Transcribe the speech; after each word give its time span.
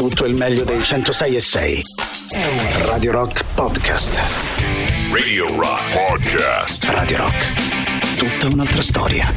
Tutto 0.00 0.24
il 0.24 0.34
meglio 0.34 0.64
dei 0.64 0.82
106 0.82 1.36
e 1.36 1.40
6. 1.40 1.82
Radio 2.86 3.12
Rock 3.12 3.44
Podcast. 3.54 4.18
Radio 5.12 5.54
Rock 5.60 5.92
Podcast. 5.92 6.84
Radio 6.84 7.18
Rock. 7.18 8.16
Tutta 8.16 8.46
un'altra 8.46 8.80
storia. 8.80 9.30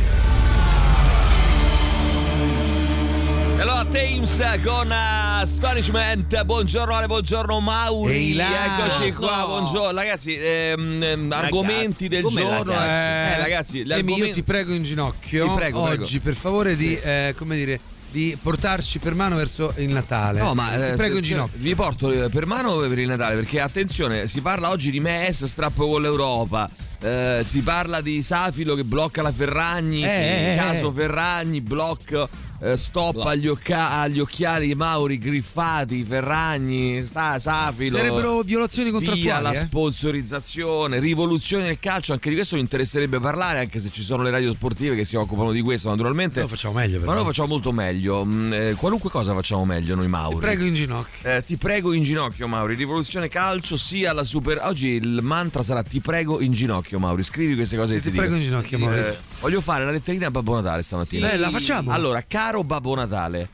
Allora, 3.59 3.85
Thames 3.91 4.41
con 4.63 4.87
uh, 4.87 5.41
Astonishment. 5.41 6.43
Buongiorno 6.45 6.95
Ale, 6.95 7.07
buongiorno 7.07 7.59
Mauri. 7.59 8.13
Ehi 8.13 8.33
là. 8.33 8.77
Eccoci 8.87 9.11
qua, 9.11 9.39
No. 9.39 9.47
buongiorno. 9.47 9.99
Ragazzi, 9.99 10.33
ehm, 10.41 11.03
ehm, 11.03 11.31
argomenti 11.33 12.07
del 12.07 12.23
come 12.23 12.39
giorno. 12.41 12.71
ragazzi? 12.71 13.33
Eh, 13.33 13.37
ragazzi, 13.37 13.77
gli 13.79 13.91
Emi, 13.91 13.93
argomenti- 13.95 14.21
io 14.27 14.33
ti 14.33 14.43
prego 14.43 14.73
in 14.73 14.83
ginocchio 14.83 15.45
Ti 15.49 15.55
prego, 15.55 15.81
oggi 15.81 16.19
prego. 16.19 16.23
per 16.23 16.35
favore 16.35 16.77
di 16.77 16.97
eh, 16.97 17.35
come 17.37 17.57
dire 17.57 17.79
di 18.13 18.37
portarci 18.41 18.99
per 18.99 19.15
mano 19.15 19.35
verso 19.35 19.73
il 19.77 19.89
Natale. 19.89 20.39
No, 20.39 20.53
ma 20.53 20.69
ti 20.69 20.81
eh, 20.91 20.93
prego 20.95 21.17
in 21.17 21.23
ginocchio. 21.23 21.59
Vi 21.59 21.73
porto 21.73 22.11
eh, 22.11 22.29
per 22.29 22.45
mano 22.45 22.77
per 22.77 22.97
il 22.99 23.07
Natale 23.07 23.35
perché 23.35 23.59
attenzione, 23.59 24.27
si 24.27 24.39
parla 24.39 24.69
oggi 24.69 24.91
di 24.91 24.99
MES, 24.99 25.45
strappo 25.45 25.87
con 25.87 26.01
l'Europa. 26.03 26.69
eh, 27.01 27.41
si 27.43 27.61
parla 27.61 27.99
di 28.01 28.21
Safilo 28.21 28.75
che 28.75 28.83
blocca 28.83 29.21
la 29.23 29.31
Ferragni, 29.31 30.03
Eh, 30.05 30.53
eh, 30.53 30.55
caso 30.55 30.89
eh. 30.89 30.93
Ferragni, 30.93 31.59
blocco, 31.59 32.29
eh, 32.63 32.77
stop 32.77 33.17
agli, 33.17 33.47
occa- 33.47 33.91
agli 33.91 34.19
occhiali 34.19 34.73
Mauri 34.73 35.17
griffati, 35.17 36.05
Ferragni, 36.05 37.03
sta 37.03 37.37
Safilo. 37.37 37.97
Sarebbero 37.97 38.41
violazioni 38.41 38.89
Via 38.89 38.99
contrattuali. 38.99 39.43
la 39.43 39.51
eh? 39.51 39.55
sponsorizzazione, 39.55 40.99
rivoluzione 40.99 41.65
del 41.65 41.79
calcio, 41.79 42.13
anche 42.13 42.29
di 42.29 42.35
questo 42.35 42.55
mi 42.55 42.61
interesserebbe 42.61 43.19
parlare, 43.19 43.59
anche 43.59 43.81
se 43.81 43.91
ci 43.91 44.01
sono 44.01 44.23
le 44.23 44.29
radio 44.31 44.51
sportive 44.53 44.95
che 44.95 45.03
si 45.03 45.17
occupano 45.17 45.51
di 45.51 45.61
questo 45.61 45.89
naturalmente. 45.89 46.39
Lo 46.39 46.47
facciamo 46.47 46.75
meglio 46.75 46.99
però. 46.99 47.11
Ma 47.11 47.17
noi 47.17 47.25
facciamo 47.25 47.47
molto 47.49 47.71
meglio. 47.73 48.23
Mm, 48.23 48.53
eh, 48.53 48.75
qualunque 48.77 49.09
cosa 49.09 49.33
facciamo 49.33 49.65
meglio 49.65 49.95
noi 49.95 50.07
Mauri. 50.07 50.37
Prego 50.39 50.63
in 50.63 50.73
ginocchio. 50.73 51.29
Eh, 51.29 51.43
ti 51.45 51.57
prego 51.57 51.91
in 51.91 52.03
ginocchio, 52.03 52.47
Mauri. 52.47 52.75
Rivoluzione 52.75 53.27
calcio 53.27 53.75
sia 53.75 54.13
la 54.13 54.23
super. 54.23 54.61
Oggi 54.63 54.87
il 54.87 55.19
mantra 55.21 55.63
sarà 55.63 55.83
ti 55.83 55.99
prego 55.99 56.39
in 56.39 56.53
ginocchio, 56.53 56.97
Mauri. 56.97 57.23
Scrivi 57.23 57.55
queste 57.55 57.75
cose 57.75 57.95
ti, 57.95 58.09
Ti 58.09 58.15
prego 58.15 58.35
dico. 58.35 58.35
in 58.35 58.43
ginocchio, 58.43 58.77
Maurizio. 58.79 59.19
voglio 59.41 59.59
fare 59.59 59.83
la 59.83 59.91
letterina 59.91 60.27
a 60.27 60.31
Babbo 60.31 60.55
Natale 60.55 60.81
stamattina. 60.81 61.31
Eh, 61.31 61.37
la 61.37 61.49
facciamo. 61.49 61.91
Allora, 61.91 62.23
caro 62.25 62.52
Babbo 62.61 62.93
Natale, 62.93 63.49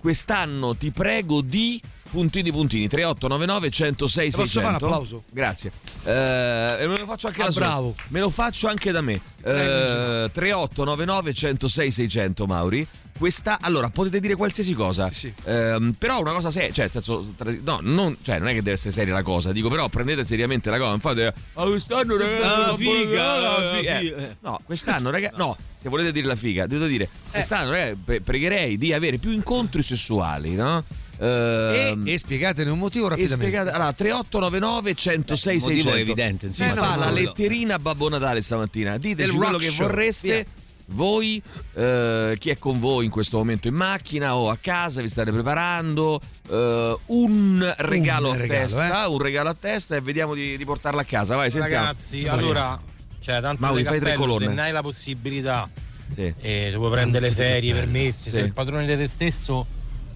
quest'anno 0.00 0.76
ti 0.76 0.90
prego 0.90 1.40
di 1.40 1.80
puntini 2.10 2.52
puntini 2.52 2.88
3899 2.88 3.70
106 3.70 4.30
Posso 4.30 4.42
600 4.44 4.60
fare 4.60 4.76
un 4.76 4.82
applauso? 4.90 5.24
grazie. 5.30 5.72
Eh, 6.04 6.76
e 6.80 6.86
me 6.86 6.98
lo 6.98 7.06
faccio 7.06 7.28
anche 7.28 7.42
Ah, 7.42 7.46
da 7.46 7.52
bravo. 7.52 7.94
me 8.08 8.20
lo 8.20 8.28
faccio 8.28 8.68
anche 8.68 8.90
da 8.92 9.00
me. 9.00 9.14
Eh, 9.44 10.28
3899 10.32 11.32
106 11.32 11.90
600 11.90 12.46
Mauri 12.46 12.86
questa 13.22 13.58
allora 13.60 13.88
potete 13.88 14.18
dire 14.18 14.34
qualsiasi 14.34 14.74
cosa 14.74 15.08
Sì, 15.12 15.14
sì. 15.14 15.34
Ehm, 15.44 15.94
però 15.96 16.20
una 16.20 16.32
cosa 16.32 16.50
seria 16.50 16.72
cioè 16.72 16.84
nel 16.84 16.90
senso 16.90 17.32
tra- 17.36 17.54
no 17.62 17.78
non, 17.82 18.16
cioè, 18.20 18.40
non 18.40 18.48
è 18.48 18.50
che 18.50 18.62
deve 18.62 18.72
essere 18.72 18.90
seria 18.90 19.12
la 19.14 19.22
cosa 19.22 19.52
dico 19.52 19.68
però 19.68 19.88
prendete 19.88 20.24
seriamente 20.24 20.70
la 20.70 20.78
cosa 20.78 20.94
infatti 20.94 21.20
ah, 21.20 21.32
quest'anno 21.64 22.16
ragazzi 22.16 22.42
Ah, 22.42 22.66
la 22.66 22.76
figa, 22.76 23.38
la 23.38 23.54
ah, 23.54 23.76
figa. 23.76 23.98
Eh, 24.00 24.36
no 24.40 24.58
quest'anno 24.64 25.10
ragazzi 25.10 25.36
no 25.36 25.56
se 25.80 25.88
volete 25.88 26.10
dire 26.10 26.26
la 26.26 26.34
figa 26.34 26.66
devo 26.66 26.86
dire 26.86 27.08
quest'anno 27.30 27.70
ragazzi 27.70 27.96
pre- 28.04 28.20
pregherei 28.22 28.76
di 28.76 28.92
avere 28.92 29.18
più 29.18 29.30
incontri 29.30 29.82
sessuali 29.84 30.54
no? 30.56 30.82
E, 31.20 31.90
Ehm, 31.92 32.02
e 32.08 32.18
spiegatene 32.18 32.68
un 32.70 32.78
motivo 32.80 33.06
e 33.06 33.10
rapidamente. 33.10 33.44
spiegate, 33.46 33.70
allora 33.70 33.92
3899 33.92 34.94
106 34.96 35.54
Il 35.54 35.60
motivo 35.62 35.80
600 35.82 35.96
è 35.96 36.00
evidente, 36.02 36.46
insomma. 36.46 36.70
Eh, 36.70 36.74
no, 36.74 36.80
fa 36.80 36.94
no, 36.94 37.00
la 37.00 37.06
no. 37.10 37.12
letterina 37.14 37.74
a 37.74 37.78
Babbo 37.78 38.08
Natale 38.08 38.42
stamattina 38.42 38.96
diteci 38.98 39.30
Del 39.30 39.36
quello 39.38 39.58
che 39.58 39.70
vorreste 39.70 40.28
Via. 40.34 40.44
Voi 40.86 41.42
eh, 41.74 42.36
chi 42.38 42.50
è 42.50 42.58
con 42.58 42.80
voi 42.80 43.04
in 43.06 43.10
questo 43.10 43.38
momento 43.38 43.68
in 43.68 43.74
macchina 43.74 44.36
o 44.36 44.50
a 44.50 44.58
casa 44.60 45.00
vi 45.00 45.08
state 45.08 45.30
preparando 45.32 46.20
eh, 46.50 46.96
un 47.06 47.74
regalo 47.78 48.30
Un 48.30 48.34
a 48.34 48.38
regalo, 48.38 48.60
testa 48.66 49.08
un 49.08 49.18
regalo 49.18 49.48
a 49.48 49.54
testa 49.54 49.96
e 49.96 50.00
vediamo 50.00 50.34
di, 50.34 50.56
di 50.56 50.64
portarlo 50.64 51.00
a 51.00 51.04
casa 51.04 51.36
vai 51.36 51.50
sentiamo 51.50 51.84
Ragazzi, 51.84 52.24
Vai, 52.24 52.38
allora, 52.38 52.80
cioè, 53.20 53.40
tanto 53.40 53.62
Mauri, 53.64 53.84
fai 53.84 53.98
tre 54.00 54.10
cappello, 54.12 54.32
colonne. 54.32 54.46
Se 54.46 54.52
ne 54.52 54.60
hai 54.62 54.72
la 54.72 54.82
possibilità, 54.82 55.68
Sì. 56.14 56.34
e 56.40 56.68
se 56.70 56.76
vuoi 56.76 56.90
prendere 56.90 57.28
le 57.28 57.32
ferie, 57.32 57.72
permessi, 57.72 58.24
Sì. 58.24 58.30
sei 58.30 58.44
il 58.44 58.52
padrone 58.52 58.84
di 58.84 58.96
te 58.96 59.08
stesso, 59.08 59.64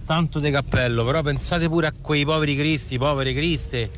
tanto 0.05 0.39
di 0.39 0.51
cappello. 0.51 1.05
Però 1.05 1.21
pensate 1.21 1.69
pure 1.69 1.87
a 1.87 1.93
quei 1.99 2.25
poveri 2.25 2.55
cristi, 2.55 2.97
povere 2.97 3.33
criste, 3.33 3.89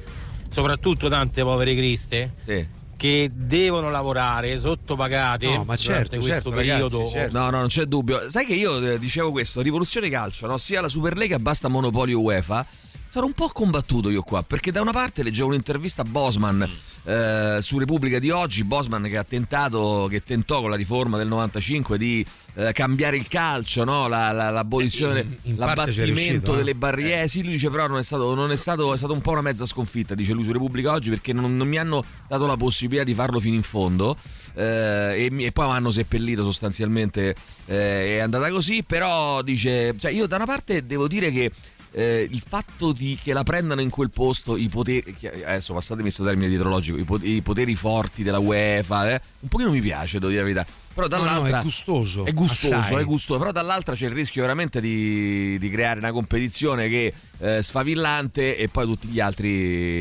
soprattutto 0.49 1.09
tante 1.09 1.41
povere 1.43 1.75
criste, 1.75 2.33
Sì. 2.45 2.67
Che 2.99 3.31
devono 3.33 3.89
lavorare 3.89 4.59
sottopagate 4.59 5.47
No, 5.47 5.63
ma 5.63 5.77
certo, 5.77 6.17
questo 6.17 6.29
certo, 6.29 6.49
periodo. 6.49 6.97
ragazzi, 6.97 7.11
certo. 7.13 7.37
No, 7.39 7.49
no, 7.49 7.59
non 7.59 7.67
c'è 7.67 7.85
dubbio. 7.85 8.29
Sai 8.29 8.45
che 8.45 8.55
io 8.55 8.77
eh, 8.85 8.99
dicevo 8.99 9.31
questo, 9.31 9.61
rivoluzione 9.61 10.09
calcio, 10.09 10.47
no? 10.47 10.57
sia 10.57 10.81
la 10.81 10.89
Superlega 10.89 11.39
basta 11.39 11.69
monopolio 11.69 12.19
UEFA. 12.19 12.65
Sarò 13.11 13.25
un 13.25 13.33
po' 13.33 13.47
combattuto 13.51 14.11
io 14.11 14.21
qua, 14.21 14.43
perché 14.43 14.71
da 14.71 14.81
una 14.81 14.91
parte 14.91 15.23
leggevo 15.23 15.47
un'intervista 15.47 16.03
a 16.03 16.05
Bosman 16.05 16.61
eh, 17.05 17.57
su 17.59 17.79
Repubblica 17.79 18.19
di 18.19 18.29
oggi, 18.29 18.63
Bosman 18.63 19.01
che 19.03 19.17
ha 19.17 19.23
tentato, 19.23 20.05
che 20.11 20.21
tentò 20.21 20.61
con 20.61 20.69
la 20.69 20.75
riforma 20.75 21.17
del 21.17 21.27
95 21.27 21.97
di 21.97 22.23
eh, 22.53 22.71
cambiare 22.71 23.17
il 23.17 23.27
calcio, 23.27 23.83
no? 23.83 24.07
La- 24.07 24.31
la- 24.31 24.51
l'abolizione, 24.51 25.21
In- 25.21 25.37
in 25.41 25.55
è 25.55 25.57
l'abbattimento 25.57 26.03
riuscito, 26.05 26.53
eh. 26.53 26.57
delle 26.57 26.75
barriere. 26.75 27.27
Sì, 27.27 27.41
lui 27.41 27.53
dice 27.53 27.71
però 27.71 27.87
non 27.87 27.97
è 27.97 28.03
stato, 28.03 28.35
non 28.35 28.51
è 28.51 28.55
stato, 28.55 28.93
è 28.93 28.97
stato 28.97 29.13
un 29.13 29.21
po' 29.21 29.31
una 29.31 29.41
mezza 29.41 29.65
sconfitta, 29.65 30.13
dice 30.13 30.33
lui 30.33 30.43
su 30.43 30.51
Repubblica 30.51 30.91
oggi, 30.91 31.09
perché 31.09 31.33
non, 31.33 31.57
non 31.57 31.67
mi 31.67 31.79
hanno 31.79 32.03
dato 32.27 32.45
la 32.45 32.57
possibilità 32.57 33.03
di 33.03 33.15
farlo 33.15 33.39
fino 33.39 33.55
in 33.55 33.63
fondo. 33.63 34.15
eh, 34.53 35.31
e, 35.31 35.45
e 35.45 35.51
poi 35.51 35.65
mi 35.65 35.71
hanno 35.73 35.89
seppellito 35.89 36.43
sostanzialmente 36.43 37.33
eh, 37.65 38.17
è 38.17 38.19
andata 38.19 38.49
così 38.49 38.83
però 38.83 39.41
dice 39.43 39.95
cioè 39.99 40.11
io 40.11 40.25
da 40.27 40.35
una 40.37 40.45
parte 40.45 40.85
devo 40.85 41.07
dire 41.07 41.31
che 41.31 41.51
eh, 41.91 42.27
il 42.29 42.43
fatto 42.47 42.91
di 42.91 43.17
che 43.21 43.33
la 43.33 43.43
prendano 43.43 43.81
in 43.81 43.89
quel 43.89 44.09
posto 44.11 44.55
i 44.57 44.69
poteri 44.69 45.15
che- 45.17 45.43
adesso 45.45 45.73
passatemi 45.73 46.03
questo 46.03 46.23
termine 46.23 46.47
dietrologico 46.49 46.97
i, 46.97 47.03
po- 47.03 47.19
i 47.21 47.41
poteri 47.41 47.75
forti 47.75 48.23
della 48.23 48.39
UEFA 48.39 49.11
eh, 49.13 49.21
un 49.41 49.49
pochino 49.49 49.71
mi 49.71 49.81
piace 49.81 50.19
devo 50.19 50.29
dire 50.31 50.41
la 50.41 50.47
verità 50.47 50.65
però 50.93 51.07
No, 51.07 51.17
no, 51.17 51.23
dall'altra 51.23 51.59
è 51.59 51.63
gustoso. 51.63 52.25
è 52.25 52.33
gustoso, 52.33 52.75
assai. 52.75 53.01
è 53.01 53.05
gustoso, 53.05 53.39
però 53.39 53.51
dall'altra 53.53 53.95
c'è 53.95 54.07
il 54.07 54.11
rischio 54.11 54.41
veramente 54.41 54.81
di, 54.81 55.57
di 55.57 55.69
creare 55.69 55.99
una 55.99 56.11
competizione 56.11 56.89
che 56.89 57.13
eh, 57.39 57.63
sfavillante 57.63 58.57
e 58.57 58.67
poi 58.67 58.85
tutti 58.85 59.07
gli 59.07 59.21
altri 59.21 59.47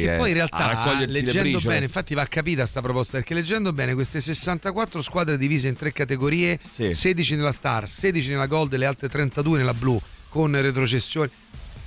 Che 0.00 0.14
eh, 0.14 0.16
poi 0.16 0.30
in 0.30 0.34
realtà, 0.34 0.96
le 0.98 1.06
leggendo 1.06 1.42
briciole. 1.50 1.74
bene, 1.74 1.84
infatti 1.86 2.14
va 2.14 2.24
capita 2.26 2.66
sta 2.66 2.80
proposta, 2.80 3.12
perché 3.18 3.34
leggendo 3.34 3.72
bene 3.72 3.94
queste 3.94 4.20
64 4.20 5.00
squadre 5.00 5.38
divise 5.38 5.68
in 5.68 5.76
tre 5.76 5.92
categorie, 5.92 6.58
Sì. 6.74 6.92
16 6.92 7.36
nella 7.36 7.52
Star, 7.52 7.88
16 7.88 8.30
nella 8.30 8.46
Gold 8.46 8.72
e 8.72 8.78
le 8.78 8.86
altre 8.86 9.08
32 9.08 9.58
nella 9.58 9.74
Blu, 9.74 10.00
con 10.28 10.50
retrocessioni, 10.60 11.30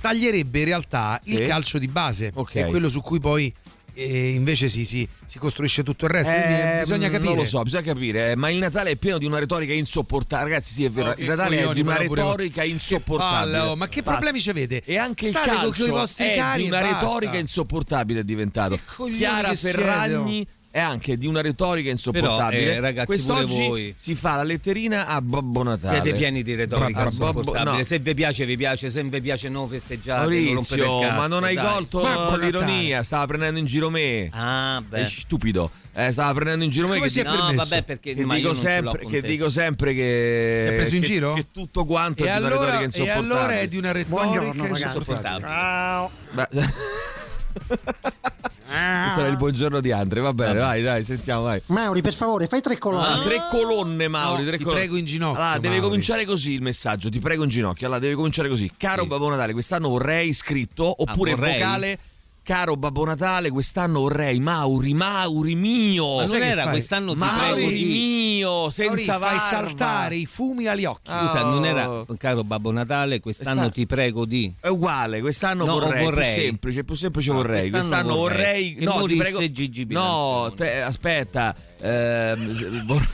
taglierebbe 0.02 0.58
in 0.58 0.64
realtà 0.66 1.18
il 1.24 1.36
Sì. 1.38 1.42
calcio 1.44 1.78
di 1.78 1.88
base, 1.88 2.30
Ok. 2.34 2.50
che 2.50 2.66
è 2.66 2.68
quello 2.68 2.90
su 2.90 3.00
cui 3.00 3.20
poi 3.20 3.50
eh, 3.94 4.30
invece 4.30 4.68
si, 4.68 4.86
si- 4.86 5.06
si 5.26 5.38
costruisce 5.38 5.82
tutto 5.82 6.06
il 6.06 6.10
resto, 6.12 6.32
Eh, 6.34 6.78
bisogna 6.80 7.10
capire. 7.10 7.28
Non 7.28 7.36
lo 7.42 7.44
so, 7.44 7.62
bisogna 7.62 7.82
capire. 7.82 8.30
eh, 8.30 8.36
Ma 8.36 8.48
il 8.48 8.56
Natale 8.56 8.92
è 8.92 8.96
pieno 8.96 9.18
di 9.18 9.26
una 9.26 9.38
retorica 9.38 9.74
insopportabile. 9.74 10.48
Ragazzi, 10.48 10.72
sì, 10.72 10.84
è 10.84 10.90
vero. 10.90 11.10
Oh, 11.10 11.12
che 11.14 11.20
il 11.22 11.28
Natale 11.28 11.60
è 11.62 11.72
di 11.74 11.80
una 11.82 11.96
retorica 11.98 12.64
insopportabile. 12.64 13.58
palle, 13.58 13.70
oh, 13.70 13.76
ma 13.76 13.88
che 13.88 14.02
problemi 14.02 14.40
ci 14.40 14.50
vede? 14.52 14.82
E 14.84 14.96
anche 14.96 15.28
State 15.28 15.50
il 15.50 15.56
calcio 15.56 15.82
con 15.82 15.88
i 15.88 15.90
vostri 15.90 16.24
è 16.26 16.36
cari 16.36 16.62
di 16.62 16.68
e 16.68 16.70
una 16.72 16.80
retorica 16.90 17.36
insopportabile 17.36 18.20
è 18.20 18.24
diventato. 18.24 18.78
Chiara 19.14 19.50
che 19.50 19.56
siete, 19.56 19.76
Ferragni 19.78 20.46
è 20.72 20.80
anche 20.80 21.18
di 21.18 21.26
una 21.26 21.42
retorica 21.42 21.90
insopportabile. 21.90 22.62
Però, 22.64 22.76
eh, 22.76 22.80
ragazzi, 22.80 23.06
Quest'oggi 23.06 23.44
pure 23.54 23.66
voi. 23.68 23.94
si 23.98 24.14
fa 24.14 24.36
la 24.36 24.42
letterina 24.42 25.06
a 25.06 25.20
Babbo 25.20 25.62
Natale. 25.62 26.00
Siete 26.00 26.16
pieni 26.18 26.42
di 26.42 26.54
retorica 26.54 27.04
insopportabile. 27.04 27.76
no. 27.76 27.82
Se 27.84 27.98
vi 27.98 28.14
piace, 28.14 28.46
vi 28.46 28.56
piace, 28.56 28.88
se 28.88 29.02
non 29.02 29.10
vi 29.10 29.20
piace, 29.20 29.50
no, 29.50 29.66
festeggiate. 29.66 30.22
non 30.22 30.32
Maurizio, 30.54 30.98
cazzo, 30.98 31.14
ma 31.14 31.26
non 31.26 31.44
hai 31.44 31.54
dai. 31.54 31.66
colto 31.72 32.00
Babbo 32.00 32.36
l'ironia, 32.36 32.84
Natale. 32.86 33.04
stava 33.04 33.26
prendendo 33.26 33.58
in 33.58 33.66
giro 33.66 33.90
me. 33.90 34.28
Ah, 34.32 34.78
È 34.78 34.82
beh. 34.82 35.06
stupido. 35.06 35.70
Eh, 35.94 36.10
stava 36.10 36.32
prendendo 36.32 36.64
in 36.64 36.70
giro 36.70 36.86
me 36.86 36.94
Come 36.94 37.04
che, 37.04 37.10
si 37.12 37.20
è 37.20 37.22
No, 37.24 37.32
permesso? 37.32 37.54
vabbè, 37.68 37.82
perché 37.84 38.14
che 38.14 38.24
dico 38.24 38.46
non 38.46 38.56
sempre 38.56 39.06
che 39.06 39.20
dico 39.20 39.50
sempre 39.50 39.92
che 39.92 40.66
Ti 40.70 40.74
preso 40.76 40.94
in 40.96 41.02
che- 41.02 41.06
giro? 41.06 41.32
che 41.34 41.46
tutto 41.52 41.84
quanto 41.84 42.24
E 42.24 42.28
è 42.28 42.32
di 42.32 42.38
una 42.38 42.46
allora, 42.46 42.64
retorica 42.64 42.80
e 42.80 42.84
insopportabile. 42.86 43.34
allora 43.34 43.60
è 43.60 43.68
di 43.68 43.76
una 43.76 43.92
retorica 43.92 44.22
Buongiorno, 44.40 44.66
insopportabile. 44.78 46.10
Beh, 46.30 46.48
Questo 48.72 49.20
era 49.20 49.28
il 49.28 49.36
buongiorno 49.36 49.80
di 49.80 49.92
Andre, 49.92 50.20
va 50.20 50.32
bene, 50.32 50.58
vai, 50.58 50.82
dai, 50.82 51.04
sentiamo, 51.04 51.42
vai. 51.42 51.60
Mauri, 51.66 52.00
per 52.00 52.14
favore, 52.14 52.46
fai 52.46 52.60
tre 52.62 52.78
colonne. 52.78 53.20
Ah, 53.20 53.22
tre 53.22 53.38
colonne, 53.50 54.08
Mauri. 54.08 54.42
No, 54.42 54.48
tre 54.48 54.56
ti 54.56 54.64
colonne. 54.64 54.80
prego 54.80 54.96
in 54.96 55.04
ginocchio, 55.04 55.40
Allora, 55.42 55.54
deve 55.58 55.68
Mauri. 55.74 55.82
cominciare 55.82 56.24
così 56.24 56.52
il 56.52 56.62
messaggio. 56.62 57.08
Ti 57.10 57.18
prego 57.18 57.42
in 57.44 57.50
ginocchio. 57.50 57.86
Allora, 57.86 58.00
deve 58.00 58.14
cominciare 58.14 58.48
così. 58.48 58.72
Caro 58.76 59.02
Sì. 59.02 59.08
Babbo 59.08 59.28
Natale, 59.28 59.52
quest'anno 59.52 59.88
vorrei 59.88 60.32
scritto 60.32 60.94
oppure 61.02 61.34
vorrei? 61.34 61.58
vocale. 61.60 61.98
Caro 62.44 62.76
Babbo 62.76 63.04
Natale, 63.04 63.50
quest'anno 63.50 64.00
vorrei 64.00 64.40
Mauri, 64.40 64.94
Mauri 64.94 65.54
mio. 65.54 66.16
Ma 66.16 66.24
non 66.24 66.42
era 66.42 66.62
fai? 66.62 66.70
quest'anno 66.72 67.14
Mauri 67.14 67.52
prego 67.52 67.70
mio, 67.70 68.50
Mauri, 68.50 68.72
senza 68.72 69.12
fai 69.12 69.20
varva. 69.20 69.38
saltare 69.38 70.16
i 70.16 70.26
fumi 70.26 70.66
agli 70.66 70.84
occhi. 70.84 71.08
Ah. 71.10 71.20
Scusa, 71.20 71.44
non 71.44 71.64
era 71.64 71.88
Oh. 71.88 72.06
caro 72.18 72.42
Babbo 72.42 72.72
Natale, 72.72 73.20
quest'anno 73.20 73.60
Questa- 73.60 73.72
ti 73.74 73.86
prego 73.86 74.24
di. 74.24 74.52
È 74.58 74.66
uguale, 74.66 75.20
quest'anno 75.20 75.64
No, 75.64 75.72
vorrei, 75.74 76.02
vorrei. 76.02 76.32
più 76.34 76.42
semplice, 76.42 76.84
più 76.84 76.94
semplice 76.96 77.30
No, 77.30 77.36
vorrei. 77.36 77.70
quest'anno 77.70 77.80
Quest'anno 77.92 78.16
vorrei, 78.16 78.72
vorrei. 78.74 78.98
No, 79.00 79.06
ti 79.06 79.16
prego. 79.16 79.50
Gigi 79.52 79.86
no, 79.90 80.52
te- 80.56 80.82
aspetta. 80.82 81.54
ehm, 81.80 82.84
vor- 82.86 83.08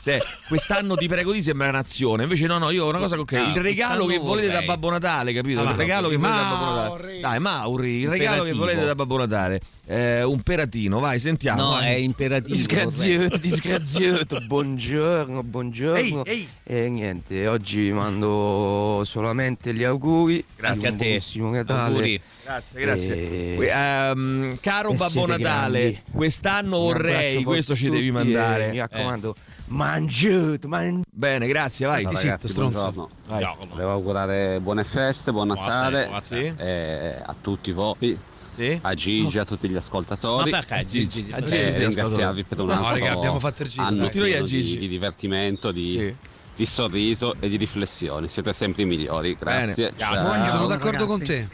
se 0.00 0.22
quest'anno 0.48 0.94
ti 0.94 1.06
prego 1.06 1.32
di 1.32 1.42
sembra 1.42 1.70
nazione. 1.70 2.22
Invece 2.22 2.46
no, 2.46 2.58
no, 2.58 2.70
io 2.70 2.86
ho 2.86 2.88
una 2.88 2.98
cosa 2.98 3.16
concreta. 3.16 3.46
Ah, 3.46 3.48
il 3.50 3.60
regalo 3.60 4.06
che 4.06 4.18
quest'anno 4.18 4.28
volete 4.28 4.52
da. 4.52 4.62
Babbo 4.62 4.90
Natale, 4.90 5.32
capito? 5.34 5.60
Ah, 5.60 5.70
il 5.70 5.76
regalo 5.76 6.08
che 6.08 6.16
volete 6.16 6.38
da 6.38 6.48
Babbo 6.48 6.64
Natale. 6.64 6.88
Mauri. 6.88 7.20
Dai, 7.20 7.38
Mauri, 7.38 8.00
il 8.00 8.08
regalo 8.08 8.42
che 8.44 8.52
volete 8.52 8.84
da 8.84 8.94
Babbo 8.94 9.18
Natale. 9.18 9.60
Eh, 9.86 10.22
un 10.22 10.40
peratino, 10.42 11.00
vai, 11.00 11.18
sentiamo. 11.18 11.62
No, 11.62 11.70
vai. 11.70 11.86
è 11.86 11.96
imperativo. 11.96 12.54
Disgraziato, 12.54 13.36
disgraziato, 13.38 14.40
buongiorno, 14.46 15.42
buongiorno. 15.42 16.24
Ehi, 16.24 16.32
ehi. 16.32 16.48
E 16.62 16.88
niente, 16.88 17.48
oggi 17.48 17.80
vi 17.80 17.92
mando 17.92 19.02
solamente 19.04 19.74
gli 19.74 19.82
auguri. 19.82 20.44
Grazie 20.56 20.88
a 20.88 20.92
te. 20.92 20.96
buonissimo 20.96 21.50
Natale. 21.50 21.88
Auguri. 21.88 22.20
Grazie, 22.44 22.80
grazie. 22.80 23.58
E- 23.58 23.66
ehm, 23.66 24.58
caro 24.60 24.92
e 24.92 24.94
Babbo 24.94 25.26
Natale, 25.26 25.80
grandi. 25.80 26.02
quest'anno 26.12 26.78
vorrei, 26.78 27.42
questo 27.42 27.74
ci 27.74 27.90
devi 27.90 28.12
mandare. 28.12 28.70
Mi 28.70 28.78
raccomando, 28.78 29.34
mangiate, 29.70 30.66
mangiate. 30.66 31.04
Bene, 31.12 31.46
grazie, 31.46 31.86
vai. 31.86 32.04
Senti, 32.04 32.26
Ragazzi, 32.26 32.48
stronzo. 32.48 32.80
buongiorno. 32.80 33.10
Vai. 33.26 33.46
Volevo 33.68 33.90
augurare 33.90 34.58
buone 34.60 34.84
feste, 34.84 35.32
buon 35.32 35.48
Natale 35.48 36.10
Sì? 36.22 36.52
eh, 36.56 37.16
a 37.24 37.34
tutti 37.40 37.72
voi, 37.72 38.18
Sì? 38.56 38.78
a 38.82 38.94
Gigi, 38.94 39.38
a 39.38 39.44
tutti 39.44 39.68
gli 39.68 39.72
Ma 39.72 39.78
ascoltatori. 39.78 40.50
perché 40.50 40.86
Gigi? 40.88 41.28
A 41.30 41.40
Gigi, 41.40 41.54
Eh, 41.56 41.78
ringraziarvi 41.78 42.44
per 42.44 42.60
un 42.60 42.66
No, 42.66 42.72
altro 42.72 43.04
raga, 43.04 43.12
abbiamo 43.12 43.38
fatto 43.38 43.62
il 43.62 43.68
giro, 43.68 43.82
anno. 43.84 44.04
Tutti 44.04 44.18
noi 44.18 44.28
a 44.30 44.32
pieno 44.32 44.46
Gigi. 44.46 44.72
di, 44.72 44.78
di 44.78 44.88
divertimento, 44.88 45.70
di, 45.72 45.96
Sì. 45.98 46.14
di 46.56 46.66
sorriso 46.66 47.36
e 47.40 47.48
di 47.48 47.56
riflessioni. 47.56 48.28
Siete 48.28 48.52
sempre 48.52 48.82
i 48.82 48.86
migliori. 48.86 49.36
Grazie. 49.38 49.92
Bene. 49.92 49.98
Ciao. 49.98 50.44
Sono 50.46 50.66
d'accordo 50.66 51.06
con 51.06 51.22
te. 51.22 51.48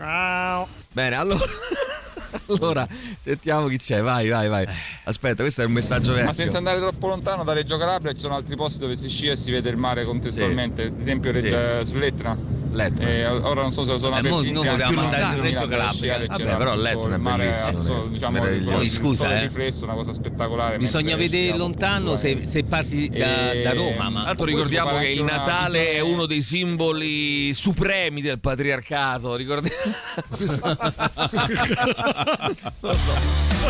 Bene, 0.93 1.17
allora. 1.17 1.45
allora, 2.49 2.87
sentiamo 3.23 3.69
chi 3.69 3.79
c'è. 3.79 4.03
Vai, 4.03 4.29
vai, 4.29 4.49
vai. 4.49 4.67
Aspetta, 5.05 5.43
questo 5.43 5.63
è 5.63 5.65
un 5.65 5.73
messaggio 5.73 6.11
vecchio. 6.13 6.27
Ma 6.27 6.33
senza 6.33 6.59
andare 6.59 6.79
troppo 6.81 7.07
lontano, 7.09 7.45
da 7.45 7.53
Reggio 7.53 7.77
Calabria 7.77 8.13
ci 8.13 8.21
sono 8.21 8.35
altri 8.35 8.57
posti 8.57 8.81
dove 8.81 8.97
si 8.97 9.09
scia 9.09 9.33
e 9.33 9.37
si 9.37 9.51
vede 9.51 9.71
il 9.71 9.77
mare 9.77 10.05
contestualmente, 10.05 10.85
ad 10.87 11.01
esempio 11.01 11.33
Reg- 11.33 11.45
Sì. 11.47 11.53
eh, 11.81 11.85
sull'Etna. 11.85 12.37
Letto. 12.73 13.01
E 13.01 13.27
ora 13.27 13.63
non 13.63 13.73
so 13.73 13.85
se 13.87 13.97
sono 13.99 14.17
Eh, 14.17 14.21
in 14.21 14.27
noi 14.27 14.53
volevamo 14.53 14.89
più 14.89 14.99
andare 14.99 15.37
in 15.37 15.43
Reggio 15.43 15.67
Calabria. 15.67 16.19
Vabbè, 16.19 16.35
c'era 16.37 16.57
però 16.57 16.75
l'Etna 16.77 17.11
è 17.11 17.15
il 17.15 17.21
mare 17.21 17.45
bellissimo, 17.45 17.69
asso- 17.69 18.05
eh. 18.05 18.09
diciamo, 18.11 18.33
Meraviglioso. 18.39 18.83
il 18.83 18.91
Scusa, 18.91 19.25
sole 19.25 19.39
eh. 19.39 19.43
riflesso, 19.43 19.85
una 19.85 19.95
cosa 19.95 20.13
spettacolare. 20.13 20.77
Bisogna 20.77 21.17
vedere 21.17 21.57
lontano 21.57 22.17
se, 22.17 22.35
due- 22.35 22.45
se 22.45 22.65
parti 22.65 23.09
da, 23.09 23.53
E- 23.53 23.63
da 23.63 23.73
Roma. 23.73 24.11
Ma 24.11 24.25
Tanto 24.25 24.45
Poi 24.45 24.53
ricordiamo 24.53 24.99
che 24.99 25.09
il 25.09 25.23
Natale 25.23 25.93
è 25.93 26.01
uno 26.01 26.27
dei 26.27 26.43
simboli 26.43 27.55
supremi 27.55 28.21
del 28.21 28.41
patriarcato. 28.41 29.37
Ricordiamo. 29.37 29.95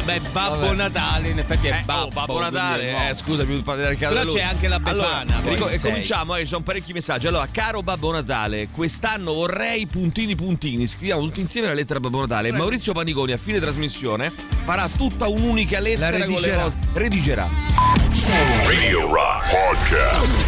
Beh, 0.05 0.21
Babbo 0.33 0.61
Vabbè. 0.67 0.75
Natale 0.75 1.29
in 1.31 1.39
effetti 1.39 1.69
è 1.69 1.79
Eh, 1.79 1.83
babbo. 1.85 2.05
oh, 2.07 2.11
Babbo 2.11 2.41
Natale, 2.41 2.93
no. 2.93 3.09
eh, 3.09 3.15
scusami, 3.15 3.55
il 3.55 3.63
patriarcato. 3.63 4.13
Però 4.13 4.21
è 4.21 4.25
lui. 4.25 4.35
c'è 4.35 4.43
anche 4.43 4.69
la 4.69 4.79
Befana, 4.79 5.21
Allora, 5.21 5.41
poi, 5.43 5.55
rico- 5.55 5.69
e 5.69 5.79
sei. 5.79 5.91
cominciamo, 5.91 6.35
eh, 6.37 6.41
ci 6.41 6.47
sono 6.49 6.63
parecchi 6.63 6.93
messaggi. 6.93 7.27
Allora, 7.27 7.49
caro 7.51 7.83
Babbo 7.83 8.13
Natale, 8.13 8.69
quest'anno 8.71 9.33
vorrei 9.33 9.87
puntini 9.87 10.35
puntini. 10.35 10.87
Scriviamo 10.87 11.23
tutti 11.23 11.41
insieme 11.41 11.69
la 11.69 11.75
lettera 11.75 11.99
a 11.99 12.03
Babbo 12.03 12.21
Natale. 12.21 12.53
Maurizio 12.53 12.93
Paniconi 12.93 13.33
a 13.33 13.37
fine 13.39 13.59
trasmissione 13.59 14.31
farà 14.65 14.89
tutta 14.95 15.29
un'unica 15.29 15.79
lettera 15.81 16.11
con 16.11 16.19
le 16.21 16.27
redigerà. 16.27 16.63
vostre. 16.63 16.81
Redigerà. 16.93 17.49
Radio 18.67 19.13
Rock 19.13 19.51
Podcast. 19.51 20.45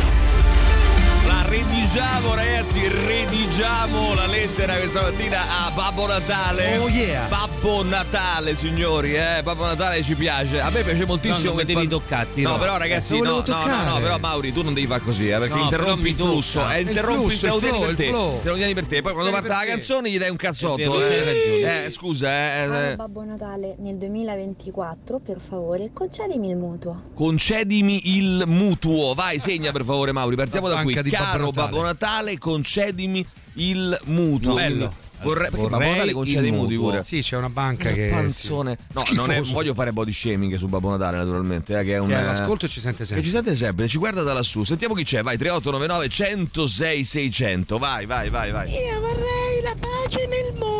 La 1.27 1.45
redigiamo, 1.49 2.35
ragazzi, 2.35 2.89
redigiamo 2.89 4.15
la 4.15 4.27
lettera 4.27 4.75
questa 4.77 5.03
mattina 5.03 5.41
a 5.67 5.71
Babbo 5.71 6.07
Natale. 6.07 6.79
Oh, 6.79 6.89
yeah. 6.89 7.27
Babbo 7.29 7.58
Natale, 7.63 8.55
signori, 8.55 9.15
eh. 9.15 9.43
Babbo 9.43 9.65
Natale 9.67 10.03
ci 10.03 10.15
piace. 10.15 10.61
A 10.61 10.71
me 10.71 10.83
piace 10.83 11.05
moltissimo. 11.05 11.51
No, 11.51 11.57
non 11.57 11.67
devi 11.67 11.87
pa- 11.87 11.91
toccati, 11.97 12.43
No, 12.43 12.51
no. 12.51 12.59
però 12.59 12.77
ragazzi, 12.79 13.17
Eh, 13.17 13.21
no, 13.21 13.43
no, 13.45 13.65
no, 13.67 13.85
no, 13.85 14.01
però 14.01 14.19
Mauri, 14.19 14.53
tu 14.53 14.63
non 14.63 14.73
devi 14.75 14.87
fare 14.87 15.01
così, 15.03 15.29
eh, 15.29 15.39
perché 15.39 15.49
No, 15.55 15.69
però 15.69 15.83
interrompi 15.83 16.09
il 16.09 16.15
flusso. 16.15 16.69
Eh, 16.71 16.81
Il 16.81 16.89
interrompi 16.89 17.35
flusso, 17.35 17.41
te 17.41 17.47
lo 17.49 17.55
il 17.57 17.61
tieni 17.61 17.79
per 17.81 17.91
il 17.91 17.97
te. 17.97 18.05
Te 18.43 18.49
lo 18.49 18.55
tieni 18.55 18.75
per 18.75 18.87
te. 18.87 19.03
Poi 19.03 19.13
quando 19.13 19.31
Tieni 19.31 19.47
parte 19.49 19.65
la 19.67 19.71
canzone 19.73 20.11
gli 20.11 20.19
dai 20.19 20.31
un 20.31 20.37
cazzotto. 20.37 21.01
ragione. 21.01 21.85
Eh, 21.85 21.91
scusa, 21.91 22.29
eh, 22.31 22.91
eh. 22.93 22.97
Babbo 22.97 23.25
Natale, 23.25 23.75
nel 23.79 23.97
2024, 23.97 25.19
per 25.19 25.39
favore, 25.47 25.91
concedimi 25.93 26.49
il 26.49 26.57
mutuo. 26.57 27.03
Concedimi 27.15 28.17
il 28.17 28.45
mutuo. 28.47 29.15
Vai, 29.15 29.39
segna 29.41 29.73
per 29.73 29.85
favore, 29.85 30.13
Mauri. 30.13 30.37
Partiamo 30.37 30.69
da 30.69 30.83
qui. 30.83 30.95
Babbo 30.95 31.11
Caro 31.11 31.45
Natale. 31.47 31.69
Babbo 31.69 31.83
Natale, 31.83 32.39
concedimi 32.39 33.27
il 33.55 33.99
mutuo. 34.05 34.55
Bello. 34.55 34.93
Vorrei, 35.23 35.51
perché 35.51 35.57
Babbo 35.67 35.77
vorrei 35.77 35.91
Natale 35.93 36.13
concede 36.13 36.47
i 36.47 36.51
mutui 36.53 36.77
pure. 36.77 37.03
Sì, 37.05 37.21
c'è 37.21 37.37
una 37.37 37.49
banca 37.51 37.89
Che 37.89 37.95
che. 37.95 38.09
panzone. 38.09 38.77
No, 38.93 39.03
non 39.15 39.31
è, 39.31 39.41
voglio 39.43 39.75
fare 39.75 39.93
body 39.93 40.13
shaming 40.13 40.55
su 40.57 40.67
Babbo 40.69 40.91
Natale, 40.91 41.17
naturalmente. 41.19 41.79
eh, 41.79 41.85
che 41.85 41.95
è 41.95 41.99
un. 41.99 42.09
Che 42.09 42.15
eh, 42.15 42.17
all'ascolto 42.19 42.69
ci 42.69 42.81
sente 42.81 42.99
Che 42.99 43.05
sempre. 43.05 43.25
ci 43.25 43.31
sente 43.31 43.57
sempre, 43.57 43.89
ci 43.89 43.99
guarda 43.99 44.23
da 44.23 44.33
lassù. 44.33 44.63
Sentiamo 44.65 44.95
chi 44.95 45.05
c'è. 45.05 45.23
Vai, 45.23 45.37
3899 45.37 46.09
106 46.09 47.05
600. 47.05 47.79
Vai, 47.79 48.07
vai, 48.07 48.29
vai, 48.31 48.51
vai. 48.51 48.71
Io 48.71 49.01
vorrei 49.01 49.63
la 49.63 49.75
pace 49.79 50.27
nel 50.27 50.53
mondo. 50.59 50.78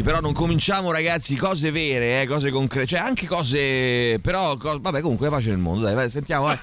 Sì, 0.00 0.06
però 0.06 0.20
non 0.20 0.32
cominciamo, 0.32 0.90
ragazzi, 0.92 1.36
cose 1.36 1.70
vere, 1.70 2.22
eh, 2.22 2.26
cose 2.26 2.50
concrete. 2.50 2.86
Cioè, 2.86 3.00
anche 3.00 3.26
cose. 3.26 4.18
Però, 4.22 4.56
co- 4.56 4.78
vabbè, 4.80 5.02
comunque, 5.02 5.28
pace 5.28 5.50
nel 5.50 5.58
mondo. 5.58 5.84
Dai, 5.84 5.94
vai, 5.94 6.08
sentiamo, 6.08 6.44
vai. 6.44 6.58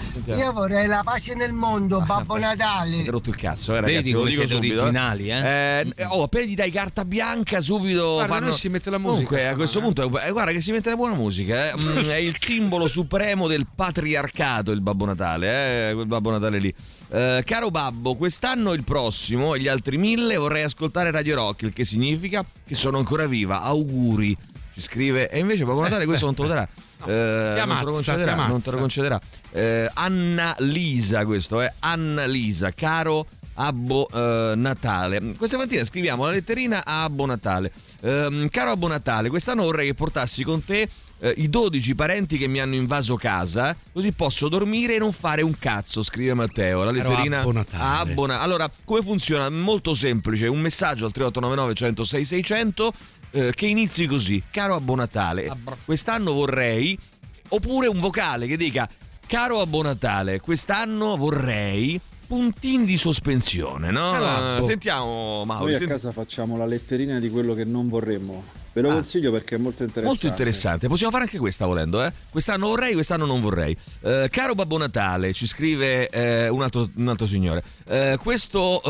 Sentiamo. 0.00 0.40
Io 0.40 0.52
vorrei 0.54 0.86
la 0.86 1.02
pace 1.04 1.34
nel 1.34 1.52
mondo, 1.52 2.00
Babbo 2.00 2.36
Hai 2.36 2.40
Natale. 2.40 3.04
rotto 3.08 3.28
il 3.28 3.36
cazzo, 3.36 3.72
eh, 3.72 3.80
ragazzi. 3.80 3.94
Vedi 3.96 4.12
come 4.12 4.30
siete 4.30 4.54
subito, 4.54 4.80
originali, 4.80 5.28
eh? 5.28 5.92
Eh, 5.94 6.04
oh, 6.06 6.22
appena 6.22 6.46
gli 6.46 6.54
dai 6.54 6.70
carta 6.70 7.04
bianca, 7.04 7.60
subito. 7.60 8.14
Guarda, 8.14 8.32
fanno... 8.32 8.46
noi 8.46 8.54
si 8.54 8.68
mette 8.70 8.88
la 8.88 8.96
musica 8.96 9.26
Comunque, 9.26 9.50
a 9.50 9.54
questo 9.56 9.78
eh. 9.80 9.82
punto, 9.82 10.20
eh, 10.20 10.30
guarda 10.30 10.52
che 10.52 10.60
si 10.62 10.72
mette 10.72 10.88
la 10.88 10.96
buona 10.96 11.14
musica. 11.14 11.70
eh. 11.70 11.74
Mm, 11.76 12.08
è 12.08 12.16
il 12.16 12.36
simbolo 12.38 12.88
supremo 12.88 13.46
del 13.46 13.66
patriarcato, 13.74 14.70
il 14.70 14.80
Babbo 14.80 15.04
Natale, 15.04 15.90
eh, 15.90 15.92
quel 15.92 16.06
Babbo 16.06 16.30
Natale 16.30 16.58
lì. 16.58 16.74
Eh, 17.14 17.44
caro 17.46 17.70
Babbo, 17.70 18.16
quest'anno 18.16 18.72
e 18.72 18.74
il 18.74 18.82
prossimo 18.82 19.54
e 19.54 19.60
gli 19.60 19.68
altri 19.68 19.98
mille 19.98 20.34
vorrei 20.36 20.64
ascoltare 20.64 21.12
Radio 21.12 21.36
Rock, 21.36 21.62
il 21.62 21.72
che 21.72 21.84
significa 21.84 22.44
che 22.66 22.74
sono 22.74 22.98
ancora 22.98 23.26
viva. 23.28 23.62
Auguri. 23.62 24.36
Ci 24.74 24.80
scrive, 24.80 25.30
e 25.30 25.38
invece 25.38 25.64
Babbo 25.64 25.82
Natale 25.82 26.06
questo 26.06 26.24
non 26.24 26.34
te 26.34 26.42
lo 26.42 26.48
darà. 26.48 26.68
Eh, 27.06 27.06
Ti 27.06 27.10
non 27.10 27.54
te 27.54 27.60
ammazza, 27.60 27.84
lo 27.84 27.92
concederà, 27.92 28.34
non 28.34 28.44
te 28.46 28.50
ammazza. 28.50 28.70
lo 28.72 28.78
concederà. 28.78 29.20
Eh, 29.52 29.90
Anna 29.92 30.56
Lisa, 30.60 31.26
questo 31.26 31.60
è 31.60 31.70
Anna 31.80 32.24
Lisa, 32.24 32.72
caro 32.72 33.26
Abbo 33.54 34.08
eh, 34.08 34.54
Natale. 34.56 35.34
Questa 35.36 35.58
mattina 35.58 35.84
scriviamo 35.84 36.24
la 36.24 36.30
letterina 36.30 36.82
a 36.82 37.02
Abbo 37.02 37.26
Natale. 37.26 37.70
Ehm, 38.00 38.48
caro 38.48 38.70
Abbo 38.70 38.88
Natale, 38.88 39.28
quest'anno 39.28 39.64
vorrei 39.64 39.88
che 39.88 39.94
portassi 39.94 40.44
con 40.44 40.64
te 40.64 40.88
eh, 41.24 41.32
i 41.38 41.48
12 41.48 41.94
parenti 41.94 42.36
che 42.36 42.46
mi 42.46 42.60
hanno 42.60 42.74
invaso 42.74 43.16
casa, 43.16 43.74
così 43.92 44.12
posso 44.12 44.48
dormire 44.48 44.96
e 44.96 44.98
non 44.98 45.12
fare 45.12 45.40
un 45.40 45.56
cazzo, 45.58 46.02
scrive 46.02 46.34
Matteo. 46.34 46.84
La 46.84 46.90
letterina 46.90 47.40
Abbo 47.40 47.52
Natale. 47.52 47.82
a 47.82 47.98
Abbo 48.00 48.26
Na- 48.26 48.40
Allora, 48.42 48.70
come 48.84 49.00
funziona? 49.02 49.48
Molto 49.48 49.94
semplice, 49.94 50.46
un 50.46 50.60
messaggio 50.60 51.06
al 51.06 51.12
3899 51.12 51.74
106 51.74 52.24
600 52.26 52.92
eh, 53.30 53.52
che 53.54 53.66
inizi 53.66 54.06
così. 54.06 54.42
Caro 54.50 54.74
Abbo 54.74 54.94
Natale, 54.94 55.50
quest'anno 55.86 56.32
vorrei 56.32 56.96
oppure 57.48 57.86
un 57.86 58.00
vocale 58.00 58.46
che 58.46 58.56
dica 58.56 58.88
Caro 59.26 59.60
Abbo 59.60 59.82
Natale, 59.82 60.40
quest'anno 60.40 61.16
vorrei 61.16 61.98
puntini 62.26 62.84
di 62.84 62.96
sospensione, 62.98 63.90
no? 63.90 64.12
Caro 64.12 64.26
Abbo. 64.26 64.64
Eh, 64.64 64.68
Sentiamo 64.68 65.44
Mauro. 65.46 65.64
Noi 65.64 65.74
a 65.74 65.78
senti- 65.78 65.92
casa 65.92 66.12
facciamo 66.12 66.56
la 66.58 66.66
letterina 66.66 67.18
di 67.18 67.30
quello 67.30 67.54
che 67.54 67.64
non 67.64 67.88
vorremmo. 67.88 68.62
Ve 68.74 68.80
lo 68.82 68.90
Ah. 68.90 68.94
consiglio 68.94 69.30
perché 69.30 69.54
è 69.54 69.58
molto 69.58 69.82
interessante. 69.84 70.06
Molto 70.08 70.26
interessante, 70.26 70.88
possiamo 70.88 71.12
fare 71.12 71.24
anche 71.24 71.38
questa 71.38 71.64
volendo, 71.64 72.04
eh? 72.04 72.12
Quest'anno 72.28 72.66
vorrei, 72.66 72.92
quest'anno 72.92 73.24
non 73.24 73.40
vorrei. 73.40 73.74
Eh, 74.02 74.28
caro 74.30 74.54
Babbo 74.54 74.76
Natale, 74.78 75.32
ci 75.32 75.46
scrive 75.46 76.08
eh, 76.08 76.48
un, 76.48 76.60
altro, 76.62 76.90
un 76.96 77.08
altro 77.08 77.24
signore. 77.26 77.62
Eh, 77.86 78.18
questo, 78.20 78.82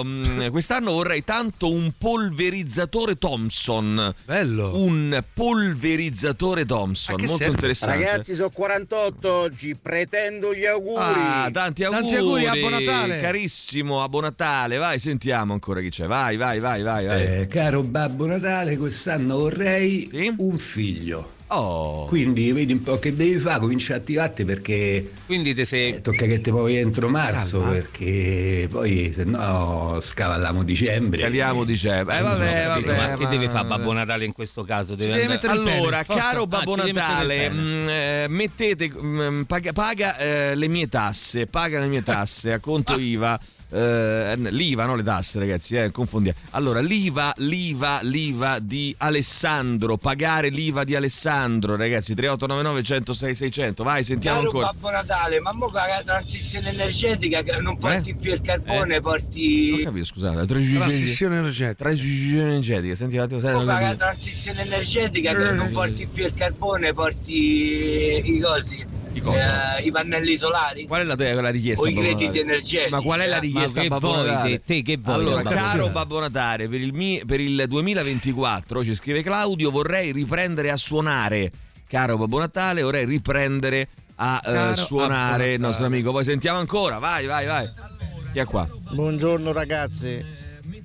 ehm, 0.00 0.50
quest'anno 0.50 0.92
vorrei 0.92 1.24
tanto 1.24 1.70
un 1.72 1.90
polverizzatore 1.96 3.16
Thompson. 3.16 4.14
Bello. 4.26 4.76
Un 4.78 5.24
polverizzatore 5.34 6.66
Thompson, 6.66 7.14
A 7.14 7.16
che 7.18 7.22
molto 7.24 7.38
serve? 7.38 7.54
interessante. 7.54 8.04
Ragazzi, 8.04 8.34
sono 8.34 8.50
48 8.50 9.32
oggi, 9.32 9.74
pretendo 9.74 10.54
gli 10.54 10.66
auguri. 10.66 11.02
Ah, 11.02 11.48
tanti 11.50 11.82
auguri. 11.84 12.02
Tanti 12.02 12.16
auguri, 12.16 12.46
Abbo 12.46 12.68
Natale. 12.68 13.20
Carissimo 13.20 14.02
Abbo 14.02 14.20
Natale, 14.20 14.76
vai, 14.76 14.98
sentiamo 14.98 15.54
ancora 15.54 15.80
chi 15.80 15.88
c'è. 15.88 16.06
Vai, 16.06 16.36
vai, 16.36 16.58
vai, 16.60 16.82
vai, 16.82 17.06
vai. 17.06 17.40
Eh, 17.40 17.46
caro 17.48 17.82
Babbo 17.82 18.26
Natale, 18.26 18.76
quest'anno 18.76 19.29
vorrei 19.34 20.08
Sì? 20.10 20.32
un 20.36 20.58
figlio. 20.58 21.38
Oh. 21.52 22.04
Quindi 22.04 22.52
vedi 22.52 22.72
un 22.74 22.80
po' 22.80 23.00
che 23.00 23.12
devi 23.12 23.36
fare, 23.40 23.58
comincia 23.58 23.94
a 23.94 23.96
attivarti 23.96 24.44
perché 24.44 25.10
Quindi 25.26 25.52
te 25.52 25.64
sei. 25.64 25.94
eh, 25.94 26.00
tocca 26.00 26.24
che 26.24 26.40
ti 26.40 26.52
muovi 26.52 26.76
entro 26.76 27.08
marzo, 27.08 27.58
Calma. 27.58 27.72
perché 27.72 28.68
poi 28.70 29.12
se 29.12 29.24
no 29.24 29.98
scavalliamo 30.00 30.62
dicembre. 30.62 31.22
Caliamo 31.22 31.64
dicembre. 31.64 32.18
Eh, 32.18 32.22
vabbè, 32.22 32.62
Capito, 32.66 32.86
vabbè. 32.92 33.08
ma 33.10 33.16
che 33.16 33.26
deve 33.26 33.48
fare 33.48 33.66
Babbo 33.66 33.92
Natale 33.92 34.24
in 34.26 34.32
questo 34.32 34.62
caso? 34.62 34.94
Deve 34.94 35.26
deve 35.26 35.38
Allora, 35.48 36.04
forza. 36.04 36.22
caro 36.22 36.42
Ah, 36.42 36.46
Babbo 36.46 36.76
mettere 36.76 36.92
Natale, 36.92 37.36
pene. 37.36 37.60
mm, 37.60 37.88
eh, 37.88 38.26
mettete, 38.28 38.90
mm, 38.96 39.42
paga, 39.42 39.72
paga, 39.72 40.18
eh, 40.18 40.54
le 40.54 40.68
mie 40.68 40.88
tasse, 40.88 41.46
paga 41.46 41.80
le 41.80 41.86
mie 41.88 42.04
tasse 42.04 42.52
a 42.52 42.60
conto 42.60 42.94
IVA. 42.96 43.40
Eh, 43.70 44.34
l'IVA, 44.36 44.84
no 44.86 44.94
le 44.94 45.02
tasse 45.02 45.38
ragazzi, 45.38 45.76
eh, 45.76 45.90
confondiamo. 45.90 46.38
Allora, 46.50 46.80
l'IVA, 46.80 47.32
l'IVA, 47.38 48.00
l'IVA 48.02 48.58
di 48.60 48.94
Alessandro, 48.98 49.96
pagare 49.96 50.48
l'IVA 50.48 50.84
di 50.84 50.94
Alessandro, 50.94 51.76
ragazzi, 51.76 52.14
3899 52.14 52.82
106 52.82 53.34
600. 53.34 53.82
Vai, 53.82 54.04
sentiamo 54.04 54.38
Caro 54.38 54.48
ancora. 54.48 54.66
Babbo 54.72 54.90
Natale, 54.90 55.40
ma 55.40 55.52
mo 55.52 55.66
con 55.66 55.74
la 55.74 56.02
transizione 56.04 56.70
energetica 56.70 57.42
che 57.42 57.60
non 57.60 57.78
porti 57.78 58.10
Eh? 58.10 58.14
più 58.14 58.32
il 58.32 58.40
carbone, 58.40 58.94
Non 58.94 59.00
porti... 59.02 59.80
capito, 59.82 60.04
scusate, 60.04 60.36
la 60.36 60.46
transizione 60.46 61.38
energetica. 61.38 61.74
Transizione 61.74 62.50
energetica, 62.50 62.94
senti 62.96 63.16
un 63.16 63.22
attimo, 63.22 63.40
non 63.40 63.52
con 63.52 63.64
la 63.66 63.94
transizione 63.94 64.62
energetica 64.62 65.34
che 65.34 65.50
non 65.52 65.70
porti 65.70 66.06
più 66.06 66.24
il 66.24 66.34
carbone, 66.34 66.92
porti 66.92 68.34
i 68.34 68.40
cosi, 68.40 68.84
I 69.12 69.20
cosa? 69.20 69.76
eh, 69.78 69.82
i 69.82 69.90
pannelli 69.90 70.36
solari 70.36 70.86
Qual 70.86 71.00
è 71.00 71.04
la, 71.04 71.40
la 71.40 71.50
richiesta? 71.50 71.84
o 71.84 71.88
i 71.88 71.94
crediti 71.94 72.24
Natale? 72.26 72.40
energetici. 72.40 72.90
Ma 72.90 73.00
qual 73.00 73.20
è 73.20 73.26
la 73.26 73.36
eh? 73.36 73.40
richiesta 73.40 73.80
che 73.80 73.88
Babbo 73.88 74.14
Natale? 74.14 74.48
di 74.50 74.60
te? 74.64 74.82
Che 74.82 74.96
vuoi 74.98 75.14
Allora, 75.14 75.42
caro? 75.42 75.88
Babbo 75.88 76.20
Natale, 76.20 76.68
per 76.68 76.80
il, 76.80 76.92
mi- 76.92 77.22
per 77.26 77.40
il 77.40 77.64
2024 77.66 78.84
ci 78.84 78.94
scrive 78.94 79.22
Claudio, 79.22 79.70
vorrei 79.70 80.12
riprendere 80.12 80.70
a 80.70 80.76
suonare. 80.76 81.50
Caro 81.88 82.16
Babbo 82.16 82.38
Natale, 82.38 82.82
vorrei 82.82 83.04
riprendere 83.04 83.88
a 84.16 84.40
eh, 84.44 84.76
suonare 84.76 85.54
il 85.54 85.60
nostro 85.60 85.86
amico. 85.86 86.12
Poi 86.12 86.24
sentiamo 86.24 86.58
ancora, 86.58 86.98
vai, 86.98 87.26
vai, 87.26 87.46
vai. 87.46 87.68
Chi 88.32 88.38
è 88.38 88.44
qua? 88.44 88.68
Buongiorno 88.92 89.50
ragazzi. 89.52 90.24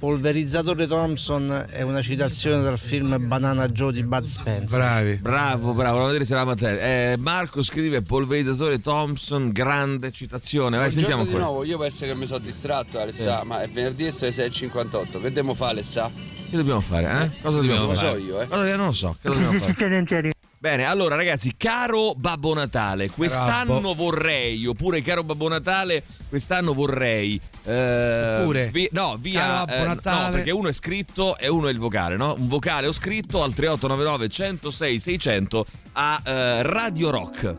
Polverizzatore 0.10 0.86
Thompson 0.86 1.66
è 1.68 1.82
una 1.82 2.00
citazione 2.00 2.62
dal 2.62 2.78
film 2.78 3.28
Banana 3.28 3.68
Joe 3.70 3.92
di 3.92 4.04
Bud 4.04 4.24
Spencer. 4.26 4.68
Bravi. 4.78 5.16
Bravo, 5.16 5.74
bravo, 5.74 5.94
volevo 5.94 6.06
vedere 6.06 6.26
se 6.26 6.34
era 6.34 6.46
Matteo. 6.46 6.78
Eh, 6.78 7.16
Marco 7.18 7.64
scrive 7.64 8.04
polverizzatore 8.04 8.80
Thompson, 8.80 9.50
grande 9.52 10.12
citazione. 10.12 10.78
Vai, 10.78 10.92
sentiamo 10.92 11.26
di 11.26 11.32
nuovo, 11.32 11.64
io 11.64 11.80
penso 11.80 12.06
che 12.06 12.14
mi 12.14 12.28
sono 12.28 12.38
distratto 12.38 13.00
Alessà, 13.00 13.44
ma 13.46 13.64
è 13.64 13.68
venerdì 13.68 14.06
e 14.06 14.12
sono 14.12 14.30
le 14.30 14.46
6.58, 14.48 15.06
che 15.14 15.20
dobbiamo 15.22 15.56
fare 15.56 15.72
Alessà? 15.72 16.12
Che 16.52 16.56
dobbiamo 16.56 16.82
fare? 16.82 17.24
Eh? 17.24 17.42
Cosa 17.42 17.56
dobbiamo 17.58 17.80
Non 17.80 17.88
lo 17.88 17.94
fare? 17.96 18.12
so 18.12 18.18
io, 18.18 18.42
eh. 18.42 18.48
Cosa- 18.48 18.76
non 18.76 18.86
lo 18.86 18.92
so, 18.92 19.18
che 19.20 19.30
dobbiamo 19.30 20.06
fare? 20.06 20.35
Bene, 20.66 20.84
allora 20.86 21.16
ragazzi, 21.16 21.54
caro 21.56 22.16
Babbo 22.16 22.56
Natale, 22.56 23.12
quest'anno 23.12 23.76
Babbo. 23.82 23.94
vorrei, 23.94 24.66
oppure 24.66 25.04
caro 25.04 25.24
Babbo 25.24 25.48
Natale, 25.48 26.02
quest'anno 26.28 26.74
vorrei... 26.74 27.40
eh, 27.66 28.38
Oppure, 28.40 28.70
vi- 28.72 28.90
no, 28.92 29.16
via... 29.20 29.42
caro 29.42 29.66
Babbo 29.66 30.00
eh, 30.10 30.12
no, 30.12 30.30
perché 30.32 30.50
uno 30.50 30.68
è 30.70 30.74
scritto 30.74 31.38
e 31.38 31.48
uno 31.50 31.68
è 31.68 31.72
il 31.72 31.78
vocale, 31.78 32.16
no? 32.18 32.34
Un 32.40 32.48
vocale 32.48 32.88
o 32.88 32.92
scritto 32.92 33.44
al 33.44 33.54
3899 33.54 34.28
106 34.28 35.00
600 35.00 35.66
a 35.94 36.22
eh, 36.26 36.64
Radio 36.64 37.12
Rock. 37.12 37.58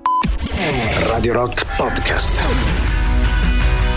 Radio 1.06 1.32
Rock 1.32 1.76
Podcast. 1.76 2.85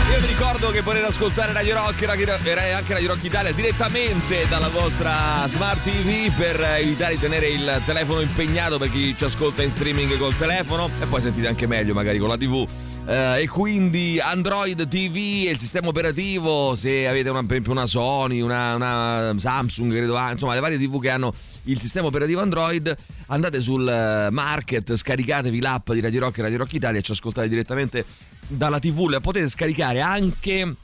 Io 0.10 0.20
vi 0.20 0.26
ricordo 0.26 0.72
che 0.72 0.82
potete 0.82 1.06
ascoltare 1.06 1.54
Radio 1.54 1.76
Rock 1.76 2.02
e 2.02 2.72
anche 2.72 2.94
Radio 2.94 3.10
Rock 3.10 3.24
Italia 3.24 3.52
direttamente 3.52 4.48
dalla 4.50 4.68
vostra 4.68 5.46
Smart 5.46 5.84
TV 5.84 6.36
per 6.36 6.60
evitare 6.60 7.14
di 7.14 7.20
tenere 7.20 7.50
il 7.50 7.82
telefono 7.86 8.22
impegnato 8.22 8.80
per 8.80 8.90
chi 8.90 9.16
ci 9.16 9.24
ascolta 9.24 9.62
in 9.62 9.72
streaming 9.72 10.18
col 10.18 10.36
telefono 10.36 10.90
e 11.00 11.06
poi 11.06 11.22
sentite 11.22 11.48
anche 11.48 11.68
meglio 11.68 11.94
magari 11.94 12.18
con 12.18 12.28
la 12.28 12.38
TV. 12.38 12.68
Eh, 13.10 13.42
e 13.42 13.48
quindi 13.48 14.20
Android 14.20 14.88
TV 14.88 15.48
e 15.48 15.50
il 15.50 15.58
sistema 15.58 15.88
operativo, 15.88 16.76
se 16.76 17.08
avete 17.08 17.30
una, 17.30 17.40
per 17.40 17.54
esempio 17.54 17.72
una 17.72 17.88
Sony, 17.88 18.40
una, 18.40 18.76
una 18.76 19.34
Samsung, 19.36 19.92
credo, 19.92 20.16
ah, 20.16 20.30
insomma 20.30 20.54
le 20.54 20.60
varie 20.60 20.78
TV 20.78 21.02
che 21.02 21.10
hanno 21.10 21.34
il 21.64 21.80
sistema 21.80 22.06
operativo 22.06 22.40
Android, 22.40 22.96
andate 23.26 23.62
sul 23.62 23.90
eh, 23.90 24.30
market, 24.30 24.96
scaricatevi 24.96 25.60
l'app 25.60 25.92
di 25.92 26.02
Radio 26.02 26.20
Rock 26.20 26.38
e 26.38 26.42
Radio 26.44 26.60
Rock 26.60 26.74
Italia 26.74 27.00
e 27.00 27.02
ci 27.02 27.14
ascoltate 27.14 27.50
direttamente 27.50 28.06
dalla 28.46 28.78
TV. 28.78 29.08
La 29.08 29.20
potete 29.22 29.50
scaricare 29.50 30.02
anche 30.02 30.76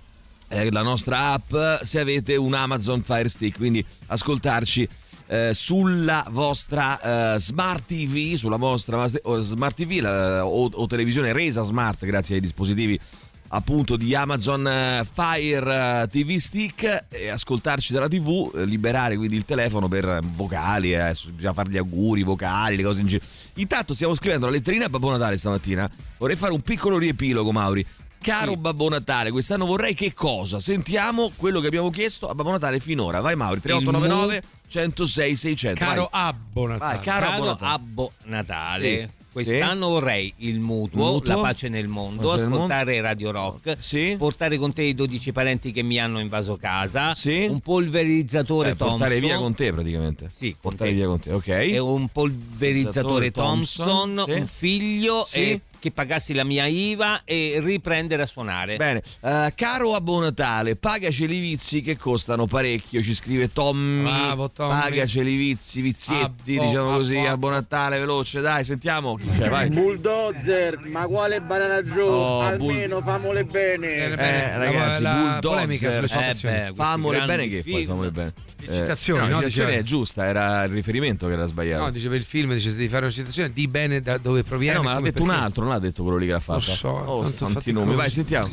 eh, 0.47 0.71
la 0.71 0.81
nostra 0.81 1.33
app 1.33 1.83
se 1.83 1.99
avete 1.99 2.35
un 2.37 2.55
Amazon 2.55 3.03
Fire 3.03 3.29
Stick, 3.29 3.57
quindi 3.57 3.85
ascoltarci 4.07 4.89
eh, 5.27 5.51
sulla 5.53 6.25
vostra 6.29 7.33
eh, 7.35 7.39
smart 7.39 7.85
TV, 7.87 8.35
sulla 8.35 8.57
vostra 8.57 9.07
smart 9.07 9.75
TV 9.75 9.99
la- 10.01 10.45
o, 10.45 10.69
o 10.71 10.85
televisione 10.87 11.33
resa 11.33 11.63
smart 11.63 12.05
grazie 12.05 12.35
ai 12.35 12.41
dispositivi 12.41 12.99
appunto 13.47 13.95
di 13.95 14.13
Amazon 14.15 14.67
eh, 14.67 15.05
Fire 15.09 16.01
eh, 16.03 16.07
TV 16.09 16.37
Stick 16.37 17.05
e 17.09 17.29
ascoltarci 17.29 17.93
dalla 17.93 18.07
TV, 18.07 18.51
liberare 18.65 19.15
quindi 19.15 19.35
il 19.37 19.45
telefono 19.45 19.87
per 19.87 20.19
vocali, 20.35 20.93
eh, 20.93 21.13
bisogna 21.33 21.53
fare 21.53 21.69
gli 21.69 21.77
auguri, 21.77 22.23
vocali, 22.23 22.75
le 22.75 22.83
cose 22.83 22.99
in 23.01 23.07
giro. 23.07 23.23
Intanto 23.55 23.93
stiamo 23.93 24.13
scrivendo 24.15 24.47
la 24.47 24.51
letterina 24.51 24.85
a 24.85 24.89
Babbo 24.89 25.11
Natale 25.11 25.37
stamattina. 25.37 25.89
Vorrei 26.17 26.35
fare 26.35 26.51
un 26.53 26.61
piccolo 26.61 26.97
riepilogo, 26.97 27.51
Mauri. 27.51 27.85
Caro 28.25 28.55
Babbo 28.55 28.89
Natale, 28.89 29.29
quest'anno 29.29 29.67
vorrei 29.67 29.93
che 29.93 30.11
cosa? 30.13 30.59
Sentiamo 30.59 31.31
quello 31.35 31.59
che 31.59 31.67
abbiamo 31.67 31.91
chiesto 31.91 32.27
a 32.27 32.33
Babbo 32.33 32.49
Natale 32.49 32.79
finora. 32.79 33.21
Vai 33.21 33.35
Mauri, 33.35 33.61
3899 33.61 34.41
106 34.67 35.35
600. 35.35 35.79
Caro 35.85 36.09
vai. 36.11 36.21
Abbo 36.23 36.67
Natale. 36.67 36.95
Vai, 36.95 37.03
caro 37.05 37.25
Abbo 37.27 37.45
Natale. 37.45 37.71
Abbo 37.73 38.11
Natale. 38.23 38.99
Sì. 38.99 39.23
Quest'anno 39.35 39.89
vorrei 39.89 40.33
il 40.37 40.59
mutuo, 40.61 41.11
Mutuo. 41.11 41.35
la 41.35 41.41
pace 41.41 41.67
nel 41.67 41.87
mondo, 41.89 42.29
Pace 42.29 42.45
nel 42.45 42.53
ascoltare 42.53 43.01
Radio 43.01 43.31
Rock, 43.31 44.15
portare 44.17 44.57
con 44.57 44.71
te 44.71 44.83
i 44.83 44.95
12 44.95 45.33
parenti 45.33 45.71
che 45.73 45.83
mi 45.83 45.99
hanno 45.99 46.21
invaso 46.21 46.55
casa, 46.55 47.13
un 47.25 47.59
polverizzatore 47.59 48.69
Eh, 48.69 48.75
Thompson. 48.77 48.97
portare 48.99 49.19
via 49.19 49.37
con 49.37 49.53
te 49.53 49.73
praticamente. 49.73 50.29
Sì, 50.31 50.55
portare 50.59 50.93
via 50.93 51.07
con 51.07 51.19
te, 51.19 51.33
ok. 51.33 51.47
e 51.49 51.77
un 51.79 52.07
polverizzatore 52.07 53.31
Thompson, 53.31 54.23
sì. 54.25 54.31
un 54.31 54.47
figlio 54.47 55.25
Sì. 55.27 55.37
e 55.39 55.61
che 55.79 55.91
pagassi 55.91 56.33
la 56.33 56.43
mia 56.43 56.65
IVA 56.65 57.21
e 57.23 57.59
riprendere 57.63 58.23
a 58.23 58.25
suonare. 58.25 58.75
Bene, 58.77 59.01
Eh, 59.21 59.53
caro 59.55 59.93
Abbo 59.95 60.19
Natale, 60.19 60.75
pagaci 60.75 61.23
i 61.23 61.39
vizi 61.39 61.81
che 61.81 61.97
costano 61.97 62.45
parecchio, 62.45 63.01
ci 63.03 63.13
scrive 63.13 63.51
Tommy. 63.51 64.03
Bravo, 64.03 64.51
Tommy. 64.51 64.79
Pagaci 64.81 65.19
i 65.19 65.35
vizi, 65.35 65.81
vizietti, 65.81 66.55
Abbo, 66.57 66.65
diciamo 66.65 66.91
così, 66.97 67.17
abbo, 67.17 67.29
Abbo 67.29 67.49
Natale, 67.49 67.97
veloce, 67.99 68.41
dai, 68.41 68.63
sentiamo 68.63 69.15
chi 69.15 69.27
c'è, 69.27 69.49
vai. 69.49 69.69
Bulldozer, 69.69 70.79
ma 70.85 71.05
quale 71.07 71.41
banana 71.41 71.81
Joe? 71.81 72.03
Oh, 72.09 72.39
Almeno 72.41 73.01
famole 73.01 73.43
bene. 73.45 73.87
Eh, 73.95 74.57
ragazzi, 74.57 75.01
la 75.01 75.13
bulldozer. 75.13 75.39
polemica 75.41 75.91
sulle 76.07 76.29
eh, 76.29 76.71
beh, 76.71 76.73
famole 76.75 77.25
bene 77.25 77.47
che 77.47 77.61
poi 77.63 77.73
film. 77.73 77.87
famole 77.87 78.11
bene. 78.11 78.33
Le 78.65 78.73
citazioni, 78.73 79.19
no, 79.21 79.25
no? 79.27 79.31
La 79.31 79.37
citazione 79.47 79.67
Diceva- 79.69 79.81
è 79.81 79.83
giusta, 79.87 80.25
era 80.25 80.63
il 80.63 80.71
riferimento 80.71 81.27
che 81.27 81.33
era 81.33 81.45
sbagliato. 81.45 81.83
No, 81.83 81.89
dice 81.91 82.07
per 82.09 82.17
il 82.17 82.23
film, 82.23 82.53
dice 82.53 82.69
se 82.69 82.75
devi 82.75 82.87
fare 82.89 83.03
una 83.05 83.13
citazione 83.13 83.51
di 83.53 83.67
bene 83.67 84.01
da 84.01 84.17
dove 84.17 84.39
Eh 84.39 84.43
proviene. 84.43 84.77
no, 84.77 84.83
ma 84.83 84.93
l'ha 84.93 85.01
detto 85.01 85.21
un 85.21 85.27
perché. 85.29 85.43
altro, 85.43 85.63
non 85.63 85.73
l'ha 85.73 85.79
detto 85.79 86.03
quello 86.03 86.17
lì 86.17 86.25
che 86.25 86.31
l'ha 86.33 86.39
fatto. 86.39 86.59
Lo 86.67 86.73
so, 86.73 86.87
oh, 86.89 87.21
tanto 87.23 87.47
fatti 87.47 87.71
nomi. 87.71 87.95
Vai, 87.95 88.09
sentiamo. 88.09 88.49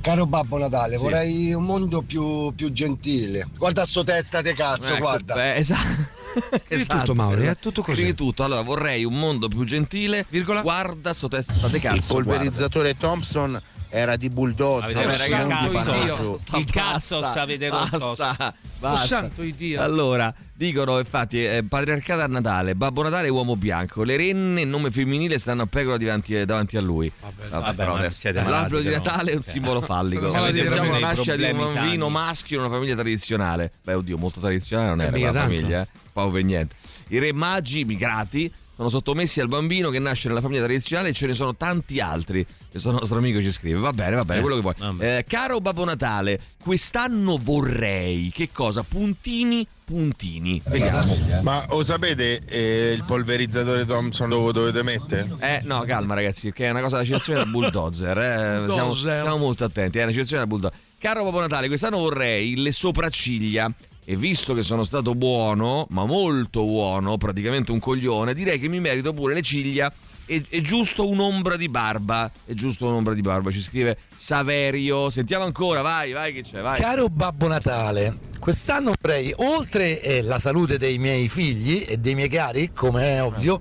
Caro 0.00 0.26
Babbo 0.26 0.58
Natale, 0.58 0.96
Sì. 0.96 1.02
vorrei 1.02 1.54
un 1.54 1.62
mondo 1.64 2.02
più, 2.02 2.52
più 2.56 2.72
gentile. 2.72 3.46
Guarda 3.56 3.84
sto 3.86 4.02
testa 4.02 4.42
di 4.42 4.52
cazzo, 4.52 4.92
Ecco, 4.94 4.98
guarda. 5.02 5.34
beh, 5.34 5.54
esatto. 5.62 6.20
Scrivi 6.64 6.86
tutto, 6.86 7.14
Mauri, 7.14 7.44
è 7.46 7.56
tutto 7.56 7.82
così. 7.82 7.98
Scrivi 7.98 8.14
tutto. 8.14 8.42
Allora, 8.42 8.62
vorrei 8.62 9.04
un 9.04 9.16
mondo 9.16 9.46
più 9.48 9.62
gentile. 9.64 10.26
Guarda 10.62 11.12
sto 11.14 11.28
testa 11.28 11.68
di 11.68 11.78
cazzo. 11.78 11.96
Il 12.18 12.24
polverizzatore 12.24 12.96
Thompson 12.96 13.60
era 13.94 14.16
di 14.16 14.30
bulldozer. 14.30 14.96
Avete 14.96 15.04
Vabbè, 15.04 15.12
il 15.12 15.18
ragazzi, 15.44 16.56
il 16.56 16.64
cazzo 16.70 17.20
basta, 17.20 17.42
avete 17.42 17.68
rotto. 17.68 18.14
Basta, 18.16 18.54
basta. 18.78 19.06
santo 19.06 19.42
di 19.42 19.54
Dio. 19.54 19.82
Allora, 19.82 20.34
dicono 20.54 20.98
infatti, 20.98 21.44
eh, 21.44 21.62
patriarcato 21.62 22.22
a 22.22 22.26
Natale, 22.26 22.74
Babbo 22.74 23.02
Natale 23.02 23.28
uomo 23.28 23.54
bianco, 23.54 24.02
le 24.02 24.16
renne, 24.16 24.64
nome 24.64 24.90
femminile, 24.90 25.38
stanno 25.38 25.62
a 25.62 25.66
pecora 25.66 25.98
davanti, 25.98 26.42
davanti 26.46 26.78
a 26.78 26.80
lui. 26.80 27.12
Vabbè, 27.20 27.48
vabbè, 27.48 27.74
però 27.74 27.92
ma 27.92 27.98
adesso- 27.98 28.18
siete 28.20 28.42
l'albero 28.42 28.78
di 28.80 28.88
però. 28.88 28.96
Natale 29.02 29.30
è 29.32 29.34
un 29.34 29.40
Eh. 29.40 29.50
simbolo 29.50 29.80
fallico. 29.82 30.30
Malati 30.32 30.54
Sentiamo 30.62 30.92
la 30.92 30.98
nascita 30.98 31.36
di 31.36 31.42
un 31.44 31.56
bambino 31.58 32.04
sani. 32.06 32.10
maschio 32.10 32.56
in 32.58 32.64
una 32.64 32.72
famiglia 32.74 32.94
tradizionale. 32.94 33.72
Beh, 33.84 33.92
oddio, 33.94 34.16
molto 34.16 34.40
tradizionale 34.40 34.88
non 34.88 35.00
Eh, 35.00 35.20
era 35.20 35.32
tanto. 35.32 35.54
famiglia, 35.54 35.82
eh. 35.82 35.86
Poco 36.10 36.30
per 36.30 36.44
niente. 36.44 36.74
I 37.08 37.18
re 37.18 37.32
magi 37.34 37.84
migrati 37.84 38.50
sono 38.74 38.88
sottomessi 38.88 39.40
al 39.40 39.48
bambino 39.48 39.90
che 39.90 39.98
nasce 39.98 40.28
nella 40.28 40.40
famiglia 40.40 40.62
tradizionale 40.62 41.10
e 41.10 41.12
ce 41.12 41.26
ne 41.26 41.34
sono 41.34 41.54
tanti 41.54 42.00
altri. 42.00 42.44
Questo 42.70 42.90
nostro 42.90 43.18
amico 43.18 43.40
ci 43.40 43.52
scrive. 43.52 43.78
Va 43.78 43.92
bene, 43.92 44.16
va 44.16 44.24
bene, 44.24 44.38
Eh, 44.38 44.42
quello 44.42 44.56
che 44.56 44.62
vuoi. 44.62 44.98
Eh, 45.00 45.24
caro 45.28 45.60
Babbo 45.60 45.84
Natale, 45.84 46.40
quest'anno 46.62 47.36
vorrei 47.36 48.30
che 48.34 48.48
cosa? 48.52 48.82
Puntini, 48.82 49.66
puntini. 49.84 50.60
Vediamo. 50.64 51.16
Ma 51.42 51.64
lo 51.68 51.84
sapete 51.84 52.40
eh, 52.46 52.92
il 52.92 53.04
polverizzatore 53.04 53.84
Thompson 53.84 54.30
dove 54.30 54.52
dovete 54.52 54.82
mettere? 54.82 55.30
Eh, 55.38 55.60
no, 55.64 55.82
calma 55.82 56.14
ragazzi, 56.14 56.50
che 56.52 56.66
è 56.66 56.70
una 56.70 56.80
cosa 56.80 56.96
da 56.96 57.04
citazione 57.04 57.40
da 57.40 57.46
bulldozer. 57.46 58.18
Eh. 58.18 58.60
Stiamo, 58.62 58.66
Bulldozer. 58.86 59.18
stiamo 59.20 59.36
molto 59.36 59.64
attenti, 59.64 59.98
è 59.98 60.02
una 60.02 60.12
citazione 60.12 60.42
da 60.42 60.48
bulldozer. 60.48 60.78
Caro 60.98 61.24
Babbo 61.24 61.40
Natale, 61.40 61.66
quest'anno 61.66 61.98
vorrei 61.98 62.56
le 62.56 62.72
sopracciglia. 62.72 63.70
E 64.04 64.16
visto 64.16 64.52
che 64.54 64.62
sono 64.62 64.84
stato 64.84 65.14
buono, 65.14 65.86
ma 65.90 66.04
molto 66.06 66.64
buono, 66.64 67.16
praticamente 67.18 67.70
un 67.70 67.78
coglione, 67.78 68.34
direi 68.34 68.58
che 68.58 68.68
mi 68.68 68.80
merito 68.80 69.12
pure 69.12 69.34
le 69.34 69.42
ciglia 69.42 69.92
è, 70.24 70.40
è 70.48 70.60
giusto 70.60 71.08
un'ombra 71.08 71.56
di 71.56 71.68
barba. 71.68 72.30
È 72.44 72.52
giusto 72.52 72.86
un'ombra 72.86 73.14
di 73.14 73.20
barba. 73.20 73.50
Ci 73.50 73.60
scrive 73.60 73.98
Saverio. 74.14 75.10
Sentiamo 75.10 75.44
ancora, 75.44 75.82
vai, 75.82 76.12
vai, 76.12 76.32
che 76.32 76.42
c'è, 76.42 76.60
vai. 76.60 76.78
Caro 76.78 77.08
Babbo 77.08 77.46
Natale, 77.48 78.18
quest'anno 78.38 78.92
vorrei, 79.00 79.32
oltre 79.36 80.00
eh, 80.00 80.22
la 80.22 80.38
salute 80.38 80.78
dei 80.78 80.98
miei 80.98 81.28
figli 81.28 81.84
e 81.86 81.98
dei 81.98 82.14
miei 82.14 82.28
cari, 82.28 82.72
come 82.72 83.16
è 83.16 83.22
ovvio, 83.22 83.60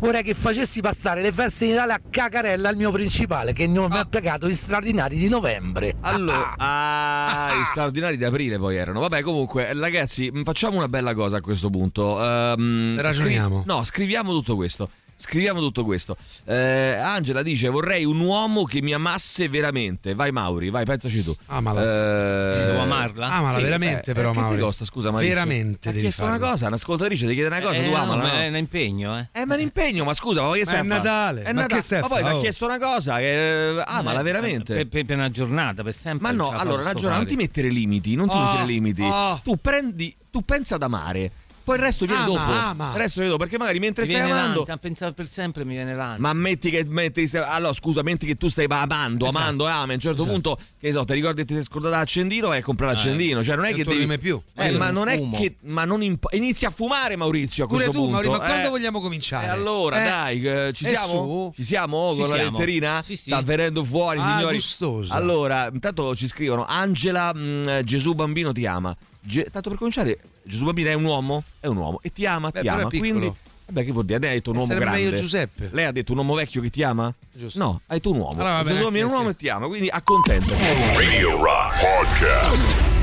vorrei 0.00 0.22
che 0.22 0.34
facessi 0.34 0.80
passare 0.80 1.22
le 1.22 1.30
feste 1.30 1.66
di 1.66 1.72
Natale 1.72 1.92
a 1.92 2.00
Cacarella 2.08 2.68
al 2.68 2.76
mio 2.76 2.90
principale, 2.90 3.52
che 3.52 3.66
non 3.66 3.90
mi 3.90 3.98
ha 3.98 4.04
pagato 4.04 4.48
gli 4.48 4.54
straordinari 4.54 5.16
di 5.16 5.28
novembre. 5.28 5.94
Allora, 6.00 6.54
ah, 6.56 7.54
gli 7.60 7.64
straordinari 7.64 8.16
di 8.16 8.24
aprile 8.24 8.58
poi 8.58 8.76
erano. 8.76 9.00
Vabbè, 9.00 9.22
comunque, 9.22 9.72
ragazzi, 9.74 10.32
facciamo 10.44 10.78
una 10.78 10.88
bella 10.88 11.14
cosa 11.14 11.36
a 11.36 11.40
questo 11.40 11.70
punto. 11.70 12.22
Ehm, 12.22 13.00
Ragioniamo. 13.00 13.62
no, 13.66 13.84
scriviamo 13.84 14.32
tutto 14.32 14.56
questo. 14.56 14.90
Scriviamo 15.20 15.60
tutto 15.60 15.84
questo. 15.84 16.16
Eh, 16.46 16.92
Angela 16.94 17.42
dice: 17.42 17.68
Vorrei 17.68 18.06
un 18.06 18.18
uomo 18.20 18.64
che 18.64 18.80
mi 18.80 18.94
amasse 18.94 19.50
veramente. 19.50 20.14
Vai, 20.14 20.32
Mauri, 20.32 20.70
vai, 20.70 20.84
pensaci 20.86 21.22
tu. 21.22 21.36
Amala. 21.46 21.82
Eh, 21.82 22.64
Devo 22.66 22.80
amarla? 22.80 23.30
Amala 23.30 23.58
veramente, 23.60 24.12
eh, 24.12 24.14
però, 24.14 24.30
eh, 24.30 24.32
che 24.32 24.38
Mauri. 24.40 24.56
ti 24.56 24.62
costa, 24.62 24.84
scusa, 24.86 25.10
Maurizio? 25.10 25.34
Veramente 25.34 25.88
Ha 25.90 25.92
chiesto 25.92 26.22
farlo. 26.22 26.38
una 26.38 26.48
cosa, 26.50 26.66
un'ascoltatrice 26.68 27.26
ti 27.26 27.34
chiede 27.34 27.48
una 27.48 27.60
cosa, 27.60 27.78
Eh, 27.80 27.84
tu 27.84 27.90
no, 27.90 27.96
amala. 27.96 28.22
ma 28.22 28.32
no? 28.32 28.38
è 28.40 28.48
un 28.48 28.56
impegno, 28.56 29.18
eh. 29.18 29.28
Eh, 29.32 29.44
ma 29.44 29.52
è 29.54 29.56
un 29.58 29.62
impegno, 29.62 30.04
ma 30.04 30.14
scusa, 30.14 30.40
ma 30.40 30.52
che 30.52 30.60
Ma 30.60 30.64
stai 30.64 30.78
è? 30.80 30.82
Natale, 30.84 31.42
È 31.42 31.52
ma 31.52 31.60
Natale. 31.60 31.74
che 31.80 31.82
stai 31.86 31.98
a 31.98 32.00
Ma 32.00 32.08
poi 32.08 32.16
ti 32.16 32.22
fare? 32.22 32.34
ha 32.34 32.38
Oh. 32.38 32.40
chiesto 32.40 32.64
una 32.64 32.78
cosa 32.78 33.20
eh, 33.20 33.82
amala 33.84 34.22
veramente. 34.22 34.74
Per, 34.74 34.88
per- 34.88 35.04
per 35.04 35.16
una 35.16 35.30
giornata, 35.30 35.82
per 35.82 35.94
sempre. 35.94 36.26
Ma 36.26 36.32
no, 36.32 36.48
allora 36.50 36.82
ragiona, 36.82 37.16
non 37.16 37.26
ti 37.26 37.36
mettere 37.36 37.68
limiti, 37.68 38.14
non 38.14 38.26
ti 38.26 38.34
Oh, 38.34 38.42
mettere 38.42 38.64
limiti. 38.64 39.02
oh. 39.02 39.38
Tu 39.44 39.56
prendi, 39.60 40.16
tu 40.30 40.42
pensa 40.46 40.76
ad 40.76 40.82
amare, 40.82 41.30
poi 41.70 41.78
il 41.78 41.84
resto 41.84 42.04
viene 42.04 42.22
Ama, 42.22 42.32
dopo. 42.32 42.50
ama. 42.52 42.90
Il 42.92 42.96
resto 42.98 43.14
viene 43.20 43.30
dopo, 43.30 43.44
perché 43.44 43.56
magari 43.58 43.78
mentre 43.78 44.02
Mi 44.04 44.10
stai 44.10 44.22
amando. 44.28 44.56
l'ansia, 44.56 44.74
a 44.74 44.76
pensare 44.78 45.12
per 45.12 45.28
sempre 45.28 45.64
mi 45.64 45.74
viene 45.74 45.94
l'ansia. 45.94 46.20
Ma 46.20 46.32
metti 46.32 46.68
che 46.68 46.84
metti, 46.84 47.30
allora 47.36 47.72
scusa, 47.72 48.02
metti 48.02 48.26
che 48.26 48.34
tu 48.34 48.48
stai 48.48 48.66
amando, 48.68 49.26
Esatto. 49.26 49.42
amando, 49.42 49.68
e 49.68 49.70
ami. 49.70 49.92
A 49.92 49.94
un 49.94 50.00
certo 50.00 50.22
Esatto. 50.22 50.32
punto, 50.32 50.58
che 50.80 50.90
so, 50.92 51.04
ti 51.04 51.12
ricordi 51.14 51.40
che 51.42 51.46
ti 51.46 51.54
sei 51.54 51.62
scordato 51.62 51.94
l'accendino, 51.94 52.48
vai 52.48 52.58
a 52.58 52.62
comprare 52.62 52.94
l'accendino. 52.94 53.44
Cioè, 53.44 53.54
non 53.54 53.64
è 53.66 53.70
Non 53.70 53.78
che 53.78 53.84
devi. 53.84 54.06
mai 54.06 54.18
più. 54.18 54.40
Eh, 54.56 54.70
ma 54.72 54.86
non 54.86 54.94
non 54.94 55.08
è 55.08 55.16
fumo. 55.16 55.36
che. 55.38 55.54
Ma 55.62 55.84
non 55.84 56.02
imp- 56.02 56.32
inizi 56.32 56.66
a 56.66 56.70
fumare, 56.70 57.14
Maurizio. 57.14 57.64
A 57.64 57.66
Pure 57.68 57.84
questo 57.84 57.92
tu, 58.02 58.08
punto. 58.10 58.28
Mauri, 58.28 58.40
ma 58.40 58.46
quando 58.46 58.66
Eh. 58.66 58.70
vogliamo 58.70 59.00
cominciare? 59.00 59.46
E 59.46 59.48
allora, 59.50 60.00
Eh? 60.00 60.04
dai, 60.08 60.42
eh, 60.68 60.72
ci 60.74 60.84
E 60.86 60.88
siamo? 60.96 61.52
Ci 61.54 61.62
siamo 61.62 62.14
con 62.14 62.28
la 62.28 62.36
letterina? 62.36 63.00
Sì, 63.02 63.14
sì. 63.14 63.30
Sta 63.30 63.40
venendo 63.42 63.84
fuori, 63.84 64.18
Ah, 64.18 64.36
signori. 64.38 64.54
gustosa. 64.56 65.14
Allora, 65.14 65.68
intanto 65.72 66.16
ci 66.16 66.26
scrivono: 66.26 66.64
Angela, 66.66 67.32
mh, 67.32 67.84
Gesù 67.84 68.12
bambino 68.14 68.50
ti 68.52 68.66
ama. 68.66 68.96
Ge- 69.22 69.48
tanto 69.52 69.68
per 69.68 69.76
cominciare, 69.78 70.18
Gesù 70.50 70.64
bambino 70.64 70.90
è 70.90 70.94
un 70.94 71.04
uomo? 71.04 71.44
È 71.60 71.66
un 71.68 71.76
uomo 71.76 72.00
e 72.02 72.12
ti 72.12 72.26
ama, 72.26 72.50
Beh, 72.50 72.60
ti 72.60 72.68
ama. 72.68 72.88
Quindi, 72.88 73.32
vabbè, 73.66 73.84
che 73.84 73.92
vuol 73.92 74.04
dire? 74.04 74.18
Lei 74.18 74.30
ha 74.30 74.34
detto 74.34 74.50
un 74.50 74.56
uomo 74.56 74.74
grande. 74.74 74.90
meglio 74.90 75.16
Giuseppe. 75.16 75.68
Lei 75.72 75.84
ha 75.84 75.92
detto 75.92 76.12
un 76.12 76.18
uomo 76.18 76.34
vecchio 76.34 76.60
che 76.60 76.70
ti 76.70 76.82
ama? 76.82 77.14
Giusto. 77.32 77.58
No, 77.58 77.80
hai 77.86 77.96
detto 77.96 78.10
un 78.10 78.18
uomo. 78.18 78.40
Allora 78.40 78.64
Gesù 78.64 78.82
bambino 78.82 79.04
è 79.04 79.04
un 79.04 79.10
sì. 79.10 79.16
uomo 79.16 79.28
e 79.30 79.36
ti 79.36 79.48
ama, 79.48 79.66
quindi 79.66 79.88
accontentati. 79.88 80.62
Radio 80.96 81.42
Rock 81.42 81.80
Podcast. 81.80 82.99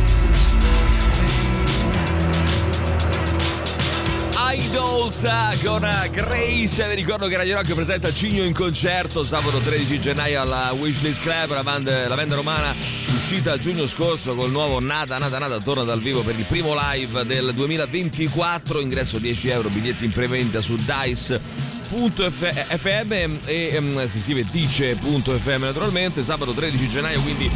Idols 4.49 5.23
con 5.63 5.85
Grace. 6.11 6.87
Vi 6.87 6.95
ricordo 6.95 7.27
che 7.27 7.35
Radio 7.35 7.55
Rock 7.55 7.73
presenta 7.73 8.13
Cigno 8.13 8.43
in 8.43 8.53
concerto 8.53 9.23
sabato 9.23 9.59
13 9.59 9.99
gennaio 9.99 10.39
alla 10.39 10.71
Wishlist 10.71 11.21
Club, 11.21 11.51
la 11.51 11.63
band, 11.63 12.07
la 12.07 12.15
band 12.15 12.33
romana 12.33 12.73
uscita 13.07 13.51
a 13.53 13.57
giugno 13.57 13.85
scorso 13.87 14.35
col 14.35 14.49
nuovo 14.49 14.79
Nada 14.79 15.17
Nada 15.17 15.37
Nada 15.37 15.57
torna 15.57 15.83
dal 15.83 15.99
vivo 15.99 16.21
per 16.23 16.37
il 16.39 16.45
primo 16.45 16.73
live 16.91 17.25
del 17.25 17.53
2024. 17.53 18.79
Ingresso 18.79 19.19
10 19.19 19.49
euro, 19.49 19.67
biglietti 19.67 20.05
in 20.05 20.11
preventa 20.11 20.61
su 20.61 20.75
Dice.fm 20.75 21.49
e 23.43 23.69
ehm, 23.73 24.07
si 24.07 24.19
scrive 24.19 24.45
dice.fm 24.49 25.61
naturalmente 25.61 26.23
sabato 26.23 26.53
13 26.53 26.87
gennaio 26.87 27.21
quindi 27.21 27.51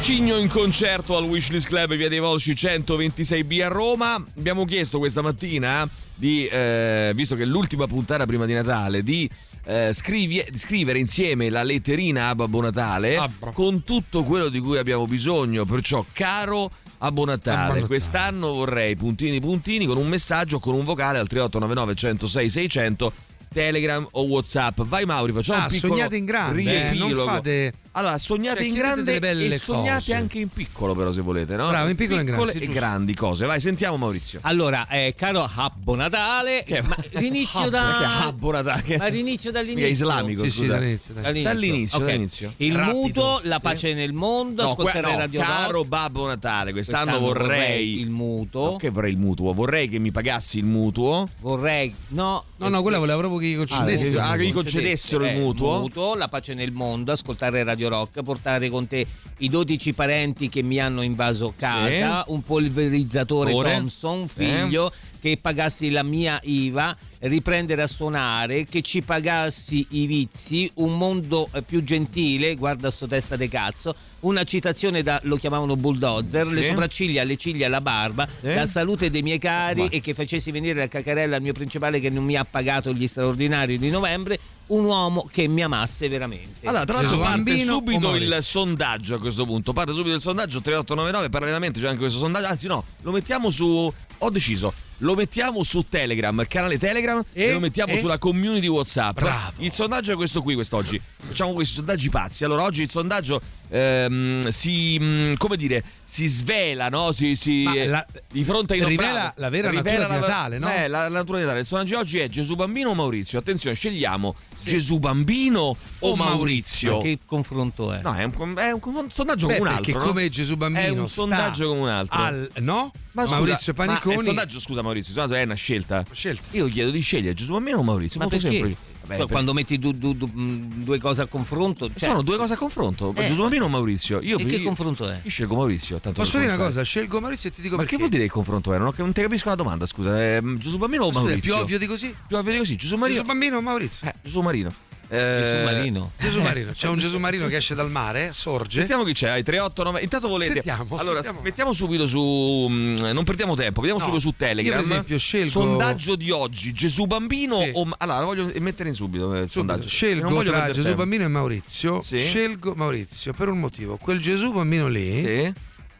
Cigno 0.00 0.36
in 0.36 0.48
concerto 0.48 1.16
al 1.16 1.24
Wishlist 1.24 1.66
Club 1.66 1.96
via 1.96 2.08
dei 2.08 2.20
Volsci 2.20 2.52
126B 2.52 3.64
a 3.64 3.68
Roma 3.68 4.22
abbiamo 4.36 4.64
chiesto 4.64 4.98
questa 4.98 5.22
mattina 5.22 5.88
di, 6.16 6.46
eh, 6.46 7.12
visto 7.14 7.36
che 7.36 7.42
è 7.42 7.46
l'ultima 7.46 7.86
puntata 7.86 8.26
prima 8.26 8.46
di 8.46 8.54
Natale 8.54 9.02
di 9.02 9.28
eh, 9.66 9.92
scrivi- 9.92 10.44
scrivere 10.54 10.98
insieme 10.98 11.50
la 11.50 11.62
letterina 11.62 12.28
a 12.28 12.34
Babbo 12.34 12.60
Natale 12.62 13.16
Babbo. 13.16 13.50
con 13.52 13.84
tutto 13.84 14.22
quello 14.24 14.48
di 14.48 14.58
cui 14.60 14.78
abbiamo 14.78 15.06
bisogno 15.06 15.64
perciò 15.64 16.04
caro 16.12 16.70
Abbo 16.98 17.24
Natale, 17.26 17.82
quest'anno 17.82 18.52
vorrei 18.54 18.96
puntini 18.96 19.38
puntini 19.40 19.84
con 19.84 19.98
un 19.98 20.08
messaggio 20.08 20.58
con 20.58 20.74
un 20.74 20.84
vocale 20.84 21.18
al 21.18 21.26
3899 21.26 21.94
106 21.94 22.48
600 22.50 23.12
Telegram 23.52 24.06
o 24.12 24.22
Whatsapp. 24.24 24.82
Vai 24.82 25.04
Mauri, 25.06 25.32
facciamo 25.32 25.60
Ah, 25.60 25.62
un 25.64 25.68
piccolo 25.70 25.94
sognate 25.94 26.16
in 26.16 26.24
grande, 26.26 26.88
eh, 26.90 26.94
non 26.94 27.14
fate- 27.14 27.72
Allora, 27.96 28.18
sognate 28.18 28.58
Cioè, 28.58 28.68
in 28.68 28.74
grande 28.74 29.16
e 29.18 29.58
sognate 29.58 29.90
cose. 29.94 30.14
anche 30.14 30.38
in 30.38 30.48
piccolo 30.48 30.94
però 30.94 31.12
se 31.12 31.22
volete, 31.22 31.56
no? 31.56 31.68
Bravo, 31.68 31.88
in 31.88 31.96
piccolo 31.96 32.18
e 32.18 32.20
in 32.20 32.26
grande, 32.26 32.44
Piccole 32.52 32.64
sì, 32.66 32.70
e 32.70 32.74
grandi 32.74 33.14
cose. 33.14 33.46
Vai, 33.46 33.58
sentiamo 33.58 33.96
Maurizio. 33.96 34.38
Allora, 34.42 34.86
eh, 34.88 35.14
caro 35.16 35.48
Abbo 35.54 35.94
Natale, 35.94 36.62
Che- 36.66 36.82
ma 36.82 36.94
l'inizio 37.12 37.70
da... 37.70 37.96
che 37.98 38.24
Abbo 38.26 38.50
Natale? 38.52 38.82
Che- 38.82 38.96
Ma 38.98 39.06
l'inizio 39.06 39.50
dall'inizio. 39.50 39.82
Mica 39.88 39.92
islamico, 39.94 40.42
Sì, 40.42 40.50
sì, 40.50 40.66
dall'inizio, 40.66 41.14
dai. 41.14 41.42
Dall'inizio, 41.42 41.98
Ok. 41.98 42.04
dall'inizio. 42.04 42.52
Il 42.58 42.74
Rapido. 42.76 42.96
mutuo, 42.98 43.40
la 43.44 43.60
pace 43.60 43.94
nel 43.94 44.12
mondo, 44.12 44.62
No, 44.62 44.68
ascoltare 44.72 45.00
que- 45.00 45.10
no, 45.12 45.18
Radio 45.18 45.40
caro 45.40 45.72
Rock. 45.72 45.88
Babbo 45.88 46.26
Natale, 46.26 46.72
quest'anno, 46.72 47.04
Quest'anno 47.18 47.32
vorrei 47.32 48.00
il 48.00 48.10
mutuo. 48.10 48.70
No, 48.72 48.76
che 48.76 48.90
vorrei 48.90 49.12
il 49.12 49.18
mutuo? 49.18 49.54
Vorrei 49.54 49.88
che 49.88 49.98
mi 49.98 50.10
pagassi 50.12 50.58
il 50.58 50.64
mutuo. 50.66 51.28
Vorrei... 51.40 51.94
No, 52.08 52.44
No, 52.58 52.68
no, 52.68 52.80
quella 52.82 52.98
voleva 52.98 53.18
proprio 53.18 53.38
che 53.38 53.46
gli 53.48 53.56
concedessi. 53.56 54.10
che- 54.12 54.18
ah, 54.18 54.34
che 54.36 54.46
gli 54.46 54.52
concedessero 54.52 55.24
il 55.24 55.30
Eh, 55.30 55.34
mutuo. 55.38 56.14
la 56.14 56.28
pace 56.28 56.52
nel 56.54 56.72
mondo, 56.72 57.12
ascoltare 57.12 57.62
Radio 57.64 57.85
Rock, 57.88 58.22
portare 58.22 58.68
con 58.68 58.86
te 58.86 59.06
i 59.38 59.48
12 59.48 59.92
parenti 59.92 60.48
che 60.48 60.62
mi 60.62 60.78
hanno 60.78 61.02
invaso 61.02 61.52
casa, 61.56 62.24
un 62.28 62.42
polverizzatore 62.42 63.52
Ore. 63.52 63.72
Thompson, 63.72 64.20
un 64.20 64.28
figlio 64.28 64.92
che 65.20 65.38
pagassi 65.40 65.90
la 65.90 66.02
mia 66.02 66.38
IVA, 66.42 66.96
riprendere 67.20 67.82
a 67.82 67.86
suonare, 67.86 68.64
che 68.64 68.82
ci 68.82 69.02
pagassi 69.02 69.86
i 69.90 70.06
vizi, 70.06 70.70
un 70.74 70.96
mondo 70.96 71.48
eh, 71.52 71.62
più 71.62 71.82
gentile, 71.82 72.54
guarda 72.54 72.90
sto 72.90 73.06
testa 73.06 73.36
de 73.36 73.48
cazzo, 73.48 73.94
una 74.20 74.44
citazione 74.44 75.02
da 75.02 75.18
lo 75.24 75.36
chiamavano 75.36 75.76
bulldozer, 75.76 76.46
Sì. 76.46 76.52
le 76.52 76.66
sopracciglia, 76.66 77.22
le 77.24 77.36
ciglia, 77.36 77.68
la 77.68 77.80
barba, 77.80 78.26
Sì. 78.40 78.54
la 78.54 78.66
salute 78.66 79.10
dei 79.10 79.22
miei 79.22 79.38
cari 79.38 79.82
Ma- 79.82 79.88
e 79.88 80.00
che 80.00 80.14
facessi 80.14 80.50
venire 80.50 80.74
la 80.78 80.88
cacarella 80.88 81.36
al 81.36 81.42
mio 81.42 81.52
principale 81.52 82.00
che 82.00 82.10
non 82.10 82.24
mi 82.24 82.36
ha 82.36 82.44
pagato 82.44 82.92
gli 82.92 83.06
straordinari 83.06 83.78
di 83.78 83.90
novembre, 83.90 84.38
un 84.68 84.84
uomo 84.84 85.28
che 85.30 85.46
mi 85.46 85.62
amasse 85.62 86.08
veramente. 86.08 86.66
Allora, 86.66 86.84
tra 86.84 86.96
l'altro 87.00 87.18
parte 87.18 87.60
subito 87.60 88.16
il 88.16 88.38
sondaggio 88.40 89.14
a 89.14 89.18
questo 89.20 89.44
punto. 89.44 89.72
Parte 89.72 89.92
subito 89.92 90.14
il 90.16 90.20
sondaggio 90.20 90.60
3899. 90.60 91.28
Parallelamente 91.28 91.80
c'è 91.80 91.86
anche 91.86 92.00
questo 92.00 92.18
sondaggio. 92.18 92.46
Anzi, 92.48 92.66
no, 92.66 92.82
lo 93.02 93.12
mettiamo 93.12 93.50
su. 93.50 93.92
Ho 94.18 94.30
deciso. 94.30 94.72
Lo 94.98 95.14
mettiamo 95.14 95.62
su 95.62 95.82
Telegram, 95.82 96.38
il 96.40 96.46
canale 96.48 96.78
Telegram, 96.78 97.22
e, 97.32 97.44
E? 97.44 97.52
lo 97.52 97.60
mettiamo 97.60 97.92
E? 97.92 97.98
sulla 97.98 98.18
community 98.18 98.66
WhatsApp. 98.66 99.18
Bravo. 99.18 99.52
Il 99.58 99.72
sondaggio 99.72 100.12
è 100.12 100.16
questo 100.16 100.42
qui 100.42 100.54
quest'oggi. 100.54 101.00
Facciamo 101.26 101.52
questi 101.52 101.74
sondaggi 101.74 102.08
pazzi. 102.08 102.44
Allora, 102.44 102.62
oggi 102.62 102.82
il 102.82 102.90
sondaggio 102.90 103.40
ehm, 103.68 104.48
si. 104.48 104.98
mm, 105.00 105.34
come 105.36 105.56
dire, 105.56 105.82
si 106.04 106.26
svela, 106.28 106.88
no? 106.88 107.12
Si, 107.12 107.34
si- 107.36 107.62
Ma 107.64 107.84
la- 107.86 108.06
di 108.30 108.44
fronte 108.44 108.74
ai 108.74 108.84
rivela 108.84 109.32
la 109.36 109.48
vera 109.48 109.70
natura 109.70 109.90
Rivela 109.90 110.06
di 110.06 110.12
la- 110.12 110.18
Natale, 110.20 110.58
no? 110.58 110.72
Eh, 110.72 110.88
la, 110.88 111.02
la 111.02 111.08
natura 111.08 111.38
di 111.38 111.44
Natale. 111.44 111.60
Il 111.62 111.66
sondaggio 111.66 111.94
di 111.96 112.00
oggi 112.00 112.18
è 112.18 112.28
Gesù 112.28 112.54
Bambino 112.54 112.90
o 112.90 112.94
Maurizio? 112.94 113.38
Attenzione, 113.38 113.74
scegliamo 113.76 114.34
Gesù 114.62 114.98
Bambino 114.98 115.60
o, 115.60 115.76
O 116.00 116.16
Maurizio. 116.16 116.96
Ma 116.96 117.02
che 117.02 117.18
confronto 117.24 117.92
è? 117.92 118.00
No, 118.02 118.14
è 118.14 118.24
un, 118.24 118.54
è 118.56 118.70
un 118.70 119.08
sondaggio 119.10 119.46
Beh, 119.46 119.56
come 119.58 119.68
un 119.68 119.74
altro. 119.76 119.92
perché 119.92 119.98
no? 119.98 120.12
come 120.12 120.28
Gesù 120.28 120.56
Bambino 120.56 120.84
È 120.84 120.88
un 120.88 121.08
sta 121.08 121.20
sondaggio 121.20 121.68
come 121.68 121.80
un 121.80 121.88
altro. 121.88 122.18
al- 122.18 122.50
no? 122.58 122.92
Ma 123.12 123.22
scusa, 123.22 123.34
Maurizio 123.36 123.72
ma 123.76 123.84
Paniconi 123.86 124.16
il 124.16 124.22
sondaggio, 124.24 124.60
scusa 124.60 124.82
Maurizio, 124.82 125.12
il 125.12 125.18
sondaggio 125.18 125.40
è 125.40 125.44
una 125.44 125.54
scelta. 125.54 126.04
Scelta. 126.10 126.42
Io 126.50 126.66
chiedo 126.68 126.90
di 126.90 127.00
scegliere 127.00 127.32
Gesù 127.34 127.52
Bambino 127.52 127.78
o 127.78 127.82
Maurizio. 127.82 128.20
Ma 128.20 128.26
molto 128.26 128.40
perché? 128.40 128.58
semplice. 128.58 128.94
Poi 129.06 129.16
per- 129.16 129.26
Quando 129.26 129.52
metti 129.52 129.78
du- 129.78 129.92
du- 129.92 130.14
du- 130.14 130.26
mh, 130.32 130.82
due 130.84 130.98
cose 130.98 131.22
a 131.22 131.26
confronto, 131.26 131.88
cioè, 131.94 132.08
Sono 132.08 132.22
due 132.22 132.36
cose 132.36 132.54
a 132.54 132.56
confronto. 132.56 133.12
Eh. 133.16 133.26
Gesù 133.28 133.42
Bambino 133.42 133.66
o 133.66 133.68
Maurizio? 133.68 134.20
Io, 134.20 134.38
E 134.38 134.44
che 134.46 134.56
io- 134.56 134.64
confronto 134.64 135.08
è? 135.08 135.20
Io 135.22 135.30
scelgo 135.30 135.54
Maurizio. 135.54 135.98
Tanto 136.00 136.20
Posso 136.22 136.38
dire 136.38 136.52
una 136.52 136.62
cosa? 136.64 136.82
Scelgo 136.82 137.20
Maurizio 137.20 137.48
e 137.50 137.52
ti 137.52 137.60
dico 137.62 137.74
Ma 137.76 137.80
perché. 137.82 137.94
che 137.94 137.98
vuol 138.00 138.10
dire 138.10 138.24
il 138.24 138.30
confronto 138.30 138.72
è? 138.74 138.78
Non, 138.78 138.88
ho- 138.88 138.94
non 138.96 139.12
ti 139.12 139.20
capisco 139.22 139.48
la 139.48 139.54
domanda, 139.54 139.86
scusa. 139.86 140.20
Eh, 140.36 140.42
Gesù 140.58 140.76
Bambino 140.78 141.04
o 141.04 141.08
Scusa, 141.08 141.18
è 141.20 141.22
Maurizio? 141.24 141.52
più 141.54 141.62
ovvio 141.62 141.78
di 141.78 141.86
così? 141.86 142.14
Più 142.26 142.36
ovvio 142.36 142.52
di 142.52 142.58
così. 142.58 142.76
Gesù 142.76 142.96
Marino. 142.96 143.20
Gesù 143.20 143.26
Bambino 143.32 143.56
o 143.56 143.60
Maurizio? 143.60 144.06
Eh, 144.08 144.14
Gesù 144.22 144.40
Marino. 144.40 144.72
Eh, 145.08 145.40
Gesù 145.40 145.64
Marino. 145.64 146.10
Gesù 146.18 146.40
Marino, 146.42 146.72
c'è 146.72 146.88
un 146.88 146.98
Gesù 146.98 147.18
Marino 147.18 147.46
che 147.46 147.56
esce 147.56 147.74
dal 147.74 147.90
mare, 147.90 148.30
sorge. 148.32 148.78
Sentiamo 148.80 149.04
chi 149.04 149.12
c'è, 149.12 149.28
hai 149.28 149.42
389. 149.42 150.00
Intanto 150.02 150.28
volete. 150.28 150.52
Sentiamo, 150.54 150.96
allora, 150.96 151.14
sentiamo. 151.22 151.40
mettiamo 151.42 151.72
subito 151.72 152.06
su. 152.06 152.66
mm, 152.68 152.96
Non 153.12 153.24
perdiamo 153.24 153.54
tempo, 153.54 153.80
vediamo 153.80 154.00
No, 154.00 154.04
subito 154.06 154.20
su 154.22 154.28
io, 154.28 154.34
per 154.38 154.48
Telegram. 154.48 154.78
esempio, 154.80 155.18
scelgo- 155.18 155.50
Sondaggio 155.50 156.16
di 156.16 156.30
oggi: 156.30 156.72
Gesù 156.72 157.06
Bambino 157.06 157.60
Sì. 157.60 157.70
o. 157.74 157.88
Allora, 157.98 158.24
voglio 158.24 158.50
mettere 158.58 158.88
in 158.88 158.94
subito 158.94 159.34
eh, 159.34 159.42
il 159.42 159.50
sondaggio. 159.50 159.80
Non 159.80 159.88
Scelgo 159.88 160.28
voglio 160.28 160.50
tra 160.50 160.66
Gesù 160.66 160.82
tempo. 160.82 160.96
Bambino 160.98 161.24
e 161.24 161.28
Maurizio. 161.28 162.02
Sì. 162.02 162.18
Scelgo 162.18 162.74
Maurizio 162.74 163.32
per 163.32 163.48
un 163.48 163.58
motivo. 163.58 163.96
Quel 163.98 164.20
Gesù 164.20 164.52
Bambino 164.52 164.88
lì 164.88 165.22
Sì. 165.22 165.52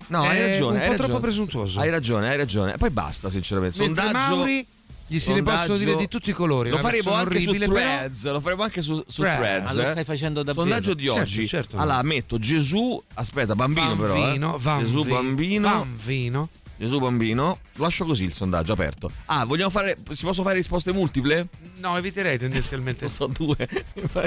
No, 0.08 0.22
hai 0.22 0.38
è 0.38 0.50
ragione. 0.50 0.76
un 0.76 0.82
hai 0.82 0.86
po' 0.86 0.90
ragione. 0.92 0.96
troppo 0.96 1.18
presuntuoso. 1.20 1.80
Hai 1.80 1.90
ragione, 1.90 2.28
hai 2.30 2.36
ragione. 2.36 2.74
Poi 2.76 2.90
basta, 2.90 3.28
sinceramente. 3.30 3.78
Mentre 3.80 4.04
Sondaggio. 4.04 4.36
Mauri 4.36 4.66
Gli 5.08 5.18
si 5.18 5.32
ne 5.32 5.42
possono 5.42 5.78
dire 5.78 5.94
di 5.96 6.08
tutti 6.08 6.30
i 6.30 6.32
colori. 6.32 6.70
Lo 6.70 6.78
faremo 6.78 7.12
anche 7.12 7.40
su 7.40 7.52
però- 7.52 7.72
Threads. 7.72 8.24
Lo 8.24 8.40
faremo 8.40 8.62
anche 8.64 8.82
su, 8.82 9.02
su 9.06 9.22
Threads. 9.22 9.38
Threads. 9.38 9.66
Ma 9.68 9.72
lo 9.74 9.80
eh. 9.88 9.90
stai 9.92 10.04
facendo 10.04 10.42
davvero? 10.42 10.66
Sondaggio 10.66 10.94
di 10.94 11.04
Certo, 11.04 11.20
oggi. 11.20 11.46
certo. 11.46 11.76
Allora 11.76 12.02
metto 12.02 12.38
Gesù. 12.38 13.02
Aspetta, 13.14 13.54
bambino 13.54 13.96
però. 13.96 14.14
eh. 14.32 14.82
Gesù 14.82 15.04
bambino. 15.04 15.68
Vanvino. 15.68 16.48
Gesù 16.78 16.98
bambino. 16.98 17.58
Lascio 17.76 18.04
così 18.04 18.24
il 18.24 18.32
sondaggio 18.34 18.72
aperto. 18.72 19.10
Ah, 19.26 19.44
vogliamo 19.44 19.70
fare. 19.70 19.96
Si 20.12 20.24
possono 20.24 20.44
fare 20.46 20.56
risposte 20.56 20.92
multiple? 20.92 21.46
No, 21.78 21.96
eviterei 21.96 22.36
tendenzialmente. 22.38 23.06
Non 23.06 23.14
so, 23.14 23.26
due. 23.28 23.56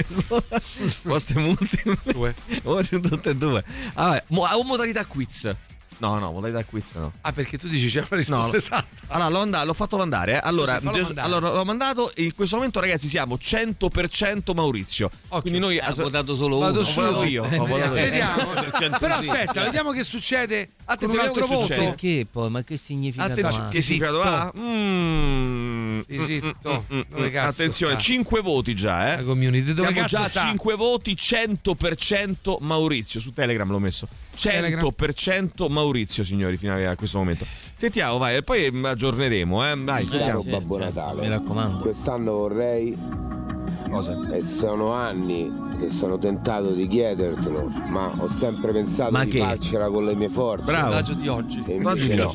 Risposte 0.80 1.34
multiple. 1.40 1.98
Due. 2.12 2.34
Tutte 2.90 3.30
e 3.30 3.36
due. 3.36 3.64
Ah, 3.96 4.16
ah, 4.16 4.64
modalità 4.64 5.06
quiz. 5.06 5.54
No, 6.00 6.18
no, 6.18 6.32
modalità 6.32 6.64
quiz 6.64 6.94
no. 6.94 7.12
Ah, 7.22 7.32
perché 7.34 7.58
tu 7.58 7.68
dici 7.68 7.88
c'è 7.88 8.00
una 8.00 8.08
risposta 8.18 8.52
No, 8.52 8.56
esatta. 8.56 8.88
Allora, 9.08 9.30
l'ho, 9.30 9.42
and- 9.42 9.66
l'ho 9.66 9.74
fatto 9.74 9.98
mandare. 9.98 10.36
eh. 10.36 10.40
Allora, 10.42 10.80
Gesù- 10.80 10.86
mandare. 11.04 11.22
allora, 11.22 11.52
l'ho 11.52 11.66
mandato 11.66 12.14
e 12.16 12.24
in 12.24 12.34
questo 12.36 12.56
momento, 12.56 12.80
ragazzi, 12.80 13.08
siamo 13.10 13.36
100% 13.38 14.54
Maurizio. 14.54 15.12
Quindi 15.42 15.60
noi 15.60 15.78
Ha 15.80 15.92
votato 15.94 16.36
solo 16.36 16.58
Vado 16.60 16.80
uno. 16.80 16.88
Ho 16.90 16.94
votato 16.94 17.24
io, 17.24 17.44
ho 17.44 17.66
votato 17.66 17.96
io. 17.96 18.02
Vediamo. 18.02 18.54
100% 18.54 18.98
Però 19.00 19.16
aspetta, 19.16 19.64
vediamo 19.64 19.92
che 19.92 20.04
succede 20.04 20.66
con 20.66 20.74
un 20.76 20.84
Attenzione, 20.86 21.28
altro 21.28 21.46
voto. 21.48 21.62
succede. 21.66 21.84
Perché 21.86 22.28
poi? 22.32 22.50
Ma 22.50 22.64
che 22.64 22.78
significa? 22.78 23.24
Attenzione, 23.26 23.70
che 23.70 23.82
significato 23.82 24.22
ha? 24.22 24.54
Mm. 24.58 26.00
Sì, 26.08 26.20
zitto. 26.20 26.86
Mm, 26.94 26.98
mm, 26.98 27.02
mm. 27.24 27.30
cazzo 27.32 27.50
Attenzione, 27.62 27.94
sta? 27.94 28.02
5 28.04 28.42
voti 28.42 28.74
già, 28.76 29.14
eh. 29.14 29.16
La 29.18 29.24
community, 29.24 29.74
dove 29.74 29.92
Siamo 29.92 30.08
cazzo 30.08 30.16
già 30.18 30.30
sta? 30.30 30.42
5 30.48 30.76
voti, 30.76 31.14
100% 31.16 32.58
Maurizio. 32.62 33.20
Su 33.20 33.32
Telegram 33.34 33.70
l'ho 33.70 33.80
messo. 33.80 34.08
100% 34.40 35.70
Maurizio, 35.70 36.24
signori, 36.24 36.56
fino 36.58 36.74
a 36.76 36.96
questo 36.96 37.18
momento. 37.18 37.46
Sentiamo, 37.76 38.18
vai, 38.18 38.38
e 38.38 38.42
poi 38.42 38.72
aggiorneremo, 38.84 39.70
eh. 39.70 39.76
Vai, 39.76 40.06
sentiamo. 40.06 40.44
Caro 40.44 40.58
Babbo 40.60 40.78
Natale, 40.78 41.22
Mi 41.22 41.28
raccomando. 41.30 41.80
quest'anno 41.80 42.32
vorrei, 42.32 42.98
Cosa? 43.90 44.18
e 44.32 44.44
sono 44.58 44.92
anni 44.94 45.52
che 45.80 45.90
sono 45.98 46.18
tentato 46.20 46.72
di 46.72 46.88
chiedertelo, 46.88 47.70
ma 47.88 48.12
ho 48.18 48.30
sempre 48.40 48.72
pensato 48.74 49.12
Ma 49.12 49.24
di 49.24 49.32
che? 49.32 49.40
farcela 49.40 49.88
con 49.90 50.06
le 50.06 50.16
mie 50.16 50.30
forze. 50.30 50.66
Bravo. 50.66 50.88
Sondaggio 50.92 51.14
di 51.14 51.28
oggi. 51.28 51.64
E 51.66 51.76
invece 51.76 52.16
no. 52.16 52.32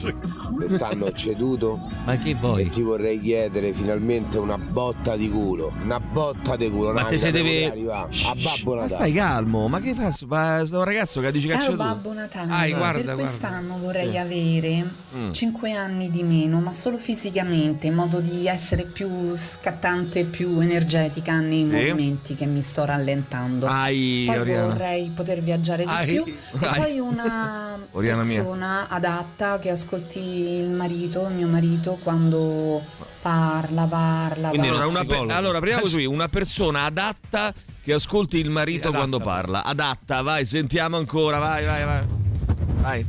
Quest'anno 0.54 1.06
ho 1.06 1.12
ceduto 1.12 1.78
Ma 2.04 2.16
che 2.16 2.30
e 2.30 2.34
vuoi? 2.36 2.70
ti 2.70 2.80
vorrei 2.80 3.20
chiedere 3.20 3.72
finalmente 3.72 4.38
una 4.38 4.56
botta 4.56 5.16
di 5.16 5.28
culo. 5.30 5.72
Una 5.82 6.00
botta 6.00 6.56
di 6.56 6.70
culo. 6.70 6.92
Ma 6.92 7.04
te 7.04 7.16
se 7.16 7.30
deve- 7.30 7.66
A 7.66 8.06
Babbo 8.08 8.74
Ma 8.74 8.82
Natale. 8.82 8.88
stai 8.88 9.12
calmo, 9.12 9.68
ma 9.68 9.80
che 9.80 9.94
fa? 9.94 10.12
Ma 10.26 10.62
sto 10.64 10.82
ragazzo 10.84 11.20
che 11.20 11.30
dice 11.32 11.48
Caro 11.48 11.58
caccia 11.60 11.70
tu. 11.72 11.76
Babbo 11.76 12.12
Natale, 12.12 12.52
Ah, 12.52 12.68
guarda, 12.68 12.92
per 12.92 13.02
guarda. 13.04 13.14
quest'anno 13.14 13.78
vorrei 13.78 14.16
avere 14.18 15.02
Mm. 15.14 15.30
5 15.32 15.72
anni 15.72 16.10
di 16.10 16.22
meno, 16.24 16.60
ma 16.60 16.72
solo 16.72 16.96
fisicamente, 16.96 17.86
in 17.86 17.94
modo 17.94 18.20
di 18.20 18.46
essere 18.48 18.82
più 18.84 19.08
scattante 19.34 20.20
e 20.20 20.24
più 20.24 20.58
energetica 20.60 21.32
nei 21.40 21.64
Sì. 21.68 21.74
movimenti 21.74 22.34
che 22.34 22.46
mi 22.46 22.62
sto 22.62 22.84
rallentando. 22.84 23.66
Ai, 23.66 24.24
Poi 24.26 24.38
Oriana. 24.38 24.66
vorrei 24.66 25.10
poter 25.14 25.40
viaggiare 25.42 25.84
di 25.84 25.90
Ai. 25.90 26.06
più 26.06 26.24
e 26.60 26.66
Ai. 26.66 26.80
poi 26.80 26.98
una 26.98 27.76
Oriana 27.92 28.22
mia. 28.24 28.36
persona 28.36 28.88
adatta 28.88 29.58
che 29.58 29.70
ascolti 29.70 30.18
il 30.20 30.70
marito, 30.70 31.26
mio 31.28 31.46
marito, 31.48 31.98
quando 32.02 32.82
parla, 33.22 33.84
parla, 33.84 34.48
Quindi 34.50 34.68
parla. 34.68 34.82
Allora, 34.84 35.00
una 35.00 35.04
pe- 35.26 35.32
allora, 35.32 35.58
prima 35.60 35.80
così, 35.80 36.04
una 36.04 36.28
persona 36.28 36.84
adatta 36.84 37.52
che 37.82 37.92
ascolti 37.92 38.38
il 38.38 38.50
marito 38.50 38.80
Sì, 38.82 38.86
adatta, 38.88 38.96
quando 38.98 39.18
parla. 39.20 39.62
Adatta, 39.64 40.22
vai, 40.22 40.44
sentiamo 40.46 40.96
ancora, 40.96 41.38
vai, 41.38 41.64
vai, 41.64 41.84
vai. 41.84 42.02
Vai. 42.80 43.06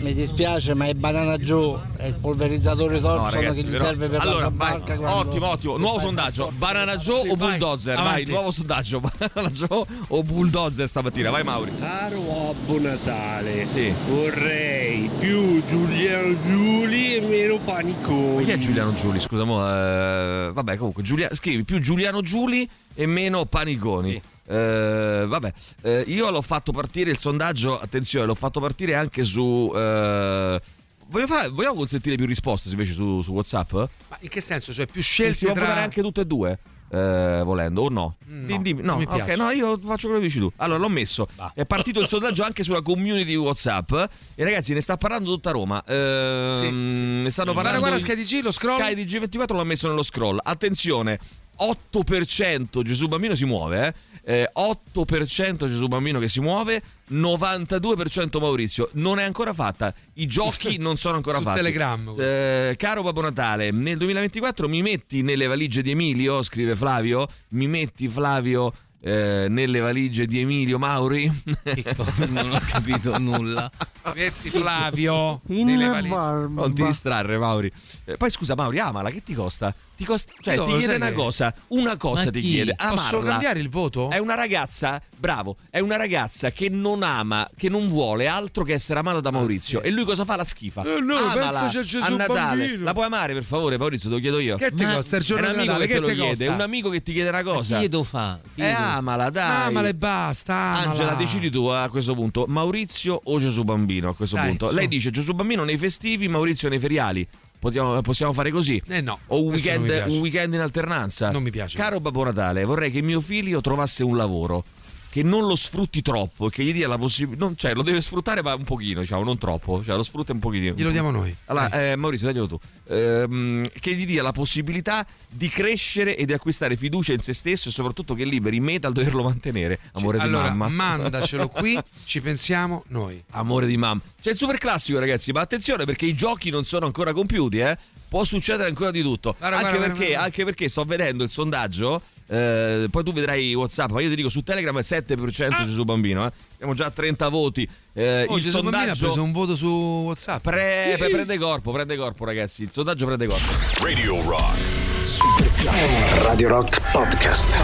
Mi 0.00 0.14
dispiace, 0.14 0.74
ma 0.74 0.86
è 0.86 0.94
Banana 0.94 1.36
Joe, 1.36 1.76
è 1.96 2.06
il 2.06 2.14
polverizzatore 2.14 3.00
No, 3.00 3.08
Thompson 3.16 3.30
ragazzi, 3.40 3.62
che 3.62 3.68
gli 3.68 3.72
però- 3.72 3.84
serve 3.84 4.08
per 4.08 4.20
allora, 4.20 4.42
la 4.44 4.52
vai. 4.54 4.70
barca 4.70 4.96
quando- 4.96 5.28
Ottimo, 5.28 5.46
ottimo. 5.48 5.76
Nuovo 5.76 5.98
sondaggio. 5.98 6.52
Banana 6.56 6.96
Joe 6.96 7.22
Sì, 7.22 7.28
o 7.28 7.34
vai, 7.34 7.50
Bulldozer? 7.58 7.96
Vai, 7.96 8.06
avanti. 8.06 8.30
nuovo 8.30 8.50
sondaggio. 8.52 9.00
Banana 9.18 9.50
Joe 9.50 9.84
o 10.08 10.22
Bulldozer 10.22 10.88
stamattina? 10.88 11.30
Vai, 11.30 11.42
Mauri. 11.42 11.72
Caro 11.78 12.20
Babbo 12.20 12.80
Natale, 12.80 13.66
Sì. 13.66 13.92
vorrei 14.08 15.10
più 15.18 15.62
Giuliano 15.66 16.40
Giuli 16.42 17.16
e 17.16 17.20
meno 17.20 17.56
Ma 17.56 17.72
Paniconi. 17.72 18.44
chi 18.44 18.50
è 18.52 18.58
Giuliano 18.58 18.94
Giuli? 18.94 19.18
Scusa, 19.20 19.42
mo, 19.44 19.60
eh, 19.68 20.50
vabbè, 20.52 20.76
comunque, 20.76 21.02
Giulia- 21.02 21.34
scrivi 21.34 21.64
più 21.64 21.80
Giuliano 21.80 22.22
Giuli 22.22 22.68
e 22.94 23.06
meno 23.06 23.44
Paniconi. 23.46 24.20
Eh, 24.48 25.24
vabbè, 25.26 25.52
eh, 25.82 26.04
io 26.06 26.30
l'ho 26.30 26.42
fatto 26.42 26.72
partire 26.72 27.10
il 27.10 27.18
sondaggio. 27.18 27.78
Attenzione, 27.78 28.24
l'ho 28.26 28.34
fatto 28.34 28.60
partire 28.60 28.94
anche 28.94 29.22
su. 29.24 29.70
eh, 29.74 30.60
voglio 31.08 31.26
fare- 31.26 31.48
vogliamo 31.48 31.74
consentire 31.74 32.16
più 32.16 32.26
risposte 32.26 32.68
invece 32.70 32.92
su, 32.94 33.20
su 33.22 33.32
WhatsApp? 33.32 33.72
Ma 33.72 34.16
in 34.20 34.28
che 34.28 34.40
senso? 34.40 34.72
Cioè, 34.72 34.86
più 34.86 35.02
Si 35.02 35.08
scelte 35.12 35.44
può 35.44 35.52
tra... 35.54 35.62
votare 35.62 35.82
anche 35.82 36.00
tutte 36.02 36.22
e 36.22 36.24
due? 36.24 36.58
eh, 36.90 37.42
volendo 37.44 37.82
o 37.82 37.88
no? 37.90 38.16
Mm, 38.30 38.48
no, 38.48 38.62
dimmi- 38.62 38.80
no, 38.80 38.92
non 38.92 38.98
mi 39.00 39.04
ok, 39.04 39.14
piace. 39.24 39.36
no, 39.36 39.50
io 39.50 39.76
faccio 39.76 40.06
quello 40.06 40.22
che 40.22 40.28
dici 40.28 40.38
tu. 40.38 40.50
Allora 40.56 40.78
l'ho 40.78 40.88
messo. 40.88 41.28
È 41.52 41.66
partito 41.66 42.00
il 42.00 42.08
sondaggio 42.08 42.42
anche 42.44 42.62
sulla 42.62 42.80
community 42.80 43.26
di 43.26 43.36
WhatsApp. 43.36 43.92
E 44.34 44.42
ragazzi, 44.44 44.72
ne 44.72 44.80
sta 44.80 44.96
parlando 44.96 45.30
tutta 45.34 45.50
Roma. 45.50 45.84
Ehm, 45.86 46.54
Sì, 46.56 46.64
sì. 46.64 46.70
Ne 46.72 47.30
stanno 47.30 47.52
Guarda, 47.52 47.72
parlando. 47.72 47.80
guarda, 47.80 47.98
Sky 47.98 48.14
DG, 48.38 48.42
lo 48.42 48.50
scroll. 48.52 48.80
Sky 48.80 48.94
di 48.94 49.04
G24 49.04 49.54
l'ha 49.54 49.64
messo 49.64 49.86
nello 49.88 50.02
scroll. 50.02 50.38
Attenzione, 50.42 51.18
8% 51.58 52.82
Gesù 52.82 53.06
Bambino 53.08 53.34
si 53.34 53.44
muove, 53.44 53.86
eh. 53.88 53.94
Eh, 54.28 54.50
8% 54.54 55.68
Gesù 55.68 55.88
Bambino 55.88 56.18
che 56.18 56.28
si 56.28 56.40
muove, 56.40 56.82
92% 57.12 58.38
Maurizio. 58.38 58.90
Non 58.92 59.18
è 59.18 59.22
ancora 59.24 59.54
fatta. 59.54 59.90
I 60.14 60.26
giochi 60.26 60.76
non 60.80 60.96
sono 60.96 61.16
ancora 61.16 61.38
Su 61.38 61.44
fatti. 61.44 61.56
Telegram, 61.56 62.14
Eh, 62.18 62.74
caro 62.76 63.02
Babbo 63.02 63.22
Natale, 63.22 63.70
nel 63.70 63.96
2024 63.96 64.68
mi 64.68 64.82
metti 64.82 65.22
nelle 65.22 65.46
valigie 65.46 65.80
di 65.80 65.92
Emilio, 65.92 66.42
scrive 66.42 66.76
Flavio, 66.76 67.26
mi 67.52 67.68
metti 67.68 68.06
Flavio 68.06 68.70
eh, 69.00 69.46
nelle 69.48 69.78
valigie 69.78 70.26
di 70.26 70.40
Emilio 70.40 70.78
Mauri? 70.78 71.24
non 72.28 72.50
ho 72.52 72.60
capito 72.68 73.16
nulla. 73.16 73.70
Metti 74.14 74.50
Flavio 74.50 75.40
nelle 75.46 75.86
valigie. 75.86 76.48
Non 76.52 76.74
ti 76.74 76.84
distrarre, 76.84 77.38
Mauri. 77.38 77.72
Eh, 78.04 78.18
poi 78.18 78.28
scusa, 78.28 78.54
Mauri, 78.54 78.78
amala, 78.78 79.08
che 79.08 79.22
ti 79.22 79.32
costa? 79.32 79.74
Ti 79.98 80.04
costa 80.04 80.32
cioè, 80.40 80.54
Io 80.54 80.64
ti 80.64 80.70
lo 80.70 80.76
chiede 80.78 80.94
una 80.94 81.06
che- 81.08 81.12
cosa. 81.12 81.52
Una 81.68 81.96
cosa 81.96 82.26
Ma 82.26 82.30
ti 82.30 82.40
chi? 82.40 82.50
chiede. 82.52 82.76
Posso 82.76 83.16
Amarla. 83.16 83.30
cambiare 83.32 83.58
il 83.58 83.68
voto? 83.68 84.10
È 84.10 84.18
una 84.18 84.36
ragazza, 84.36 85.02
bravo, 85.16 85.56
è 85.70 85.80
una 85.80 85.96
ragazza 85.96 86.52
che 86.52 86.68
non 86.68 87.02
ama, 87.02 87.50
che 87.56 87.68
non 87.68 87.88
vuole 87.88 88.28
altro 88.28 88.62
che 88.62 88.74
essere 88.74 89.00
amata 89.00 89.18
da 89.18 89.32
Maurizio. 89.32 89.82
E 89.82 89.90
lui 89.90 90.04
cosa 90.04 90.24
fa? 90.24 90.36
La 90.36 90.44
schifa. 90.44 90.84
Eh, 90.84 91.00
no, 91.00 91.16
Amala 91.16 91.48
penso 91.58 91.66
c'è 91.66 91.82
Gesù 91.82 92.12
a 92.12 92.14
Natale. 92.16 92.32
bambino. 92.66 92.84
La 92.84 92.92
puoi 92.92 93.06
amare, 93.06 93.34
per 93.34 93.42
favore, 93.42 93.76
Maurizio, 93.76 94.08
te 94.08 94.14
lo 94.14 94.20
chiedo 94.20 94.38
io. 94.38 94.56
Che 94.56 94.70
ti 94.72 94.84
Ma- 94.84 94.94
costa 94.94 95.16
il 95.16 95.22
È 95.22 95.24
giorno 95.24 95.46
un 95.46 95.52
di 95.52 95.58
amico 95.58 95.72
Natale? 95.72 95.86
che 95.88 95.92
te 95.94 95.98
Che 95.98 96.00
lo 96.00 96.06
ti 96.12 96.14
chiede, 96.20 96.36
costa? 96.44 96.52
un 96.54 96.60
amico 96.60 96.88
che 96.90 97.02
ti 97.02 97.12
chiede 97.12 97.28
una 97.30 97.42
cosa. 97.42 97.78
Chi 97.80 97.90
lo 97.90 98.02
fa? 98.04 98.38
Chi 98.54 98.60
Eh, 98.60 98.70
lo- 98.72 98.78
amala, 98.78 99.30
dai. 99.30 99.66
Amala 99.66 99.88
e 99.88 99.94
basta, 99.94 100.54
amala. 100.54 100.90
Angela, 100.90 101.14
decidi 101.14 101.50
tu 101.50 101.64
a 101.64 101.88
questo 101.88 102.14
punto, 102.14 102.44
Maurizio 102.46 103.20
o 103.24 103.40
Gesù 103.40 103.64
Bambino 103.64 104.10
a 104.10 104.14
questo 104.14 104.36
Dai, 104.36 104.46
punto? 104.46 104.68
su. 104.68 104.74
Lei 104.76 104.86
dice 104.86 105.10
Gesù 105.10 105.32
Bambino 105.32 105.64
nei 105.64 105.76
festivi, 105.76 106.28
Maurizio 106.28 106.68
nei 106.68 106.78
feriali. 106.78 107.26
Possiamo, 107.58 108.00
possiamo 108.02 108.32
fare 108.32 108.50
così? 108.50 108.80
Eh 108.86 109.00
no, 109.00 109.18
O 109.26 109.42
un 109.42 109.50
weekend, 109.52 110.04
un 110.08 110.18
weekend 110.18 110.54
in 110.54 110.60
alternanza? 110.60 111.30
Non 111.30 111.42
mi 111.42 111.50
piace 111.50 111.76
Caro 111.76 111.98
Babbo 112.00 112.24
Natale, 112.24 112.64
vorrei 112.64 112.90
che 112.90 113.02
mio 113.02 113.20
figlio 113.20 113.60
trovasse 113.60 114.04
un 114.04 114.16
lavoro 114.16 114.64
che 115.10 115.22
non 115.22 115.46
lo 115.46 115.56
sfrutti 115.56 116.02
troppo, 116.02 116.48
che 116.48 116.62
gli 116.62 116.72
dia 116.72 116.86
la 116.86 116.98
possibilità. 116.98 117.50
Cioè, 117.54 117.74
lo 117.74 117.82
deve 117.82 118.00
sfruttare, 118.00 118.42
ma 118.42 118.54
un 118.54 118.64
pochino, 118.64 119.00
diciamo, 119.00 119.24
non 119.24 119.38
troppo. 119.38 119.82
Cioè, 119.82 119.96
lo 119.96 120.02
sfrutta 120.02 120.32
un 120.32 120.38
pochino. 120.38 120.74
Glielo 120.74 120.90
diamo 120.90 121.10
noi. 121.10 121.34
Allora, 121.46 121.70
eh, 121.70 121.96
Maurizio, 121.96 122.26
daglielo 122.26 122.46
tu. 122.46 122.58
Ehm, 122.88 123.68
che 123.80 123.94
gli 123.94 124.06
dia 124.06 124.22
la 124.22 124.32
possibilità 124.32 125.06
di 125.28 125.48
crescere 125.48 126.16
e 126.16 126.26
di 126.26 126.32
acquistare 126.32 126.76
fiducia 126.76 127.12
in 127.12 127.20
se 127.20 127.32
stesso 127.32 127.68
e 127.68 127.72
soprattutto 127.72 128.14
che 128.14 128.24
liberi 128.24 128.60
me 128.60 128.78
dal 128.78 128.92
doverlo 128.92 129.22
mantenere. 129.22 129.78
Amore 129.92 130.18
di 130.18 130.24
allora, 130.24 130.52
mamma. 130.52 130.96
mandacelo 130.96 131.48
qui, 131.50 131.78
ci 132.04 132.20
pensiamo 132.20 132.84
noi. 132.88 133.22
Amore 133.30 133.66
di 133.66 133.76
mamma. 133.76 134.00
C'è 134.20 134.30
il 134.30 134.36
super 134.36 134.58
classico, 134.58 134.98
ragazzi, 134.98 135.32
ma 135.32 135.40
attenzione 135.40 135.84
perché 135.84 136.06
i 136.06 136.14
giochi 136.14 136.50
non 136.50 136.64
sono 136.64 136.86
ancora 136.86 137.12
compiuti, 137.12 137.58
eh. 137.58 137.76
Può 138.08 138.24
succedere 138.24 138.68
ancora 138.68 138.90
di 138.90 139.02
tutto. 139.02 139.36
Guarda, 139.38 139.56
anche, 139.58 139.76
guarda, 139.76 139.86
perché, 139.86 140.06
guarda. 140.06 140.24
anche 140.24 140.44
perché 140.44 140.68
sto 140.68 140.84
vedendo 140.84 141.24
il 141.24 141.30
sondaggio. 141.30 142.02
Eh, 142.28 142.86
poi 142.90 143.02
tu 143.04 143.12
vedrai 143.12 143.54
WhatsApp, 143.54 143.90
ma 143.90 144.00
io 144.00 144.08
ti 144.10 144.14
dico 144.16 144.28
su 144.28 144.42
Telegram 144.42 144.76
è 144.78 144.82
7% 144.82 145.64
Gesù 145.66 145.84
Bambino, 145.84 146.26
eh. 146.26 146.30
Siamo 146.56 146.74
già 146.74 146.86
a 146.86 146.90
30 146.90 147.28
voti. 147.28 147.68
Eh, 147.94 148.26
Oh, 148.28 148.36
il 148.36 148.42
Gesù 148.42 148.60
Bambino 148.60 148.76
ha 148.76 148.94
sondaggio 148.94 149.04
preso 149.06 149.22
un 149.22 149.32
voto 149.32 149.56
su 149.56 149.66
WhatsApp. 150.06 150.42
pre- 150.42 150.94
pre- 150.98 151.08
prende 151.10 151.38
corpo, 151.38 151.72
prende 151.72 151.96
corpo, 151.96 152.24
ragazzi. 152.24 152.62
Il 152.62 152.70
sondaggio 152.72 153.06
prende 153.06 153.26
corpo. 153.26 153.44
Radio 153.82 154.22
Rock. 154.22 154.56
Super 155.00 155.50
classico. 155.52 156.22
Radio 156.24 156.48
Rock 156.48 156.90
Podcast. 156.92 157.56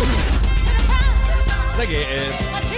Sai 1.77 1.89
che 1.89 2.01
eh, 2.03 2.31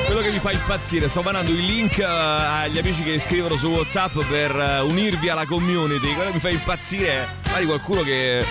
quello 0.06 0.22
che 0.22 0.30
mi 0.30 0.38
fa 0.38 0.52
impazzire, 0.52 1.06
sto 1.08 1.20
mandando 1.20 1.50
i 1.50 1.64
link 1.66 1.98
eh, 1.98 2.04
agli 2.04 2.78
amici 2.78 3.02
che 3.02 3.20
scrivono 3.20 3.54
su 3.56 3.66
WhatsApp 3.68 4.18
per 4.28 4.56
eh, 4.56 4.80
unirvi 4.80 5.28
alla 5.28 5.44
community. 5.44 6.14
Quello 6.14 6.28
che 6.30 6.34
mi 6.34 6.40
fa 6.40 6.48
impazzire 6.48 7.08
è 7.10 7.26
magari 7.48 7.66
qualcuno 7.66 8.00
che 8.02 8.42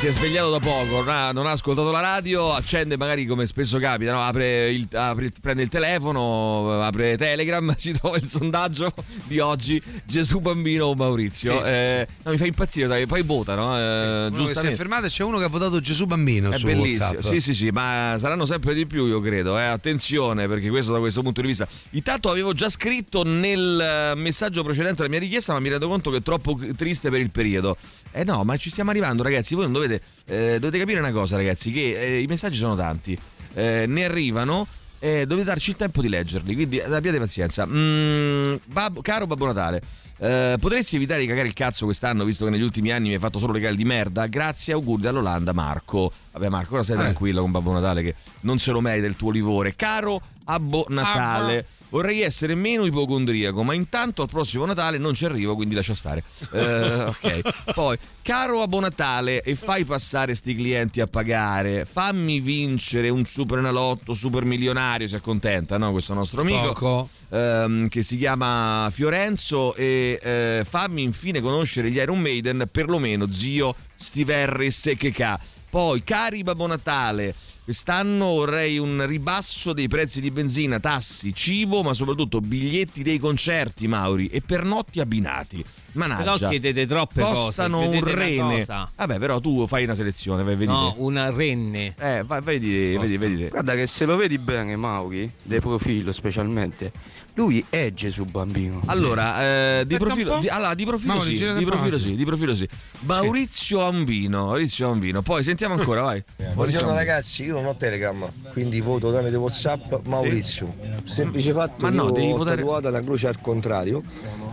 si 0.00 0.06
è 0.06 0.12
svegliato 0.12 0.48
da 0.50 0.58
poco, 0.60 1.00
non 1.04 1.08
ha, 1.10 1.30
non 1.30 1.46
ha 1.46 1.50
ascoltato 1.50 1.90
la 1.90 2.00
radio, 2.00 2.54
accende 2.54 2.96
magari 2.96 3.26
come 3.26 3.44
spesso 3.44 3.76
capita, 3.78 4.12
no? 4.12 4.22
apre 4.22 4.70
il, 4.72 4.88
apre- 4.94 5.30
prende 5.42 5.62
il 5.62 5.68
telefono, 5.68 6.80
apre 6.82 7.18
Telegram, 7.18 7.74
si 7.76 7.92
trova 7.92 8.16
il 8.16 8.26
sondaggio 8.26 8.90
di 9.24 9.40
oggi, 9.40 9.80
Gesù 10.06 10.38
bambino 10.38 10.86
o 10.86 10.94
Maurizio. 10.94 11.52
Sì, 11.62 11.68
Eh, 11.68 12.06
no, 12.22 12.30
mi 12.30 12.38
fa 12.38 12.46
impazzire, 12.46 12.88
sai, 12.88 13.04
poi 13.04 13.20
vota, 13.20 13.54
no? 13.54 13.76
Eh, 13.76 13.80
Uno 13.80 14.28
che 14.30 14.36
si 14.36 14.40
è 14.40 14.44
giustamente. 14.44 14.76
fermato 14.76 15.04
e 15.04 15.08
c'è 15.10 15.22
uno 15.22 15.36
che 15.36 15.44
ha 15.44 15.48
votato 15.48 15.80
Gesù 15.80 16.06
Bambino 16.06 16.50
È 16.50 16.58
bellissimo, 16.58 17.04
WhatsApp. 17.04 17.20
sì, 17.32 17.40
sì, 17.40 17.52
sì, 17.52 17.68
ma 17.68 18.16
saranno 18.18 18.46
sempre 18.46 18.72
di 18.72 18.86
più, 18.86 19.04
io 19.06 19.20
credo. 19.20 19.58
Eh. 19.58 19.64
Attenzione, 19.64 20.48
perché 20.48 20.70
questo 20.70 20.92
da 20.92 20.98
questo 20.98 21.20
punto 21.20 21.42
di 21.42 21.48
vista. 21.48 21.68
Intanto 21.90 22.30
avevo 22.30 22.54
già 22.54 22.70
scritto 22.70 23.22
nel 23.22 23.78
eh, 23.78 24.18
messaggio 24.18 24.62
precedente 24.64 25.02
la 25.02 25.10
mia 25.10 25.18
richiesta, 25.18 25.52
ma 25.52 25.60
mi 25.60 25.68
rendo 25.68 25.88
conto 25.88 26.10
che 26.10 26.16
è 26.18 26.22
troppo 26.22 26.58
triste 26.74 27.10
per 27.10 27.20
il 27.20 27.30
periodo. 27.30 27.76
Eh 28.12 28.24
no, 28.24 28.42
ma 28.44 28.56
ci 28.56 28.70
stiamo 28.70 28.90
arrivando, 28.90 29.22
ragazzi. 29.22 29.54
Voi 29.54 29.64
non 29.64 29.72
dovete, 29.72 30.00
eh, 30.26 30.58
dovete 30.58 30.78
capire 30.78 30.98
una 30.98 31.12
cosa, 31.12 31.36
ragazzi, 31.36 31.70
che 31.70 32.00
eh, 32.00 32.20
i 32.20 32.26
messaggi 32.26 32.56
sono 32.56 32.74
tanti, 32.76 33.16
eh, 33.54 33.84
ne 33.86 34.04
arrivano. 34.04 34.66
E 35.02 35.24
dovete 35.24 35.46
darci 35.46 35.70
il 35.70 35.76
tempo 35.76 36.02
di 36.02 36.08
leggerli, 36.10 36.52
quindi 36.54 36.76
eh, 36.76 36.94
abbiate 36.94 37.18
pazienza. 37.18 37.64
Mm, 37.66 38.56
Babbo- 38.66 39.00
caro 39.00 39.26
Babbo 39.26 39.46
Natale, 39.46 39.80
eh, 40.18 40.56
potresti 40.60 40.96
evitare 40.96 41.20
di 41.20 41.26
cagare 41.26 41.48
il 41.48 41.54
cazzo 41.54 41.86
quest'anno, 41.86 42.22
visto 42.24 42.44
che 42.44 42.50
negli 42.50 42.60
ultimi 42.60 42.92
anni 42.92 43.08
mi 43.08 43.14
hai 43.14 43.20
fatto 43.20 43.38
solo 43.38 43.54
regali 43.54 43.76
di 43.76 43.84
merda? 43.84 44.26
Grazie, 44.26 44.74
auguri 44.74 45.00
dall'Olanda, 45.00 45.54
Marco. 45.54 46.12
Vabbè, 46.32 46.50
Marco, 46.50 46.74
ora 46.74 46.82
stai 46.82 46.96
Eh. 46.96 47.00
tranquillo 47.00 47.40
con 47.40 47.50
Babbo 47.50 47.72
Natale 47.72 48.02
che 48.02 48.14
non 48.40 48.58
se 48.58 48.72
lo 48.72 48.82
merita 48.82 49.06
il 49.06 49.16
tuo 49.16 49.30
livore. 49.30 49.74
Caro 49.74 50.20
Abbo 50.44 50.84
Natale. 50.90 51.64
Vorrei 51.90 52.22
essere 52.22 52.54
meno 52.54 52.84
ipocondriaco, 52.84 53.62
ma 53.62 53.74
intanto 53.74 54.22
al 54.22 54.28
prossimo 54.28 54.64
Natale 54.64 54.96
non 54.98 55.14
ci 55.14 55.24
arrivo, 55.24 55.54
quindi 55.56 55.74
lascia 55.74 55.94
stare. 55.94 56.22
Eh, 56.52 57.02
ok. 57.04 57.72
Poi, 57.74 57.98
caro 58.22 58.62
Abbo 58.62 58.80
Natale, 58.80 59.42
e 59.42 59.56
fai 59.56 59.84
passare 59.84 60.34
sti 60.34 60.54
clienti 60.54 61.00
a 61.00 61.06
pagare, 61.08 61.84
fammi 61.84 62.40
vincere 62.40 63.08
un 63.08 63.24
super 63.24 63.58
enalotto, 63.58 64.14
super 64.14 64.44
milionario, 64.44 65.08
si 65.08 65.16
accontenta, 65.16 65.78
no? 65.78 65.90
Questo 65.90 66.14
nostro 66.14 66.42
amico 66.42 67.08
ehm, 67.30 67.88
che 67.88 68.02
si 68.02 68.16
chiama 68.16 68.88
Fiorenzo 68.92 69.74
e 69.74 70.18
eh, 70.22 70.66
fammi 70.68 71.02
infine 71.02 71.40
conoscere 71.40 71.90
gli 71.90 71.96
Iron 71.96 72.20
Maiden, 72.20 72.68
perlomeno 72.70 73.30
zio 73.32 73.74
Steve 73.94 74.42
Harris 74.42 74.86
e 74.86 74.96
che 74.96 75.12
ca. 75.12 75.38
Poi, 75.70 76.02
cari 76.02 76.42
Babbo 76.42 76.66
Natale, 76.66 77.34
quest'anno 77.70 78.26
vorrei 78.30 78.78
un 78.78 79.06
ribasso 79.06 79.72
dei 79.72 79.86
prezzi 79.86 80.20
di 80.20 80.32
benzina, 80.32 80.80
tassi, 80.80 81.32
cibo, 81.32 81.84
ma 81.84 81.94
soprattutto 81.94 82.40
biglietti 82.40 83.04
dei 83.04 83.18
concerti, 83.18 83.86
Mauri, 83.86 84.26
e 84.26 84.40
pernotti 84.40 84.98
abbinati. 84.98 85.64
Managgia. 85.92 86.36
Però 86.36 86.48
chiedete 86.50 86.86
troppe 86.86 87.22
cose. 87.22 87.34
Costano 87.34 87.80
un 87.88 88.04
rene. 88.04 88.58
cosa. 88.58 88.90
Vabbè, 88.94 89.18
però 89.18 89.38
tu 89.40 89.66
fai 89.66 89.84
una 89.84 89.94
selezione, 89.94 90.42
vai, 90.42 90.54
vedi. 90.56 90.70
No, 90.70 90.94
una 90.98 91.30
renne. 91.30 91.94
Eh, 91.98 92.22
vai, 92.24 92.40
vedi, 92.42 92.96
vedi, 92.96 93.16
vedi. 93.16 93.48
Guarda 93.48 93.74
che 93.74 93.86
se 93.86 94.04
lo 94.04 94.16
vedi 94.16 94.38
bene, 94.38 94.76
Mauri, 94.76 95.30
del 95.42 95.60
profilo 95.60 96.12
specialmente, 96.12 96.92
lui 97.34 97.64
è 97.68 97.92
Gesù 97.92 98.24
bambino. 98.24 98.82
Allora, 98.86 99.78
eh, 99.78 99.84
di, 99.86 99.96
profilo, 99.96 100.38
di, 100.38 100.48
allora, 100.48 100.74
di 100.74 100.84
profilo 100.84 101.14
Mauri, 101.14 101.36
sì, 101.36 101.52
di 101.54 101.64
profilo 101.64 101.98
sì, 101.98 102.14
di 102.14 102.24
profilo 102.24 102.54
sì. 102.54 102.68
Maurizio 103.00 103.82
Ambino, 103.82 104.46
Maurizio 104.46 104.90
Ambino. 104.90 105.22
Poi 105.22 105.42
sentiamo 105.42 105.74
ancora, 105.74 106.02
vai. 106.02 106.22
Buongiorno 106.54 106.92
ragazzi, 106.94 107.44
io 107.44 107.54
non 107.54 107.66
ho 107.66 107.76
Telegram, 107.76 108.28
quindi 108.52 108.80
voto 108.80 109.10
tramite 109.10 109.36
Whatsapp 109.36 110.06
Maurizio. 110.06 110.68
Semplice 111.04 111.52
fatto, 111.52 111.84
Ma 111.84 111.90
no, 111.90 112.06
io 112.06 112.10
devi 112.12 112.32
ho 112.32 112.36
votare- 112.36 112.56
tatuata 112.56 112.90
la 112.90 113.00
croce 113.00 113.28
al 113.28 113.40
contrario, 113.40 114.02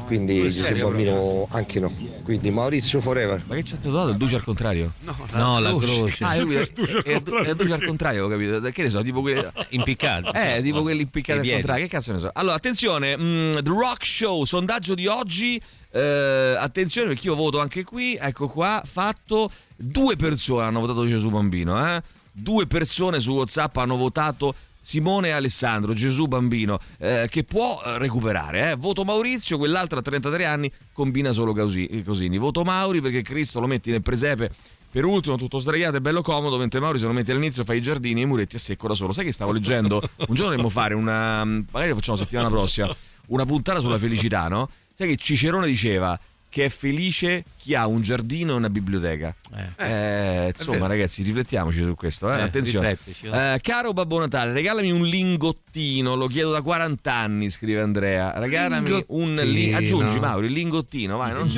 quindi 0.07 0.37
In 0.37 0.43
Gesù 0.43 0.63
serio, 0.63 0.87
bambino 0.87 1.47
anche 1.51 1.79
no. 1.79 1.91
Quindi 2.23 2.49
Maurizio 2.49 3.01
forever. 3.01 3.43
Ma 3.45 3.55
che 3.55 3.63
c'è 3.63 3.77
tatuato 3.77 4.09
il 4.09 4.17
duce 4.17 4.35
al 4.35 4.43
contrario? 4.43 4.93
No, 5.01 5.15
No, 5.33 5.59
la 5.59 5.75
croce. 5.75 6.23
Ah, 6.23 6.33
è, 6.33 6.39
il 6.39 6.71
duce 6.73 6.97
al 6.97 7.03
è- 7.03 7.11
è- 7.11 7.13
il 7.13 7.23
contrario, 7.23 7.53
duce 7.55 7.73
al 7.73 7.83
contrario, 7.85 8.25
ho 8.25 8.29
capito. 8.29 8.59
Che 8.71 8.81
ne 8.83 8.89
so, 8.89 9.01
tipo 9.03 9.21
quelli 9.21 9.45
Impiccato. 9.69 10.33
Eh, 10.33 10.61
tipo 10.63 10.81
quelli 10.81 11.01
impiccati 11.03 11.47
al 11.49 11.53
contrario. 11.55 11.83
Che 11.85 11.91
cazzo 11.91 12.11
ne 12.13 12.17
so? 12.19 12.31
Allora, 12.33 12.55
attenzione, 12.55 13.17
mm, 13.17 13.53
The 13.55 13.69
Rock 13.69 14.05
Show, 14.05 14.43
sondaggio 14.45 14.95
di 14.95 15.05
oggi. 15.07 15.61
Eh, 15.91 16.55
attenzione 16.57 17.07
perché 17.09 17.27
io 17.27 17.35
voto 17.35 17.59
anche 17.59 17.83
qui. 17.83 18.15
Ecco 18.19 18.47
qua, 18.47 18.81
fatto. 18.85 19.51
Due 19.75 20.15
persone 20.15 20.65
hanno 20.65 20.79
votato 20.79 21.05
Gesù 21.05 21.29
Bambino, 21.29 21.95
eh? 21.95 22.01
Due 22.31 22.65
persone 22.65 23.19
su 23.19 23.33
WhatsApp 23.33 23.77
hanno 23.77 23.95
votato 23.97 24.53
Simone 24.88 25.34
Alessandro, 25.34 25.91
Gesù 25.91 26.28
Bambino, 26.28 26.80
eh, 27.00 27.28
che 27.30 27.43
può 27.43 27.82
eh, 27.84 27.97
recuperare. 27.97 28.71
Eh? 28.71 28.76
Voto 28.78 29.04
Maurizio, 29.04 29.58
quell'altro 29.58 30.00
a 30.00 30.02
33 30.02 30.45
anni 30.45 30.71
combina 30.93 31.34
solo 31.34 31.52
così, 31.52 32.02
cosini. 32.06 32.38
Voto 32.38 32.63
Mauri 32.63 33.02
perché 33.02 33.21
Cristo 33.21 33.60
lo 33.60 33.67
metti 33.67 33.91
nel 33.91 34.02
presepe 34.02 34.50
per 34.89 35.04
ultimo, 35.04 35.36
tutto 35.36 35.58
sdraiato 35.58 35.97
e 35.97 36.00
bello 36.00 36.21
comodo, 36.21 36.58
mentre 36.58 36.80
Mauri 36.80 37.00
se 37.00 37.06
lo 37.06 37.12
metti 37.12 37.32
all'inizio 37.32 37.65
fa 37.65 37.73
i 37.73 37.82
giardini 37.82 38.21
e 38.21 38.23
i 38.23 38.28
muretti 38.28 38.56
a 38.56 38.60
secco 38.60 38.88
da 38.88 38.93
solo. 38.93 39.12
Sai 39.12 39.26
che 39.26 39.34
stavo 39.34 39.52
leggendo? 39.52 39.95
Un 40.00 40.34
giorno 40.34 40.52
dovremmo 40.52 40.69
fare 40.69 40.93
una. 40.93 41.43
magari 41.43 41.89
lo 41.89 41.95
facciamo 41.95 42.15
settimana 42.15 42.47
prossima. 42.47 42.95
Una 43.28 43.43
puntata 43.43 43.82
sulla 43.82 43.97
felicità, 43.97 44.47
no? 44.47 44.69
Sai 44.93 45.10
che 45.10 45.17
Cicerone 45.17 45.67
diceva 45.67 46.17
che 46.49 46.65
è 46.65 46.69
felice 46.69 47.43
chi 47.57 47.75
ha 47.75 47.86
un 47.88 48.01
giardino 48.01 48.53
e 48.53 48.55
una 48.55 48.69
biblioteca. 48.69 49.36
Eh, 49.77 50.47
insomma, 50.55 50.77
vero. 50.77 50.88
ragazzi, 50.88 51.21
riflettiamoci 51.23 51.81
su 51.83 51.93
questo. 51.95 52.31
Eh? 52.33 52.38
Eh, 52.38 52.41
Attenzione. 52.41 52.97
Eh, 53.21 53.60
caro 53.62 53.93
Babbo 53.93 54.19
Natale, 54.19 54.53
regalami 54.53 54.91
un 54.91 55.05
lingottino. 55.05 56.15
Lo 56.15 56.27
chiedo 56.27 56.51
da 56.51 56.62
40 56.62 57.13
anni, 57.13 57.49
scrive 57.49 57.81
Andrea. 57.81 58.38
Regalami 58.39 59.03
un 59.07 59.33
li- 59.36 59.53
Lingottino. 59.53 59.77
aggiungi, 59.77 60.19
Mauri, 60.19 60.47
il 60.47 60.53
lingottino. 60.53 61.17
Vai, 61.17 61.33
non 61.33 61.49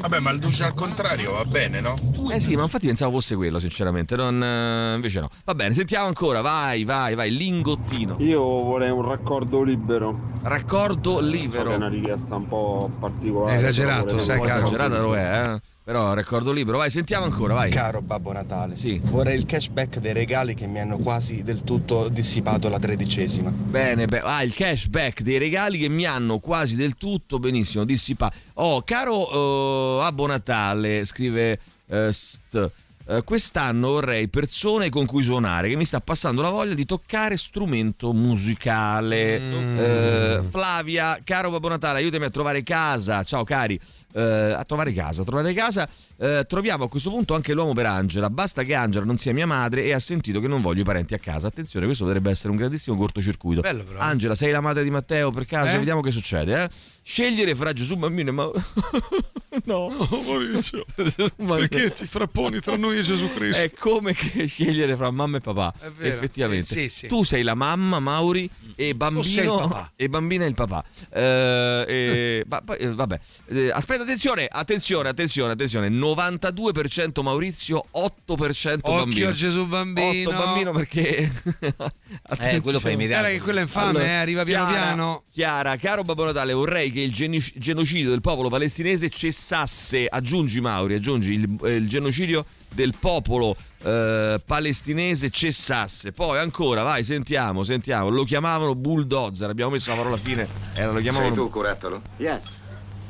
Vabbè, 0.00 0.20
ma 0.20 0.30
il 0.30 0.38
duce 0.38 0.64
al 0.64 0.74
contrario 0.74 1.32
va 1.32 1.44
bene, 1.44 1.80
no? 1.80 1.94
Eh 2.32 2.40
sì, 2.40 2.54
ma 2.56 2.62
infatti 2.62 2.86
pensavo 2.86 3.12
fosse 3.12 3.34
quello, 3.36 3.58
sinceramente. 3.58 4.16
Non, 4.16 4.42
eh, 4.42 4.94
invece 4.94 5.20
no. 5.20 5.30
Va 5.44 5.54
bene, 5.54 5.74
sentiamo 5.74 6.06
ancora. 6.06 6.40
Vai, 6.40 6.84
vai, 6.84 7.14
vai. 7.14 7.30
Lingottino. 7.36 8.16
Io 8.20 8.40
vorrei 8.40 8.90
un 8.90 9.02
raccordo 9.02 9.62
libero. 9.62 10.36
Raccordo 10.42 11.16
So 11.16 11.20
libero. 11.20 11.72
è 11.72 11.76
una 11.76 11.88
richiesta 11.88 12.36
un 12.36 12.46
po' 12.48 12.90
particolare. 12.98 13.54
Esagerato, 13.56 14.07
vorrei 14.16 14.48
sai, 14.48 14.58
esagerata 14.58 15.00
lo 15.00 15.16
è, 15.16 15.52
eh. 15.54 15.60
Però 15.88 16.12
raccordo 16.12 16.52
libero. 16.52 16.76
Vai, 16.76 16.90
sentiamo 16.90 17.24
ancora, 17.24 17.54
vai. 17.54 17.70
Caro 17.70 18.02
Babbo 18.02 18.30
Natale, 18.30 18.76
Sì. 18.76 19.00
vorrei 19.04 19.36
il 19.36 19.46
cashback 19.46 20.00
dei 20.00 20.12
regali 20.12 20.52
che 20.52 20.66
mi 20.66 20.80
hanno 20.80 20.98
quasi 20.98 21.42
del 21.42 21.64
tutto 21.64 22.08
dissipato 22.10 22.68
la 22.68 22.78
tredicesima. 22.78 23.50
Bene, 23.50 24.04
beh, 24.04 24.20
ah, 24.20 24.42
il 24.42 24.52
cashback 24.52 25.22
dei 25.22 25.38
regali 25.38 25.78
che 25.78 25.88
mi 25.88 26.04
hanno 26.04 26.40
quasi 26.40 26.76
del 26.76 26.96
tutto 26.96 27.38
benissimo 27.38 27.84
dissipato. 27.84 28.36
Oh, 28.54 28.82
caro 28.82 30.00
eh, 30.00 30.04
Abbo 30.04 30.26
Natale, 30.26 31.06
scrive 31.06 31.58
eh, 31.86 32.12
St. 32.12 32.70
eh, 33.08 33.22
quest'anno 33.24 33.92
vorrei 33.92 34.28
persone 34.28 34.90
con 34.90 35.06
cui 35.06 35.22
suonare, 35.22 35.70
che 35.70 35.76
mi 35.76 35.86
sta 35.86 36.00
passando 36.00 36.42
la 36.42 36.50
voglia 36.50 36.74
di 36.74 36.84
toccare 36.84 37.38
strumento 37.38 38.12
musicale. 38.12 39.36
Eh, 39.36 40.42
Flavia, 40.48 41.18
caro 41.24 41.50
Babbo 41.50 41.68
Natale, 41.68 42.00
aiutami 42.00 42.26
a 42.26 42.30
trovare 42.30 42.62
casa. 42.62 43.22
Ciao 43.22 43.44
cari, 43.44 43.80
Eh, 44.12 44.22
a 44.22 44.64
trovare 44.64 44.92
casa, 44.92 45.22
a 45.22 45.24
trovare 45.24 45.52
casa. 45.52 45.88
Eh, 46.16 46.44
troviamo 46.48 46.84
a 46.84 46.88
questo 46.88 47.10
punto 47.10 47.34
anche 47.34 47.52
l'uomo 47.52 47.74
per 47.74 47.86
Angela. 47.86 48.30
Basta 48.30 48.62
che 48.62 48.74
Angela 48.74 49.04
non 49.04 49.16
sia 49.16 49.32
mia 49.32 49.46
madre 49.46 49.84
e 49.84 49.92
ha 49.92 49.98
sentito 49.98 50.40
che 50.40 50.48
non 50.48 50.60
voglio 50.60 50.80
i 50.80 50.84
parenti 50.84 51.14
a 51.14 51.18
casa. 51.18 51.46
Attenzione, 51.48 51.86
questo 51.86 52.04
potrebbe 52.04 52.30
essere 52.30 52.50
un 52.50 52.56
grandissimo 52.56 52.96
cortocircuito. 52.96 53.60
Bello, 53.60 53.82
però. 53.82 54.00
Angela, 54.00 54.34
sei 54.34 54.50
la 54.50 54.60
madre 54.60 54.82
di 54.82 54.90
Matteo 54.90 55.30
per 55.30 55.44
caso? 55.44 55.74
Eh? 55.74 55.78
Vediamo 55.78 56.00
che 56.00 56.10
succede, 56.10 56.62
eh? 56.64 56.70
Scegliere 57.02 57.54
fra 57.54 57.72
Gesù 57.72 57.96
bambino 57.96 58.28
e 58.28 58.32
ma... 58.32 58.50
no, 59.64 59.88
Maurizio, 60.26 60.84
perché 60.94 61.90
ti 61.90 62.06
frapponi 62.06 62.60
tra 62.60 62.76
noi 62.76 62.98
e 62.98 63.02
Gesù 63.02 63.32
Cristo? 63.32 63.62
È 63.62 63.72
come 63.72 64.12
che 64.12 64.46
scegliere 64.46 64.94
fra 64.96 65.10
mamma 65.10 65.38
e 65.38 65.40
papà. 65.40 65.72
È 65.78 65.90
vero, 65.90 66.16
Effettivamente. 66.16 66.66
sì, 66.66 66.80
sì, 66.82 66.88
sì. 66.88 67.06
Tu 67.06 67.22
sei 67.22 67.42
la 67.42 67.54
mamma, 67.54 67.98
Mauri, 67.98 68.48
e 68.76 68.94
bambino. 68.94 69.90
E 69.96 70.08
bambina 70.08 70.44
è 70.44 70.48
il 70.48 70.54
papà. 70.54 70.84
Eh, 71.10 71.84
e- 71.88 72.44
eh, 72.78 72.94
vabbè. 72.94 73.20
Eh, 73.46 73.70
aspetta, 73.70 74.04
attenzione, 74.08 74.48
attenzione, 74.50 75.08
attenzione, 75.10 75.52
attenzione. 75.52 75.88
92% 75.90 77.22
Maurizio, 77.22 77.84
8% 77.94 78.78
bambino. 78.80 79.00
Occhio 79.00 79.32
Gesù 79.32 79.66
Bambino. 79.66 80.30
8 80.30 80.38
bambino 80.38 80.72
perché. 80.72 81.30
Eh, 82.40 82.60
quello 82.60 82.78
fa 82.78 82.90
i 82.90 82.96
miracoli. 82.96 83.20
Guarda 83.20 83.28
che 83.28 83.40
quello 83.42 83.58
è 83.58 83.62
infame, 83.62 84.04
eh, 84.04 84.08
arriva 84.08 84.44
piano 84.44 84.70
Chiara, 84.70 84.84
piano. 84.86 85.22
Chiara, 85.30 85.76
caro 85.76 86.02
Babbo 86.02 86.24
Natale, 86.24 86.52
vorrei 86.52 86.90
che 86.90 87.00
il 87.00 87.12
genocidio 87.12 88.10
del 88.10 88.20
popolo 88.20 88.48
palestinese 88.48 89.10
cessasse. 89.10 90.06
Aggiungi, 90.08 90.60
Mauri, 90.60 90.94
aggiungi 90.94 91.32
il, 91.34 91.56
eh, 91.64 91.74
il 91.74 91.88
genocidio 91.88 92.46
del 92.72 92.94
popolo 92.98 93.56
eh, 93.82 94.40
palestinese 94.44 95.30
cessasse. 95.30 96.12
Poi 96.12 96.38
ancora, 96.38 96.82
vai, 96.82 97.04
sentiamo, 97.04 97.62
sentiamo. 97.62 98.08
Lo 98.08 98.24
chiamavano 98.24 98.74
bulldozer. 98.74 99.50
Abbiamo 99.50 99.72
messo 99.72 99.90
la 99.90 99.96
parola 99.96 100.16
fine. 100.16 100.46
Era, 100.74 100.92
lo 100.92 101.00
chiamavano. 101.00 101.34
Sei 101.34 101.44
tu, 101.44 101.50
curattolo? 101.50 102.02
Yes. 102.16 102.42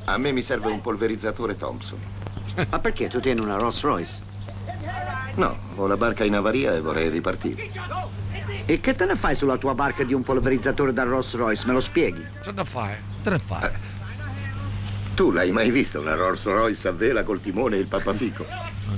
A 0.08 0.16
me 0.16 0.32
mi 0.32 0.40
serve 0.40 0.70
un 0.70 0.80
polverizzatore 0.80 1.54
Thompson. 1.54 1.98
Ma 2.70 2.78
perché 2.78 3.08
tu 3.08 3.20
tieni 3.20 3.42
una 3.42 3.58
Rolls 3.58 3.82
Royce? 3.82 4.14
No, 5.34 5.54
ho 5.74 5.86
la 5.86 5.98
barca 5.98 6.24
in 6.24 6.34
avaria 6.34 6.72
e 6.74 6.80
vorrei 6.80 7.10
ripartire. 7.10 7.70
E 8.64 8.80
che 8.80 8.94
te 8.94 9.04
ne 9.04 9.16
fai 9.16 9.34
sulla 9.34 9.58
tua 9.58 9.74
barca 9.74 10.04
di 10.04 10.14
un 10.14 10.22
polverizzatore 10.22 10.94
da 10.94 11.02
Rolls 11.02 11.34
Royce? 11.34 11.66
Me 11.66 11.74
lo 11.74 11.80
spieghi? 11.80 12.26
C'è 12.40 12.52
da 12.52 12.64
fare. 12.64 13.02
Tre 13.22 13.38
fa. 13.38 13.70
Tu 15.14 15.30
l'hai 15.30 15.50
mai 15.50 15.70
vista 15.70 16.00
una 16.00 16.14
Rolls 16.14 16.44
Royce 16.46 16.88
a 16.88 16.92
vela 16.92 17.22
col 17.22 17.42
timone 17.42 17.76
e 17.76 17.80
il 17.80 17.86
pappafico? 17.86 18.46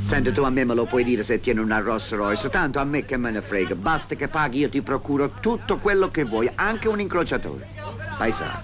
Senti, 0.05 0.33
tu 0.33 0.43
a 0.43 0.51
me 0.51 0.65
me 0.65 0.75
lo 0.75 0.87
puoi 0.87 1.05
dire 1.05 1.23
se 1.23 1.41
tieni 1.41 1.61
una 1.61 1.79
Rolls 1.79 2.11
Royce, 2.11 2.49
tanto 2.49 2.79
a 2.79 2.85
me 2.85 3.05
che 3.05 3.17
me 3.17 3.31
ne 3.31 3.43
frega, 3.43 3.75
basta 3.75 4.15
che 4.15 4.29
paghi, 4.29 4.59
io 4.59 4.69
ti 4.69 4.83
procuro 4.83 5.33
tutto 5.41 5.79
quello 5.79 6.11
che 6.11 6.25
vuoi, 6.25 6.51
anche 6.55 6.89
un 6.89 7.01
incrociatore. 7.01 7.69
Paisa, 8.17 8.63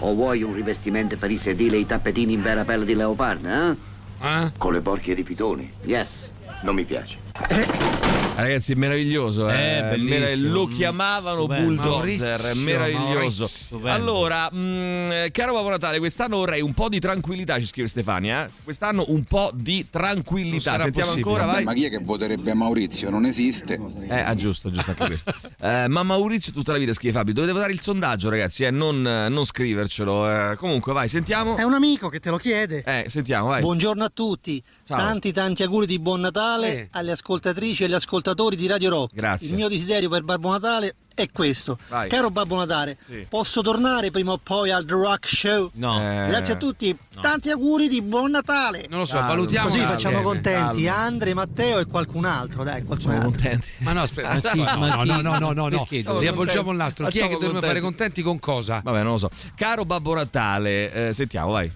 o 0.00 0.14
vuoi 0.14 0.42
un 0.42 0.54
rivestimento 0.54 1.16
per 1.16 1.30
i 1.30 1.38
sedili 1.38 1.76
e 1.76 1.80
i 1.80 1.86
tappetini 1.86 2.34
in 2.34 2.42
vera 2.42 2.64
pelle 2.64 2.84
di 2.84 2.94
leopardo, 2.94 3.48
eh? 3.48 4.50
Con 4.58 4.72
le 4.72 4.80
borchie 4.80 5.14
di 5.14 5.22
pitoni. 5.22 5.72
Yes. 5.82 6.30
Non 6.62 6.74
mi 6.76 6.84
piace. 6.84 8.01
Ragazzi, 8.34 8.72
è 8.72 8.74
meraviglioso. 8.76 9.48
Eh, 9.50 9.78
Eh, 9.92 10.36
Lo 10.38 10.66
chiamavano 10.66 11.40
Stupendo. 11.40 11.64
bulldozer, 11.82 12.38
Maurizio, 12.40 12.64
meraviglioso. 12.64 13.48
Maurizio. 13.70 13.80
Allora, 13.92 14.50
mh, 14.50 15.30
caro 15.32 15.52
Babbo 15.52 15.68
Natale, 15.68 15.98
quest'anno 15.98 16.36
vorrei 16.36 16.62
un 16.62 16.72
po' 16.72 16.88
di 16.88 16.98
tranquillità, 16.98 17.58
ci 17.60 17.66
scrive 17.66 17.88
Stefania. 17.88 18.46
eh. 18.46 18.50
Quest'anno 18.64 19.04
un 19.08 19.22
po' 19.24 19.50
di 19.54 19.86
tranquillità. 19.90 20.78
Sentiamo 20.78 21.10
possibile. 21.10 21.30
ancora, 21.30 21.44
vai. 21.52 21.64
Ma 21.64 21.72
chi 21.74 21.84
è 21.84 21.90
che 21.90 21.98
voterebbe 21.98 22.54
Maurizio? 22.54 23.10
Non 23.10 23.26
esiste. 23.26 23.78
Eh, 24.08 24.18
ah, 24.20 24.34
giusto, 24.34 24.70
giusto 24.70 24.90
anche 24.90 25.06
questo. 25.06 25.32
Eh, 25.62 25.86
ma 25.86 26.02
Maurizio 26.02 26.50
tutta 26.52 26.72
la 26.72 26.78
vita 26.78 26.92
scrive 26.92 27.12
Fabio, 27.12 27.32
dovete 27.34 27.52
votare 27.52 27.72
il 27.72 27.80
sondaggio, 27.80 28.28
ragazzi, 28.28 28.64
eh, 28.64 28.72
non, 28.72 29.00
non 29.00 29.44
scrivercelo. 29.44 30.50
eh. 30.52 30.56
comunque, 30.56 30.92
vai, 30.92 31.06
sentiamo. 31.08 31.56
È 31.56 31.62
un 31.62 31.74
amico 31.74 32.08
che 32.08 32.18
te 32.18 32.30
lo 32.30 32.36
chiede. 32.36 32.82
Eh, 32.84 33.04
sentiamo, 33.08 33.48
vai. 33.48 33.60
Buongiorno 33.60 34.02
a 34.02 34.10
tutti. 34.12 34.60
Ciao. 34.84 34.96
Tanti 34.98 35.32
tanti 35.32 35.62
auguri 35.62 35.86
di 35.86 35.98
buon 36.00 36.20
Natale 36.20 36.72
Eh. 36.72 36.88
alle 36.92 37.12
ascoltatrici 37.12 37.82
e 37.82 37.86
agli 37.86 37.92
ascoltatori 37.94 38.56
di 38.56 38.66
Radio 38.66 38.90
Rock. 38.90 39.14
Grazie. 39.14 39.48
Il 39.48 39.54
mio 39.54 39.68
desiderio 39.68 40.08
per 40.08 40.22
Babbo 40.24 40.50
Natale 40.50 40.96
è 41.14 41.28
questo. 41.30 41.78
Vai. 41.88 42.08
Caro 42.08 42.30
Babbo 42.30 42.56
Natale, 42.56 42.96
Sì. 43.06 43.24
posso 43.28 43.60
tornare 43.60 44.10
prima 44.10 44.32
o 44.32 44.38
poi 44.42 44.70
al 44.72 44.84
The 44.84 44.92
Rock 44.94 45.28
Show? 45.28 45.70
No. 45.74 46.00
Eh, 46.00 46.26
Grazie 46.28 46.54
a 46.54 46.56
tutti. 46.56 46.96
Tanti 47.20 47.50
auguri 47.50 47.86
di 47.86 48.02
buon 48.02 48.30
Natale. 48.32 48.86
Non 48.88 49.00
lo 49.00 49.04
so, 49.04 49.14
Calma. 49.18 49.28
valutiamo 49.28 49.68
Così 49.68 49.78
facciamo 49.80 50.14
calma, 50.16 50.28
contenti 50.30 50.82
calma. 50.84 51.00
Andre, 51.02 51.34
Matteo 51.34 51.78
e 51.78 51.84
qualcun 51.86 52.24
altro. 52.24 52.64
Dai, 52.64 52.82
qualcun 52.82 53.10
Siamo 53.12 53.26
altro. 53.26 53.40
contenti. 53.40 53.68
Ma 53.78 53.92
no, 53.92 54.02
aspetta, 54.02 54.28
Ma 54.28 54.40
chi- 54.40 54.58
no, 54.58 54.64
ma 54.78 54.88
no, 54.96 55.02
chi- 55.02 55.08
no, 55.08 55.20
no, 55.20 55.38
no, 55.38 55.52
no, 55.52 55.68
no. 55.68 55.86
Riavvolgiamo 56.18 56.70
il 56.72 56.76
nastro. 56.76 57.06
Chi 57.06 57.18
è 57.20 57.28
che 57.28 57.34
dobbiamo 57.34 57.60
fare 57.60 57.80
contenti. 57.80 58.20
contenti 58.20 58.22
con 58.22 58.40
cosa? 58.40 58.80
Vabbè, 58.82 59.02
non 59.04 59.12
lo 59.12 59.18
so. 59.18 59.30
Caro 59.54 59.84
Babbo 59.84 60.14
Natale, 60.14 60.92
eh, 61.08 61.14
sentiamo, 61.14 61.52
vai. 61.52 61.70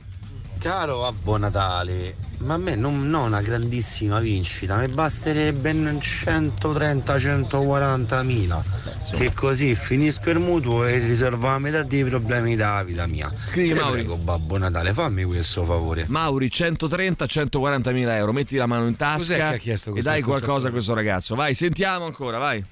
Caro 0.66 0.98
Babbo 0.98 1.36
Natale, 1.36 2.16
ma 2.38 2.54
a 2.54 2.56
me 2.56 2.74
non, 2.74 3.08
non 3.08 3.26
una 3.26 3.40
grandissima 3.40 4.18
vincita, 4.18 4.74
mi 4.74 4.88
basterebbe 4.88 5.70
130-140 5.70 8.24
mila. 8.24 8.60
Che 9.12 9.32
così 9.32 9.76
finisco 9.76 10.30
il 10.30 10.40
mutuo 10.40 10.84
e 10.84 10.98
risolvo 10.98 11.46
la 11.46 11.60
metà 11.60 11.84
dei 11.84 12.02
problemi 12.02 12.56
della 12.56 12.82
vita 12.82 13.06
mia. 13.06 13.32
Scrivi, 13.32 13.68
Te 13.68 13.74
Mauri. 13.74 13.92
prego, 13.92 14.16
Babbo 14.16 14.58
Natale, 14.58 14.92
fammi 14.92 15.22
questo 15.22 15.62
favore. 15.62 16.04
Mauri 16.08 16.48
130-140 16.48 17.92
mila 17.92 18.16
euro, 18.16 18.32
metti 18.32 18.56
la 18.56 18.66
mano 18.66 18.88
in 18.88 18.96
tasca 18.96 19.18
Cos'è 19.18 19.36
che 19.36 19.42
ha 19.42 19.56
chiesto 19.58 19.94
e 19.94 20.02
dai 20.02 20.20
qualcosa 20.20 20.66
a 20.66 20.72
questo 20.72 20.94
ragazzo. 20.94 21.36
Vai, 21.36 21.54
sentiamo 21.54 22.06
ancora, 22.06 22.38
vai. 22.38 22.64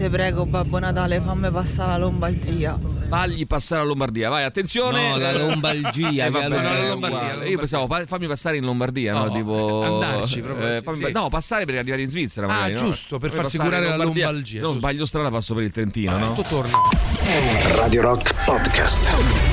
Te 0.00 0.08
prego, 0.08 0.46
Babbo 0.46 0.78
Natale, 0.78 1.20
fammi 1.20 1.50
passare 1.50 1.90
la 1.90 1.96
lombalgia. 1.98 2.78
Fagli 3.10 3.46
passare 3.46 3.82
la 3.82 3.86
Lombardia, 3.88 4.30
vai, 4.30 4.44
attenzione. 4.44 5.10
No, 5.10 5.16
la 5.18 5.36
Lombalgia, 5.36 6.24
Eh, 6.24 6.30
vabbè, 6.30 6.48
no, 6.48 6.54
la 6.54 6.60
uguale. 6.70 6.88
Lombardia. 6.88 7.44
Io 7.44 7.58
pensavo, 7.58 7.86
pa- 7.86 8.06
fammi 8.06 8.26
passare 8.26 8.56
in 8.56 8.64
Lombardia, 8.64 9.12
no? 9.12 9.24
No, 9.26 9.32
Tipo. 9.32 9.82
andarci 9.82 10.40
proprio, 10.40 10.76
eh, 10.76 10.80
fammi- 10.82 11.04
sì. 11.04 11.12
No, 11.12 11.28
passare 11.28 11.66
per 11.66 11.76
arrivare 11.76 12.00
in 12.00 12.08
Svizzera, 12.08 12.46
Ah, 12.46 12.50
magari. 12.50 12.72
no? 12.72 12.78
giusto, 12.78 13.18
per 13.18 13.28
Fammi 13.28 13.42
farsi 13.42 13.58
curare 13.58 13.84
la 13.88 13.96
Lombardia. 13.96 14.24
lombalgia, 14.26 14.56
Se 14.56 14.62
non 14.62 14.72
giusto. 14.72 14.78
sbaglio 14.88 15.04
strada, 15.04 15.30
passo 15.30 15.54
per 15.54 15.62
il 15.64 15.70
Trentino, 15.70 16.16
no? 16.16 16.32
Tutto 16.32 16.48
torna. 16.48 16.78
Radio 17.76 18.00
Rock 18.00 18.34
Podcast. 18.46 19.49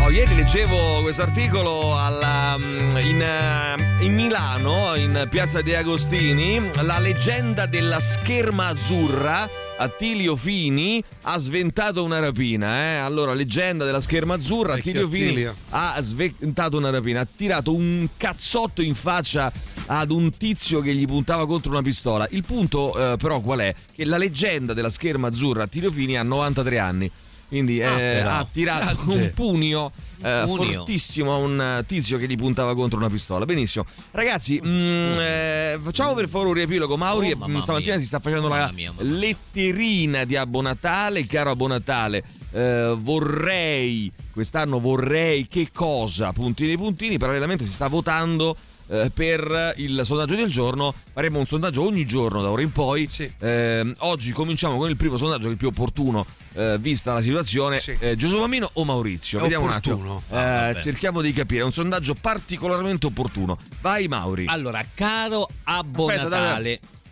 Oh, 0.00 0.10
ieri 0.10 0.36
leggevo 0.36 1.02
questo 1.02 1.22
articolo 1.22 1.98
alla, 1.98 2.56
mm, 2.56 2.96
in, 2.98 3.20
eh, 3.20 4.04
in 4.04 4.14
Milano, 4.14 4.94
in 4.94 5.26
piazza 5.28 5.60
De 5.60 5.76
Agostini, 5.76 6.70
la 6.76 6.98
leggenda 6.98 7.66
della 7.66 8.00
scherma 8.00 8.66
azzurra. 8.68 9.48
Attilio 9.76 10.34
Fini 10.34 11.02
ha 11.22 11.38
sventato 11.38 12.02
una 12.04 12.20
rapina. 12.20 12.94
Eh? 12.94 12.96
Allora, 12.96 13.34
leggenda 13.34 13.84
della 13.84 14.00
scherma 14.00 14.34
azzurra. 14.34 14.74
Vecchio 14.74 14.90
Attilio 14.90 15.08
Fini 15.08 15.26
Attilio. 15.26 15.54
ha 15.70 16.00
sventato 16.00 16.76
una 16.76 16.90
rapina. 16.90 17.20
Ha 17.20 17.28
tirato 17.36 17.74
un 17.74 18.08
cazzotto 18.16 18.82
in 18.82 18.94
faccia 18.94 19.52
ad 19.86 20.10
un 20.10 20.36
tizio 20.36 20.80
che 20.80 20.94
gli 20.94 21.06
puntava 21.06 21.46
contro 21.46 21.70
una 21.70 21.82
pistola. 21.82 22.26
Il 22.30 22.44
punto, 22.44 23.12
eh, 23.12 23.16
però, 23.16 23.40
qual 23.40 23.60
è? 23.60 23.74
Che 23.92 24.04
la 24.04 24.16
leggenda 24.16 24.72
della 24.74 24.90
scherma 24.90 25.28
azzurra 25.28 25.64
Attilio 25.64 25.90
Fini 25.90 26.16
ha 26.16 26.22
93 26.22 26.78
anni. 26.78 27.10
Quindi 27.48 27.82
Ah, 27.82 27.98
eh, 27.98 28.20
ha 28.20 28.46
tirato 28.50 28.94
Grande. 29.06 29.14
un 29.14 29.30
pugno 29.34 29.90
eh, 30.22 30.42
Pugno. 30.44 30.72
fortissimo 30.72 31.32
a 31.32 31.36
un 31.36 31.84
tizio 31.86 32.18
che 32.18 32.26
gli 32.28 32.36
puntava 32.36 32.74
contro 32.74 32.98
una 32.98 33.08
pistola. 33.08 33.46
Benissimo. 33.46 33.86
Ragazzi, 34.10 34.60
mm, 34.62 35.12
eh, 35.18 35.78
facciamo 35.82 36.12
per 36.12 36.28
favore 36.28 36.50
un 36.50 36.54
riepilogo. 36.56 36.96
Mauri 36.98 37.32
Oh, 37.32 37.60
stamattina 37.60 37.92
mia. 37.92 38.00
si 38.00 38.06
sta 38.06 38.18
facendo 38.20 38.48
la 38.48 38.56
Mamma 38.56 38.72
mia, 38.72 38.92
letterina 38.98 40.24
di 40.24 40.36
Abbo 40.36 40.60
Natale. 40.60 41.24
Caro 41.26 41.50
Abbo 41.52 41.66
Natale, 41.68 42.22
eh, 42.52 42.94
vorrei, 42.98 44.12
quest'anno 44.30 44.78
vorrei 44.80 45.46
che 45.48 45.68
cosa? 45.72 46.32
Puntini 46.32 46.76
puntini, 46.76 47.16
parallelamente 47.18 47.64
si 47.64 47.72
sta 47.72 47.88
votando 47.88 48.56
eh, 48.90 49.10
per 49.12 49.74
il 49.76 50.00
sondaggio 50.04 50.34
del 50.34 50.50
giorno. 50.50 50.92
Faremo 51.12 51.38
un 51.38 51.46
sondaggio 51.46 51.86
ogni 51.86 52.04
giorno 52.06 52.42
da 52.42 52.50
ora 52.50 52.62
in 52.62 52.72
poi. 52.72 53.06
Sì. 53.08 53.30
Eh, 53.40 53.94
oggi 53.98 54.32
cominciamo 54.32 54.76
con 54.78 54.88
il 54.90 54.96
primo 54.96 55.16
sondaggio 55.16 55.42
che 55.44 55.48
è 55.48 55.52
il 55.52 55.56
più 55.56 55.68
opportuno 55.68 56.26
eh, 56.58 56.78
vista 56.78 57.14
la 57.14 57.20
situazione. 57.22 57.78
Sì. 57.78 57.96
Eh, 57.98 58.16
Gesù 58.16 58.38
Bambino 58.40 58.68
o 58.74 58.84
Maurizio? 58.84 59.38
È 59.38 59.42
Vediamo 59.42 59.66
opportuno. 59.66 59.96
un 59.96 60.16
attimo. 60.16 60.38
Ah, 60.38 60.68
Eh, 60.70 60.82
cerchiamo 60.82 61.20
di 61.20 61.32
capire, 61.32 61.60
è 61.62 61.64
un 61.64 61.72
sondaggio 61.72 62.14
particolarmente 62.20 63.06
opportuno. 63.06 63.56
Vai 63.80 64.08
Mauri. 64.08 64.44
Allora, 64.48 64.84
caro 64.94 65.48
Abbo 65.64 66.08
Aspetta. 66.08 66.60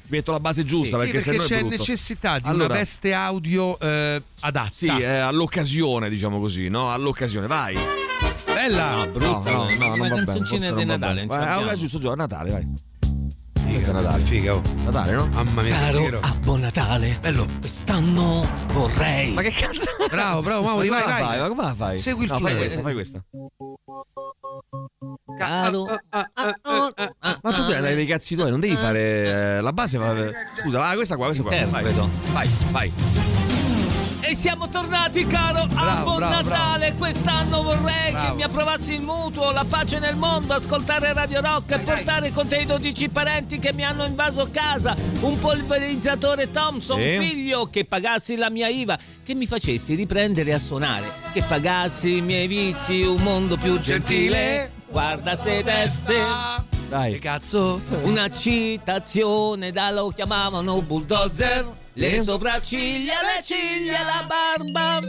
Metto 0.09 0.31
la 0.31 0.39
base 0.39 0.65
giusta 0.65 0.99
Sì, 0.99 1.09
perché, 1.11 1.19
perché 1.19 1.31
sennò 1.31 1.43
è 1.43 1.47
c'è 1.47 1.59
brutto. 1.59 1.77
necessità 1.77 2.39
di 2.39 2.49
Allora, 2.49 2.65
una 2.67 2.75
veste 2.75 3.13
audio 3.13 3.77
eh, 3.81 4.23
adatta. 4.41 4.71
Sì, 4.73 4.87
eh, 4.87 5.05
all'occasione, 5.17 6.09
diciamo 6.09 6.39
così, 6.39 6.69
no? 6.69 6.93
All'occasione, 6.93 7.49
vai. 7.49 7.77
Bella! 8.47 8.95
No, 8.95 9.07
brutta. 9.09 9.51
No, 9.51 9.65
no, 9.65 9.75
no, 9.75 9.89
va 9.89 9.97
bene, 9.97 10.09
canzoncina 10.15 10.69
forse 10.69 10.75
di 10.75 10.85
non 10.85 10.87
va 10.87 11.07
Natale. 11.07 11.21
sappiamo. 11.29 11.71
ah, 11.71 11.77
giusto, 11.77 11.99
giusto, 11.99 12.15
Natale, 12.15 12.51
vai. 12.51 12.75
Figa, 13.67 13.73
Questa 13.73 13.91
è 13.91 13.95
questa 13.95 14.01
è 14.01 14.03
Natale. 14.03 14.23
figa, 14.23 14.55
oh. 14.55 14.63
Natale, 14.85 15.13
no? 15.13 15.29
Mamma 15.33 15.63
mia, 15.63 15.75
Caro 15.75 15.99
fiero. 15.99 16.21
Abbo 16.23 16.57
Natale, 16.57 17.19
Bello. 17.21 17.47
quest'anno 17.59 18.49
vorrei. 18.73 19.35
Ma 19.35 19.43
che 19.43 19.51
cazzo? 19.51 19.91
Bravo, 20.11 20.41
bravo, 20.43 20.63
Mauri, 20.65 20.89
Ma 20.89 20.95
vai, 20.97 21.03
come 21.05 21.13
la 21.15 21.19
vai. 21.19 21.29
fai? 21.29 21.41
Ma 21.41 21.49
come 21.49 21.63
la 21.63 21.75
fai? 21.75 21.99
Segui 21.99 22.25
il 22.25 22.31
no, 22.31 22.37
flow. 22.39 22.49
fai 22.49 22.59
questa, 22.59 22.81
fai 22.83 22.93
questa. 22.95 23.25
Caro. 25.39 25.87
Ah, 26.11 26.31
Ma 27.43 27.53
tu 27.53 27.67
dai 27.67 27.95
dei 27.95 28.07
cazzi 28.07 28.35
tuoi, 28.37 28.51
non 28.51 28.61
devi 28.61 28.77
fare 28.77 29.01
eh, 29.01 29.61
la 29.61 29.73
base. 29.73 29.99
fa- 29.99 30.15
Scusa, 30.63 30.79
vai, 30.79 30.95
questa 30.95 31.17
qua, 31.17 31.27
questa 31.27 31.43
qua. 31.43 31.67
Vai, 31.67 31.83
vai. 31.83 32.53
vai. 32.71 32.93
Siamo 34.37 34.69
tornati, 34.69 35.27
caro 35.27 35.61
Abbo 35.63 36.17
bravo, 36.17 36.19
Natale. 36.19 36.95
Quest'anno 36.95 37.63
vorrei 37.63 38.11
Bravo. 38.13 38.27
che 38.27 38.33
mi 38.35 38.43
approvassi 38.43 38.93
il 38.93 39.01
mutuo, 39.01 39.51
la 39.51 39.65
pace 39.67 39.99
nel 39.99 40.15
mondo, 40.15 40.53
ascoltare 40.53 41.15
Radio 41.15 41.41
Rock 41.41 41.71
e 41.73 41.79
portare 41.79 42.31
con 42.33 42.47
te 42.47 42.59
i 42.59 42.67
12 42.67 43.09
parenti 43.09 43.59
che 43.59 43.73
mi 43.73 43.83
hanno 43.83 44.05
invaso 44.05 44.47
casa, 44.53 44.95
un 45.21 45.39
polverizzatore 45.39 46.51
Thompson, 46.53 46.99
Sì. 46.99 47.17
figlio, 47.19 47.67
che 47.67 47.87
pagassi 47.87 48.37
la 48.37 48.51
mia 48.51 48.69
IVA, 48.69 48.99
che 49.25 49.35
mi 49.35 49.47
facessi 49.47 49.95
riprendere 49.95 50.53
a 50.53 50.59
suonare, 50.59 51.11
che 51.33 51.43
pagassi 51.43 52.19
i 52.19 52.21
miei 52.21 52.47
vizi, 52.47 53.01
un 53.03 53.23
mondo 53.23 53.57
più 53.57 53.81
gentile. 53.81 54.71
Guarda 54.89 55.39
se 55.39 55.63
teste. 55.65 56.15
Che 56.15 56.89
Dai. 56.91 57.19
cazzo? 57.19 57.81
Una 58.03 58.29
citazione 58.31 59.73
da 59.73 59.91
lo 59.91 60.11
chiamavano 60.11 60.83
bulldozer. 60.83 61.85
Le 61.99 62.23
sopracciglia, 62.23 63.15
le 63.23 63.43
ciglia, 63.43 64.05
la 64.05 64.27
barba. 64.29 65.01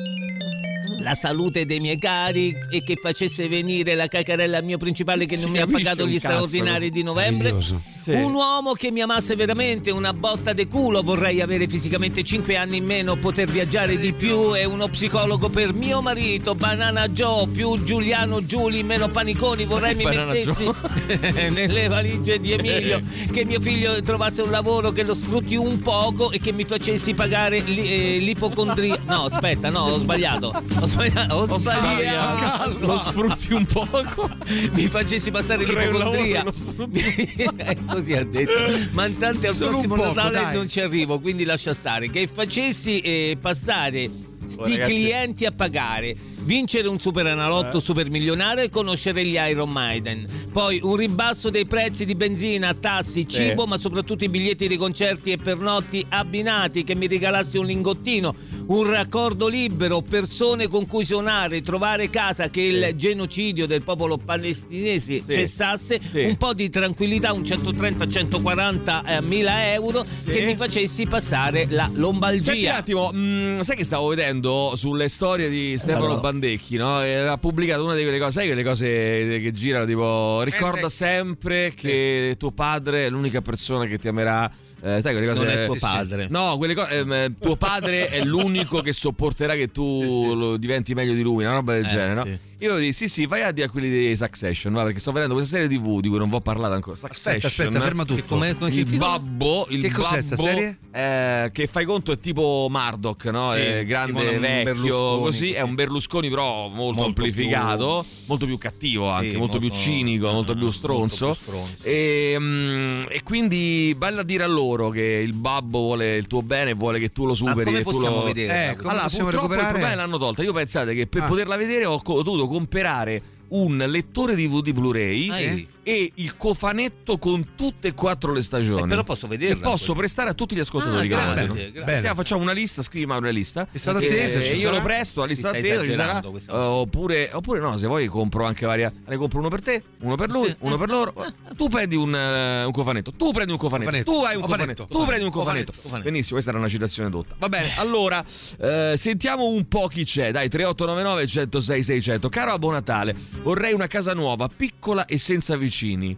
La 1.08 1.16
salute 1.16 1.66
dei 1.66 1.80
miei 1.80 1.98
cari 1.98 2.54
e 2.70 2.84
che 2.84 2.98
facesse 3.02 3.48
venire 3.48 3.96
la 3.96 4.08
cacarella 4.08 4.58
al 4.58 4.66
mio 4.66 4.78
principale 4.78 5.26
che 5.26 5.38
Si 5.38 5.44
non 5.44 5.52
mi 5.52 5.60
ha 5.60 5.66
pagato 5.66 6.06
gli 6.06 6.20
cazzo 6.20 6.46
straordinari 6.46 6.90
di 6.90 7.02
novembre. 7.02 7.62
Sì. 7.62 7.76
Un 8.12 8.34
uomo 8.34 8.72
che 8.72 8.90
mi 8.92 9.02
amasse 9.02 9.36
veramente, 9.36 9.92
una 9.92 10.14
botta 10.14 10.54
de 10.54 10.68
culo. 10.68 11.02
Vorrei 11.02 11.42
avere 11.42 11.68
fisicamente 11.68 12.24
5 12.24 12.56
anni 12.56 12.78
in 12.78 12.86
meno, 12.86 13.16
poter 13.18 13.50
viaggiare 13.50 13.98
di 13.98 14.14
più 14.14 14.56
e 14.56 14.64
uno 14.66 14.88
psicologo 14.88 15.50
per 15.50 15.74
mio 15.74 16.02
marito, 16.02 16.56
Banana 16.56 17.08
Joe, 17.10 17.48
più 17.48 17.82
Giuliano 17.84 18.46
Giuli, 18.46 18.84
meno 18.84 19.10
paniconi. 19.10 19.66
Vorrei 19.66 19.96
mi 19.96 20.04
Banana 20.04 20.32
mettessi 20.34 20.70
nelle 21.52 21.88
valigie 21.88 22.40
di 22.40 22.52
Emilio, 22.54 23.02
che 23.32 23.46
mio 23.46 23.60
figlio 23.60 24.02
trovasse 24.02 24.42
un 24.42 24.52
lavoro 24.52 24.92
che 24.92 25.04
lo 25.04 25.14
sfrutti 25.14 25.56
un 25.56 25.80
poco 25.80 26.32
e 26.32 26.40
che 26.40 26.52
mi 26.52 26.64
facessi 26.64 27.14
pagare 27.14 27.58
eh, 27.58 28.20
l'ipocondria. 28.20 29.00
No, 29.06 29.26
aspetta, 29.26 29.70
no, 29.70 29.82
ho 29.82 30.00
sbagliato. 30.00 30.48
Ho 30.48 30.86
sbagliato. 30.86 30.97
Ho 31.30 31.46
Lo 31.46 31.58
sbagliato. 31.58 32.86
Lo 32.86 32.98
sfrutti 32.98 33.54
un 33.54 33.66
poco. 33.66 34.30
Mi 34.72 34.88
facessi 34.88 35.30
passare 35.32 35.64
l'ipocondria. 35.64 36.44
sfrutti. 36.52 37.46
Così 37.90 38.14
ha 38.14 38.24
detto. 38.26 38.52
Ma 38.92 39.06
intanto 39.06 39.48
al 39.48 39.54
Solo 39.54 39.72
prossimo 39.72 39.96
poco, 39.96 40.14
Natale 40.14 40.32
dai. 40.42 40.54
non 40.56 40.68
ci 40.68 40.80
arrivo, 40.82 41.20
quindi 41.20 41.44
lascia 41.46 41.74
stare. 41.74 42.10
Che 42.10 42.28
facessi 42.28 43.00
eh, 43.02 43.38
passare 43.40 44.10
sti 44.46 44.60
Oh, 44.80 44.84
clienti 44.86 45.46
a 45.46 45.52
pagare 45.52 46.16
vincere 46.48 46.88
un 46.88 46.98
super 47.00 47.28
analotto 47.28 47.78
Eh. 47.78 47.82
super 47.82 48.10
milionario 48.10 48.64
e 48.64 48.70
conoscere 48.70 49.24
gli 49.26 49.36
Iron 49.36 49.70
Maiden. 49.70 50.26
Poi 50.52 50.80
un 50.82 50.96
ribasso 50.96 51.50
dei 51.50 51.66
prezzi 51.66 52.06
di 52.06 52.16
benzina, 52.16 52.74
tassi, 52.74 53.28
cibo, 53.28 53.68
ma 53.68 53.78
soprattutto 53.78 54.24
i 54.24 54.30
biglietti 54.30 54.68
di 54.68 54.78
concerti 54.78 55.32
e 55.32 55.38
pernotti 55.38 56.04
abbinati, 56.10 56.84
che 56.84 56.96
mi 56.96 57.08
regalassi 57.08 57.58
un 57.58 57.66
lingottino, 57.66 58.34
un 58.68 58.90
raccordo 58.90 59.48
libero, 59.48 60.02
persone 60.02 60.68
con 60.68 60.88
cui 60.88 61.04
suonare, 61.06 61.62
trovare 61.62 62.10
casa, 62.10 62.50
che 62.50 62.62
il 62.62 62.94
genocidio 62.96 63.68
del 63.68 63.84
popolo 63.84 64.18
palestinese 64.18 65.24
cessasse, 65.28 66.00
un 66.14 66.38
po' 66.38 66.54
di 66.54 66.70
tranquillità, 66.70 67.34
un 67.34 67.44
130-140 67.44 69.06
eh, 69.06 69.22
mila 69.22 69.72
euro 69.74 70.06
che 70.26 70.42
mi 70.42 70.56
facessi 70.56 71.06
passare 71.08 71.68
la 71.70 71.84
Senti 71.84 71.96
un 71.98 72.02
lombalgia. 72.02 72.76
attimo, 72.78 73.12
mm, 73.14 73.60
sai 73.62 73.76
che 73.76 73.84
stavo 73.84 74.08
vedendo 74.08 74.74
sulle 74.76 75.10
storie 75.10 75.50
di 75.50 75.78
Stefano 75.78 76.06
Allora. 76.06 76.20
Bandecchi, 76.40 76.78
no? 76.78 77.02
Era 77.02 77.38
pubblicato 77.38 77.84
una 77.84 77.96
di 77.96 78.04
quelle 78.04 78.20
cose, 78.20 78.32
sai 78.32 78.46
quelle 78.48 78.64
cose 78.64 79.40
che 79.42 79.52
girano 79.54 79.86
tipo 79.86 80.42
ricorda 80.44 80.90
sempre 80.90 81.74
che 81.76 82.36
tuo 82.38 82.52
padre 82.52 83.06
è 83.08 83.10
l'unica 83.10 83.42
persona 83.42 83.86
che 83.86 83.98
ti 83.98 84.08
amerà. 84.08 84.50
Eh, 84.80 85.00
sai 85.02 85.14
quelle 85.14 85.26
cose 85.26 85.40
Non 85.44 85.48
è 85.50 85.66
tuo 85.66 85.74
Sì, 85.74 85.80
sì. 85.80 85.86
padre. 85.92 86.28
No, 86.30 86.56
quelle 86.58 86.76
cose 86.76 87.00
ehm, 87.00 87.12
eh, 87.12 87.32
tuo 87.40 87.56
padre 87.56 88.10
è 88.10 88.24
l'unico 88.24 88.82
che 88.82 88.94
sopporterà 88.94 89.56
che 89.56 89.72
tu 89.72 90.36
lo 90.36 90.56
diventi 90.58 90.94
meglio 90.94 91.14
di 91.14 91.24
lui, 91.24 91.44
una 91.46 91.54
roba 91.54 91.74
del 91.74 91.86
Eh, 91.86 91.88
genere, 91.88 92.14
no? 92.14 92.38
Io 92.60 92.76
dico 92.78 92.92
sì, 92.92 93.08
sì, 93.08 93.26
vai 93.28 93.44
a 93.44 93.52
dire 93.52 93.68
a 93.68 93.70
quelli 93.70 93.88
di 93.90 94.16
Succession, 94.16 94.74
va, 94.74 94.84
perché 94.84 95.00
sto 95.00 95.12
vedendo 95.12 95.36
questa 95.36 95.58
serie 95.58 95.70
TV 95.78 96.00
di 96.00 96.08
cui 96.10 96.18
non 96.18 96.28
vi 96.28 96.36
ho 96.36 96.42
parlato 96.42 96.74
ancora. 96.74 96.96
Succession. 96.96 97.40
aspetta, 97.44 97.80
ferma 97.80 98.04
tutto. 98.04 98.24
Come- 98.28 98.58
come 98.58 98.72
il 98.74 98.98
babbo, 98.98 99.68
il 99.70 99.82
Che 99.82 99.92
cos'è 99.92 100.22
sta 100.22 100.36
babbo, 100.36 100.50
serie? 100.50 100.78
eh, 100.92 101.50
che 101.54 101.68
fai 101.68 101.86
conto 101.86 102.12
è 102.12 102.20
tipo 102.20 102.66
Murdoch, 102.70 103.26
no? 103.26 103.52
Sì, 103.54 103.60
è 103.60 103.76
tipo 103.80 103.88
grande, 103.90 104.40
vecchio, 104.40 104.64
Berlusconi, 104.74 105.20
così. 105.24 105.52
È 105.52 105.62
un 105.62 105.76
Berlusconi, 105.76 106.30
però 106.30 106.68
molto, 106.70 107.02
Molto 107.02 107.04
amplificato, 107.22 108.06
molto 108.26 108.46
più 108.48 108.58
cattivo 108.58 109.08
anche, 109.10 109.32
Sì, 109.32 109.38
molto, 109.38 109.60
più 109.60 109.68
molto- 109.68 109.84
cinico, 109.84 110.32
molto 110.32 110.56
più 110.56 110.72
stronzo. 110.72 111.26
molto 111.28 111.42
più 111.44 111.54
stronzo. 111.54 111.84
E, 111.84 112.36
mm, 112.40 113.02
e 113.10 113.22
quindi 113.24 113.94
bella 113.96 114.22
a 114.22 114.24
dire 114.24 114.44
a 114.44 114.48
loro 114.48 114.90
che 114.90 115.04
il 115.04 115.34
babbo 115.34 115.78
vuole 115.80 116.18
il 116.18 116.26
tuo 116.26 116.42
bene 116.42 116.72
e 116.72 116.74
vuole 116.74 116.98
che 116.98 117.10
tu 117.10 117.28
lo 117.28 117.36
superi. 117.36 117.66
come 117.66 117.80
e 117.80 117.84
tu 117.84 117.92
possiamo 117.92 118.16
lo... 118.18 118.24
vedere? 118.24 118.72
Eh, 118.72 118.76
come 118.78 118.90
allora, 118.90 119.04
possiamo 119.04 119.30
purtroppo 119.30 119.54
il 119.54 119.60
recuperare? 119.60 119.72
problema 119.80 119.96
l'hanno 119.96 120.18
tolta. 120.18 120.42
Io 120.42 120.54
pensate 120.54 120.96
che 120.96 121.06
per 121.06 121.22
Ah. 121.22 121.26
poterla 121.28 121.56
vedere 121.56 121.86
ho, 121.86 122.02
ho 122.04 122.24
dovuto 122.48 122.50
comprare 122.50 123.22
un 123.50 123.78
lettore 123.88 124.36
DVD 124.36 124.72
Blu-ray 124.72 125.30
Ah, 125.30 125.36
sì. 125.38 125.68
e 125.84 126.12
il 126.16 126.36
cofanetto 126.38 127.18
con 127.18 127.54
tutte 127.56 127.90
e 127.90 127.94
quattro 127.94 128.34
le 128.34 128.42
stagioni. 128.42 128.84
Eh, 128.84 128.88
però 128.88 129.04
posso 129.04 129.28
vederla, 129.28 129.56
Che 129.56 129.62
posso 129.62 129.86
quella. 129.86 130.00
prestare 130.00 130.30
a 130.30 130.34
tutti 130.34 130.56
gli 130.56 130.60
ascoltatori 130.60 130.98
Ah, 131.14 131.34
che 131.34 131.34
grazie, 131.34 131.72
grazie. 131.72 132.16
Facciamo 132.16 132.42
una 132.42 132.52
lista, 132.52 132.82
scrivi 132.82 133.06
Mauro 133.06 133.24
una 133.24 133.32
lista. 133.34 133.68
Lista 133.72 133.92
E- 133.92 133.94
d'attesa, 133.94 134.42
ci 134.42 134.56
io 134.56 134.72
lo 134.72 134.82
presto, 134.82 135.22
la 135.22 135.26
lista 135.28 135.52
d'attesa 135.52 135.84
ci 135.84 135.94
sarà. 135.94 136.20
volta. 136.22 136.60
oppure, 136.70 137.30
oppure 137.34 137.60
no, 137.60 137.78
se 137.78 137.88
vuoi 137.88 138.08
compro 138.08 138.46
anche 138.46 138.66
varia. 138.66 138.92
Ne 139.08 139.16
compro 139.18 139.40
uno 139.40 139.50
per 139.50 139.62
te, 139.62 139.84
uno 140.02 140.16
per 140.16 140.30
lui, 140.30 140.54
uno 140.60 140.78
per 140.78 140.90
loro. 140.90 141.14
Tu 141.56 141.68
prendi 141.70 141.96
un, 141.96 142.14
eh, 142.14 142.64
un 142.66 142.72
cofanetto, 142.72 143.12
tu 143.12 143.32
prendi 143.32 143.52
un 143.54 143.58
cofanetto, 143.58 143.90
Cofanetto. 143.90 144.12
tu 144.12 144.24
hai 144.26 144.36
un 144.36 144.42
cofanetto, 144.42 144.86
Cofanetto. 144.86 145.00
tu 145.00 145.06
prendi 145.06 145.24
un 145.26 145.32
Cofanetto. 145.32 145.74
Benissimo, 146.02 146.34
questa 146.34 146.50
era 146.50 146.60
una 146.60 146.68
citazione 146.70 147.10
dotta. 147.10 147.36
Va 147.38 147.48
bene, 147.50 147.70
allora 147.78 148.24
eh, 148.60 148.96
sentiamo 148.98 149.46
un 149.48 149.68
po' 149.68 149.88
chi 149.88 150.04
c'è. 150.04 150.32
Dai, 150.32 150.50
3899 150.50 151.28
106 151.28 151.84
600. 151.84 152.30
Caro 152.30 152.52
Abbo 152.52 152.72
Natale, 152.72 153.16
vorrei 153.42 153.74
una 153.74 153.88
casa 153.88 154.14
nuova, 154.14 154.48
piccola 154.48 155.06
e 155.06 155.18
senza 155.18 155.56
vicini. 155.56 156.18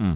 Mm. 0.00 0.12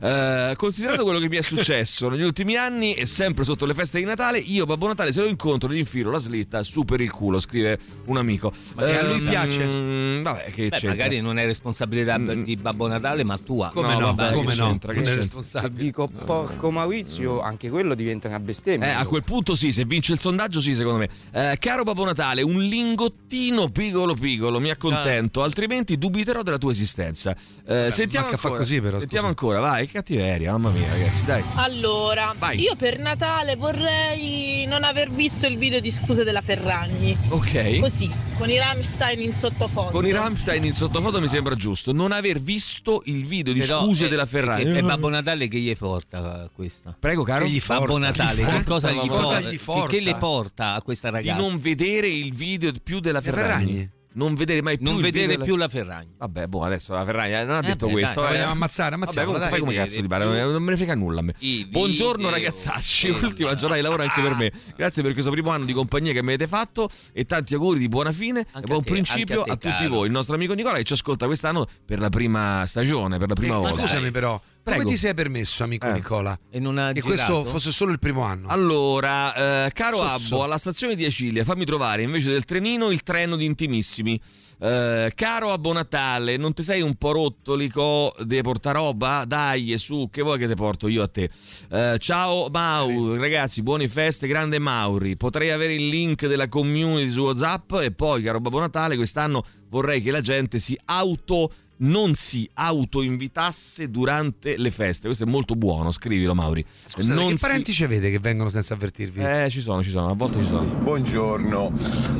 Eh, 0.00 0.54
considerando 0.56 1.02
quello 1.04 1.18
che 1.18 1.28
mi 1.28 1.36
è 1.36 1.42
successo 1.42 2.08
negli 2.08 2.22
ultimi 2.22 2.56
anni 2.56 2.94
e 2.94 3.06
sempre 3.06 3.44
sotto 3.44 3.66
le 3.66 3.74
feste 3.74 3.98
di 3.98 4.04
Natale, 4.04 4.38
io 4.38 4.64
Babbo 4.66 4.86
Natale 4.86 5.12
se 5.12 5.20
lo 5.20 5.26
incontro 5.26 5.70
gli 5.72 5.78
infilo 5.78 6.10
la 6.10 6.18
slitta 6.18 6.62
su 6.62 6.84
per 6.84 7.00
il 7.00 7.10
culo, 7.10 7.40
scrive 7.40 7.78
un 8.06 8.16
amico. 8.16 8.52
Ma 8.74 8.84
che 8.84 8.98
a 8.98 9.04
lui 9.06 9.18
Ehm, 9.18 9.28
piace? 9.28 10.20
Vabbè, 10.22 10.50
che 10.52 10.68
Beh, 10.68 10.86
magari 10.88 11.20
non 11.20 11.38
è 11.38 11.44
responsabilità 11.46 12.18
di 12.18 12.56
Babbo 12.56 12.86
Natale, 12.86 13.24
ma 13.24 13.36
tua. 13.38 13.70
Come 13.72 13.94
No, 13.94 13.98
no? 14.00 14.14
vabbè, 14.14 14.32
come 14.34 14.54
no? 14.54 14.66
c'entra, 14.68 14.92
che 14.92 15.00
Non 15.00 15.08
è 15.12 15.14
responsabile. 15.16 15.82
dico 15.82 16.08
porco 16.24 16.70
Maurizio, 16.70 17.40
anche 17.40 17.68
quello 17.70 17.94
diventa 17.94 18.28
una 18.28 18.40
bestemmia. 18.40 18.88
Eh, 18.88 18.90
a 18.92 19.04
quel 19.06 19.22
punto 19.24 19.54
sì, 19.54 19.72
se 19.72 19.84
vince 19.84 20.12
il 20.12 20.18
sondaggio 20.20 20.60
sì, 20.60 20.74
secondo 20.74 20.98
me. 20.98 21.08
Eh, 21.52 21.56
caro 21.58 21.82
Babbo 21.84 22.04
Natale, 22.04 22.42
un 22.42 22.62
lingottino 22.62 23.68
piccolo 23.68 24.14
piccolo, 24.14 24.60
mi 24.60 24.70
accontento, 24.70 25.42
altrimenti 25.42 25.96
dubiterò 25.98 26.42
della 26.42 26.58
tua 26.58 26.70
esistenza. 26.72 27.34
Eh, 27.66 27.90
sentiamo 27.90 28.28
ancora. 28.28 28.56
così, 28.56 28.80
però, 28.80 28.98
Sentiamo 28.98 29.28
scusa. 29.28 29.46
ancora, 29.46 29.60
vai, 29.60 29.77
che 29.86 29.92
cattiveria, 29.92 30.52
mamma 30.52 30.70
mia, 30.70 30.88
ragazzi, 30.90 31.24
dai. 31.24 31.42
Allora, 31.54 32.34
Vai. 32.38 32.60
io 32.60 32.74
per 32.76 32.98
Natale 32.98 33.56
vorrei 33.56 34.64
non 34.66 34.84
aver 34.84 35.10
visto 35.10 35.46
il 35.46 35.56
video 35.58 35.80
di 35.80 35.90
scuse 35.90 36.24
della 36.24 36.40
Ferragni. 36.40 37.16
Ok. 37.28 37.78
Così, 37.80 38.10
con 38.36 38.48
i 38.50 38.58
Rammstein 38.58 39.20
in 39.20 39.34
sottofondo. 39.34 39.90
Con 39.90 40.06
i 40.06 40.12
Rammstein 40.12 40.64
in 40.64 40.72
sottofoto 40.72 41.20
mi 41.20 41.28
sembra 41.28 41.54
giusto. 41.54 41.92
Non 41.92 42.12
aver 42.12 42.40
visto 42.40 43.02
il 43.06 43.24
video 43.24 43.52
di 43.52 43.60
Però, 43.60 43.82
scuse 43.84 44.06
eh, 44.06 44.08
della 44.08 44.26
Ferrari. 44.26 44.62
E 44.76 44.82
Babbo 44.82 45.08
Natale 45.08 45.48
che 45.48 45.58
gli 45.58 45.74
porta 45.76 46.44
eh, 46.44 46.50
questa? 46.52 46.96
Prego, 46.98 47.22
caro. 47.22 47.44
Che 47.44 47.50
gli 47.50 47.62
Babbo 47.66 47.86
forta? 47.86 47.98
Natale, 47.98 48.42
Gli 48.42 48.46
che 48.46 48.64
cosa 48.64 48.90
gli 48.90 49.06
Cosa 49.06 49.08
porta? 49.08 49.40
gli 49.40 49.50
Che- 49.50 49.58
forta? 49.58 49.86
Che, 49.88 50.00
le 50.00 50.14
porta 50.16 50.74
a 50.74 50.82
questa 50.82 51.08
di 51.08 51.14
ragazza? 51.14 51.36
non 51.40 51.58
vedere 51.58 52.08
il 52.08 52.34
video 52.34 52.72
più 52.82 53.00
della 53.00 53.20
Ferragni. 53.20 53.64
Ferragni? 53.66 53.90
Non 54.18 54.34
vedere 54.34 54.62
mai 54.62 54.76
più 54.78 54.86
Non 54.90 55.00
vedere 55.00 55.38
più 55.38 55.54
la 55.54 55.68
Ferragni. 55.68 56.14
Vabbè, 56.18 56.46
boh, 56.48 56.64
adesso 56.64 56.92
la 56.92 57.04
Ferragni 57.04 57.34
eh, 57.34 57.44
non 57.44 57.56
ha 57.56 57.58
Eh 57.60 57.66
detto 57.68 57.86
beh, 57.86 57.92
questo. 57.92 58.20
dai, 58.20 58.30
eh. 58.30 58.32
vogliamo 58.34 58.52
ammazzare, 58.52 58.90
Vabbè, 58.90 59.02
ammazziamo, 59.02 59.26
comunque, 59.32 59.40
dai. 59.50 59.58
fai 59.58 59.60
come 59.60 59.84
cazzo 59.84 60.00
ti 60.00 60.08
pare, 60.08 60.24
non 60.24 60.62
me 60.62 60.70
ne 60.70 60.76
frega 60.76 60.94
nulla 60.96 61.20
a 61.20 61.22
me. 61.22 61.34
I 61.38 61.66
Buongiorno 61.70 62.28
ragazzacci, 62.28 63.08
ultima 63.22 63.50
giornata 63.54 63.74
di 63.76 63.82
lavoro 63.82 64.02
anche 64.02 64.20
per 64.20 64.34
me. 64.34 64.52
Grazie 64.76 65.02
per 65.04 65.12
questo 65.12 65.30
primo 65.30 65.50
anno 65.50 65.64
di 65.64 65.72
compagnia 65.72 66.12
che 66.12 66.20
mi 66.22 66.28
avete 66.34 66.48
fatto 66.48 66.90
e 67.12 67.24
tanti 67.26 67.54
auguri 67.54 67.78
di 67.78 67.88
buona 67.88 68.10
fine 68.12 68.40
Anche 68.50 68.66
e 68.66 68.70
buon 68.70 68.82
te, 68.82 68.90
principio 68.90 69.42
a, 69.42 69.54
tutti 69.56 69.68
caro. 69.68 69.88
voi. 69.88 70.06
Il 70.06 70.12
nostro 70.12 70.34
amico 70.34 70.54
Nicola 70.54 70.76
che 70.78 70.84
ci 70.84 70.94
ascolta 70.94 71.26
quest'anno 71.26 71.66
per 71.86 72.00
la 72.00 72.08
prima 72.08 72.64
stagione, 72.66 73.18
per 73.18 73.28
la 73.28 73.34
prima 73.34 73.54
Eh, 73.54 73.58
volta. 73.58 73.76
scusami 73.82 74.10
però, 74.10 74.40
Prego. 74.68 74.82
come 74.82 74.94
ti 74.94 74.98
sei 74.98 75.14
permesso, 75.14 75.62
amico 75.64 75.86
Eh. 75.88 75.92
Nicola? 75.92 76.38
E 76.50 76.58
non 76.60 76.78
ha 76.78 76.92
Che 76.92 77.00
girato? 77.00 77.08
questo 77.40 77.44
fosse 77.44 77.70
solo 77.72 77.92
il 77.92 77.98
primo 77.98 78.22
anno? 78.22 78.48
Allora, 78.48 79.66
eh, 79.66 79.72
caro 79.72 79.96
Sozzo. 79.96 80.34
Abbo, 80.34 80.44
alla 80.44 80.58
stazione 80.58 80.94
di 80.94 81.04
Acilia 81.04 81.44
fammi 81.44 81.64
trovare 81.64 82.02
invece 82.02 82.30
del 82.30 82.44
trenino 82.44 82.90
il 82.90 83.02
treno 83.02 83.36
di 83.36 83.44
Intimissimi. 83.44 84.20
Eh, 84.60 85.12
caro 85.14 85.52
Abbo 85.52 85.72
Natale, 85.72 86.36
non 86.36 86.52
ti 86.52 86.64
sei 86.64 86.80
un 86.82 86.96
po' 86.96 87.12
rotto, 87.12 87.54
Lico, 87.54 88.12
devi 88.24 88.42
portare 88.42 88.78
roba? 88.78 89.24
Dai, 89.24 89.78
su, 89.78 90.08
che 90.10 90.20
vuoi 90.22 90.36
che 90.36 90.48
ti 90.48 90.54
porto 90.56 90.88
io 90.88 91.02
a 91.04 91.06
te? 91.08 91.30
Eh, 91.70 91.96
ciao 92.00 92.48
Mau, 92.50 93.14
ragazzi, 93.14 93.62
buone 93.62 93.86
feste, 93.86 94.26
grande 94.26 94.58
Mauri. 94.58 95.16
Potrei 95.16 95.50
avere 95.52 95.74
il 95.74 95.86
link 95.86 96.26
della 96.26 96.48
community 96.48 97.12
su 97.12 97.20
WhatsApp 97.20 97.72
e 97.74 97.92
poi, 97.92 98.20
caro 98.22 98.40
Babbo 98.40 98.58
Natale, 98.58 98.96
quest'anno 98.96 99.44
vorrei 99.68 100.02
che 100.02 100.10
la 100.10 100.20
gente 100.22 100.58
si 100.58 100.76
auto 100.86 101.52
non 101.80 102.14
si 102.14 102.48
autoinvitasse 102.54 103.90
durante 103.90 104.56
le 104.56 104.70
feste. 104.70 105.06
Questo 105.06 105.24
è 105.24 105.26
molto 105.28 105.54
buono, 105.54 105.90
scrivilo 105.92 106.34
Mauri. 106.34 106.64
Scusate, 106.84 107.14
non 107.18 107.28
che 107.30 107.36
si- 107.36 107.40
parenti 107.40 107.72
ci 107.72 107.84
avete 107.84 108.10
che 108.10 108.18
vengono 108.18 108.48
senza 108.48 108.74
avvertirvi? 108.74 109.20
Eh, 109.20 109.48
ci 109.50 109.60
sono, 109.60 109.82
ci 109.82 109.90
sono, 109.90 110.10
a 110.10 110.14
volte 110.14 110.38
ci 110.38 110.46
sono. 110.46 110.64
Buongiorno, 110.64 111.72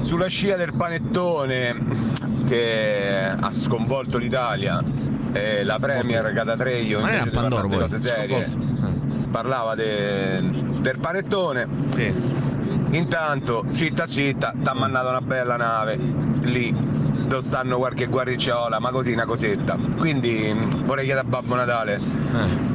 sulla 0.03 0.29
scia 0.29 0.57
del 0.57 0.73
panettone 0.77 1.77
che 2.47 3.35
ha 3.39 3.51
sconvolto 3.53 4.19
l'Italia, 4.19 4.83
eh, 5.33 5.65
la 5.65 5.79
Premier 5.79 6.33
Catatreio 6.33 7.01
Ma 7.01 7.09
era 7.09 7.19
invece 7.19 7.35
Pandoro, 7.37 7.63
di 7.67 7.75
poi, 7.75 7.79
cose 7.83 7.99
serie 7.99 8.51
sconvolto. 8.51 9.29
parlava 9.31 9.75
de- 9.75 10.41
del 10.81 10.99
panettone. 11.01 11.67
Intanto, 12.91 13.65
zitta 13.69 14.07
zitta, 14.07 14.55
t'ha 14.63 14.73
mandato 14.75 15.09
una 15.09 15.21
bella 15.21 15.57
nave 15.57 15.97
lì 16.43 16.75
dove 17.29 17.43
stanno 17.43 17.76
qualche 17.76 18.07
guarricciola, 18.07 18.81
ma 18.81 18.91
così 18.91 19.12
una 19.12 19.26
cosetta. 19.26 19.76
Quindi 19.97 20.53
mh, 20.53 20.85
vorrei 20.85 21.05
chiedere 21.05 21.26
a 21.26 21.29
Babbo 21.31 21.55
Natale, 21.55 22.01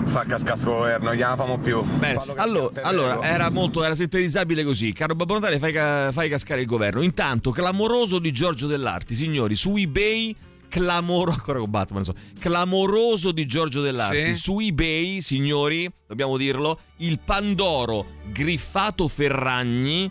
fa 0.05 0.23
cascare 0.25 0.57
sto 0.57 0.71
governo, 0.71 1.13
gliela 1.13 1.35
famo 1.35 1.57
più. 1.57 1.83
Fallo 1.83 2.33
allora, 2.37 2.81
allora, 2.83 3.21
era 3.23 3.49
molto 3.49 3.83
era 3.83 3.95
sintetizzabile 3.95 4.63
così. 4.63 4.93
Caro 4.93 5.15
Babbo 5.15 5.33
Natale, 5.33 5.59
fai, 5.59 5.73
ca- 5.73 6.11
fai 6.11 6.29
cascare 6.29 6.61
il 6.61 6.67
governo. 6.67 7.01
Intanto, 7.01 7.51
clamoroso 7.51 8.19
di 8.19 8.31
Giorgio 8.31 8.67
Dell'Arti, 8.67 9.15
signori, 9.15 9.55
su 9.55 9.75
eBay. 9.75 10.35
Clamoro, 10.69 11.29
ancora 11.33 11.59
con 11.59 11.69
Batman, 11.69 12.03
so. 12.03 12.15
clamoroso 12.39 13.31
di 13.31 13.45
Giorgio 13.45 13.81
Dell'Arti 13.81 14.33
Sì. 14.33 14.41
su 14.41 14.59
eBay, 14.59 15.21
signori, 15.21 15.87
dobbiamo 16.07 16.35
dirlo. 16.35 16.79
Il 16.97 17.19
Pandoro 17.19 18.05
griffato 18.31 19.07
Ferragni, 19.07 20.09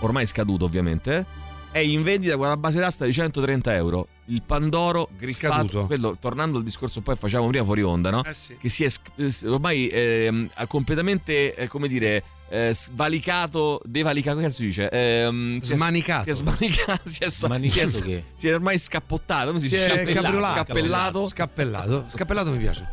ormai 0.00 0.26
scaduto 0.26 0.66
ovviamente, 0.66 1.24
è 1.70 1.78
in 1.78 2.02
vendita 2.02 2.36
con 2.36 2.46
una 2.46 2.56
base 2.56 2.80
d'asta 2.80 3.04
di 3.04 3.12
130 3.12 3.74
euro. 3.74 4.08
Il 4.26 4.42
Pandoro 4.44 5.08
griffato, 5.16 5.54
Scaduto. 5.54 5.86
quello, 5.86 6.16
tornando 6.20 6.58
al 6.58 6.64
discorso 6.64 7.00
poi 7.00 7.16
facciamo 7.16 7.46
prima 7.48 7.64
fuori 7.64 7.82
onda, 7.82 8.10
no? 8.10 8.24
Eh 8.24 8.34
sì. 8.34 8.56
che 8.58 8.68
si 8.68 8.84
è 8.84 8.90
eh, 9.16 9.32
ormai 9.48 10.48
ha 10.54 10.66
completamente, 10.66 11.54
eh, 11.54 11.66
come 11.68 11.88
dire, 11.88 12.22
eh, 12.50 12.72
svalicato, 12.74 13.80
devalicato, 13.84 14.36
come 14.36 14.48
cazzo 14.48 14.60
si 14.60 14.66
dice? 14.66 14.88
È- 14.88 15.28
Smanicato. 15.60 16.24
Si 16.24 16.30
è 16.30 16.34
smanicato, 16.34 17.00
si 17.08 17.18
è, 17.22 17.28
Smanicato 17.30 17.88
si 17.88 18.00
è- 18.00 18.04
che? 18.04 18.24
si 18.34 18.48
è 18.48 18.54
ormai 18.54 18.78
scappottato, 18.78 19.48
come 19.48 19.60
si 19.60 19.68
Si 19.68 19.74
dice? 19.74 20.02
è 20.02 20.12
Scappellato. 20.12 20.54
Scappellato. 20.54 21.26
Scappellato. 21.26 22.04
Scappellato 22.08 22.50
mi 22.50 22.58
piace. 22.58 22.86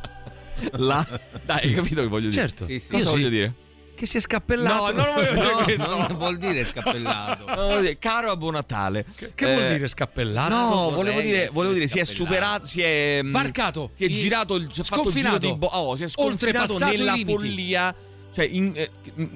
Là. 0.78 1.06
Dai, 1.44 1.68
hai 1.68 1.74
capito 1.74 2.02
che 2.02 2.08
voglio 2.08 2.30
dire? 2.30 2.42
Certo. 2.42 2.64
Sì, 2.64 2.80
sì. 2.80 2.92
Cosa 2.94 3.04
Io 3.06 3.12
voglio 3.12 3.26
sì. 3.26 3.30
dire? 3.32 3.54
Che 3.96 4.06
si 4.06 4.18
è 4.18 4.20
scappellato. 4.20 4.92
No, 4.94 5.04
no, 5.04 5.22
no, 5.22 5.32
no, 5.44 5.50
No, 5.58 5.64
questo. 5.64 5.96
non 5.98 6.16
vuol 6.18 6.38
dire 6.38 6.66
scappellato. 6.66 7.46
No, 7.56 7.80
dire, 7.80 7.98
caro 7.98 8.30
a 8.32 8.36
buon 8.36 8.54
Natale. 8.54 9.06
Che 9.34 9.54
vuol 9.54 9.68
dire 9.68 9.88
scappellato? 9.88 10.54
No, 10.54 10.90
volevo 10.92 11.20
dire, 11.22 11.50
volevo 11.52 11.74
dire 11.74 11.88
si 11.88 12.00
è 12.00 12.04
superato, 12.04 12.68
si 12.68 12.82
è 12.82 13.22
mh, 13.24 13.32
Varcato. 13.32 13.90
si 13.94 14.06
è 14.06 14.08
girato 14.08 14.56
il 14.56 14.72
si 14.72 14.82
è 14.82 14.84
fatto 14.84 15.08
il 15.10 15.14
giro 15.16 15.38
di 15.38 15.56
bo- 15.56 15.68
oh, 15.68 15.96
si 15.96 16.04
è 16.04 16.08
sconfinato 16.08 16.78
nella 16.78 17.14
limiti. 17.14 17.32
follia. 17.32 17.96
Cioè, 18.36 18.46
in- 18.52 18.74
eh, 18.76 18.90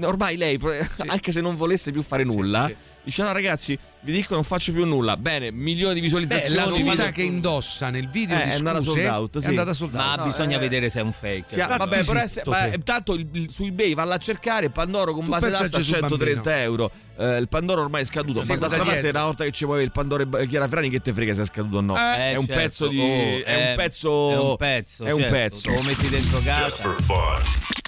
ormai 0.06 0.36
lei, 0.36 0.58
pro- 0.58 0.74
anche 1.08 1.32
se 1.32 1.40
non 1.40 1.56
volesse 1.56 1.90
più 1.92 2.02
fare 2.02 2.26
nulla, 2.26 2.64
sì. 2.66 2.76
dice: 3.06 3.24
No, 3.24 3.32
ragazzi, 3.32 3.80
vi 4.02 4.12
dico, 4.12 4.34
non 4.34 4.44
faccio 4.44 4.74
più 4.74 4.84
nulla. 4.86 5.16
Bene, 5.16 5.52
milioni 5.54 5.94
di 5.94 6.00
Beh, 6.02 6.06
visualizzazioni. 6.08 6.56
la 6.58 6.64
tuta 6.66 6.76
video- 6.92 7.12
che 7.12 7.22
indossa 7.22 7.90
nel 7.90 8.10
video 8.10 8.38
Eh, 8.38 8.44
di 8.44 8.50
è 8.50 8.54
andata 8.56 8.82
scuse 8.82 8.92
sold 9.04 9.06
out, 9.06 9.38
è 9.38 9.40
sì. 9.42 9.48
andata 9.48 9.72
sold 9.74 9.96
out. 9.96 10.04
Ma 10.06 10.16
No, 10.16 10.24
bisogna 10.26 10.58
eh. 10.58 10.60
vedere 10.60 10.90
se 10.90 11.00
è 11.00 11.02
un 11.02 11.14
fake. 11.14 11.46
Sì, 11.48 11.62
ah, 11.62 11.78
vabbè, 11.78 12.04
però 12.04 12.20
essere- 12.20 12.28
zitto 12.28 12.50
ma, 12.52 12.70
te. 12.70 12.80
tanto 12.84 13.14
il- 13.14 13.28
il- 13.32 13.50
su 13.54 13.64
eBay 13.64 13.94
valla 13.94 14.16
a 14.16 14.18
cercare 14.18 14.70
Pandoro 14.70 15.14
con 15.14 15.24
Tu 15.24 15.30
base 15.30 15.50
d'asta 15.50 15.66
a 15.66 15.70
Gesù 15.70 15.94
130 15.94 16.42
Bambino. 16.42 16.64
euro. 16.66 16.92
Eh, 17.18 17.38
il 17.38 17.48
Pandoro 17.48 17.82
ormai 17.84 18.02
è 18.02 18.06
scaduto. 18.06 18.42
Sì, 18.42 18.50
ma 18.50 18.56
da 18.56 18.60
d'altra 18.68 18.80
parte, 18.84 19.00
dietro. 19.00 19.18
una 19.18 19.26
volta 19.28 19.44
che 19.46 19.52
ci 19.52 19.64
muove 19.66 19.82
il 19.84 19.92
Pandoro 19.94 20.38
e 20.38 20.48
Chiara 20.48 20.68
Frani, 20.68 20.90
che 20.90 21.00
te 21.00 21.14
frega 21.14 21.34
se 21.34 21.44
è 21.44 21.46
scaduto 21.46 21.78
o 21.78 21.82
no? 21.82 21.96
Eh, 21.98 22.32
è 22.32 22.36
un 22.36 22.46
certo. 22.46 22.62
pezzo 22.62 22.88
di. 22.90 23.00
Oh, 23.00 23.04
è 23.06 23.44
eh, 23.46 23.70
un 23.70 23.76
pezzo. 23.78 24.32
È 24.32 24.38
un 24.40 24.56
pezzo. 24.58 25.06
È 25.06 25.12
un 25.12 25.20
certo. 25.22 25.34
pezzo. 25.36 25.72
Lo 25.72 25.82
metti 25.84 26.10
dentro 26.10 26.40
Just 26.42 26.60
casa. 26.60 26.76
for 26.76 27.02
fun. 27.02 27.79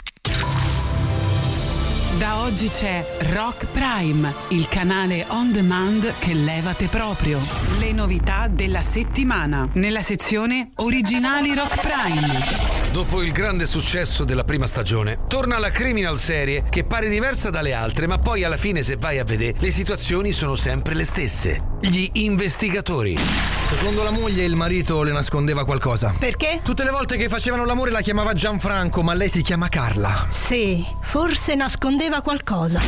Da 2.22 2.42
oggi 2.42 2.70
c'è 2.70 3.04
Rock 3.34 3.66
Prime, 3.72 4.32
il 4.50 4.68
canale 4.68 5.26
on 5.30 5.52
demand 5.52 6.14
che 6.20 6.36
levate 6.36 6.88
proprio. 6.88 7.40
Le 7.80 7.92
novità 7.94 8.48
della 8.48 8.84
settimana, 8.84 9.68
nella 9.74 10.04
sezione 10.04 10.70
Originali 10.76 11.56
Rock 11.56 11.82
Prime. 11.82 12.81
Dopo 12.92 13.22
il 13.22 13.32
grande 13.32 13.66
successo 13.66 14.26
della 14.26 14.44
prima 14.44 14.66
stagione, 14.66 15.20
torna 15.30 15.58
la 15.58 15.72
criminal 15.72 16.18
serie 16.18 16.66
che 16.70 16.84
pare 16.84 17.08
diversa 17.08 17.50
dalle 17.50 17.72
altre, 17.72 18.06
ma 18.06 18.18
poi 18.18 18.44
alla 18.44 18.58
fine 18.58 18.82
se 18.82 18.98
vai 18.98 19.18
a 19.18 19.24
vedere 19.24 19.58
le 19.60 19.72
situazioni 19.72 20.34
sono 20.34 20.56
sempre 20.56 20.94
le 20.94 21.06
stesse. 21.06 21.62
Gli 21.80 22.10
investigatori. 22.16 23.18
Secondo 23.70 24.04
la 24.04 24.12
moglie 24.12 24.44
il 24.44 24.58
marito 24.58 25.04
le 25.04 25.14
nascondeva 25.14 25.64
qualcosa. 25.64 26.14
Perché? 26.20 26.60
Tutte 26.64 26.84
le 26.84 26.92
volte 26.92 27.16
che 27.16 27.30
facevano 27.30 27.64
l'amore 27.64 27.92
la 27.92 28.02
chiamava 28.02 28.34
Gianfranco, 28.34 29.02
ma 29.04 29.14
lei 29.14 29.30
si 29.30 29.42
chiama 29.42 29.70
Carla. 29.70 30.26
Sì, 30.28 30.86
forse 31.02 31.56
nascondeva 31.56 32.20
qualcosa. 32.20 32.82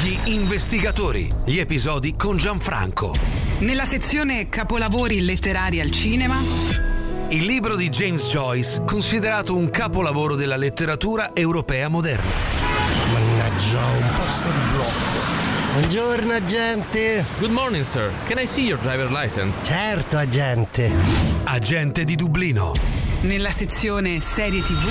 Gli 0.00 0.16
investigatori. 0.30 1.30
Gli 1.44 1.58
episodi 1.58 2.16
con 2.16 2.38
Gianfranco. 2.38 3.14
Nella 3.58 3.84
sezione 3.84 4.48
Capolavori 4.48 5.20
letterari 5.20 5.80
al 5.80 5.90
cinema, 5.90 6.34
Il 7.34 7.46
libro 7.46 7.74
di 7.74 7.88
James 7.88 8.28
Joyce, 8.28 8.84
considerato 8.84 9.56
un 9.56 9.68
capolavoro 9.68 10.36
della 10.36 10.54
letteratura 10.54 11.34
europea 11.34 11.88
moderna. 11.88 12.30
Mannaggia, 13.12 13.84
un 13.84 14.08
passo 14.14 14.52
di 14.52 14.60
blocco. 14.70 15.72
Buongiorno, 15.72 16.32
agente. 16.32 17.26
Good 17.40 17.50
morning, 17.50 17.82
sir. 17.82 18.12
Can 18.26 18.38
I 18.38 18.46
see 18.46 18.66
your 18.66 18.78
driver 18.78 19.10
license? 19.10 19.66
Certo, 19.66 20.16
agente. 20.16 20.92
Agente 21.42 22.04
di 22.04 22.14
Dublino. 22.14 22.72
nella 23.22 23.50
sezione 23.50 24.20
Serie 24.20 24.62
TV, 24.62 24.86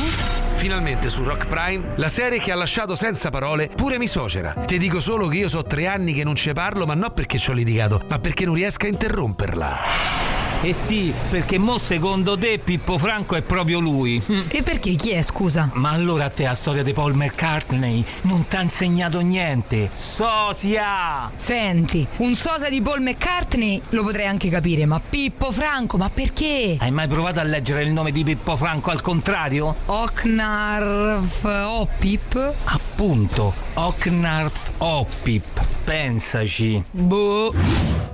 Finalmente 0.55 1.09
su 1.09 1.23
Rock 1.23 1.47
Prime, 1.47 1.93
la 1.95 2.09
serie 2.09 2.39
che 2.39 2.51
ha 2.51 2.55
lasciato 2.55 2.95
senza 2.97 3.29
parole 3.29 3.69
pure 3.73 3.97
Misocera. 3.97 4.53
Ti 4.65 4.77
dico 4.77 4.99
solo 4.99 5.29
che 5.29 5.37
io 5.37 5.47
so 5.47 5.63
tre 5.63 5.87
anni 5.87 6.11
che 6.11 6.25
non 6.25 6.35
ci 6.35 6.51
parlo, 6.51 6.85
ma 6.85 6.93
non 6.93 7.13
perché 7.13 7.37
ci 7.37 7.51
ho 7.51 7.53
litigato, 7.53 8.03
ma 8.09 8.19
perché 8.19 8.43
non 8.43 8.55
riesco 8.55 8.85
a 8.85 8.89
interromperla. 8.89 10.52
Eh 10.65 10.71
sì, 10.71 11.13
perché 11.29 11.57
mo 11.57 11.77
secondo 11.77 12.37
te 12.37 12.57
Pippo 12.57 12.97
Franco 12.97 13.35
è 13.35 13.41
proprio 13.41 13.81
lui. 13.81 14.23
E 14.47 14.63
perché 14.63 14.95
chi 14.95 15.09
è, 15.09 15.21
scusa? 15.21 15.69
Ma 15.73 15.89
allora 15.89 16.23
a 16.23 16.29
te 16.29 16.43
la 16.45 16.53
storia 16.53 16.83
di 16.83 16.93
Paul 16.93 17.15
McCartney 17.15 18.01
non 18.21 18.47
ti 18.47 18.55
ha 18.55 18.61
insegnato 18.61 19.19
niente. 19.19 19.89
Sosia! 19.93 21.29
Senti, 21.35 22.07
un 22.19 22.33
sosa 22.35 22.69
di 22.69 22.81
Paul 22.81 23.01
McCartney 23.01 23.81
lo 23.89 24.03
potrei 24.03 24.25
anche 24.25 24.47
capire, 24.47 24.85
ma 24.85 25.01
Pippo 25.01 25.51
Franco, 25.51 25.97
ma 25.97 26.09
perché? 26.09 26.77
Hai 26.79 26.91
mai 26.91 27.09
provato 27.09 27.41
a 27.41 27.43
leggere 27.43 27.83
il 27.83 27.91
nome 27.91 28.13
di 28.13 28.23
Pippo 28.23 28.55
Franco 28.55 28.89
al 28.91 29.01
contrario? 29.01 29.75
Oknarf 29.87 31.43
Oppip? 31.43 32.53
Appunto, 32.63 33.53
Oknarf 33.73 34.71
Oppip. 34.77 35.63
Pensaci. 35.83 36.83
Boh. 36.91 37.53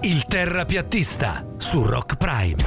Il 0.02 0.26
terrapiattista 0.26 1.46
su 1.58 1.84
Rock 1.84 2.16
Prime. 2.16 2.64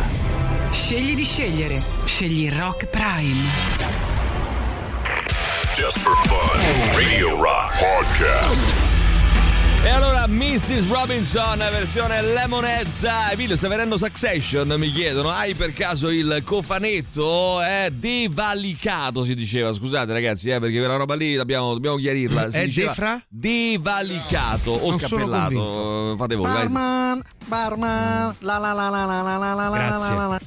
scegli 0.70 1.14
di 1.14 1.24
scegliere. 1.24 1.82
Scegli 2.04 2.50
Rock 2.50 2.86
Prime. 2.86 3.80
Just 5.74 5.98
for 5.98 6.16
fun. 6.26 6.60
Radio 6.94 7.40
Rock 7.40 7.78
Podcast. 7.78 8.91
E 9.84 9.88
allora 9.88 10.28
Mrs. 10.28 10.88
Robinson, 10.88 11.58
versione 11.58 12.22
Lemonezza. 12.22 13.32
Emilio, 13.32 13.56
sta 13.56 13.66
venendo 13.66 13.98
Succession, 13.98 14.72
mi 14.78 14.92
chiedono. 14.92 15.28
Hai 15.30 15.54
per 15.54 15.72
caso 15.72 16.08
il 16.08 16.40
cofanetto? 16.44 17.60
È 17.60 17.90
devalicato, 17.90 19.24
si 19.24 19.34
diceva. 19.34 19.72
Scusate 19.72 20.12
ragazzi, 20.12 20.50
eh, 20.50 20.60
perché 20.60 20.78
quella 20.78 20.94
roba 20.94 21.16
lì 21.16 21.34
dobbiamo, 21.34 21.72
dobbiamo 21.72 21.96
chiarirla. 21.96 22.50
Si 22.52 22.58
è 22.58 22.68
defra? 22.68 23.20
Devalicato 23.28 24.70
o 24.70 24.90
non 24.90 25.00
scappellato. 25.00 26.14
Fate 26.16 26.36
voi. 26.36 26.52
Barman, 26.52 27.22
barman, 27.46 28.36
la 28.38 28.58
la 28.58 28.72
la 28.72 28.88
la 28.88 29.04
la 29.04 29.20
la 29.20 29.36
la 29.54 29.70
Grazie. 29.70 30.14
la 30.14 30.14
la 30.14 30.26
la. 30.28 30.40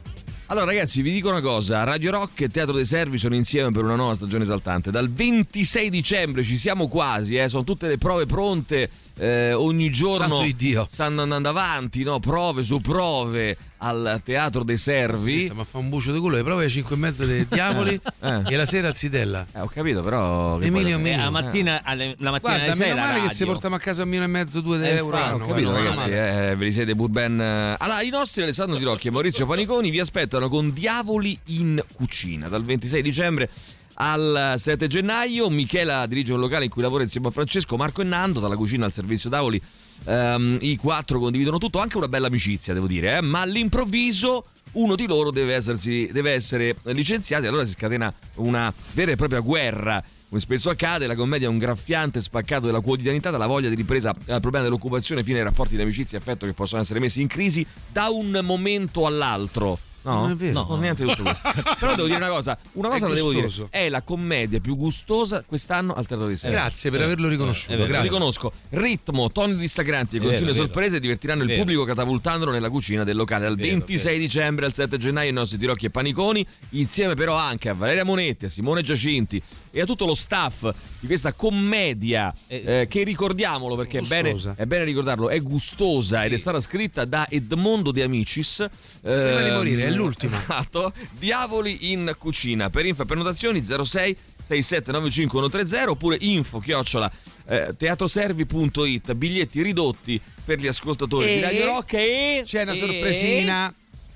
Allora 0.48 0.68
ragazzi 0.68 1.02
vi 1.02 1.12
dico 1.12 1.28
una 1.28 1.42
cosa, 1.42 1.84
Radio 1.84 2.12
Rock 2.12 2.42
e 2.42 2.50
Teatro 2.50 2.76
dei 2.76 2.86
Servi 2.86 3.18
sono 3.18 3.34
insieme 3.34 3.72
per 3.72 3.84
una 3.84 3.96
nuova 3.96 4.14
stagione 4.14 4.44
esaltante, 4.44 4.92
dal 4.92 5.10
26 5.10 5.90
dicembre 5.90 6.44
ci 6.44 6.60
siamo 6.60 6.88
quasi, 6.88 7.36
eh, 7.36 7.50
sono 7.50 7.64
tutte 7.64 7.88
le 7.88 7.98
prove 7.98 8.28
pronte, 8.28 8.88
eh, 9.18 9.54
ogni 9.54 9.92
giorno 9.92 10.42
stanno 10.90 11.22
andando 11.22 11.50
avanti, 11.50 12.04
no? 12.04 12.20
prove 12.20 12.64
su 12.64 12.80
prove 12.80 13.58
al 13.78 14.22
Teatro 14.24 14.64
dei 14.64 14.78
Servi. 14.78 15.52
Ma 15.54 15.64
fa 15.64 15.78
un 15.78 15.90
bucio 15.90 16.12
di 16.12 16.20
culo, 16.20 16.38
le 16.38 16.44
prove 16.44 16.62
alle 16.64 16.72
5 16.72 16.96
e 16.96 16.98
mezza 17.00 17.26
dei 17.26 17.46
diavoli 17.50 18.00
Eh. 18.22 18.42
e 18.48 18.56
la 18.56 18.66
sera 18.66 18.88
al 18.88 18.96
Zitella. 18.96 19.46
Eh, 19.54 19.60
ho 19.62 19.68
capito 19.68 20.02
però... 20.02 20.60
Emilio, 20.60 20.98
poi- 20.98 21.08
Eh, 21.08 21.12
Emilio. 21.12 21.24
la 21.24 21.30
mattina, 21.30 21.82
alle- 21.84 22.16
la 22.18 22.32
mattina 22.32 22.54
Guarda, 22.58 22.72
alle 22.74 22.84
meno 22.86 22.96
male 23.08 23.22
che 23.22 23.30
se 23.30 23.46
portiamo 23.46 23.76
a 23.76 23.80
casa 23.80 24.02
un 24.04 24.10
milione 24.10 24.28
e 24.28 24.32
mezzo, 24.34 24.62
due 24.62 24.78
Eh, 24.82 24.96
euro 24.96 25.18
infatti. 25.18 25.42
Ho 25.42 25.46
capito 25.48 25.70
guarda, 25.70 25.90
ragazzi, 25.90 26.10
eh, 26.10 26.56
ve 26.56 26.66
li 26.66 26.72
siete 26.72 26.96
pur 26.96 27.10
ben... 27.10 27.40
eh. 27.40 27.76
Allora, 27.78 28.02
i 28.02 28.10
nostri 28.10 28.42
Alessandro 28.44 28.78
Tirocchi 28.78 29.08
e 29.08 29.12
Maurizio 29.12 29.46
Paniconi 29.46 29.90
vi 29.92 30.00
aspettano 30.00 30.50
con 30.50 30.74
Diavoli 30.74 31.38
in 31.48 31.82
cucina 31.94 32.48
dal 32.48 32.64
26 32.64 33.02
dicembre 33.02 33.50
al 33.96 34.56
7 34.58 34.88
gennaio. 34.88 35.50
Michela 35.50 36.06
dirige 36.06 36.34
un 36.34 36.40
locale 36.40 36.66
in 36.66 36.70
cui 36.70 36.82
lavora 36.82 37.04
insieme 37.04 37.28
a 37.28 37.32
Francesco, 37.32 37.78
Marco 37.78 38.02
e 38.02 38.06
Nando, 38.06 38.40
dalla 38.40 38.56
cucina 38.56 38.86
al 38.86 38.94
servizio 38.94 39.30
tavoli. 39.30 39.62
ehm, 40.06 40.58
I 40.62 40.78
quattro 40.78 41.20
condividono 41.20 41.58
tutto, 41.58 41.80
anche 41.80 41.98
una 41.98 42.08
bella 42.08 42.28
amicizia, 42.28 42.74
devo 42.74 42.88
dire, 42.88 43.18
eh, 43.18 43.22
ma 43.22 43.42
all'improvviso 43.42 44.46
uno 44.74 44.96
di 44.96 45.08
loro 45.08 45.32
deve, 45.32 45.54
essersi, 45.54 46.10
deve 46.12 46.32
essere 46.32 46.76
licenziato 46.84 47.46
e 47.46 47.48
allora 47.48 47.66
si 47.66 47.72
scatena 47.72 48.14
una 48.36 48.74
vera 48.94 49.12
e 49.12 49.16
propria 49.16 49.40
guerra. 49.40 50.04
Come 50.28 50.42
spesso 50.42 50.70
accade, 50.70 51.08
la 51.08 51.16
commedia 51.16 51.48
è 51.48 51.50
un 51.50 51.58
graffiante 51.58 52.20
spaccato 52.20 52.66
della 52.66 52.82
quotidianità, 52.82 53.30
dalla 53.30 53.46
voglia 53.46 53.70
di 53.70 53.76
ripresa 53.76 54.10
al 54.10 54.42
problema 54.42 54.66
dell'occupazione 54.66 55.24
fino 55.24 55.38
ai 55.38 55.44
rapporti 55.44 55.76
di 55.76 55.82
amicizia 55.82 56.18
e 56.18 56.22
affetto 56.22 56.46
che 56.46 56.54
possono 56.54 56.82
essere 56.82 57.00
messi 57.00 57.22
in 57.22 57.28
crisi 57.28 57.66
da 57.90 58.10
un 58.10 58.38
momento 58.44 59.06
all'altro. 59.06 59.80
No, 60.06 60.20
Non 60.22 60.32
è 60.32 60.36
vero. 60.36 60.66
no, 60.68 60.76
niente 60.78 61.04
di 61.04 61.10
tutto 61.10 61.24
questo. 61.24 61.50
Però 61.80 61.96
devo 61.96 62.06
dire 62.08 62.18
una 62.18 62.30
cosa, 62.30 62.58
una 62.74 62.90
cosa 62.90 63.06
È 63.06 63.10
la 63.10 63.16
devo 63.16 63.32
dire, 63.34 63.48
è 63.70 63.90
la 63.90 64.02
commedia 64.04 64.60
più 64.60 64.76
gustosa 64.78 65.44
quest'anno 65.46 65.94
al 65.96 66.06
Teatro 66.06 66.28
dei 66.28 66.38
Servi. 66.38 66.56
Grazie 66.56 66.92
per 66.92 67.02
averlo 67.02 67.28
riconosciuto. 67.28 67.74
è 67.74 67.76
vero, 67.76 67.88
Lo 67.88 67.92
grazie. 67.94 68.10
riconosco. 68.10 68.52
Ritmo, 68.70 69.32
toni 69.32 69.56
distaccanti 69.56 70.18
e 70.18 70.20
È 70.20 70.22
continue 70.22 70.52
è 70.52 70.54
vero. 70.54 70.66
sorprese 70.66 71.00
divertiranno 71.00 71.44
il 71.44 71.58
pubblico 71.58 71.84
catapultandolo 71.86 72.52
nella 72.52 72.70
cucina 72.70 73.04
del 73.04 73.16
locale 73.16 73.46
dal 73.46 73.56
Vero, 73.56 73.70
26 73.70 74.12
vero. 74.14 74.24
dicembre 74.26 74.66
al 74.66 74.74
7 74.76 74.98
gennaio 74.98 75.30
i 75.30 75.34
nostri 75.34 75.58
tirocchi 75.58 75.88
e 75.88 75.90
paniconi, 75.90 76.46
insieme 76.72 77.16
però 77.16 77.36
anche 77.36 77.70
a 77.70 77.74
Valeria 77.74 78.04
Monetti, 78.06 78.46
a 78.46 78.50
Simone 78.50 78.82
Giacinti 78.84 79.42
e 79.72 79.82
a 79.82 79.86
tutto 79.86 80.06
lo 80.06 80.14
staff 80.14 80.70
di 81.00 81.08
questa 81.08 81.34
commedia 81.34 82.34
eh, 82.48 82.86
che 82.90 83.04
ricordiamolo 83.04 83.76
perché 83.76 84.00
è 84.00 84.02
bene, 84.02 84.36
è 84.56 84.66
bene 84.66 84.84
ricordarlo, 84.86 85.30
è 85.30 85.42
gustosa 85.42 86.24
ed 86.26 86.34
è 86.34 86.38
stata 86.38 86.62
scritta 86.62 87.06
da 87.06 87.28
Edmondo 87.30 87.92
De 87.92 88.04
Amicis. 88.04 88.66
Prima 89.02 89.42
di 89.42 89.52
morire, 89.52 89.84
è 89.96 89.98
l'ultima. 90.04 90.42
Esatto. 90.42 90.94
Diavoli 91.12 91.92
in 91.92 92.16
cucina. 92.18 92.70
Per 92.70 92.86
info 92.86 93.04
e 93.04 93.06
prenotazioni 93.06 93.64
06 93.64 94.18
6795130 94.48 95.88
oppure 95.88 96.18
info 96.20 96.60
chiocciola 96.60 97.12
eh, 97.48 97.74
teatroservi.it 97.76 99.14
biglietti 99.14 99.64
ridotti 99.64 100.22
per 100.44 100.60
gli 100.60 100.68
ascoltatori 100.68 101.34
di 101.34 101.40
Radio 101.42 101.66
Rock 101.66 101.94
e 101.94 102.44
c'è 102.46 102.62
una 102.62 102.74
e- 102.74 102.76
sorpresina. 102.76 103.74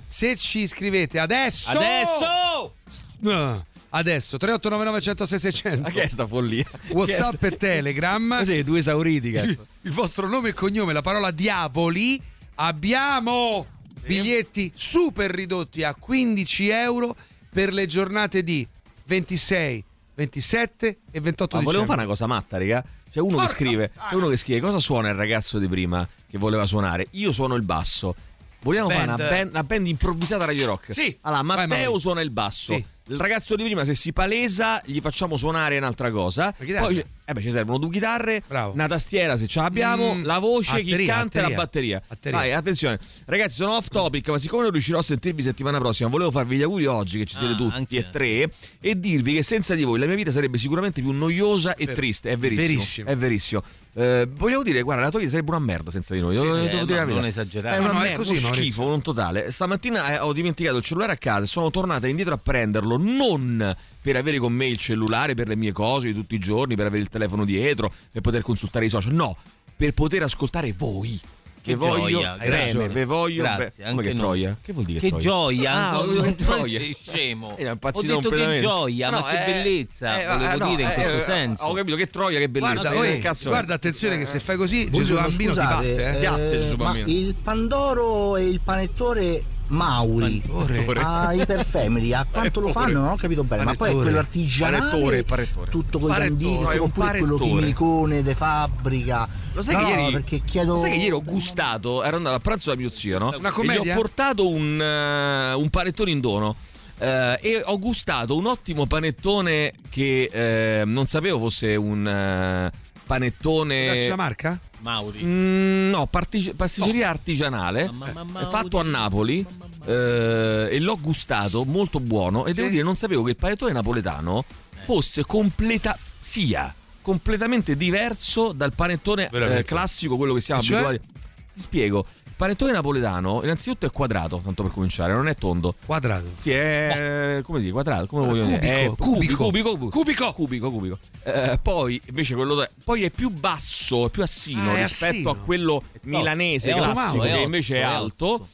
Se 0.07 0.35
ci 0.35 0.59
iscrivete 0.61 1.19
adesso 1.19 1.69
Adesso! 1.69 2.73
No, 3.19 3.65
adesso 3.89 4.37
3899 4.37 5.01
106 5.01 5.39
600 5.39 5.81
ma 5.81 5.89
che 5.91 6.01
è 6.01 6.07
sta 6.07 6.25
follia 6.25 6.65
Whatsapp 6.89 7.43
e 7.43 7.57
Telegram 7.57 8.37
Cos'è, 8.37 8.63
due 8.63 8.79
esauriti 8.79 9.31
cazzo 9.31 9.67
il 9.83 9.91
vostro 9.91 10.27
nome 10.27 10.49
e 10.49 10.53
cognome, 10.53 10.93
la 10.93 11.01
parola 11.01 11.31
diavoli. 11.31 12.21
Abbiamo 12.55 13.65
biglietti 14.05 14.71
super 14.75 15.29
ridotti 15.31 15.83
a 15.83 15.93
15 15.93 16.69
euro 16.69 17.15
per 17.49 17.73
le 17.73 17.85
giornate 17.85 18.43
di 18.43 18.65
26, 19.05 19.83
27 20.15 20.97
e 21.11 21.19
28 21.19 21.55
Ma 21.55 21.61
dicembre. 21.61 21.63
volevo 21.63 21.85
fare 21.85 21.99
una 21.99 22.07
cosa 22.07 22.27
matta, 22.27 22.57
raga. 22.57 22.83
C'è 23.11 23.19
uno 23.19 23.37
che 23.39 23.47
scrive, 23.47 23.91
c'è 24.09 24.13
uno 24.15 24.27
che 24.27 24.37
scrive 24.37 24.59
cosa 24.59 24.79
suona 24.79 25.09
il 25.09 25.15
ragazzo 25.15 25.57
di 25.57 25.67
prima 25.67 26.07
che 26.29 26.37
voleva 26.37 26.65
suonare. 26.67 27.07
Io 27.11 27.31
suono 27.31 27.55
il 27.55 27.63
basso. 27.63 28.13
Vogliamo 28.61 28.89
fare 28.89 29.03
una 29.03 29.15
Band. 29.15 29.29
band, 29.29 29.49
una 29.51 29.63
band 29.63 29.87
improvvisata 29.87 30.45
Radio 30.45 30.65
Rock. 30.67 30.93
Sì. 30.93 31.17
Allora, 31.21 31.41
Vai, 31.41 31.67
Matteo 31.67 31.97
suona 31.97 32.21
il 32.21 32.29
basso. 32.29 32.73
Sì. 32.73 32.85
Il 33.07 33.17
ragazzo 33.17 33.55
di 33.55 33.63
prima, 33.63 33.83
se 33.85 33.95
si 33.95 34.13
palesa, 34.13 34.79
gli 34.85 34.99
facciamo 34.99 35.37
suonare 35.37 35.77
un'altra 35.77 36.11
cosa. 36.11 36.53
Poi 36.53 37.03
eh 37.29 37.33
beh, 37.33 37.41
ci 37.41 37.51
servono 37.51 37.77
due 37.77 37.91
chitarre, 37.91 38.41
Bravo. 38.47 38.73
una 38.73 38.87
tastiera 38.87 39.37
se 39.37 39.45
ce 39.47 39.59
l'abbiamo, 39.59 40.15
Mm, 40.15 40.23
la 40.23 40.39
voce, 40.39 40.77
chi 40.81 40.89
batteria, 40.89 41.13
canta 41.13 41.39
e 41.39 41.41
la 41.41 41.49
batteria. 41.55 42.01
Batteria. 42.07 42.37
Vai, 42.39 42.53
attenzione. 42.53 42.97
Ragazzi, 43.25 43.55
sono 43.55 43.75
off 43.75 43.87
topic, 43.89 44.29
ma 44.29 44.37
siccome 44.39 44.63
non 44.63 44.71
riuscirò 44.71 44.97
a 44.97 45.03
sentirvi 45.03 45.43
settimana 45.43 45.77
prossima, 45.77 46.09
volevo 46.09 46.31
farvi 46.31 46.57
gli 46.57 46.63
auguri 46.63 46.85
oggi 46.87 47.19
che 47.19 47.25
ci 47.25 47.35
siete 47.35 47.53
Ah, 47.53 47.57
tutti 47.57 47.75
anche- 47.75 47.97
e 47.97 48.09
tre 48.09 48.51
e 48.81 48.99
dirvi 48.99 49.35
che 49.35 49.43
senza 49.43 49.75
di 49.75 49.83
voi 49.83 49.99
la 49.99 50.05
mia 50.07 50.15
vita 50.15 50.31
sarebbe 50.31 50.57
sicuramente 50.57 51.01
più 51.01 51.11
noiosa 51.11 51.75
e 51.75 51.85
Vero. 51.85 51.97
triste. 51.97 52.29
È 52.31 52.37
verissimo. 52.37 52.67
Verissimo. 52.67 53.09
È 53.09 53.15
verissimo. 53.15 53.63
Eh, 53.95 54.27
volevo 54.31 54.63
dire, 54.63 54.81
guarda, 54.81 55.03
la 55.03 55.09
tua 55.09 55.19
vita 55.19 55.31
sarebbe 55.31 55.49
una 55.51 55.59
merda 55.59 55.91
senza 55.91 56.13
di 56.13 56.21
noi. 56.21 56.33
Sì, 56.35 56.41
Devo- 56.41 56.55
eh, 56.57 56.63
devo 56.67 56.77
no, 56.77 56.85
dire 56.85 57.05
non 57.05 57.25
esagerare. 57.25 57.75
È 57.75 57.79
una 57.79 57.87
No, 57.87 57.93
no, 57.93 57.99
è 57.99 58.01
merda, 58.09 58.17
così, 58.17 58.37
uno 58.43 58.53
schifo, 58.53 58.85
un 58.85 59.01
totale. 59.01 59.51
Stamattina 59.51 60.13
eh, 60.13 60.19
ho 60.19 60.31
dimenticato 60.33 60.77
il 60.77 60.83
cellulare 60.83 61.11
a 61.13 61.17
casa, 61.17 61.45
sono 61.45 61.69
tornata 61.71 62.07
indietro 62.07 62.33
a 62.33 62.37
prenderlo, 62.37 62.97
non 62.97 63.75
per 64.01 64.15
avere 64.15 64.37
con 64.39 64.53
me 64.53 64.67
il 64.67 64.77
cellulare 64.77 65.33
per 65.35 65.47
le 65.47 65.55
mie 65.55 65.71
cose 65.71 66.07
di 66.07 66.13
tutti 66.13 66.35
i 66.35 66.39
giorni, 66.39 66.75
per 66.75 66.85
avere 66.87 67.01
il 67.01 67.09
telefono 67.09 67.45
dietro, 67.45 67.91
per 68.11 68.21
poter 68.21 68.41
consultare 68.41 68.85
i 68.85 68.89
social, 68.89 69.13
no, 69.13 69.35
per 69.75 69.93
poter 69.93 70.23
ascoltare 70.23 70.73
voi. 70.77 71.19
Che, 71.61 71.71
Che 71.71 71.75
voglio 71.75 72.21
gioia, 72.21 72.35
bene, 72.37 72.49
grazie. 72.49 72.87
ve 72.87 73.03
voglio 73.03 73.43
Grazie, 73.43 73.83
bene. 73.83 73.89
Come 73.89 73.89
anche 73.89 74.01
che 74.03 74.13
noi. 74.13 74.21
troia? 74.39 74.57
Che 74.61 74.71
vuol 74.73 74.85
dire 74.85 74.99
Che 75.01 75.07
troia? 75.09 75.23
gioia, 75.23 75.73
Ah, 75.73 75.91
non, 75.91 76.05
non 76.07 76.15
non 76.23 76.35
troia. 76.35 76.79
sei 76.79 76.97
scemo. 76.99 77.57
Eh, 77.57 77.63
è 77.65 77.69
Ho 77.69 78.01
detto 78.01 78.29
che 78.29 78.57
gioia, 78.61 79.09
No, 79.09 79.19
ma 79.19 79.27
che 79.27 79.43
eh, 79.43 79.45
bellezza, 79.63 80.21
eh, 80.21 80.25
volevo 80.25 80.53
eh, 80.53 80.57
no, 80.57 80.69
dire 80.69 80.81
in 80.83 80.89
eh, 80.89 80.93
questo 80.93 81.17
eh, 81.17 81.19
senso. 81.19 81.65
Ho 81.65 81.73
capito 81.73 81.95
che 81.97 82.07
troia, 82.09 82.39
che 82.39 82.47
bellezza. 82.47 82.73
Guarda, 82.73 82.89
che 82.91 82.97
uè, 82.97 83.19
cazzo 83.19 83.49
guarda, 83.49 83.73
attenzione 83.73 84.17
che 84.17 84.25
se 84.25 84.39
fai 84.39 84.55
così 84.55 84.89
Gesù 84.89 85.15
Bambino 85.15 85.35
ti 85.37 85.43
scusate, 85.47 85.87
batte. 85.95 86.15
eh. 86.15 86.19
Piatte, 86.19 86.51
Gesù 86.51 86.75
ma 86.77 86.83
Bambino. 86.85 87.07
il 87.09 87.35
Pandoro 87.43 88.37
e 88.37 88.43
il 88.45 88.61
panettore 88.63 89.43
Mauri 89.69 90.41
Panettore. 90.45 90.99
a 91.01 91.33
Iperfamily 91.33 92.13
a 92.13 92.25
quanto 92.29 92.59
lo 92.59 92.67
fanno 92.69 93.01
non 93.01 93.07
ho 93.11 93.15
capito 93.15 93.43
bene 93.43 93.63
ma 93.63 93.73
poi 93.73 93.89
è 93.89 93.91
Panettore. 93.91 94.03
quello 94.03 94.17
artigianale 94.19 94.89
Panettore, 94.89 95.23
panettore. 95.23 95.71
tutto 95.71 95.99
con 95.99 96.09
i 96.09 96.13
Panettore, 96.13 96.63
canditi 96.65 96.77
oppure 96.79 97.09
quello 97.17 97.35
panettore. 97.37 97.59
chimicone 97.61 98.23
de 98.23 98.35
fabbrica 98.35 99.27
Lo 99.53 99.61
sai 99.63 99.75
no, 99.75 99.85
che 99.87 99.95
no, 99.95 99.99
ieri, 100.01 100.11
perché 100.13 100.41
chiedo 100.43 100.73
lo 100.73 100.79
sai 100.79 100.91
che 100.91 100.97
ieri 100.97 101.11
ho 101.11 101.21
gustato, 101.21 102.03
ero 102.03 102.17
andato 102.17 102.35
a 102.35 102.39
pranzo 102.39 102.69
da 102.71 102.75
mio 102.75 102.89
zio, 102.89 103.17
no? 103.19 103.27
Una 103.37 103.47
E 103.47 103.51
gli 103.51 103.53
commedia? 103.53 103.93
ho 103.93 103.95
portato 103.97 104.47
un, 104.47 104.81
eh, 104.81 105.53
un 105.53 105.69
panettone 105.69 106.11
in 106.11 106.19
dono. 106.19 106.55
eh, 106.97 107.39
e 107.41 107.61
ho 107.63 107.77
gustato 107.79 108.35
un 108.35 108.45
ottimo 108.47 108.85
panettone 108.87 109.73
che 109.89 110.29
eh, 110.31 110.83
non 110.85 111.05
sapevo 111.07 111.39
fosse 111.39 111.75
un 111.75 112.05
eh, 112.07 112.71
panettone. 113.09 113.85
Darci 113.87 114.07
la 114.07 114.15
marca? 114.15 114.59
Mauri. 114.81 115.23
Mm, 115.23 115.89
no, 115.89 116.05
parti- 116.05 116.53
pasticceria 116.55 117.09
artigianale 117.09 117.85
Mamma, 117.91 118.23
mamma, 118.23 118.39
è 118.41 118.49
fatto 118.51 118.77
a. 118.77 118.83
Napoli 118.83 119.43
eh, 119.85 120.67
e 120.71 120.79
l'ho 120.79 120.97
gustato, 121.01 121.65
molto 121.65 121.99
buono. 121.99 122.45
E 122.45 122.49
Sì. 122.49 122.57
devo 122.57 122.69
dire, 122.69 122.83
non 122.83 122.95
sapevo 122.95 123.23
che 123.23 123.31
il 123.31 123.35
panettone 123.35 123.73
napoletano 123.73 124.45
fosse 124.83 125.25
completa 125.25 125.97
sia 126.19 126.71
completamente 127.01 127.75
diverso 127.75 128.51
dal 128.51 128.73
panettone 128.75 129.29
eh, 129.31 129.63
classico, 129.63 130.15
quello 130.15 130.35
che 130.35 130.41
siamo 130.41 130.61
Cioè? 130.61 130.77
abituati. 130.77 131.07
Ti 131.55 131.59
spiego. 131.61 132.05
Il 132.39 132.45
panettone 132.45 132.71
napoletano, 132.71 133.41
innanzitutto 133.43 133.85
è 133.85 133.91
quadrato, 133.91 134.39
tanto 134.41 134.63
per 134.63 134.71
cominciare, 134.71 135.11
non 135.11 135.27
è 135.27 135.35
tondo. 135.35 135.75
Quadrato. 135.85 136.23
Sì, 136.39 136.51
è 136.51 137.41
come 137.43 137.59
dire, 137.59 137.73
quadrato, 137.73 138.05
come 138.05 138.25
voglio 138.27 138.45
dire? 138.45 138.59
cubico, 138.59 138.93
È 138.93 138.95
cubico. 138.95 139.43
cubico, 139.43 139.69
cubico, 139.77 139.89
Cubico. 139.89 140.31
cubico, 140.31 140.71
cubico. 140.71 140.99
Eh, 141.23 141.59
poi 141.61 141.99
invece 142.07 142.35
quello 142.35 142.65
poi 142.85 143.03
è 143.03 143.09
più 143.09 143.29
basso, 143.29 144.05
è 144.05 144.09
più 144.09 144.23
assino 144.23 144.71
Ah, 144.71 144.81
rispetto 144.83 145.15
assino. 145.15 145.29
a 145.31 145.35
quello 145.35 145.83
milanese 146.03 146.71
È 146.71 146.75
classico 146.75 147.23
è 147.23 147.33
che 147.33 147.39
invece 147.41 147.75
è 147.75 147.79
è 147.79 147.81
alto. 147.81 148.47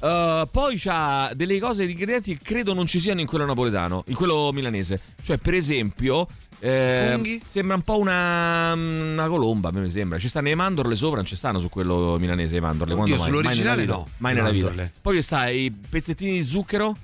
Eh, 0.00 0.48
poi 0.48 0.76
c'ha 0.78 1.32
delle 1.34 1.58
cose 1.58 1.86
di 1.86 1.90
ingredienti 1.90 2.36
che 2.38 2.44
credo 2.44 2.72
non 2.72 2.86
ci 2.86 3.00
siano 3.00 3.20
in 3.20 3.26
quello 3.26 3.46
napoletano, 3.46 4.04
in 4.06 4.14
quello 4.14 4.50
milanese. 4.52 5.00
Cioè, 5.24 5.38
per 5.38 5.54
esempio, 5.54 6.28
eh, 6.66 7.10
Funghi? 7.12 7.42
sembra 7.46 7.76
un 7.76 7.82
po' 7.82 7.98
una, 7.98 8.72
una 8.72 9.26
colomba, 9.26 9.68
a 9.68 9.72
me 9.72 9.80
mi 9.80 9.90
sembra. 9.90 10.18
Ci 10.18 10.28
stanno 10.28 10.48
le 10.48 10.54
mandorle 10.54 10.96
sopra, 10.96 11.16
non 11.16 11.26
ci 11.26 11.36
stanno 11.36 11.58
su 11.58 11.68
quello 11.68 12.16
milanese 12.18 12.54
le 12.54 12.60
mandorle. 12.60 12.94
Oddio, 12.94 13.16
Quando 13.16 13.22
mai? 13.22 13.32
sull'originale 13.32 13.84
mai 13.86 13.96
no. 13.96 14.06
Mai 14.18 14.34
nella 14.34 14.50
vita. 14.50 14.90
Poi 15.02 15.16
ci 15.16 15.22
sta 15.22 15.48
i 15.48 15.70
pezzettini 15.70 16.32
di 16.40 16.46
zucchero, 16.46 16.96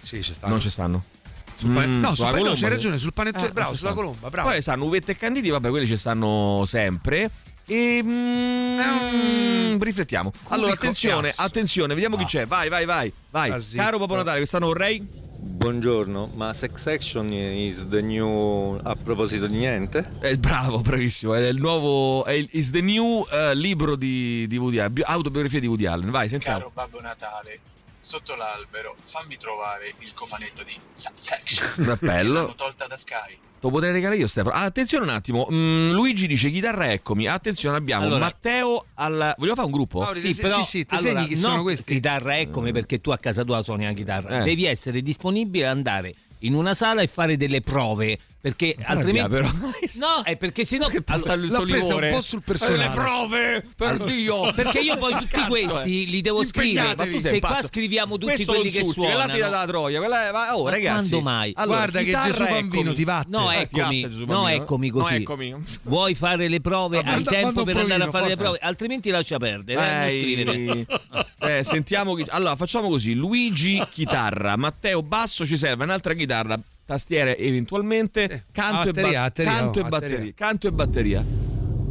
Sì, 0.00 0.22
ci 0.22 0.34
sta. 0.34 0.48
non 0.48 0.60
ci 0.60 0.68
stanno. 0.70 1.02
Sul 1.56 1.70
pane- 1.72 1.86
Mm, 1.86 2.00
no, 2.00 2.14
sul 2.14 2.26
pane- 2.26 2.42
no, 2.42 2.52
c'hai 2.54 2.68
ragione, 2.68 2.98
sul 2.98 3.14
panettone. 3.14 3.46
Eh, 3.48 3.52
bravo, 3.52 3.74
sulla 3.74 3.90
stanno. 3.92 4.04
colomba, 4.06 4.28
bravo. 4.28 4.48
Poi 4.50 4.60
stanno 4.60 4.84
uvette 4.84 5.12
e 5.12 5.16
canditi, 5.16 5.48
vabbè, 5.48 5.70
quelli 5.70 5.86
ci 5.86 5.96
stanno 5.96 6.64
sempre. 6.66 7.30
E 7.68 8.00
mm, 8.02 9.80
riflettiamo. 9.80 10.30
Allora, 10.48 10.72
attenzione, 10.74 11.32
attenzione, 11.34 11.94
vediamo 11.94 12.16
chi 12.16 12.24
c'è. 12.24 12.46
Vai, 12.46 12.68
vai, 12.68 12.84
vai. 12.84 13.12
Vai. 13.30 13.50
Ah, 13.50 13.58
sì. 13.58 13.76
Caro 13.76 13.98
Babbo 13.98 14.16
Natale, 14.16 14.36
quest'anno 14.38 14.66
vorrei. 14.66 15.24
Buongiorno, 15.66 16.30
ma 16.34 16.54
Sex 16.54 16.86
Action 16.86 17.32
is 17.32 17.88
the 17.88 18.00
new 18.00 18.78
a 18.84 18.94
proposito 18.94 19.48
di 19.48 19.56
niente? 19.56 20.12
Eh, 20.20 20.38
bravo, 20.38 20.78
bravissimo. 20.78 21.34
È 21.34 21.40
il 21.40 21.58
nuovo. 21.58 22.24
È 22.24 22.30
il 22.30 22.48
is 22.52 22.70
the 22.70 22.80
new 22.80 23.26
eh, 23.28 23.52
libro 23.56 23.96
di, 23.96 24.46
di 24.46 24.58
Woody 24.58 24.78
Allen. 24.78 24.92
bi- 24.92 25.02
Autobiografia 25.02 25.58
di 25.58 25.66
Woody 25.66 25.86
Allen. 25.86 26.10
Vai, 26.10 26.28
sentiamo. 26.28 26.58
Caro 26.58 26.70
Babbo 26.72 27.00
Natale, 27.00 27.58
sotto 27.98 28.36
l'albero 28.36 28.94
fammi 29.02 29.36
trovare 29.36 29.92
il 29.98 30.14
cofanetto 30.14 30.62
di 30.62 30.78
Section. 30.92 31.98
Bello. 32.00 32.34
L'hanno 32.34 32.54
tolta 32.54 32.86
da 32.86 32.96
Sky. 32.96 33.36
Lo 33.60 33.70
potrei 33.70 33.90
regalare 33.92 34.18
io, 34.18 34.26
Stefano. 34.28 34.54
Ah, 34.54 34.62
attenzione 34.62 35.04
un 35.04 35.10
attimo. 35.10 35.48
Mm, 35.50 35.90
Luigi 35.92 36.26
dice 36.26 36.50
chitarra, 36.50 36.92
eccomi. 36.92 37.26
Attenzione, 37.26 37.76
abbiamo 37.76 38.04
Allora- 38.04 38.20
Matteo 38.26 38.84
al. 38.94 39.34
Vogliamo 39.38 39.54
fare 39.56 39.66
un 39.66 39.72
gruppo? 39.72 40.00
Mauri, 40.00 40.20
Sì, 40.20 40.32
sì, 40.34 40.42
però 40.42 40.56
sì, 40.58 40.64
sì, 40.64 40.86
ti 40.86 40.94
allora, 40.94 41.12
segni 41.20 41.26
chi 41.28 41.34
no, 41.34 41.40
sono 41.40 41.62
questi? 41.62 41.94
chitarra 41.94 42.38
eccomi 42.38 42.72
perché 42.72 43.00
tu 43.00 43.10
a 43.10 43.18
casa 43.18 43.42
tua 43.44 43.62
suoni 43.62 43.84
la 43.84 43.92
chitarra. 43.92 44.40
Eh. 44.40 44.44
Devi 44.44 44.66
essere 44.66 45.02
disponibile 45.02 45.66
ad 45.66 45.76
andare 45.76 46.14
in 46.40 46.54
una 46.54 46.74
sala 46.74 47.00
e 47.00 47.06
fare 47.06 47.36
delle 47.36 47.62
prove 47.62 48.18
perché 48.46 48.76
altrimenti 48.80 49.28
però. 49.28 49.48
No, 49.96 50.22
è 50.24 50.36
perché 50.36 50.64
sennò 50.64 50.86
Che 50.88 51.02
allora, 51.06 51.34
sto 51.48 51.58
l'ho 51.58 51.64
presa 51.66 51.94
un 51.96 52.08
po' 52.10 52.20
sul 52.20 52.42
personale. 52.44 52.84
Eh, 52.84 52.88
Le 52.88 52.94
prove, 52.94 53.66
per 53.76 53.96
Dio. 54.04 54.52
perché 54.52 54.78
io 54.80 54.96
poi 54.98 55.12
tutti 55.14 55.26
Cazzo, 55.28 55.48
questi 55.48 56.04
eh. 56.06 56.10
li 56.10 56.20
devo 56.20 56.44
scrivere. 56.44 56.94
Ma 56.94 57.06
tu 57.06 57.20
se 57.20 57.40
qua 57.40 57.60
scriviamo 57.62 58.14
tutti 58.18 58.26
Questo 58.34 58.52
quelli 58.52 58.70
che 58.70 58.78
insulti, 58.78 59.00
Quella 59.00 59.14
suonano. 59.14 59.34
tira 59.34 59.48
dalla 59.48 59.66
troia. 59.66 59.98
Quella 59.98 60.28
è... 60.28 60.52
Oh, 60.52 60.62
Ma 60.64 60.70
ragazzi. 60.70 61.08
quando 61.08 61.28
mai? 61.30 61.52
Allora, 61.56 61.76
Guarda 61.78 61.98
che 61.98 62.04
chitarra, 62.04 62.24
Gesù 62.30 62.42
Bambino 62.44 62.80
eccomi. 62.82 62.94
ti 62.94 63.04
vatte. 63.04 63.28
No, 63.30 63.50
Eh, 63.50 63.60
eccomi, 63.60 64.00
no, 64.26 64.48
eccomi 64.48 64.88
no, 64.88 64.94
così. 65.00 65.14
eccomi. 65.14 65.54
Vuoi 65.82 66.14
fare 66.14 66.48
le 66.48 66.60
prove? 66.60 66.98
Hai 67.00 67.22
tempo 67.24 67.64
per 67.64 67.76
andare 67.78 68.02
a 68.04 68.10
fare 68.10 68.24
le 68.24 68.30
forza. 68.36 68.42
prove, 68.44 68.58
altrimenti 68.60 69.10
lascia 69.10 69.38
perdere. 69.38 70.12
eh. 70.14 70.86
Eh, 71.40 71.64
sentiamo. 71.64 72.16
Allora, 72.28 72.54
facciamo 72.56 72.88
così: 72.88 73.14
Luigi 73.14 73.82
chitarra, 73.90 74.56
Matteo 74.56 75.02
basso 75.02 75.44
ci 75.46 75.56
serve 75.56 75.84
un'altra 75.84 76.14
chitarra, 76.14 76.58
tastiere 76.86 77.36
eventualmente, 77.36 78.46
canto, 78.52 78.92
Batteria, 78.92 79.10
e, 79.10 79.12
ba- 79.12 79.20
batteria, 79.20 79.52
canto, 79.52 79.78
oh, 79.78 79.82
e 79.82 79.88
batteria. 79.88 80.32
canto 80.34 80.66
e 80.68 80.72
batteria. 80.72 81.24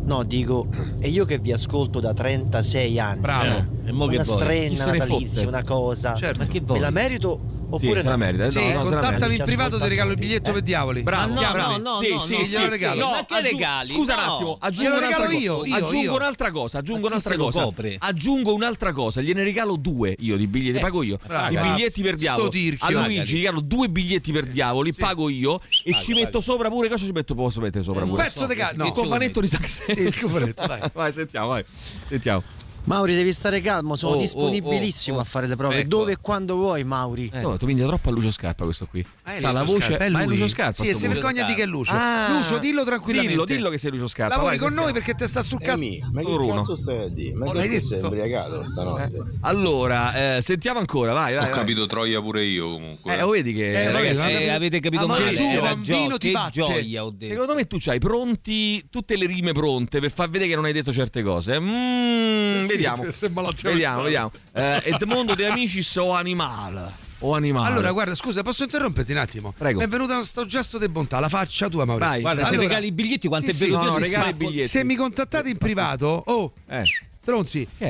No, 0.05 0.23
dico, 0.23 0.67
e 0.99 1.09
io 1.09 1.25
che 1.25 1.37
vi 1.37 1.51
ascolto 1.51 1.99
da 1.99 2.13
36 2.13 2.99
anni. 2.99 3.19
Bravo. 3.19 3.45
Eh, 3.83 3.89
e 3.89 3.91
mo 3.91 4.07
che 4.07 4.15
una? 4.15 4.23
Chi 4.23 4.29
strenna 4.29 4.85
natalizia, 4.85 5.47
una 5.47 5.63
cosa. 5.63 6.15
Certo. 6.15 6.41
Ma 6.41 6.47
che 6.47 6.61
Me 6.65 6.79
la 6.79 6.89
merito 6.89 7.39
oppure 7.69 7.99
se 8.01 8.05
la 8.05 8.11
no? 8.11 8.17
merita. 8.17 8.43
eh, 8.45 8.51
Sì, 8.51 8.67
no, 8.73 8.83
no, 8.83 8.89
contattami 8.89 9.35
in 9.35 9.43
privato, 9.43 9.79
ti 9.79 9.87
regalo 9.87 10.11
il 10.11 10.17
biglietto 10.17 10.51
per 10.51 10.61
diavoli. 10.61 11.01
Bravo, 11.03 11.33
no, 11.33 11.39
chiamami. 11.39 11.81
no, 11.81 11.93
no, 11.93 11.99
sì, 12.01 12.09
no, 12.11 12.19
sì, 12.19 12.37
no, 12.37 12.43
sì. 12.45 12.51
glielo 12.57 12.69
regalo. 12.69 12.99
No, 12.99 13.09
Ma 13.11 13.25
che 13.25 13.41
regali? 13.41 13.87
Scusa 13.93 14.15
No. 14.15 14.21
un 14.21 14.29
attimo, 14.33 14.57
aggiungo 14.59 14.89
Glielo 14.89 14.97
un'altra 14.97 15.25
regalo 15.27 15.33
cosa. 15.33 15.43
io, 15.43 15.65
io, 15.65 15.75
aggiungo 15.75 16.01
io. 16.03 16.15
un'altra 16.15 16.51
cosa, 16.51 16.77
aggiungo 16.79 17.07
un'altra 17.07 17.35
cosa. 17.37 17.61
copre? 17.63 17.95
Aggiungo 17.99 18.53
un'altra 18.53 18.91
cosa, 18.93 19.21
gliene 19.21 19.43
regalo 19.43 19.75
due 19.75 20.15
io 20.19 20.37
di 20.37 20.47
biglietti, 20.47 20.77
Eh, 20.77 20.81
pago 20.81 21.03
io. 21.03 21.19
bravo. 21.25 21.53
I 21.53 21.61
biglietti 21.61 22.01
per 22.01 22.15
tirchio. 22.15 22.99
A 22.99 23.03
Luigi 23.05 23.35
regalo 23.37 23.59
due 23.61 23.89
biglietti 23.89 24.31
per 24.31 24.45
diavoli, 24.45 24.93
pago 24.93 25.29
io 25.29 25.59
e 25.83 25.93
ci 25.93 26.13
metto 26.13 26.41
sopra 26.41 26.69
pure 26.69 26.87
cosa 26.89 27.03
ci 27.05 27.11
metto 27.11 27.33
posso 27.35 27.59
mettere 27.61 27.83
sopra 27.83 28.03
Eh, 28.03 28.07
pure. 28.07 28.21
Un 28.21 28.27
pezzo 28.27 28.45
di 28.45 28.55
ca- 28.55 28.71
no. 28.75 28.85
Il 28.85 28.91
cofanetto 28.91 29.41
di 29.41 29.47
Sax. 29.47 29.83
Sì, 29.91 29.99
il 30.01 30.19
cofanetto, 30.19 30.65
dai. 30.65 30.81
Vai, 30.93 31.11
sentiamo, 31.11 31.47
vai. 31.49 31.65
Sentiamo. 32.07 32.43
Mauri, 32.85 33.15
devi 33.15 33.33
stare 33.33 33.61
calmo, 33.61 33.95
sono 33.95 34.15
Oh, 34.15 34.19
disponibilissimo 34.19 35.15
oh, 35.17 35.19
oh, 35.19 35.23
a 35.23 35.25
fare 35.25 35.47
le 35.47 35.55
prove. 35.55 35.79
ecco. 35.79 35.87
Dove 35.87 36.11
e 36.13 36.17
quando 36.21 36.55
vuoi, 36.55 36.83
Mauri. 36.83 37.31
Eh. 37.33 37.41
No, 37.41 37.57
tu 37.57 37.65
minchia 37.65 37.87
troppo 37.87 38.09
a 38.09 38.11
Lucio 38.11 38.29
Scarpa 38.31 38.63
questo 38.63 38.85
qui. 38.85 39.03
Ah, 39.23 39.35
è 39.35 39.41
C'ha 39.41 39.51
la 39.51 39.61
Lucio 39.61 39.73
voce, 39.73 39.85
Scarpa, 39.87 40.03
è 40.05 40.09
ma 40.09 40.19
è 40.21 40.25
lui. 40.25 40.33
Lucio 40.37 40.47
Scarpa. 40.49 40.71
Sì, 40.73 40.87
e 40.89 40.93
si 40.93 41.07
vergogna 41.07 41.43
di 41.45 41.55
che 41.55 41.63
è 41.63 41.65
Lucio. 41.65 41.93
Ah, 41.95 42.27
Lucio, 42.29 42.59
dillo 42.59 42.83
tranquillamente. 42.83 43.31
Dillo, 43.33 43.45
dillo 43.45 43.69
che 43.71 43.79
sei 43.79 43.89
Lucio 43.89 44.07
Scarpa. 44.07 44.35
Lavori 44.35 44.57
vai, 44.57 44.67
con 44.67 44.75
noi 44.75 44.93
perché 44.93 45.15
te 45.15 45.25
sta 45.27 45.41
sul 45.41 45.59
cazzo. 45.61 45.79
ma 45.79 46.21
Solo 46.21 46.37
che 46.37 46.43
uno. 46.43 46.55
cazzo 46.57 46.75
stai 46.75 46.97
a 47.03 47.07
dire? 47.09 47.33
Ma 47.35 47.45
Oh, 47.47 47.51
che 47.53 47.81
sei 47.81 47.99
imbriacato 48.01 48.67
stanotte? 48.67 49.17
Allora, 49.41 50.35
eh, 50.37 50.41
sentiamo 50.43 50.77
ancora, 50.79 51.13
vai, 51.13 51.33
vai. 51.33 51.41
Ho 51.43 51.45
vai. 51.49 51.57
capito 51.57 51.85
Troia 51.87 52.21
pure 52.21 52.43
io 52.43 52.69
comunque. 52.71 53.13
Eh, 53.15 53.19
lo 53.19 53.29
vedi 53.29 53.53
che 53.53 53.71
Eh, 53.71 53.91
ragazzi, 53.91 54.31
Eh, 54.31 54.49
avete 54.49 54.79
capito 54.79 55.03
Ah, 55.03 55.07
ma 55.07 55.13
male. 55.17 55.29
Gesù, 55.31 55.59
bambino, 55.59 56.17
ti 56.19 56.29
batte. 56.31 56.51
gioia 56.51 57.03
ho 57.03 57.09
detto. 57.09 57.33
Secondo 57.33 57.55
me 57.55 57.65
tu 57.65 57.77
c'hai 57.79 57.97
pronti 57.99 58.85
tutte 58.91 59.17
le 59.17 59.25
rime 59.25 59.53
pronte 59.53 59.99
per 59.99 60.11
far 60.11 60.29
vedere 60.29 60.49
che 60.51 60.55
non 60.55 60.65
hai 60.65 60.73
detto 60.73 60.93
certe 60.93 61.23
cose. 61.23 61.59
Mm, 61.59 62.59
Sì, 62.59 62.74
vediamo. 62.75 63.03
Vediamo, 63.61 64.01
vediamo. 64.03 64.31
Eh, 64.53 64.81
Edmondo 64.85 65.35
De 65.35 65.45
Amici 65.47 65.81
so 65.81 66.11
animale. 66.11 67.03
o 67.19 67.33
animale? 67.33 67.69
Allora, 67.69 67.91
guarda, 67.91 68.13
scusa, 68.13 68.43
posso 68.43 68.63
interromperti 68.63 69.11
un 69.13 69.17
attimo? 69.17 69.53
Prego. 69.57 69.79
Mi 69.79 69.85
è 69.85 69.87
venuto 69.87 70.23
sto 70.23 70.45
gesto 70.45 70.77
di 70.77 70.87
bontà, 70.89 71.19
la 71.19 71.29
faccia 71.29 71.69
tua, 71.69 71.85
Maurizio. 71.85 72.09
Vai, 72.11 72.21
Guarda, 72.21 72.41
se 72.43 72.47
Allora- 72.49 72.61
regali 72.67 72.87
i 72.87 72.91
biglietti, 72.91 73.27
quanto 73.27 73.45
Sì, 73.47 73.51
è 73.51 73.55
sì, 73.55 73.65
bello 73.65 73.77
no, 73.77 73.81
che 73.83 73.87
no, 73.87 73.93
si 73.93 74.01
regali 74.01 74.29
i 74.29 74.33
biglietti. 74.33 74.67
Se 74.67 74.83
mi 74.83 74.95
contattate 74.95 75.49
in 75.49 75.57
privato, 75.57 76.23
oh, 76.25 76.53
Eh. 76.67 76.83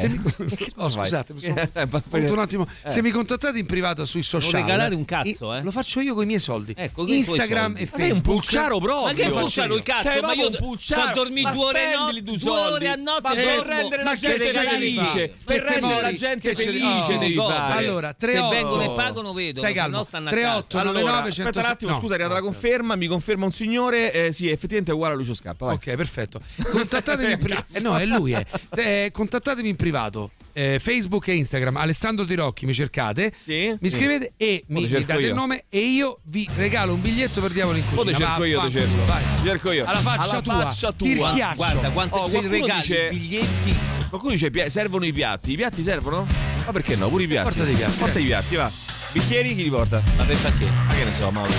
Mi... 0.08 0.22
Che 0.56 0.72
oh, 0.78 0.90
scusate, 0.90 1.34
sono 1.38 1.56
Eh, 1.74 1.88
ma- 1.90 2.02
voluto 2.10 2.34
un 2.34 2.40
attimo. 2.40 2.68
Eh. 2.84 2.90
Se 2.90 3.02
mi 3.02 3.12
contattate 3.12 3.60
in 3.60 3.66
privato 3.66 4.06
sui 4.06 4.24
social, 4.24 4.62
regalare 4.62 4.96
un 4.96 5.06
cazzo, 5.06 5.54
eh. 5.54 5.62
lo 5.62 5.72
faccio 5.72 6.00
io 6.00 6.14
con 6.14 6.24
i 6.24 6.26
miei 6.28 6.40
soldi. 6.40 6.74
Ecco, 6.76 7.06
Instagram 7.08 7.76
e 7.78 7.82
Ma 7.82 7.98
sei 7.98 8.10
un 8.10 8.16
Facebook. 8.16 8.24
pulciaro 8.24 8.80
proprio. 8.80 9.06
Ma 9.08 9.14
che 9.14 9.24
faccio 9.24 9.40
pulciaro 9.40 9.76
il 9.76 9.84
cazzo? 9.84 10.10
Cioè, 10.10 10.22
ma 10.22 10.34
io 10.34 10.52
pulciaro. 10.52 11.14
dormire 11.14 11.42
Ma 11.50 11.52
due 11.54 11.64
ore, 11.66 11.96
no, 11.96 12.06
a 12.06 12.96
notte 12.96 13.22
Ma 13.22 13.34
per 13.34 13.66
rendere 13.66 14.04
la 14.04 14.10
Ma 14.12 14.16
gente 14.16 14.44
felice. 14.46 15.34
Per 15.44 15.62
rendere 15.62 16.02
la 16.02 16.14
gente 16.14 16.56
felice 16.56 17.18
devi 17.18 17.36
fare. 17.36 17.86
Allora, 17.86 18.10
Se 18.18 18.28
38. 18.28 18.50
vengono 18.50 18.84
e 18.84 18.96
pagano 18.96 19.34
vedono, 19.34 19.60
Stai 19.68 19.74
calmo. 19.74 19.98
no 19.98 20.04
stanno 20.04 20.28
a 20.30 20.32
38 20.32 20.68
casa. 20.68 20.80
Allora, 20.82 21.00
99 21.00 21.30
aspetta 21.30 21.60
un 21.60 21.66
attimo, 21.66 21.94
scusa, 21.96 22.12
è 22.12 22.16
arrivata 22.16 22.34
la 22.36 22.42
conferma, 22.42 22.96
mi 22.96 23.08
conferma 23.08 23.46
un 23.46 23.52
signore, 23.52 24.14
eh, 24.14 24.32
sì, 24.34 24.48
effettivamente 24.50 24.92
è 24.92 24.94
uguale 24.94 25.14
a 25.14 25.18
Lucio 25.18 25.34
Scappa. 25.34 25.66
Ok, 25.72 25.94
perfetto. 25.96 26.40
Contattatemi 26.72 27.32
in 27.34 27.40
privato. 27.40 27.66
Eh, 27.76 27.82
no, 27.82 27.98
è 27.98 28.06
lui. 28.06 28.34
eh. 28.76 29.12
Contattatemi 29.30 29.70
in 29.70 29.76
privato. 29.76 30.30
Eh, 30.54 30.78
Facebook 30.80 31.28
e 31.30 31.34
Instagram, 31.36 31.78
Alessandro 31.78 32.26
Tirocchi, 32.26 32.68
mi 32.68 32.74
cercate, 32.76 33.34
Sì? 33.44 33.76
mi 33.80 33.90
Sì. 33.90 33.98
scrivete 33.98 34.34
e 34.38 34.64
mi, 34.68 34.82
mi 34.82 34.88
date 34.88 35.14
io. 35.20 35.28
il 35.30 35.34
nome 35.34 35.64
e 35.68 35.80
io 35.80 36.20
vi 36.26 36.48
regalo 36.56 36.94
un 36.94 37.02
biglietto 37.02 37.42
per 37.42 37.52
Diavolo 37.52 37.78
in 37.80 37.86
cucina. 37.90 38.04
ti 38.16 38.24
cerco 38.24 38.44
io, 38.44 38.62
Vaffanculo, 38.62 38.70
cerco. 38.70 39.06
Vai. 39.06 39.24
Cerco 39.44 39.72
io. 39.72 39.86
Alla 39.86 40.00
faccia 40.00 40.30
Alla 40.32 40.42
tua. 40.44 40.54
faccia 40.62 40.94
Ti 40.94 41.16
tua. 41.16 41.54
Guarda, 41.56 41.90
quanto 41.90 42.16
Oh, 42.18 42.28
se 42.28 42.38
qualcuno 42.38 42.62
regali 42.62 42.82
dice- 42.82 43.08
i 43.12 43.18
biglietti 43.18 43.78
Qualcuno 44.10 44.34
dice 44.36 44.70
servono 44.70 45.06
i 45.06 45.12
piatti. 45.12 45.52
I 45.54 45.56
piatti 45.58 45.82
servono? 45.84 46.26
Ma 46.66 46.72
perché 46.72 46.96
no? 46.96 47.10
Pure 47.10 47.24
i 47.24 47.28
piatti. 47.28 47.50
Portati 47.50 47.72
i 47.72 47.76
piatti, 47.76 47.98
Porta 47.98 48.20
eh. 48.20 48.22
i 48.22 48.26
piatti, 48.26 48.56
va. 48.56 48.72
Bicchieri 49.16 49.56
chi 49.56 49.64
li 49.64 49.70
porta? 49.70 50.04
Ma 50.18 50.26
per 50.26 50.38
perché? 50.38 50.70
Ma 50.88 50.94
che 50.94 51.06
ne 51.06 51.14
so, 51.14 51.32
Mauro. 51.32 51.54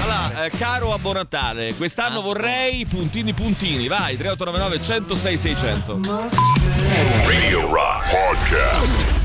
Allora, 0.00 0.44
eh, 0.46 0.50
caro 0.50 0.94
Abbo 0.94 1.12
Natale, 1.12 1.74
quest'anno 1.74 2.22
vorrei 2.22 2.86
puntini 2.86 3.34
puntini. 3.34 3.88
Vai, 3.88 4.16
3899 4.16 4.82
106 4.82 5.36
600. 5.36 6.00
Radio 7.26 7.70
Rock 7.70 8.10
Podcast. 8.10 9.23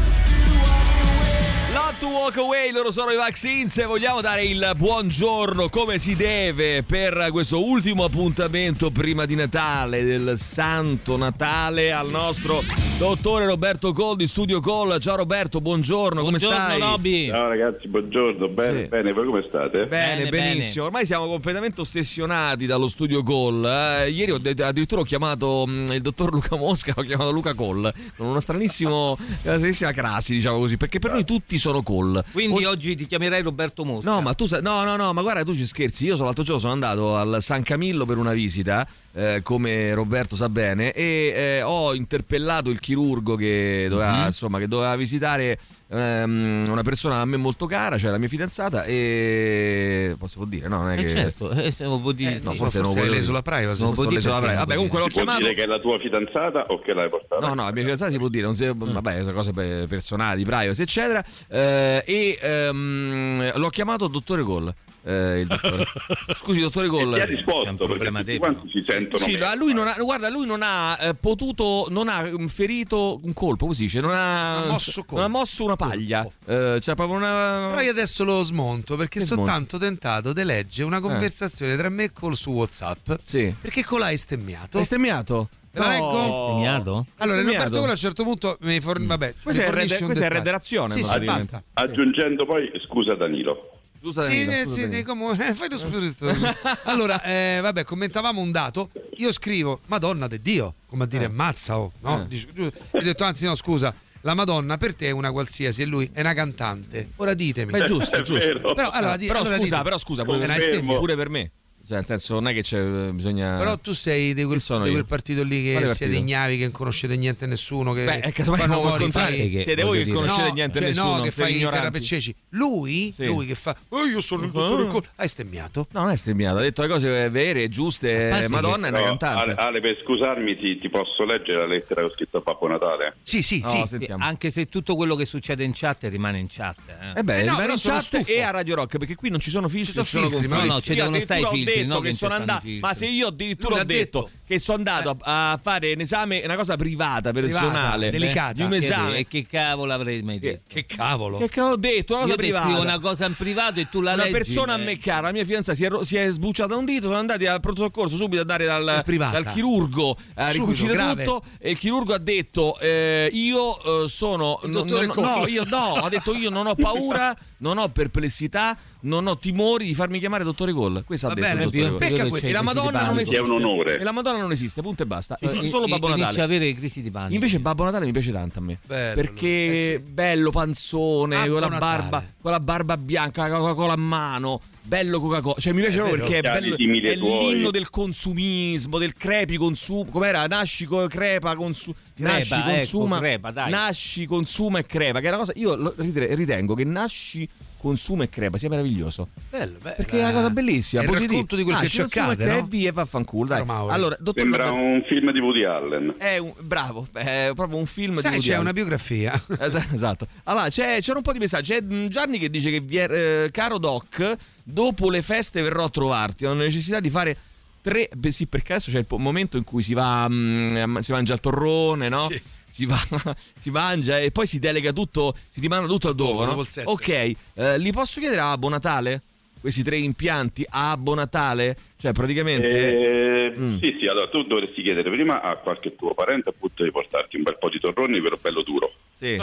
To 2.00 2.08
walk 2.08 2.38
away, 2.38 2.72
loro 2.72 2.92
sono 2.92 3.12
i 3.12 3.18
Vaccines 3.18 3.78
e 3.78 3.84
vogliamo 3.84 4.22
dare 4.22 4.46
il 4.46 4.72
buongiorno 4.78 5.68
come 5.68 5.98
si 5.98 6.16
deve 6.16 6.82
per 6.84 7.28
questo 7.32 7.62
ultimo 7.66 8.06
appuntamento 8.06 8.90
prima 8.90 9.26
di 9.26 9.36
Natale, 9.36 10.06
del 10.06 10.36
Santo 10.38 11.18
Natale 11.18 11.92
al 11.92 12.08
nostro 12.10 12.62
dottore 12.98 13.46
Roberto 13.46 13.92
Col 13.92 14.16
di 14.16 14.28
Studio 14.28 14.62
Call. 14.62 14.98
Ciao 15.00 15.18
Roberto, 15.18 15.60
buongiorno, 15.60 16.22
come 16.22 16.38
Buongiorno, 16.38 16.66
stai? 16.68 16.80
Robby. 16.80 17.28
Ciao 17.28 17.48
ragazzi, 17.50 17.88
buongiorno, 17.90 18.48
bene, 18.48 18.84
Sì. 18.84 18.88
bene, 18.90 19.12
voi 19.12 19.26
come 19.26 19.42
state? 19.46 19.86
Bene, 19.88 20.16
Bene, 20.24 20.30
benissimo. 20.30 20.86
Ormai 20.86 21.06
siamo 21.06 21.28
completamente 21.28 21.82
ossessionati 21.82 22.66
dallo 22.66 22.88
studio 22.88 23.22
Call. 23.24 23.66
eh. 23.66 24.10
ieri 24.10 24.32
ho 24.32 24.38
detto- 24.38 24.64
addirittura 24.64 25.02
ho 25.02 25.06
chiamato 25.06 25.66
mm, 25.68 25.88
il 25.92 26.02
dottor 26.02 26.32
Luca 26.32 26.56
Mosca, 26.56 26.94
ho 26.96 27.02
chiamato 27.02 27.32
Luca 27.32 27.54
Call 27.54 27.92
con 28.16 28.28
uno 28.28 28.40
stranissimo, 28.40 29.18
una 29.44 29.56
stranissima 29.58 29.92
crasi, 29.92 30.34
diciamo 30.36 30.60
così, 30.60 30.78
perché 30.78 31.00
per 31.00 31.12
noi 31.12 31.26
tutti 31.26 31.58
sono 31.58 31.82
Call. 31.90 32.24
Quindi 32.32 32.66
O- 32.66 32.70
oggi 32.70 32.96
ti 32.96 33.08
chiamerai 33.08 33.42
Roberto 33.42 33.84
Mosca. 33.84 34.10
No, 34.12 34.22
ma 34.22 34.34
tu 34.34 34.46
sai, 34.46 34.62
no, 34.62 34.84
no, 34.84 34.96
no, 34.96 35.12
ma 35.14 35.22
guarda, 35.22 35.44
tu 35.44 35.56
ci 35.56 35.66
scherzi. 35.66 36.06
Io 36.06 36.18
l'altro 36.24 36.44
giorno 36.44 36.60
sono 36.62 36.74
andato 36.74 37.18
al 37.18 37.38
San 37.42 37.64
Camillo 37.64 38.06
per 38.06 38.18
una 38.18 38.34
visita, 38.34 38.88
eh, 39.14 39.40
come 39.44 39.94
Roberto 39.94 40.36
sa 40.36 40.50
bene, 40.50 40.92
e 40.92 41.34
eh, 41.36 41.62
ho 41.64 41.94
interpellato 41.96 42.70
il 42.70 42.80
chirurgo 42.80 43.36
che 43.36 43.88
doveva, 43.90 44.20
Mhm. 44.20 44.26
insomma, 44.28 44.60
che 44.60 44.68
doveva 44.68 44.96
visitare 44.96 45.58
una 45.98 46.82
persona 46.84 47.20
a 47.22 47.26
me 47.26 47.38
molto 47.38 47.66
cara, 47.66 47.98
cioè 47.98 48.12
la 48.12 48.18
mia 48.20 48.28
fidanzata, 48.28 48.84
e 48.84 50.16
posso 50.20 50.36
può 50.38 50.46
dire, 50.46 50.68
no? 50.68 50.80
Non 50.84 50.92
è 50.92 51.00
Eh 51.00 51.04
che... 51.04 51.10
certo, 51.10 51.50
eh, 51.52 51.72
se 51.72 51.84
non 51.86 52.00
può 52.02 52.12
dire. 52.12 52.40
no, 52.44 52.52
sì. 52.52 52.58
forse 52.58 52.78
non 52.78 52.86
lo 52.88 52.90
hai 52.92 52.96
volevo 52.98 53.14
leso 53.16 53.32
dire. 53.32 53.34
la 53.34 53.42
privacy. 53.42 53.82
Non 53.82 53.94
può 53.94 54.04
forse 54.04 54.10
dire 54.10 54.16
leso 54.16 54.30
la 54.30 54.40
perché 54.40 54.56
privacy. 54.56 54.60
Vabbè, 54.60 54.66
può 54.66 54.76
comunque 54.76 55.00
l'ho 55.00 55.06
Si 55.06 55.12
può 55.12 55.22
chiamato. 55.24 55.44
dire 55.44 55.54
che 55.56 55.64
è 55.64 55.66
la 55.68 55.80
tua 55.80 56.00
fidanzata 56.00 56.66
o 56.68 56.80
che 56.80 56.94
l'hai 56.94 57.10
portata? 57.10 57.48
No, 57.48 57.54
no, 57.56 57.64
la 57.64 57.72
mia 57.72 57.82
fidanzata 57.84 58.12
si 58.12 58.18
può 58.18 58.28
dire, 58.28 58.46
non 58.46 58.56
si, 58.56 58.72
vabbè, 58.72 59.20
sono 59.22 59.34
cose 59.34 59.52
pe- 59.52 59.86
personali, 59.90 60.44
privacy, 60.44 60.82
eccetera. 60.84 61.24
Eh, 61.48 62.04
e 62.06 62.40
ehm, 62.42 63.58
l'ho 63.58 63.70
chiamato 63.70 64.08
dottore 64.08 64.44
Gol. 64.44 64.74
eh, 65.06 65.40
il 65.40 65.48
dottore. 65.48 65.86
Scusi, 66.38 66.60
dottore 66.60 66.86
E 66.86 66.90
Gol. 66.90 67.14
ti 67.16 67.20
ha 67.20 67.26
risposto 67.26 67.64
perché 67.64 67.86
problema 67.86 68.20
tutti 68.20 68.32
tecnico. 68.38 68.54
quanti 68.54 68.70
si 68.72 68.82
sentono 68.82 69.24
Sì, 69.24 69.32
meno. 69.34 69.46
ma 69.46 69.56
lui 69.56 69.74
non 69.74 69.88
ha, 69.88 69.96
guarda, 69.98 70.30
lui 70.30 70.46
non 70.46 70.62
ha 70.64 70.98
eh, 71.02 71.14
potuto, 71.16 71.88
non 71.90 72.10
ha 72.10 72.22
mm, 72.24 72.46
ferito 72.46 73.20
un 73.24 73.34
colpo, 73.34 73.64
come 73.64 73.74
si 73.76 73.84
dice, 73.84 74.02
non 74.02 74.12
ha, 74.12 74.60
Non 74.60 74.68
ha 74.68 74.72
mosso 74.72 75.00
colpo. 75.04 75.16
non 75.16 75.24
ha 75.24 75.28
mosso 75.28 75.64
una 75.64 75.76
paglia. 75.80 76.30
Eh, 76.46 76.78
c'è 76.82 76.94
proprio 76.96 77.18
una. 77.18 77.68
Però 77.70 77.80
io 77.82 77.92
adesso 77.92 78.24
lo 78.26 78.44
smonto 78.44 78.98
perché 78.98 79.22
sono 79.22 79.46
tanto 79.46 79.78
tentato 79.78 80.34
di 80.34 80.44
leggere 80.44 80.86
una 80.86 81.00
conversazione 81.00 81.78
tra 81.78 81.88
me 81.90 82.04
e 82.06 82.12
Col 82.12 82.36
su 82.36 82.52
WhatsApp. 82.52 83.12
Sì. 83.24 83.54
Perché 83.60 83.86
Col 83.86 84.02
ha 84.02 84.12
estemmiato. 84.12 84.78
Hai 84.78 84.84
stemmiato? 84.86 85.50
Leggo? 85.72 86.56
Segnato? 86.56 87.06
Allora, 87.18 87.38
Stemmiato? 87.38 87.64
Roberto 87.64 87.80
Col 87.80 87.88
a 87.88 87.92
un 87.92 87.98
certo 87.98 88.24
punto 88.24 88.58
mi 88.62 88.80
forn- 88.82 89.06
vabbè, 89.08 89.36
Questa 89.42 89.62
mi 89.62 89.68
è 89.68 89.72
rede- 89.72 89.98
un 90.00 90.06
questa 90.08 90.26
è 90.26 90.30
redazione, 90.30 90.94
Sì, 90.94 91.04
sì, 91.04 91.20
basta. 91.20 91.64
Aggiungendo 91.74 92.46
poi, 92.46 92.70
scusa 92.86 93.16
Danilo, 93.16 93.72
Scusa, 94.02 94.24
Sì, 94.24 94.46
Danilo, 94.46 94.52
eh, 94.52 94.64
scusa, 94.66 94.74
sì, 94.74 94.82
Danilo. 94.82 94.98
sì, 94.98 95.04
come 95.04 95.48
eh, 95.48 95.54
fai 95.54 95.70
lo 95.70 95.78
spirito. 95.78 96.26
Allora, 96.86 97.22
eh, 97.22 97.60
vabbè, 97.62 97.84
commentavamo 97.84 98.42
un 98.42 98.52
dato. 98.52 98.90
Io 99.18 99.32
scrivo 99.32 99.80
Madonna 99.88 100.28
de 100.28 100.42
Dio, 100.42 100.74
come 100.88 101.04
a 101.04 101.08
dire 101.08 101.26
ammazza, 101.26 101.78
oh, 101.78 101.92
no? 102.02 102.28
Eh. 102.30 102.36
Io 102.56 102.72
ho 102.92 103.02
detto, 103.02 103.24
anzi, 103.24 103.46
no, 103.46 103.56
scusa. 103.56 103.94
La 104.22 104.34
Madonna 104.34 104.78
per 104.78 104.96
te 104.96 105.08
è 105.08 105.12
una 105.12 105.32
qualsiasi 105.32 105.82
e 105.82 105.86
lui 105.86 106.10
è 106.12 106.20
una 106.20 106.34
cantante. 106.34 107.12
Ora 107.18 107.34
ditemi. 107.34 107.72
Beh, 107.72 107.84
giusto, 107.84 108.18
È 108.18 108.22
giusto. 108.22 108.74
Però, 108.74 108.90
allora, 108.90 109.16
però 109.18 109.40
allora 109.40 109.56
scusa, 109.56 109.58
ditemi. 109.58 109.84
però 109.84 109.98
scusa, 109.98 110.24
pure 110.24 111.16
per 111.16 111.30
me. 111.30 111.52
Cioè, 111.90 111.98
nel 111.98 112.06
senso, 112.06 112.36
non 112.36 112.48
è 112.50 112.54
che 112.54 112.62
c'è 112.62 112.80
bisogna. 112.84 113.58
Però 113.58 113.76
tu 113.80 113.94
sei 113.94 114.36
di 114.36 114.44
quel, 114.44 114.60
di 114.84 114.92
quel 114.92 115.06
partito 115.08 115.42
lì 115.44 115.64
che 115.64 115.72
Quale 115.72 115.96
siete 115.96 116.16
ignavi, 116.18 116.58
che 116.58 116.64
non 116.66 116.72
conoscete 116.72 117.16
niente 117.16 117.46
e 117.46 117.48
nessuno. 117.48 117.94
Che 117.94 118.06
Beh, 118.06 118.20
è 118.20 118.22
che 118.28 118.32
casomai 118.32 118.60
quando 118.68 118.98
non 119.00 119.10
fai- 119.10 119.50
che- 119.50 119.64
siete 119.64 119.82
voi 119.82 119.98
che 119.98 120.04
dire- 120.04 120.16
conoscete 120.16 120.48
No, 120.50 120.54
niente 120.54 120.78
cioè, 120.78 120.88
nessuno. 120.90 121.16
no, 121.18 121.22
che 121.24 121.32
fai 121.32 121.52
i 121.54 121.56
ignoranti. 121.56 121.78
terapececi. 121.80 122.36
Lui, 122.50 123.12
Sì. 123.16 123.26
lui 123.26 123.48
che 123.48 123.56
fa, 123.56 123.76
"Oh, 123.90 124.06
io 124.06 124.22
sono 124.22 124.46
il 124.46 124.52
dottore 124.52 124.86
Col-" 124.86 125.04
hai 125.16 125.28
stemmiato. 125.28 125.88
No, 125.92 126.02
non 126.02 126.12
è 126.12 126.16
stemmiato, 126.16 126.58
ha 126.60 126.62
detto 126.62 126.84
le 126.84 126.88
cose 126.88 127.30
vere, 127.32 127.68
giuste. 127.70 128.46
Madonna 128.50 128.86
è 128.88 128.90
una 128.90 128.98
Però, 129.00 129.04
cantante. 129.18 129.42
Ale, 129.42 129.54
Ale, 129.56 129.82
per 129.82 129.98
scusarmi 130.04 130.56
ti, 130.56 130.78
ti 130.78 130.90
posso 130.90 131.24
leggere 131.26 131.58
la 131.58 131.66
lettera 131.66 132.02
che 132.02 132.08
ho 132.08 132.12
scritto 132.14 132.38
a 132.38 132.42
Babbo 132.42 132.68
Natale? 132.68 133.16
Sì, 133.24 133.42
sì, 133.42 133.62
No, 133.62 133.88
sì. 133.88 134.08
Anche 134.20 134.52
se 134.52 134.70
tutto 134.70 134.96
quello 134.96 135.16
che 135.16 135.26
succede 135.26 135.64
in 135.64 135.72
chat 135.74 136.04
rimane 136.04 136.38
in 136.38 136.46
chat. 136.48 136.78
Eh. 137.16 137.20
Eh 137.20 137.24
beh, 137.24 137.40
Eh 137.42 137.44
no, 137.46 137.56
rimane 137.56 137.74
in 137.74 137.80
chat 137.80 138.22
e 138.28 138.42
a 138.44 138.52
Radio 138.52 138.76
Rock 138.76 138.98
perché 139.00 139.16
qui 139.16 139.30
non 139.32 139.40
ci 139.40 139.50
sono 139.50 139.68
filtri, 139.68 139.94
Ci 140.04 140.06
sono 140.06 140.28
filtri, 140.30 140.48
no, 140.48 140.64
no, 140.66 140.82
ci 140.82 140.90
Io 140.94 141.04
devono 141.04 141.20
stare 141.20 141.40
i 141.42 141.46
filtri, 141.48 141.79
detto 141.82 141.94
no, 141.94 142.00
che 142.00 142.10
che 142.10 142.16
sono 142.16 142.34
andato, 142.34 142.68
ma 142.80 142.94
se 142.94 143.06
io 143.06 143.28
addirittura 143.28 143.82
ho 143.82 143.84
detto, 143.84 144.22
detto. 144.24 144.32
che 144.46 144.60
sono 144.60 144.78
andato 144.78 145.18
a 145.22 145.60
fare 145.62 145.94
un 145.94 146.02
esame, 146.02 146.42
una 146.44 146.56
cosa 146.56 146.76
privata, 146.76 147.32
personale, 147.32 148.10
delicata. 148.10 148.54
di 148.54 148.62
un 148.64 148.74
esame. 148.74 149.18
E 149.18 149.28
che 149.28 149.46
cavolo 149.46 149.94
avrei 149.94 150.22
mai 150.22 150.40
detto? 150.40 150.64
Che 150.68 150.86
cavolo. 150.86 151.38
Che 151.38 151.50
che 151.50 151.62
ho 151.62 151.76
detto? 151.76 152.14
Una 152.14 152.22
cosa 152.22 152.34
Io 152.34 152.38
privata. 152.38 152.64
scrivo 152.66 152.82
una 152.82 153.00
cosa 153.00 153.26
in 153.26 153.36
privato 153.36 153.80
e 153.80 153.90
tu 153.90 154.02
la 154.02 154.14
una 154.14 154.24
leggi. 154.24 154.36
persona 154.36 154.74
a 154.74 154.80
eh. 154.80 154.84
me 154.84 154.98
cara, 154.98 155.28
la 155.28 155.32
mia 155.32 155.46
fidanzata 155.46 155.78
si 155.78 155.86
è, 155.86 155.90
ro- 155.90 156.04
si 156.04 156.18
è 156.18 156.30
sbucciata 156.30 156.76
un 156.76 156.86
dito, 156.86 157.08
sono 157.08 157.20
andati 157.20 157.46
al 157.46 157.60
pronto 157.60 157.84
soccorso 157.84 158.16
subito 158.16 158.42
ad 158.42 158.50
andare 158.50 158.66
dal, 158.66 159.52
chirurgo 159.54 160.18
a 160.36 160.50
ricucire 160.50 160.96
tutto 160.96 161.44
e 161.60 161.72
il 161.72 161.78
chirurgo 161.78 162.14
ha 162.14 162.18
detto 162.18 162.78
eh, 162.80 163.30
io 163.32 164.04
eh, 164.04 164.08
sono 164.10 164.60
Il 164.64 164.70
no, 164.70 164.84
no, 164.84 165.14
no, 165.16 165.48
io 165.48 165.64
no, 165.66 165.94
ha 165.96 166.10
detto 166.10 166.34
io 166.34 166.50
non 166.50 166.68
ho 166.68 166.76
paura, 166.76 167.36
non 167.60 167.78
ho 167.78 167.88
perplessità, 167.90 168.78
non 169.02 169.28
ho 169.28 169.38
timori 169.38 169.86
di 169.86 169.96
farmi 169.96 170.20
chiamare 170.20 170.44
dottore 170.44 170.72
Gol. 170.72 171.04
Questo 171.06 171.28
ha 171.28 171.30
Va 171.30 171.36
detto 171.36 171.48
bene, 171.48 171.64
il 171.64 171.70
dottore 171.70 171.90
Gol. 171.90 171.98
pecca 172.00 172.28
questo. 172.28 172.52
La 172.52 172.62
Madonna 172.62 173.06
non 173.06 173.20
esiste. 173.20 173.38
È 173.38 173.42
un 173.42 173.52
onore. 173.52 174.00
E 174.00 174.04
la 174.04 174.12
Madonna 174.12 174.40
non 174.40 174.52
esiste, 174.52 174.82
punto 174.82 175.04
e 175.04 175.06
basta. 175.06 175.38
Esiste 175.40 175.68
e- 175.68 175.70
solo 175.70 175.86
e- 175.86 175.90
Babbo 175.90 176.08
inizia 176.08 176.26
Natale. 176.26 176.42
a 176.42 176.46
avere 176.46 176.74
crisi 176.74 177.02
di 177.02 177.12
panico. 177.12 177.34
Invece 177.34 177.60
Babbo 177.60 177.84
Natale 177.84 178.06
mi 178.06 178.12
piace 178.12 178.32
tanto 178.32 178.60
a 178.60 178.62
me. 178.62 178.80
Bello, 178.86 179.16
perché 179.16 179.48
eh 179.48 180.02
sì. 180.06 180.12
bello 180.12 180.52
panzone, 180.52 181.38
Babbo 181.38 181.52
con 181.52 181.62
la 181.62 181.78
barba, 181.78 182.26
con 182.42 182.52
la 182.52 182.60
barba 182.60 182.98
bianca, 182.98 183.48
la 183.48 183.58
Coca-Cola 183.58 183.94
a 183.94 183.98
mano, 183.98 184.62
bello 184.90 185.20
Coca-Cola. 185.22 185.56
Cioè 185.60 185.72
mi 185.72 185.82
piace 185.82 185.98
È 185.98 186.02
proprio 186.02 186.26
perché 186.26 186.38
è, 186.40 186.42
bello, 186.42 186.76
è 186.76 187.18
tuoi. 187.18 187.54
l'inno 187.54 187.70
del 187.72 187.90
consumismo, 187.92 188.98
del 188.98 189.14
crepi 189.14 189.56
consumo. 189.56 190.06
Com'era? 190.10 190.46
Nasci, 190.48 190.86
co- 190.86 191.06
crepa, 191.08 191.56
consu- 191.56 191.96
Crepa, 192.16 192.34
nasci, 192.34 192.54
ecco, 192.54 192.70
consuma, 192.76 193.20
crepa, 193.20 193.52
dai. 193.52 193.70
nasci, 193.72 194.26
consuma 194.26 194.80
e 194.80 194.86
crepa. 194.86 195.20
Che 195.20 195.26
è 195.26 195.30
una 195.30 195.38
cosa. 195.38 195.54
Io 195.56 195.76
lo- 195.76 195.94
ritengo 195.98 196.74
che 196.74 196.84
nasci, 196.84 197.48
consuma 197.80 198.24
e 198.26 198.30
crepa 198.30 198.58
sia 198.58 198.68
meraviglioso. 198.70 199.30
Bello, 199.50 199.78
bello. 199.82 199.96
Perché 199.96 200.20
è 200.20 200.24
una 200.24 200.34
cosa 200.34 200.50
bellissima. 200.50 201.02
È 201.02 201.06
il 201.06 201.10
positiva. 201.10 201.32
racconto 201.34 201.56
di 201.56 201.64
quel 201.64 201.76
che 201.76 201.82
Nasci, 201.84 201.96
ci 201.96 202.02
consuma 202.02 202.26
e 202.28 202.32
accade, 202.34 202.46
no? 202.52 202.58
e 202.58 202.64
via 202.68 202.90
e 202.90 202.92
vaffanculo. 202.92 203.48
Dai. 203.50 203.66
Mauro. 203.66 203.94
Allora, 203.94 204.18
dottor 204.20 204.42
Sembra 204.44 204.64
Roberto- 204.66 204.86
un 204.86 205.04
film 205.08 205.32
di 205.32 205.40
Woody 205.40 205.64
Allen. 205.64 206.14
è 206.18 206.38
un, 206.38 206.54
bravo, 206.60 207.08
è 207.14 207.52
proprio 207.56 207.78
un 207.78 207.86
film 207.86 208.16
di 208.16 208.20
Sai, 208.22 208.32
Woody 208.32 208.44
c'è 208.46 208.50
Allen. 208.52 208.62
una 208.64 208.74
biografia. 208.74 209.34
Es- 209.60 209.88
Esatto. 209.94 210.28
Allora, 210.44 210.70
c'è, 210.70 211.00
c'era 211.02 211.18
un 211.18 211.24
po' 211.24 211.32
di 211.34 211.40
messaggi. 211.40 211.72
C'è 211.74 211.82
mm, 211.82 212.08
Gianni 212.08 212.38
che 212.38 212.50
dice 212.50 212.70
che 212.70 212.84
è- 213.06 213.12
eh, 213.46 213.52
caro 213.52 213.78
Doc, 213.78 214.36
dopo 214.64 215.10
le 215.10 215.22
feste 215.22 215.62
verrò 215.62 215.86
a 215.86 215.90
trovarti. 215.90 216.46
Ho 216.46 216.54
necessità 216.54 217.00
di 217.00 217.10
fare 217.10 217.38
tre, 217.82 218.10
beh, 218.14 218.32
sì, 218.32 218.46
perché 218.46 218.74
adesso 218.74 218.92
c'è 218.92 219.00
il 219.00 219.06
momento 219.18 219.56
in 219.56 219.64
cui 219.64 219.82
si 219.82 219.94
va, 219.94 220.28
mm, 220.30 220.98
si 221.00 221.12
mangia 221.14 221.34
il 221.34 221.40
torrone, 221.40 222.10
no? 222.10 222.28
Si, 222.70 222.86
va, 222.86 222.98
si 223.60 223.70
mangia 223.72 224.20
e 224.20 224.32
poi 224.32 224.46
si 224.48 224.60
delega 224.60 224.92
tutto, 224.94 225.36
si 225.50 225.60
rimanda 225.60 225.88
tutto 225.88 226.10
al 226.10 226.16
dopo, 226.16 226.46
no? 226.46 226.56
Ok, 226.86 227.10
eh, 227.10 227.78
li 227.78 227.92
posso 227.92 228.20
chiedere 228.20 228.42
a 228.42 228.58
Buon 228.58 228.74
Natale? 228.74 229.22
Questi 229.60 229.84
tre 229.84 229.98
impianti 229.98 230.66
a 230.70 230.96
Buon 230.96 231.18
Natale? 231.18 231.76
Cioè, 231.98 232.14
praticamente. 232.14 232.68
Eh, 232.70 233.30
Mm. 233.58 233.78
Sì, 233.80 233.98
sì, 234.00 234.06
allora 234.08 234.28
tu 234.30 234.44
dovresti 234.44 234.82
chiedere 234.82 235.10
prima 235.10 235.42
a 235.42 235.56
qualche 235.58 235.96
tuo 235.96 236.14
parente 236.14 236.50
appunto 236.50 236.84
di 236.84 236.92
portarti 236.92 237.36
un 237.38 237.44
bel 237.44 237.58
po' 237.60 237.70
di 237.70 237.80
torroni, 237.80 238.22
però 238.22 238.38
bello 238.40 238.62
duro. 238.62 238.94
Sì. 239.20 239.38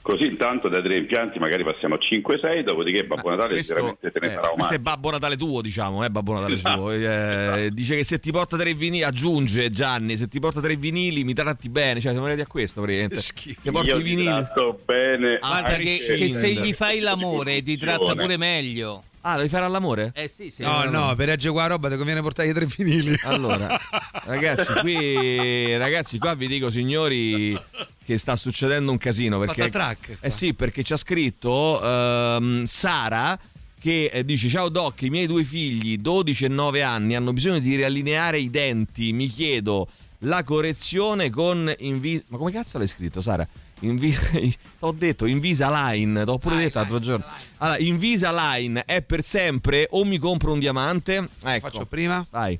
Così 0.00 0.24
intanto 0.24 0.68
dai 0.68 0.82
tre 0.82 0.96
impianti 0.96 1.38
magari 1.38 1.62
passiamo 1.62 1.96
a 1.96 1.98
5-6, 1.98 2.60
dopodiché 2.62 3.04
Babbo 3.04 3.28
Natale 3.28 3.52
Questo, 3.52 3.74
sicuramente 3.74 4.10
te 4.10 4.20
ne 4.20 4.26
eh, 4.32 4.34
farà 4.34 4.48
questo 4.48 4.72
è. 4.72 4.78
Babbo 4.78 5.10
Natale 5.10 5.36
tuo, 5.36 5.60
diciamo, 5.60 6.02
eh, 6.02 6.10
Babbo 6.10 6.32
Natale 6.32 6.54
Esatto. 6.54 6.76
suo. 6.76 6.90
Eh, 6.92 7.68
dice 7.72 7.96
che 7.96 8.04
se 8.04 8.18
ti 8.18 8.30
porta 8.30 8.56
tre 8.56 8.72
vinili, 8.72 9.02
aggiunge 9.02 9.70
Gianni, 9.70 10.16
se 10.16 10.28
ti 10.28 10.40
porta 10.40 10.60
tre 10.62 10.76
vinili 10.76 11.24
mi 11.24 11.34
tratti 11.34 11.68
bene, 11.68 12.00
cioè 12.00 12.12
siamo 12.12 12.26
arrivati 12.26 12.48
a 12.48 12.50
questo 12.50 12.80
praticamente. 12.80 13.16
Ti 13.16 13.70
porti 13.70 13.90
i 13.90 13.96
ti 13.96 14.02
vinili. 14.02 14.24
tratto 14.28 14.80
bene. 14.86 15.38
Guarda 15.38 15.76
che, 15.76 15.98
che 16.16 16.28
se 16.28 16.52
gli 16.54 16.72
fai 16.72 17.00
l'amore 17.00 17.62
ti 17.62 17.76
tratta 17.76 18.14
pure 18.14 18.38
meglio. 18.38 19.02
Ah, 19.22 19.32
lo 19.32 19.38
devi 19.38 19.48
fare 19.50 19.64
all'amore? 19.64 20.12
Eh 20.14 20.28
sì, 20.28 20.50
sì. 20.50 20.62
No, 20.62 20.84
no, 20.84 21.14
per 21.14 21.28
reggere 21.28 21.52
qua 21.52 21.66
roba 21.66 21.90
ti 21.90 21.96
conviene 21.96 22.22
portare 22.22 22.48
i 22.48 22.52
tre 22.52 22.66
vinili. 22.66 23.18
Allora, 23.24 23.78
ragazzi, 24.24 24.72
qui 24.80 25.76
ragazzi, 25.76 26.18
qua 26.18 26.34
vi 26.34 26.46
dico 26.46 26.70
signori 26.70 27.58
che 28.04 28.18
sta 28.18 28.34
succedendo 28.34 28.90
un 28.90 28.98
casino 28.98 29.38
perché 29.38 29.68
Patatrack, 29.68 30.16
Eh 30.20 30.30
sì, 30.30 30.54
perché 30.54 30.82
ci 30.82 30.94
ha 30.94 30.96
scritto 30.96 31.80
ehm, 31.82 32.64
Sara 32.64 33.38
che 33.78 34.10
eh, 34.12 34.24
dice 34.24 34.48
ciao 34.48 34.68
Doc, 34.68 35.02
i 35.02 35.10
miei 35.10 35.26
due 35.26 35.44
figli 35.44 35.96
12 35.98 36.46
e 36.46 36.48
9 36.48 36.82
anni 36.82 37.14
hanno 37.14 37.32
bisogno 37.32 37.60
di 37.60 37.76
riallineare 37.76 38.38
i 38.38 38.50
denti, 38.50 39.12
mi 39.12 39.28
chiedo 39.28 39.88
la 40.24 40.42
correzione 40.44 41.30
con 41.30 41.72
Invis 41.78 42.24
Ma 42.28 42.36
come 42.36 42.50
cazzo 42.50 42.76
l'hai 42.78 42.88
scritto 42.88 43.20
Sara? 43.20 43.46
Invis- 43.80 44.58
T'ho 44.78 44.92
detto 44.92 45.26
Invisalign, 45.26 46.22
t'ho 46.24 46.38
pure 46.38 46.56
detto 46.56 46.78
l'altro 46.78 46.98
giorno. 47.00 47.24
Allora, 47.58 47.78
Invisalign 47.78 48.78
è 48.84 49.02
per 49.02 49.22
sempre 49.22 49.86
o 49.90 50.04
mi 50.04 50.18
compro 50.18 50.52
un 50.52 50.58
diamante? 50.58 51.28
Ecco. 51.44 51.60
Faccio 51.68 51.86
prima? 51.86 52.26
Vai. 52.30 52.58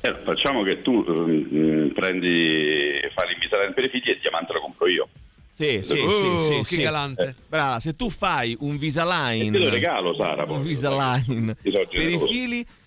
Eh, 0.00 0.14
facciamo 0.24 0.62
che 0.62 0.82
tu 0.82 1.02
ehm, 1.06 1.92
prendi, 1.94 2.98
fai 3.14 3.28
l'invisalign 3.28 3.72
per 3.72 3.84
i 3.84 3.88
figli 3.88 4.08
e 4.08 4.12
il 4.12 4.18
diamante 4.20 4.52
lo 4.52 4.60
compro 4.60 4.86
io. 4.86 5.08
Sì, 5.56 5.80
sì, 5.82 5.98
Oh, 6.00 6.38
sì, 6.38 6.44
sì, 6.44 6.58
che 6.58 6.64
sì. 6.64 6.82
galante. 6.82 7.26
Eh, 7.28 7.34
Brava, 7.48 7.78
se 7.78 7.94
tu 7.94 8.10
fai 8.10 8.56
un 8.60 8.76
Visalign 8.76 9.54
E 9.54 9.58
te 9.58 9.64
lo 9.64 9.70
regalo, 9.70 10.14
Sara. 10.16 10.44
Un 10.48 10.62
Visalign 10.64 11.52
per 11.52 11.56
i 11.62 11.86
generoso. 11.88 12.26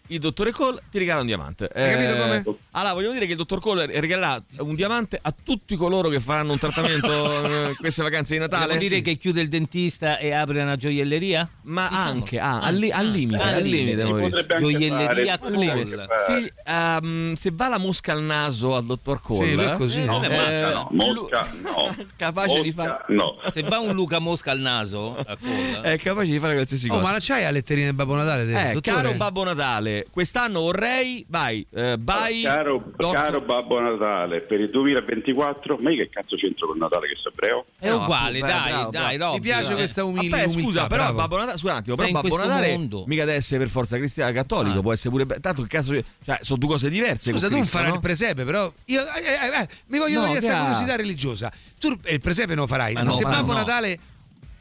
Il 0.07 0.19
dottore 0.19 0.51
Cole 0.51 0.81
ti 0.91 0.97
regala 0.97 1.21
un 1.21 1.25
diamante. 1.27 1.69
Hai 1.73 1.91
capito 1.91 2.21
come? 2.21 2.43
Allora, 2.71 2.93
vogliamo 2.93 3.13
dire 3.13 3.25
che 3.25 3.31
il 3.31 3.37
dottor 3.37 3.59
Cole 3.59 3.85
regalerà 3.99 4.41
un 4.59 4.75
diamante 4.75 5.19
a 5.21 5.33
tutti 5.43 5.75
coloro 5.75 6.09
che 6.09 6.19
faranno 6.19 6.51
un 6.53 6.57
trattamento 6.59 7.69
eh, 7.69 7.75
queste 7.75 8.03
vacanze 8.03 8.33
di 8.33 8.39
Natale. 8.39 8.65
Vuol 8.67 8.77
dire 8.79 9.01
che 9.01 9.15
chiude 9.15 9.41
il 9.41 9.49
dentista 9.49 10.17
e 10.17 10.31
apre 10.31 10.61
una 10.61 10.75
gioielleria? 10.75 11.49
Ma 11.63 11.87
Insomma. 11.89 12.09
anche, 12.09 12.39
ah, 12.39 12.61
al, 12.61 12.75
li- 12.75 12.91
al 12.91 13.07
limite, 13.07 13.41
al 13.41 13.53
al 13.55 13.61
limite, 13.63 14.03
limite. 14.03 14.21
Potrebbe 14.21 14.53
anche 14.53 14.59
Gioielleria 14.59 15.37
fare. 15.37 16.07
Sì, 16.27 16.51
ehm, 16.65 17.33
se 17.35 17.51
va 17.53 17.67
la 17.67 17.77
mosca 17.77 18.11
al 18.13 18.21
naso 18.21 18.75
al 18.75 18.85
dottor 18.85 19.21
Cole, 19.21 19.47
Sì, 19.49 19.55
lui 19.55 19.65
è 19.65 19.71
così. 19.73 20.01
eh, 20.01 20.05
No, 20.05 20.23
eh, 20.23 20.59
no, 20.73 20.87
mosca 20.91 21.51
no. 21.61 21.95
capace 22.15 22.61
di 22.61 22.73
Mosca 22.75 22.97
fare 22.99 23.13
no. 23.13 23.37
Se 23.51 23.61
va 23.63 23.79
un 23.79 23.93
Luca 23.93 24.19
Mosca 24.19 24.51
al 24.51 24.59
naso, 24.59 25.15
a 25.17 25.37
colla. 25.39 25.81
è 25.91 25.97
capace 25.97 26.31
di 26.31 26.39
fare 26.39 26.53
qualsiasi 26.53 26.87
Oh, 26.87 26.93
cosa. 26.95 27.01
ma 27.03 27.09
non 27.11 27.19
c'hai 27.21 27.43
a 27.43 27.51
letterine 27.51 27.85
del 27.87 27.95
Babbo 27.95 28.15
Natale? 28.15 28.43
Eh, 28.69 28.73
dottore? 28.73 28.95
caro 28.95 29.13
Babbo 29.13 29.43
Natale, 29.43 29.96
quest'anno 30.11 30.61
vorrei, 30.61 31.25
vai, 31.29 31.65
eh, 31.73 31.95
vai. 31.99 32.41
Caro, 32.41 32.83
Doc- 32.95 33.13
caro 33.15 33.41
Babbo 33.41 33.79
Natale, 33.79 34.41
per 34.41 34.59
il 34.59 34.69
2024, 34.69 35.77
ma 35.81 35.91
io 35.91 36.03
che 36.03 36.09
cazzo 36.09 36.35
c'entro 36.35 36.67
con 36.67 36.77
Natale 36.77 37.07
che 37.07 37.15
so 37.21 37.29
ebreo? 37.29 37.65
È 37.79 37.89
No, 37.89 38.03
uguale, 38.03 38.37
appunto, 38.39 38.55
dai, 38.55 38.71
bravo, 38.71 38.89
dai, 38.91 39.17
bravo. 39.17 39.33
Mi 39.33 39.39
piace 39.39 39.67
dai. 39.69 39.75
questa 39.75 40.03
umil- 40.03 40.29
Vabbè, 40.29 40.43
umiltà. 40.45 40.61
scusa, 40.63 40.87
però 40.87 41.03
bravo. 41.03 41.17
Babbo 41.17 41.37
Natale, 41.37 41.57
scusa 41.57 41.71
un 41.73 41.77
attimo, 41.79 41.95
però 41.95 42.07
in 42.07 42.13
Babbo 42.13 42.27
questo 42.27 42.47
Natale 42.47 42.71
mondo. 42.71 43.03
mica 43.07 43.25
deve 43.25 43.37
essere 43.37 43.59
per 43.59 43.69
forza 43.69 43.97
cristiano 43.97 44.31
cattolico, 44.33 44.79
Ah. 44.79 44.81
può 44.81 44.93
essere 44.93 45.09
pure 45.09 45.25
tanto 45.39 45.61
che 45.61 45.67
cazzo, 45.67 45.93
cioè 46.23 46.39
sono 46.41 46.59
due 46.59 46.69
cose 46.69 46.89
diverse 46.89 47.31
Scusa, 47.31 47.47
tu 47.47 47.55
non 47.55 47.65
farai 47.65 47.89
no? 47.89 47.93
il 47.95 47.99
presepe, 48.01 48.43
però. 48.43 48.71
Io, 48.85 49.01
eh, 49.01 49.03
eh, 49.03 49.61
eh, 49.61 49.67
mi 49.87 49.97
voglio 49.97 50.19
No, 50.19 50.25
togliere 50.25 50.39
questa 50.41 50.59
curiosità 50.59 50.95
religiosa. 50.95 51.51
Tu 51.79 51.95
il 52.07 52.19
presepe 52.19 52.53
non 52.53 52.63
lo 52.63 52.67
farai, 52.67 52.93
Ma 52.93 53.03
ma 53.03 53.09
no, 53.09 53.15
se 53.15 53.23
ma 53.23 53.29
Babbo 53.31 53.51
no. 53.53 53.57
Natale. 53.59 53.99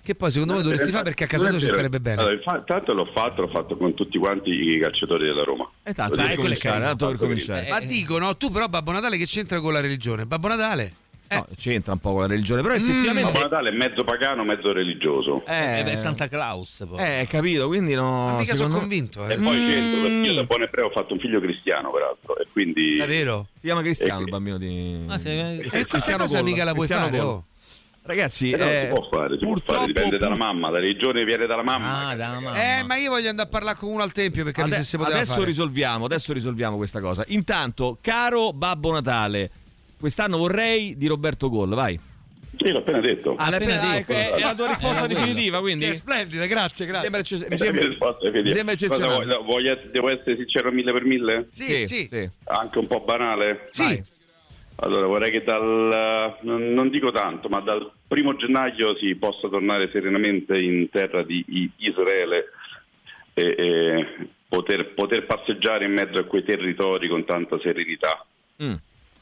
Che 0.07 0.15
poi 0.15 0.31
secondo 0.31 0.55
me 0.55 0.63
dovresti 0.63 0.93
fare 0.93 1.03
perché 1.03 1.25
a 1.25 1.27
casa 1.27 1.49
tua 1.49 1.59
ci 1.59 1.67
starebbe 1.67 1.99
bene. 1.99 2.21
Allora, 2.23 2.63
tanto 2.65 2.93
l'ho 2.93 3.11
fatto, 3.13 3.43
l'ho 3.43 3.49
fatto 3.49 3.77
con 3.77 3.93
tutti 3.95 4.19
quanti 4.19 4.51
i 4.51 4.79
calciatori 4.79 5.25
della 5.27 5.43
Roma. 5.43 5.69
Eh, 5.83 5.93
tanto 5.95 6.15
come 6.15 6.37
cominciare, 6.37 6.61
carino, 6.79 6.87
tanto 6.87 7.07
per 7.09 7.17
cominciare. 7.17 7.69
Ma 7.69 7.81
dicono, 7.81 8.37
tu 8.37 8.53
però 8.53 8.69
Babbo 8.69 8.93
Natale 8.93 9.17
che 9.19 9.27
c'entra 9.27 9.59
con 9.61 9.73
la 9.73 9.81
religione? 9.81 10.25
Babbo 10.25 10.47
Natale? 10.47 10.93
No, 11.29 11.45
c'entra 11.57 11.93
un 11.95 11.99
po' 11.99 12.13
con 12.13 12.21
la 12.21 12.27
religione, 12.29 12.63
però 12.63 12.75
Babbo 12.75 12.87
effettivamente 12.89 13.37
Natale 13.41 13.71
è 13.71 13.73
mezzo 13.73 14.05
pagano, 14.05 14.45
mezzo 14.45 14.73
religioso. 14.73 15.45
eh, 15.45 15.81
Eh, 15.81 15.83
beh, 15.83 15.97
Santa 15.97 16.29
Claus. 16.29 16.85
Poi. 16.89 17.01
eh, 17.03 17.27
capito, 17.29 17.67
quindi 17.67 17.95
no, 17.95 18.27
Ma 18.29 18.37
mica 18.39 18.55
sono 18.55 18.79
convinto, 18.79 19.27
E 19.27 19.33
eh. 19.33 19.37
poi 19.39 19.57
c'entro 19.57 20.03
perché 20.03 20.15
io 20.15 20.35
da 20.35 20.45
buon 20.45 20.63
ebreo 20.63 20.87
ho 20.87 20.91
fatto 20.91 21.15
un 21.15 21.19
figlio 21.19 21.41
cristiano, 21.41 21.91
peraltro. 21.91 22.39
E 22.39 22.47
quindi. 22.53 22.99
È 22.99 23.07
vero? 23.09 23.49
Si 23.55 23.63
chiama 23.67 23.81
Cristiano 23.81 24.21
Eh, 24.21 24.23
il 24.23 24.31
bambino 24.31 24.57
di 24.57 25.01
Ah, 25.09 25.19
se- 25.19 25.57
E 25.63 25.87
questa 25.87 26.17
cosa 26.17 26.41
mica 26.43 26.63
la 26.63 26.75
puoi 26.75 26.87
Cristiano 26.87 27.11
fare, 27.17 27.27
oh. 27.29 27.45
Ragazzi, 28.07 28.51
Eh 28.51 28.57
no, 28.57 28.65
eh, 28.65 28.87
si 28.89 28.95
può 28.95 29.09
fare, 29.11 29.33
si 29.37 29.39
può 29.45 29.53
purtroppo 29.55 29.81
fare, 29.81 29.93
dipende 29.93 30.17
dalla 30.19 30.37
mamma, 30.37 30.71
la 30.71 30.79
religione 30.79 31.25
viene 31.25 31.47
dalla 31.47 31.63
mamma. 31.63 32.09
Ah, 32.09 32.15
da 32.15 32.29
mamma. 32.39 32.79
Eh, 32.79 32.83
ma 32.85 32.97
io 32.97 33.11
voglio 33.11 33.29
andare 33.29 33.49
a 33.49 33.51
parlare 33.51 33.77
con 33.77 33.91
uno 33.91 34.03
al 34.03 34.13
tempio 34.13 34.45
per 34.45 34.53
capire 34.53 34.75
Ade- 34.77 34.85
se 34.85 34.91
si 34.91 34.97
poteva 34.97 35.17
adesso 35.17 35.33
fare. 35.35 35.45
risolviamo, 35.47 36.05
adesso 36.05 36.33
risolviamo 36.33 36.77
questa 36.77 37.01
cosa. 37.01 37.25
Intanto, 37.29 37.99
caro 38.01 38.53
Babbo 38.53 38.93
Natale, 38.93 39.51
quest'anno 39.99 40.39
vorrei 40.39 40.97
di 40.97 41.07
Roberto 41.09 41.49
Gol, 41.51 41.71
vai. 41.75 41.99
Io 42.59 42.73
l'ho 42.73 42.79
appena 42.79 43.01
detto. 43.01 43.35
Ah, 43.37 43.51
l'hai 43.51 43.61
appena 43.61 43.75
appena- 43.81 43.95
detto. 43.97 44.13
è, 44.13 44.31
è 44.33 44.41
la 44.41 44.55
tua 44.55 44.67
risposta 44.69 44.97
Era 44.99 45.07
quello. 45.07 45.21
definitiva, 45.21 45.61
quindi? 45.61 45.85
Che 45.85 45.91
è 45.91 45.95
splendida, 45.95 46.47
grazie, 46.47 46.87
Mi 46.87 46.91
grazie. 46.93 47.11
sembra, 47.11 47.21
ecce- 47.21 47.37
mi 47.37 47.47
Eh, 47.55 47.57
sembra- 47.59 47.89
risposta 47.89 48.31
mi 48.31 48.53
sembra 48.53 48.75
eccezionale. 48.75 49.15
voglio- 49.25 49.43
voglio 49.43 49.79
devo 49.93 50.07
essere 50.13 50.37
sincero 50.37 50.71
mille 50.73 50.93
per 50.93 51.05
mille? 51.05 51.49
Sì, 51.53 51.85
sì. 51.87 52.09
Anche 52.45 52.79
un 52.79 52.87
po' 52.87 53.01
banale? 53.01 53.69
Sì. 53.73 53.83
Vai. 53.83 54.03
Allora 54.79 55.07
vorrei 55.07 55.31
che 55.31 55.43
dal, 55.43 56.37
non 56.43 56.91
dico 56.91 57.11
tanto, 57.11 57.49
ma 57.49 57.61
dal 57.61 57.91
primo 58.07 58.37
gennaio 58.37 58.95
si 58.97 59.14
possa 59.16 59.49
tornare 59.49 59.89
serenamente 59.91 60.59
in 60.59 60.89
terra 60.91 61.22
di 61.22 61.45
Israele 61.79 62.45
e, 63.33 63.55
e 63.57 64.29
poter, 64.49 64.93
poter 64.93 65.24
passeggiare 65.24 65.87
in 65.87 65.93
mezzo 65.93 66.20
a 66.20 66.24
quei 66.24 66.45
territori 66.45 67.09
con 67.09 67.24
tanta 67.24 67.59
serenità. 67.61 68.24
Mm. 68.62 68.74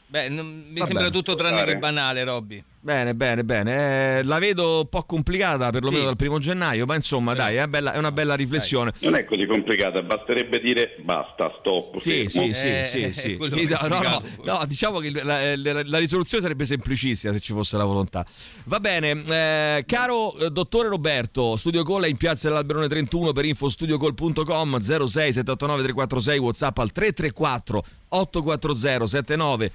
Beh, 0.07 0.29
non- 0.29 0.65
mi 0.69 0.79
Va 0.79 0.85
sembra 0.85 1.05
bene. 1.09 1.15
tutto 1.15 1.35
tranne 1.35 1.63
che 1.63 1.77
banale, 1.77 2.23
Robby. 2.25 2.63
Bene, 2.85 3.15
bene, 3.15 3.43
bene. 3.43 4.19
Eh, 4.19 4.23
la 4.25 4.37
vedo 4.37 4.81
un 4.81 4.89
po' 4.89 5.01
complicata, 5.05 5.71
perlomeno 5.71 6.01
Sì. 6.01 6.05
dal 6.05 6.15
primo 6.17 6.37
gennaio, 6.37 6.85
ma 6.85 6.93
insomma, 6.93 7.33
dai, 7.33 7.55
è, 7.55 7.65
bella- 7.65 7.93
è 7.93 7.97
una 7.97 8.11
bella 8.11 8.35
riflessione. 8.35 8.93
Non 8.99 9.15
è 9.15 9.25
così 9.25 9.47
complicata, 9.47 10.03
basterebbe 10.03 10.59
dire 10.59 10.95
basta, 11.01 11.51
stop. 11.59 11.97
Sì, 11.97 12.25
sì, 12.27 12.53
sì, 12.53 12.67
Eh, 12.69 12.85
sì, 12.85 13.01
eh, 13.01 13.11
sì. 13.11 13.37
quello 13.37 13.55
Sì, 13.55 13.63
no, 13.67 13.79
no, 13.87 14.01
no, 14.03 14.21
no, 14.43 14.65
diciamo 14.67 14.99
che 14.99 15.09
la, 15.09 15.55
la- 15.55 15.81
la 15.83 15.97
risoluzione 15.97 16.43
sarebbe 16.43 16.67
semplicissima 16.67 17.33
se 17.33 17.39
ci 17.39 17.53
fosse 17.53 17.75
la 17.75 17.85
volontà. 17.85 18.23
Va 18.65 18.79
bene, 18.79 19.23
eh, 19.29 19.83
caro 19.87 20.37
eh, 20.37 20.51
dottore 20.51 20.87
Roberto, 20.87 21.55
Studio 21.55 21.81
Call 21.81 22.03
è 22.03 22.07
in 22.07 22.17
piazza 22.17 22.47
dell'Alberone 22.49 22.87
31 22.87 23.31
per 23.33 23.45
infostudiocall.com 23.45 24.79
06 24.79 25.33
789 25.33 25.81
346 25.81 26.37
WhatsApp 26.37 26.77
al 26.77 26.91
334 26.91 27.83
840 28.09 29.71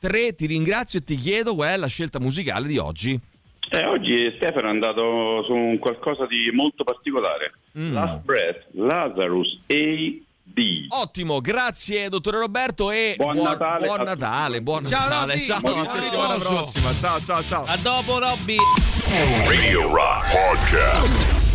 7923. 0.00 0.34
Ti 0.34 0.46
ringrazio 0.46 0.98
e 0.98 1.04
ti 1.04 1.16
chiedo 1.16 1.54
qual 1.54 1.70
è 1.70 1.76
la 1.76 1.86
scelta 1.86 2.18
musicale 2.20 2.66
di 2.66 2.78
oggi. 2.78 3.20
Eh, 3.70 3.84
oggi 3.84 4.32
Stefano 4.36 4.68
è 4.68 4.70
andato 4.70 5.42
su 5.44 5.52
un 5.52 5.78
qualcosa 5.78 6.26
di 6.26 6.50
molto 6.52 6.84
particolare. 6.84 7.52
Mm. 7.78 7.92
Last 7.92 8.24
Breath, 8.24 8.66
Lazarus 8.72 9.58
AD. 9.66 10.86
Ottimo, 10.88 11.40
grazie 11.40 12.08
dottore 12.08 12.38
Roberto 12.38 12.90
e 12.90 13.14
Buon 13.18 13.36
Natale 13.36 13.86
buon 13.86 14.00
Natale, 14.00 14.62
buon 14.62 14.86
Ciao, 14.86 15.08
Natale. 15.08 15.32
Robby. 15.34 15.44
Ciao, 15.44 15.60
Buon 15.60 15.86
settimana 15.86 16.36
prossima. 16.36 16.92
Ciao, 16.94 17.20
ciao, 17.22 17.42
ciao. 17.42 17.64
A 17.64 17.76
dopo, 17.76 18.18
Robby. 18.18 18.56
Radio 19.46 19.92
Rock 19.92 20.32
Podcast. 20.32 21.47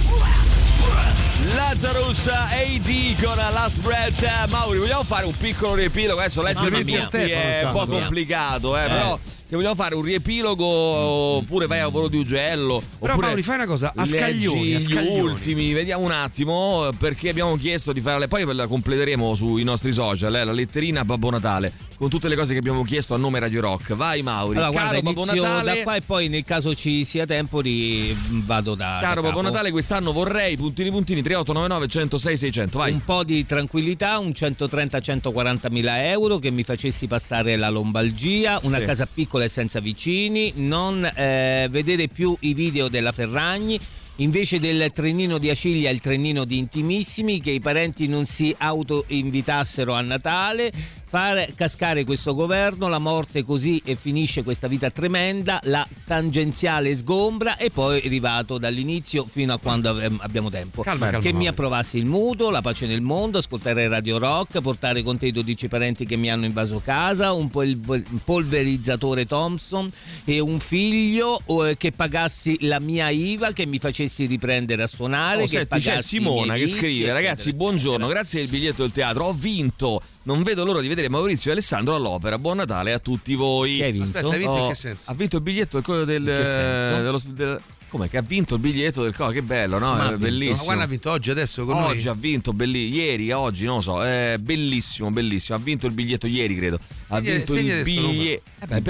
Lazarus 1.56 2.28
AD 2.28 3.24
con 3.24 3.36
la 3.36 3.50
Last 3.52 3.80
Breath. 3.82 4.48
Mauri, 4.50 4.80
vogliamo 4.80 5.04
fare 5.04 5.26
un 5.26 5.36
piccolo 5.38 5.76
riepilogo? 5.76 6.20
Adesso 6.20 6.42
leggere 6.42 6.70
Mamma 6.70 6.80
i 6.82 6.84
mia. 6.84 7.00
testi 7.00 7.32
è 7.32 7.64
un 7.66 7.72
po' 7.72 7.86
complicato, 7.86 8.78
eh, 8.78 8.88
però 8.88 9.20
se 9.54 9.60
vogliamo 9.60 9.76
fare 9.76 9.94
un 9.94 10.02
riepilogo 10.02 10.66
oppure 10.66 11.68
vai 11.68 11.80
a 11.80 11.88
volo 11.88 12.08
di 12.08 12.18
ugello 12.18 12.82
Però, 13.00 13.16
Mauri, 13.18 13.44
fai 13.44 13.56
una 13.58 13.68
cosa, 13.68 13.94
a 13.96 14.04
scaglioni, 14.04 14.74
a 14.74 14.78
gli 14.78 14.82
scaglioni. 14.82 15.20
ultimi 15.20 15.74
vediamo 15.74 16.04
un 16.06 16.12
attimo 16.12 16.90
perché 16.98 17.30
abbiamo 17.30 17.56
chiesto 17.56 17.94
di 17.94 18.02
fare 18.02 18.28
poi 18.28 18.52
la 18.52 18.66
completeremo 18.66 19.36
sui 19.36 19.64
nostri 19.64 19.92
social 19.92 20.34
eh, 20.36 20.44
la 20.44 20.52
letterina 20.52 21.06
Babbo 21.06 21.30
Natale 21.30 21.72
con 21.98 22.10
tutte 22.10 22.28
le 22.30 22.36
cose 22.36 22.54
che 22.54 22.60
abbiamo 22.60 22.84
chiesto 22.84 23.14
a 23.14 23.18
nome 23.18 23.38
Radio 23.40 23.62
Rock 23.62 23.94
vai 23.94 24.24
Mauri 24.24 24.58
Allora, 24.58 24.72
caro 24.72 24.90
guarda, 24.90 25.02
Babbo 25.12 25.26
Natale 25.26 25.76
da 25.76 25.84
qua 25.84 25.96
e 25.98 26.02
poi 26.02 26.28
nel 26.30 26.44
caso 26.44 26.74
ci 26.74 27.06
sia 27.06 27.28
tempo 27.28 27.62
ri- 27.62 28.16
vado 28.44 28.74
da 28.74 28.98
Caro 29.02 29.22
da 29.22 29.28
Babbo. 29.28 29.42
Natale, 29.42 29.70
quest'anno 29.72 30.12
vorrei 30.12 30.56
puntini 30.58 30.90
puntini 30.90 31.22
3899 31.22 31.88
106 31.88 32.38
600. 32.38 32.78
Vai. 32.80 32.92
Un 32.92 33.04
po' 33.04 33.24
di 33.24 33.46
tranquillità, 33.46 34.18
un 34.18 34.30
130-140 34.30 35.72
mila 35.72 36.08
euro 36.10 36.40
che 36.40 36.50
mi 36.50 36.64
facessi 36.64 37.08
passare 37.08 37.56
la 37.56 37.70
lombalgia, 37.70 38.60
una 38.64 38.80
Sì. 38.80 38.86
casa 38.86 39.06
piccola 39.12 39.43
e 39.44 39.50
senza 39.50 39.80
vicini, 39.80 40.54
non 40.56 41.06
eh, 41.06 41.68
vedere 41.70 42.08
più 42.08 42.36
i 42.42 42.54
video 42.54 42.88
della 42.88 43.12
Ferragni. 43.12 43.80
Invece 44.18 44.60
del 44.60 44.92
trenino 44.94 45.40
di 45.40 45.50
Acilia 45.50 45.90
il 45.90 46.00
trenino 46.00 46.46
di 46.46 46.58
Intimissimi, 46.58 47.42
che 47.42 47.50
i 47.50 47.60
parenti 47.60 48.08
non 48.08 48.26
si 48.26 48.54
auto-invitassero 48.56 49.94
a 49.94 50.02
Natale, 50.02 50.72
far 51.14 51.54
cascare 51.54 52.06
questo 52.06 52.34
governo, 52.34 52.88
la 52.88 52.98
morte 52.98 53.46
così 53.46 53.80
e 53.86 53.96
finisce 53.96 54.42
questa 54.42 54.68
vita 54.68 54.90
tremenda, 54.90 55.60
la 55.66 55.88
tangenziale 56.06 56.96
sgombra 56.96 57.56
e 57.56 57.70
poi 57.70 58.00
è 58.00 58.06
arrivato 58.08 58.58
dall'inizio 58.58 59.24
fino 59.30 59.54
a 59.54 59.60
quando 59.60 59.90
abbiamo 60.22 60.50
tempo. 60.50 60.82
Calma, 60.82 61.06
calma, 61.12 61.20
che 61.20 61.28
mi 61.28 61.34
Mauri. 61.34 61.48
approvassi 61.50 62.00
il 62.00 62.06
mutuo, 62.06 62.50
la 62.50 62.62
pace 62.62 62.88
nel 62.88 63.02
mondo, 63.02 63.38
ascoltare 63.38 63.88
Radio 63.88 64.18
Rock, 64.18 64.60
portare 64.62 65.04
con 65.04 65.20
te 65.20 65.28
i 65.28 65.32
12 65.32 65.68
parenti 65.68 66.08
che 66.08 66.16
mi 66.16 66.32
hanno 66.32 66.46
invaso 66.46 66.82
casa, 66.84 67.32
un, 67.32 67.48
pol- 67.48 67.80
un 67.86 68.20
polverizzatore 68.26 69.28
Thompson 69.28 69.92
e 70.26 70.40
un 70.40 70.58
figlio 70.58 71.42
eh, 71.64 71.78
che 71.78 71.92
pagassi 71.92 72.58
la 72.62 72.80
mia 72.80 73.10
IVA, 73.12 73.54
che 73.54 73.68
mi 73.68 73.78
facessi 73.78 74.26
riprendere 74.26 74.82
a 74.82 74.88
suonare, 74.88 75.44
Oh, 75.44 75.46
che 75.46 75.68
senti, 75.70 75.80
c'è 75.80 76.02
Simona 76.02 76.56
che 76.56 76.66
scrive: 76.68 76.88
eccetera, 76.88 77.14
Ragazzi, 77.14 77.54
buongiorno, 77.54 78.08
grazie 78.08 78.40
del 78.40 78.50
biglietto 78.50 78.82
del 78.82 78.92
teatro. 78.92 79.26
Ho 79.26 79.34
vinto. 79.34 80.02
Non 80.26 80.42
vedo 80.44 80.64
l'ora 80.64 80.80
di 80.80 80.88
vedere 80.88 81.10
Maurizio 81.10 81.50
e 81.50 81.54
Alessandro 81.54 81.96
all'opera. 81.96 82.38
Buon 82.38 82.58
Natale 82.58 82.94
a 82.94 83.00
tutti 83.00 83.36
voi. 83.36 83.78
Che 83.78 83.84
hai 83.84 83.92
vinto? 83.92 84.08
Aspetta, 84.18 84.28
hai 84.34 84.38
vinto 84.40 84.56
in 84.58 84.64
Oh, 84.64 84.68
che 84.70 84.76
senso? 84.76 85.12
Ha 85.12 85.14
vinto 85.14 85.36
il 85.36 85.42
biglietto 85.42 85.80
del, 85.82 86.06
del, 86.06 86.22
In 86.28 86.34
che 86.36 86.46
senso? 86.46 87.02
dello- 87.02 87.22
del- 87.26 87.62
Com'è 87.94 88.10
che 88.10 88.18
ha 88.18 88.22
vinto 88.24 88.56
il 88.56 88.60
biglietto 88.60 89.04
del 89.04 89.16
co? 89.16 89.28
Che 89.28 89.44
bello, 89.44 89.78
no? 89.78 89.94
Ma 89.94 90.12
bellissimo. 90.18 90.56
Ma 90.58 90.64
quando 90.64 90.84
ha 90.84 90.88
vinto 90.88 91.12
oggi 91.12 91.30
adesso 91.30 91.64
con 91.64 91.76
Oggi 91.76 91.98
noi? 92.06 92.08
ha 92.08 92.14
vinto, 92.16 92.52
belli- 92.52 92.90
ieri, 92.92 93.32
oggi, 93.32 93.66
non 93.66 93.76
lo 93.76 93.82
so, 93.82 94.04
è 94.04 94.38
bellissimo, 94.40 95.12
bellissimo. 95.12 95.58
Ha 95.58 95.62
vinto 95.62 95.86
il 95.86 95.94
biglietto 95.94 96.26
ieri, 96.26 96.56
credo. 96.56 96.80
Ha 97.10 97.18
Segna- 97.18 97.32
vinto 97.36 97.52
segna 97.54 97.62
il 97.62 97.72
adesso 97.82 97.90
il 97.90 97.96
numero. 98.02 98.18
biglietto. 98.18 98.42
Eh 98.60 98.66
beh, 98.66 98.76
eh, 98.78 98.82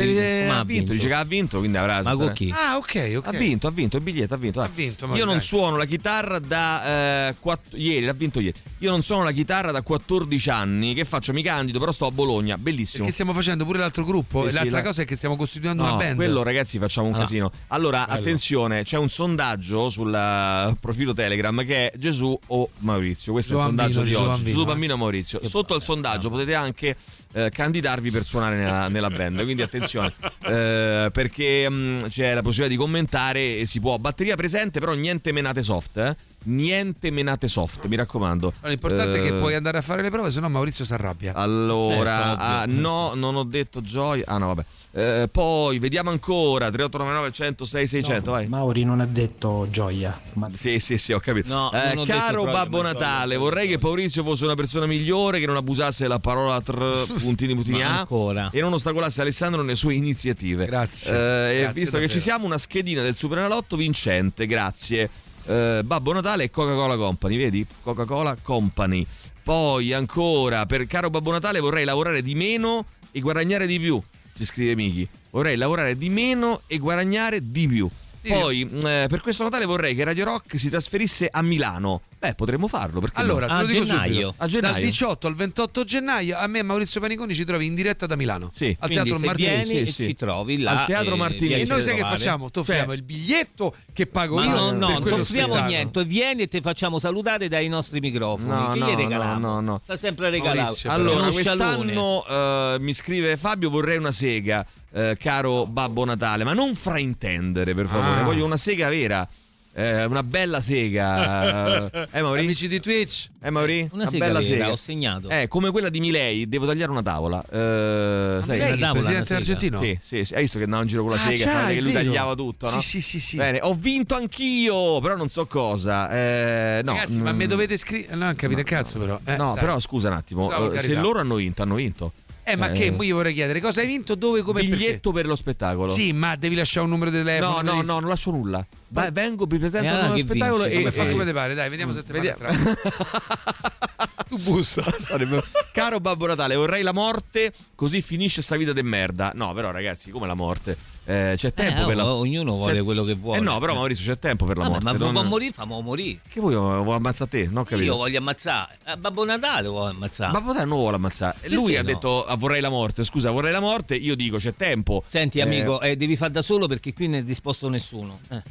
Come 0.46 0.50
ha 0.56 0.60
ha 0.60 0.64
vinto, 0.64 0.74
vinto? 0.74 0.94
dice 0.94 1.08
che 1.08 1.14
ha 1.14 1.24
vinto, 1.26 1.58
quindi 1.60 1.78
avrà. 1.78 2.02
Ma 2.02 2.16
con 2.16 2.32
chi? 2.32 2.50
Ah, 2.56 2.78
ok, 2.78 3.14
ok. 3.18 3.28
Ha 3.28 3.32
vinto, 3.32 3.68
ha 3.68 3.72
vinto 3.72 3.98
il 3.98 4.04
biglietto, 4.04 4.34
ha 4.36 4.38
vinto. 4.38 4.62
Ha 4.62 4.70
vinto, 4.74 5.06
ma 5.08 5.18
Io 5.18 5.26
non 5.26 5.36
dai. 5.36 5.44
suono 5.44 5.76
la 5.76 5.86
chitarra 5.86 6.40
da 6.40 7.28
eh, 7.30 7.36
quatt- 7.42 7.74
ieri, 7.78 8.06
l'ha 8.06 8.14
vinto 8.14 8.40
ieri. 8.40 8.58
Io 8.78 8.90
non 8.90 9.02
suono 9.04 9.24
la 9.26 9.32
chitarra 9.34 9.72
da 9.72 9.82
14 9.82 10.50
anni. 10.50 10.94
Che 10.94 11.04
faccio? 11.04 11.34
Mi 11.34 11.44
candido, 11.44 11.78
però 11.80 11.92
sto 11.92 12.06
a 12.06 12.12
Bologna. 12.12 12.58
Bellissimo. 12.58 13.00
Perché 13.00 13.12
stiamo 13.12 13.34
facendo 13.34 13.66
pure 13.66 13.80
l'altro 13.80 14.06
gruppo. 14.06 14.44
Sì, 14.44 14.50
sì, 14.50 14.56
l'altra 14.56 14.78
la- 14.78 14.84
cosa 14.84 15.02
è 15.02 15.06
che 15.06 15.16
stiamo 15.18 15.36
costituendo 15.36 15.84
No, 15.84 15.90
una 15.90 15.98
band. 15.98 16.16
quello 16.16 16.42
ragazzi 16.44 16.78
facciamo 16.80 17.08
un 17.08 17.14
Allora, 17.14 17.28
casino. 17.28 17.52
Allora, 17.68 18.08
attenzione, 18.08 18.84
c'è 18.84 18.93
un 19.00 19.10
sondaggio 19.10 19.90
sul 19.90 20.14
eh, 20.14 20.76
profilo 20.80 21.14
Telegram 21.14 21.66
che 21.66 21.90
è 21.90 21.98
Gesù 21.98 22.38
o 22.48 22.70
Maurizio. 22.80 23.32
Questo 23.34 23.56
Gesù 23.56 23.66
è 23.66 23.70
il 23.70 23.76
sondaggio 23.78 24.00
Bambino, 24.00 24.04
di 24.04 24.10
Gesù 24.10 24.22
oggi. 24.22 24.30
Bambino, 24.30 24.50
Gesù 24.50 24.62
eh. 24.62 24.66
Bambino 24.66 24.98
Maurizio. 24.98 25.48
Sotto 25.48 25.74
al 25.74 25.82
sondaggio 25.82 26.30
potete 26.30 26.56
anche 26.56 26.96
eh, 27.34 27.50
candidarvi 27.50 28.12
per 28.12 28.24
suonare 28.26 28.56
nella, 28.56 28.88
nella 28.88 29.10
band. 29.10 29.44
Quindi 29.44 29.62
attenzione, 29.62 30.14
eh, 30.46 31.10
perché 31.12 31.70
mh, 31.70 32.08
c'è 32.10 32.34
la 32.34 32.42
possibilità 32.42 32.68
di 32.76 32.80
commentare 32.80 33.58
e 33.60 33.66
si 33.66 33.80
può. 33.80 33.98
Batteria 33.98 34.36
presente, 34.36 34.80
però 34.80 34.94
niente 34.94 35.32
menate 35.32 35.62
soft, 35.64 35.98
eh? 35.98 36.16
Niente 36.46 37.10
menate 37.10 37.48
soft, 37.48 37.86
mi 37.86 37.96
raccomando. 37.96 38.52
Ma 38.62 38.68
L'importante 38.68 39.20
è 39.20 39.22
che 39.22 39.30
Eh, 39.30 39.40
puoi 39.40 39.54
andare 39.56 39.78
a 39.78 39.82
fare 39.82 40.02
le 40.02 40.10
prove, 40.10 40.30
sennò 40.30 40.50
Maurizio 40.50 40.84
si 40.84 40.94
arrabbia. 40.94 41.34
allora, 41.34 42.18
Certo, 42.18 42.42
ah, 42.44 42.66
no, 42.68 43.14
non 43.16 43.36
ho 43.36 43.44
detto 43.44 43.82
gioia. 43.82 44.26
Ah, 44.28 44.38
no, 44.38 44.48
vabbè. 44.48 44.66
Eh, 44.96 45.30
poi 45.32 45.80
vediamo 45.80 46.10
ancora 46.10 46.70
3899 46.70 47.32
106 47.32 47.88
600. 47.88 48.32
vai. 48.32 48.48
Mauri 48.48 48.84
non 48.84 49.00
ha 49.00 49.06
detto 49.06 49.68
gioia, 49.72 50.20
ma 50.34 50.50
Sì, 50.54 50.80
sì, 50.80 50.98
sì, 50.98 51.14
ho 51.14 51.20
capito. 51.20 51.48
No, 51.54 51.72
Eh, 51.72 51.96
ho 51.98 52.06
caro 52.06 52.44
Babbo 52.44 52.82
Natale, 52.82 53.38
vorrei 53.38 53.68
che 53.70 53.80
Maurizio 53.82 54.24
fosse 54.24 54.44
una 54.44 54.56
persona 54.56 54.86
migliore, 54.86 55.40
che 55.40 55.46
non 55.46 55.56
abusasse 55.56 56.08
la 56.10 56.20
parola 56.20 56.60
tr, 56.62 57.06
puntini 57.24 57.56
puntini 57.56 57.80
Ma 57.80 57.86
a 57.88 58.00
ancora. 58.00 58.50
e 58.52 58.60
non 58.60 58.74
ostacolasse 58.74 59.22
Alessandro 59.22 59.62
nelle 59.62 59.76
sue 59.76 59.96
iniziative. 59.96 60.66
Grazie. 60.66 61.12
Eh, 61.12 61.16
Grazie 61.62 61.68
visto 61.74 61.86
che 61.86 61.92
davvero. 61.92 62.12
ci 62.12 62.20
siamo, 62.20 62.46
una 62.46 62.58
schedina 62.58 63.02
del 63.02 63.16
Superenalotto 63.16 63.76
vincente, 63.76 64.46
grazie. 64.46 65.10
Eh, 65.46 65.82
Babbo 65.84 66.14
Natale 66.14 66.44
e 66.46 66.50
Coca-Cola 66.50 66.96
Company, 66.98 67.38
vedi? 67.38 67.66
Coca-Cola 67.82 68.36
Company. 68.42 69.06
Poi 69.44 69.92
ancora, 69.94 70.66
per 70.66 70.86
caro 70.88 71.10
Babbo 71.10 71.32
Natale 71.32 71.60
vorrei 71.60 71.84
lavorare 71.86 72.22
di 72.22 72.34
meno 72.36 72.86
e 73.12 73.20
guadagnare 73.20 73.68
di 73.68 73.78
più, 73.80 74.02
ci 74.38 74.46
scrive 74.46 74.76
Miki. 74.76 75.08
Vorrei 75.32 75.58
lavorare 75.58 75.98
di 75.98 76.10
meno 76.10 76.62
e 76.68 76.78
guadagnare 76.78 77.42
di 77.42 77.68
più. 77.68 77.90
Poi, 78.28 78.66
mh, 78.66 78.86
eh, 78.86 79.06
per 79.10 79.22
questo 79.22 79.44
Natale 79.44 79.66
vorrei 79.66 79.94
che 79.96 80.04
Radio 80.04 80.26
Rock 80.26 80.58
si 80.58 80.70
trasferisse 80.70 81.28
a 81.32 81.42
Milano. 81.42 82.02
Beh, 82.20 82.36
potremmo 82.36 82.68
farlo. 82.70 83.02
Perché 83.02 83.18
no? 83.18 83.24
Allora, 83.24 83.48
te 83.48 83.52
A 83.54 83.62
lo 83.62 83.68
dico 83.68 83.84
gennaio. 83.84 84.12
subito. 84.14 84.34
A 84.38 84.48
gennaio. 84.48 84.74
Dal 84.74 84.82
18 84.84 85.28
al 85.28 85.36
28 85.36 85.84
gennaio 85.84 86.38
a 86.38 86.48
me 86.48 86.60
e 86.60 86.64
Maurizio 86.64 87.02
Paniconi 87.02 87.34
ci 87.34 87.44
trovi 87.44 87.66
in 87.66 87.76
diretta 87.76 88.06
da 88.06 88.16
Milano. 88.16 88.50
Sì. 88.56 88.76
Al 88.80 88.90
Quindi 88.90 89.10
Teatro 89.10 89.26
Martini. 89.26 89.66
sì, 89.66 89.78
e 89.80 89.86
sì. 89.88 90.04
ci 90.06 90.16
trovi 90.16 90.62
là 90.62 90.72
Al 90.82 90.86
Teatro 90.86 91.16
e 91.16 91.18
Martini. 91.18 91.54
E 91.56 91.66
noi 91.66 91.82
sai 91.82 91.96
che 91.96 92.04
facciamo? 92.04 92.50
Ti 92.50 92.60
offriamo 92.60 92.94
il 92.94 93.04
biglietto 93.04 93.76
che 93.92 94.06
pago 94.08 94.36
Ma 94.36 94.46
io. 94.46 94.56
no, 94.56 94.72
no, 94.72 95.00
non 95.00 95.20
offriamo 95.20 95.60
niente. 95.66 96.06
Vieni 96.06 96.44
e 96.44 96.48
ti 96.48 96.62
facciamo 96.62 97.00
salutare 97.00 97.50
dai 97.50 97.68
nostri 97.68 98.00
microfoni. 98.00 98.50
No, 98.50 98.70
che 98.72 98.80
no, 98.80 98.88
gli 98.90 98.96
regaliamo? 98.96 99.40
no, 99.40 99.54
no, 99.56 99.60
no. 99.60 99.82
Sta 99.84 99.98
sempre 99.98 100.30
regalato. 100.30 100.78
Allora, 100.86 101.28
quest'anno 101.30 102.26
eh, 102.26 102.78
mi 102.80 102.94
scrive 102.94 103.36
Fabio, 103.36 103.70
vorrei 103.70 103.98
una 103.98 104.12
sega, 104.12 104.66
eh, 104.94 105.18
caro 105.20 105.66
Babbo 105.66 106.06
Natale, 106.06 106.44
ma 106.44 106.54
non 106.54 106.76
fraintendere, 106.76 107.74
per 107.74 107.88
favore. 107.88 108.22
Ah. 108.22 108.24
Voglio 108.24 108.46
una 108.46 108.58
sega 108.58 108.90
vera. 108.90 109.28
eh, 109.76 110.06
una 110.06 110.22
bella 110.22 110.62
sega. 110.62 111.90
eh, 112.12 112.22
Mauri? 112.22 112.42
Amici 112.42 112.68
di 112.68 112.80
Twitch. 112.80 113.30
Eh, 113.42 113.50
Mauri? 113.50 113.90
Una 113.92 114.06
sega 114.06 114.26
bella 114.28 114.40
vera, 114.40 114.52
sega. 114.52 114.70
ho 114.72 114.76
segnato. 114.76 115.30
Eh, 115.30 115.48
come 115.48 115.72
quella 115.72 115.90
di 115.90 116.00
Milei, 116.00 116.48
devo 116.48 116.68
tagliare 116.68 116.92
una 116.92 117.02
tavola. 117.02 117.44
Eh, 117.50 118.40
sai, 118.44 118.60
Milei, 118.60 118.68
una 118.68 118.78
tavola, 118.78 118.88
il 118.88 118.92
presidente 118.92 119.30
una 119.32 119.40
argentino? 119.40 119.80
Sì, 119.82 120.00
sì, 120.04 120.24
sì, 120.26 120.34
hai 120.36 120.42
visto 120.42 120.58
che 120.60 120.64
andava 120.66 120.84
in 120.84 120.88
giro 120.90 121.02
con 121.02 121.12
la 121.12 121.18
Ah, 121.18 121.36
sega, 121.36 121.68
che 121.68 121.82
lui 121.82 121.92
vero. 121.92 122.04
tagliava 122.06 122.36
tutto, 122.36 122.66
no? 122.70 122.72
Sì, 122.72 122.82
sì, 122.82 123.02
sì, 123.02 123.20
sì. 123.20 123.38
Bene, 123.38 123.60
ho 123.64 123.74
vinto 123.74 124.14
anch'io, 124.16 125.00
però 125.02 125.16
non 125.16 125.30
so 125.30 125.48
cosa. 125.48 126.08
Eh, 126.12 126.82
no, 126.84 126.94
Ragazzi, 126.94 127.20
ma 127.20 127.34
mm, 127.34 127.36
mi 127.38 127.46
dovete 127.48 127.76
scrivere. 127.78 128.16
No, 128.16 128.26
non 128.26 128.36
capite 128.36 128.64
cazzo, 128.64 129.00
però. 129.00 129.20
Eh, 129.26 129.38
No, 129.38 129.54
dai. 129.54 129.60
però 129.64 129.80
scusa 129.80 130.10
un 130.10 130.14
attimo, 130.16 130.72
eh, 130.72 130.80
se 130.80 130.94
loro 130.94 131.20
hanno 131.20 131.36
vinto, 131.36 131.64
hanno 131.64 131.76
vinto. 131.76 132.14
Eh, 132.46 132.56
ma 132.58 132.70
che 132.72 132.86
io 133.00 133.16
vorrei 133.16 133.34
chiedere 133.34 133.62
cosa 133.62 133.82
hai 133.82 133.88
vinto, 133.88 134.16
dove, 134.16 134.42
come 134.42 134.60
e 134.62 134.64
perché? 134.68 134.78
Biglietto 134.78 135.12
per 135.12 135.26
lo 135.26 135.36
spettacolo. 135.36 135.92
Sì, 135.92 136.12
ma 136.12 136.36
devi 136.36 136.56
lasciare 136.56 136.84
un 136.86 136.92
numero 136.92 137.10
di 137.10 137.18
telefono. 137.18 137.56
No, 137.56 137.62
no, 137.62 137.72
devi- 137.76 137.88
no, 137.88 138.00
non 138.00 138.10
lascio 138.10 138.32
nulla. 138.32 138.66
Vai, 138.94 139.12
vengo, 139.12 139.46
vi 139.46 139.58
presento 139.58 139.88
allora 139.90 140.06
uno 140.08 140.18
spettacolo 140.18 140.64
vinci? 140.66 140.74
e, 140.78 140.78
Come 140.80 140.92
fa 140.92 141.10
come 141.10 141.26
te 141.26 141.34
pare, 141.34 141.54
dai, 141.56 141.70
vediamo 141.70 141.92
se 141.92 142.04
te 142.04 142.14
Vedi- 142.14 142.28
fa 142.28 142.48
entrare. 142.48 142.58
Tu 144.28 144.38
bussa. 144.40 144.84
Sarebbe- 144.98 145.44
Caro 145.74 146.00
Babbo 146.00 146.26
Natale, 146.28 146.56
vorrei 146.56 146.82
la 146.82 146.92
morte, 146.94 147.54
così 147.76 148.02
finisce 148.02 148.42
sta 148.42 148.56
vita 148.56 148.74
de 148.74 148.82
merda. 148.82 149.32
No, 149.36 149.54
però 149.54 149.72
ragazzi, 149.72 150.12
come 150.12 150.28
la 150.28 150.34
morte? 150.34 150.78
Eh, 151.06 151.34
c'è 151.36 151.54
tempo 151.54 151.82
Eh, 151.84 151.86
per 151.88 151.96
la 151.98 152.14
ognuno 152.14 152.54
vuole 152.54 152.74
c'è- 152.76 152.84
quello 152.84 153.04
che 153.04 153.14
vuole. 153.16 153.40
Eh 153.40 153.42
no, 153.42 153.60
però 153.60 153.74
Maurizio 153.74 154.12
c'è 154.14 154.18
tempo 154.20 154.46
per 154.46 154.58
la 154.58 154.64
Vabbè, 154.70 154.82
morte. 154.84 154.98
ma 155.00 155.06
non- 155.06 155.14
vuoi 155.14 155.26
morire, 155.28 155.52
famo 155.52 155.82
morire. 155.82 156.20
Che 156.30 156.40
vuoi, 156.40 156.56
vuoi 156.56 156.96
ammazzare 156.96 157.30
te? 157.30 157.46
Non 157.46 157.58
ho 157.58 157.64
capito. 157.64 157.88
Io 157.92 157.96
voglio 157.98 158.18
ammazzare. 158.20 158.78
Eh, 158.86 158.98
Babbo 158.98 159.26
Natale 159.26 159.68
vuole 159.68 159.92
ammazzare. 159.92 160.32
Babbo 160.32 160.48
Natale 160.48 160.66
non 160.70 160.78
vuole 160.78 160.96
ammazzare. 160.96 161.38
Perché 161.42 161.56
Lui 161.56 161.76
ha 161.76 161.82
no? 161.82 161.88
detto 161.88 162.26
ah, 162.26 162.36
vorrei 162.36 162.62
la 162.62 162.70
morte. 162.70 163.04
Scusa, 163.04 163.32
vorrei 163.32 163.52
la 163.52 163.60
morte. 163.60 163.96
Io 163.96 164.16
dico 164.16 164.38
c'è 164.38 164.56
tempo. 164.56 165.04
Senti, 165.06 165.40
Eh, 165.40 165.42
amico, 165.42 165.82
eh, 165.82 165.96
devi 165.98 166.16
fare 166.16 166.32
da 166.32 166.42
solo 166.42 166.68
perché 166.68 166.94
qui 166.94 167.08
non 167.08 167.20
è 167.20 167.24
disposto 167.24 167.68
nessuno. 167.70 168.20
Eh, 168.30 168.42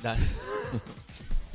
dai. 0.00 0.18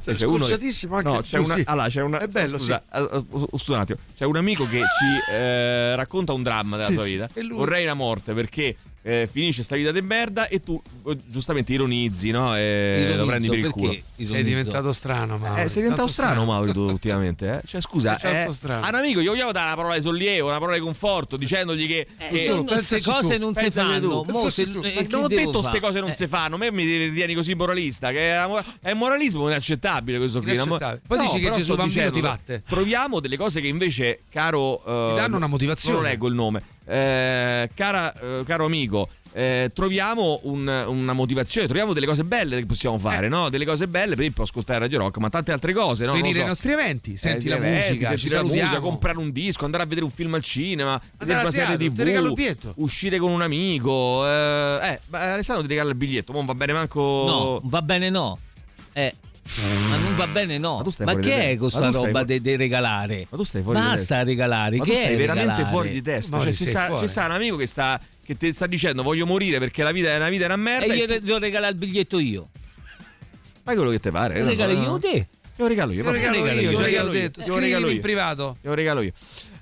C'è 0.06 0.24
uno- 0.28 0.46
anche 0.46 1.02
No, 1.02 1.22
c'è 1.22 1.40
una, 1.40 1.56
sì. 1.56 1.64
allora, 1.66 1.88
c'è 1.90 2.02
una, 2.04 2.20
È 2.20 2.28
bello, 2.28 2.60
scusa, 2.60 2.84
eh, 2.94 3.02
eh, 3.12 3.26
scusa 3.58 3.74
un 3.74 3.80
attimo. 3.80 4.00
C'è 4.16 4.26
un 4.26 4.36
amico 4.38 4.68
che 4.68 4.78
ci 4.82 5.32
eh, 5.32 5.96
racconta 5.96 6.32
un 6.32 6.44
dramma 6.44 6.76
della 6.78 6.90
Sì, 6.90 6.94
sua 6.94 7.04
sì, 7.04 7.12
vita. 7.14 7.30
lui- 7.42 7.58
Vorrei 7.58 7.86
la 7.86 7.96
morte 7.96 8.34
perché 8.36 8.76
eh, 9.08 9.30
finisce 9.32 9.62
sta 9.62 9.76
vita 9.76 9.92
di 9.92 10.02
merda 10.02 10.48
e 10.48 10.62
tu 10.62 10.82
eh, 11.08 11.16
giustamente 11.28 11.72
ironizzi, 11.72 12.32
no? 12.32 12.56
E 12.56 12.98
Ironizzo, 13.02 13.18
lo 13.20 13.26
prendi 13.28 13.50
per 13.50 13.58
il 13.60 13.70
culo. 13.70 13.86
ironizzo? 13.92 14.34
Sei 14.34 14.44
diventato 14.44 14.92
strano, 14.94 15.38
ma. 15.38 15.62
Eh, 15.62 15.70
sei 15.70 15.84
diventato 15.84 16.08
strano, 16.08 16.44
Mauri, 16.46 16.72
tu 16.74 16.80
ultimamente. 16.82 17.48
Eh? 17.62 17.68
Cioè, 17.68 17.82
scusa, 17.82 18.16
tanto 18.20 18.50
eh, 18.50 18.54
strano. 18.54 18.84
a 18.84 18.90
un 18.90 18.96
amico 18.96 19.22
gli 19.22 19.28
vogliamo 19.28 19.52
dare 19.52 19.68
una 19.68 19.76
parola 19.76 19.96
di 19.96 20.02
sollievo, 20.02 20.48
una 20.48 20.58
parola 20.58 20.76
di 20.78 20.84
conforto, 20.84 21.38
dicendogli 21.38 21.86
che. 21.86 22.08
Eh, 22.18 22.30
che- 22.30 22.64
queste 22.66 23.00
cose 23.02 23.36
tu, 23.36 23.42
non 23.42 23.54
si 23.54 23.70
fanno. 23.70 24.22
tu, 24.24 24.32
Mo 24.32 24.50
se- 24.50 24.64
eh, 24.64 24.98
Eh, 24.98 25.08
non 25.12 25.24
ho 25.26 25.28
detto 25.28 25.60
queste 25.60 25.80
cose 25.80 26.00
non 26.00 26.10
Eh, 26.10 26.16
si 26.16 26.26
fanno. 26.26 26.56
A 26.56 26.58
me 26.58 26.72
mi 26.72 26.84
ritieni 26.86 27.36
così 27.36 27.54
moralista. 27.54 28.10
Che 28.10 28.34
è, 28.36 28.44
è 28.82 28.92
un 28.92 28.98
moralismo 28.98 29.46
inaccettabile 29.48 30.18
questo 30.18 30.42
qui. 30.42 30.54
Inaccettabile. 30.54 31.02
Poi 31.08 31.20
dici 31.20 31.40
che 31.40 31.52
Gesù 31.52 31.76
Bambino 31.76 32.10
ti 32.10 32.22
vatte. 32.22 32.64
Troviamo 32.68 33.20
delle 33.20 33.38
cose 33.38 33.62
che 33.62 33.68
invece, 33.68 34.22
caro. 34.32 34.80
eh, 34.84 35.10
Ti 35.14 35.16
danno 35.22 35.36
una 35.38 35.46
motivazione. 35.48 35.96
Non 35.98 36.04
leggo 36.06 36.28
il 36.28 36.34
nome. 36.34 36.62
eh, 36.88 37.70
cara, 37.74 38.14
eh, 38.14 38.44
caro 38.46 38.66
amico, 38.66 38.95
eh, 39.34 39.70
troviamo 39.74 40.40
un- 40.44 40.86
una 40.88 41.14
motivazione, 41.14 41.68
troviamo 41.68 41.92
delle 41.94 42.06
cose 42.06 42.24
belle 42.24 42.58
che 42.60 42.66
possiamo 42.66 42.98
fare, 42.98 43.28
no? 43.28 43.50
Delle 43.50 43.66
cose 43.66 43.88
belle, 43.88 44.12
per 44.12 44.20
esempio 44.20 44.44
ascoltare 44.44 44.80
Radio 44.80 45.00
Rock, 45.00 45.18
ma 45.18 45.30
tante 45.30 45.52
altre 45.52 45.74
cose, 45.74 46.06
no? 46.06 46.14
Venire 46.14 46.36
so. 46.36 46.42
ai 46.42 46.48
nostri 46.48 46.72
eventi, 46.72 47.18
senti 47.18 47.48
Eh, 47.48 47.50
la 47.50 47.56
eventi, 47.58 47.76
musica, 47.90 48.10
ci 48.12 48.18
sentire 48.18 48.36
la 48.36 48.42
musica, 48.44 48.60
salutiamo. 48.68 48.88
comprare 48.90 49.18
un 49.18 49.32
disco, 49.32 49.66
andare 49.66 49.84
a 49.84 49.86
vedere 49.86 50.06
un 50.06 50.12
film 50.12 50.34
al 50.36 50.44
cinema, 50.44 51.02
vedere 51.18 51.38
al 51.40 51.44
una 51.44 51.52
serie 51.52 51.78
teatro, 51.78 51.96
ti 51.96 52.04
regalo 52.04 52.28
il 52.28 52.32
TV, 52.34 52.38
biglietto. 52.38 52.74
uscire 52.78 53.18
con 53.20 53.32
un 53.32 53.42
amico. 53.42 54.26
Eh, 54.26 54.80
eh, 54.90 55.00
ma 55.08 55.34
Alessandro 55.34 55.64
ti 55.64 55.70
regala 55.70 55.90
il 55.90 55.96
biglietto, 55.96 56.32
non 56.32 56.46
va 56.46 56.54
bene 56.54 56.74
manco. 56.74 57.02
No, 57.02 57.62
va 57.64 57.82
bene 57.82 58.10
no. 58.10 58.40
Eh. 58.94 59.14
Ma 59.90 59.98
non 59.98 60.16
va 60.16 60.26
bene 60.26 60.58
no. 60.58 60.84
Ma, 61.00 61.14
di 61.14 61.22
che 61.22 61.52
è 61.52 61.58
questa 61.58 61.80
Ma 61.82 61.92
roba 61.92 62.10
fuori- 62.24 62.42
di 62.42 62.56
regalare? 62.56 63.28
Ma 63.30 63.38
tu 63.38 63.44
stai 63.44 63.62
fuori 63.62 63.78
di 63.80 63.86
Basta 63.86 63.98
testa. 63.98 64.24
regalare. 64.24 64.78
Ma 64.78 64.84
che 64.84 64.90
tu 64.92 64.96
stai 64.98 65.14
è 65.14 65.18
veramente 65.18 65.50
regalare? 65.52 65.72
fuori 65.72 65.90
di 65.92 66.02
testa. 66.02 66.40
Cioè, 66.42 66.52
ci 66.54 67.08
sta 67.08 67.26
un 67.26 67.32
amico 67.32 67.56
che, 67.56 67.68
sta, 67.68 68.00
che 68.26 68.36
ti 68.36 68.52
sta 68.52 68.66
dicendo 68.66 69.04
voglio 69.04 69.26
morire 69.26 69.60
perché 69.60 69.84
la 69.84 69.92
vita 69.92 70.10
è 70.10 70.16
una 70.16 70.30
vita 70.30 70.44
è 70.44 70.48
una 70.48 70.56
merda. 70.56 70.92
E 70.92 70.98
io 70.98 71.06
tu- 71.06 71.12
le 71.14 71.22
devo 71.22 71.38
regalare 71.38 71.72
il 71.72 71.78
biglietto 71.78 72.20
io. 72.20 72.50
Fai 73.64 73.76
quello 73.76 73.92
che 73.92 74.00
ti 74.00 74.10
pare. 74.10 74.40
Lo 74.40 74.46
eh, 74.46 74.50
regali 74.50 74.76
no, 74.76 74.84
io 74.84 75.00
te? 75.00 75.28
Io 75.58 75.68
regalo 75.68 75.92
io. 75.94 76.04
Io 76.04 76.12
regalo 76.12 76.36
io, 76.36 76.44
io 76.44 76.72
io 76.72 76.80
regalo 76.80 77.14
io. 77.14 77.20
io 77.22 77.30
regalo 77.30 77.40
scrivimi 77.42 77.80
io. 77.80 77.90
in 77.90 78.02
privato. 78.02 78.58
Io 78.64 78.74
regalo 78.74 79.02
io. 79.02 79.14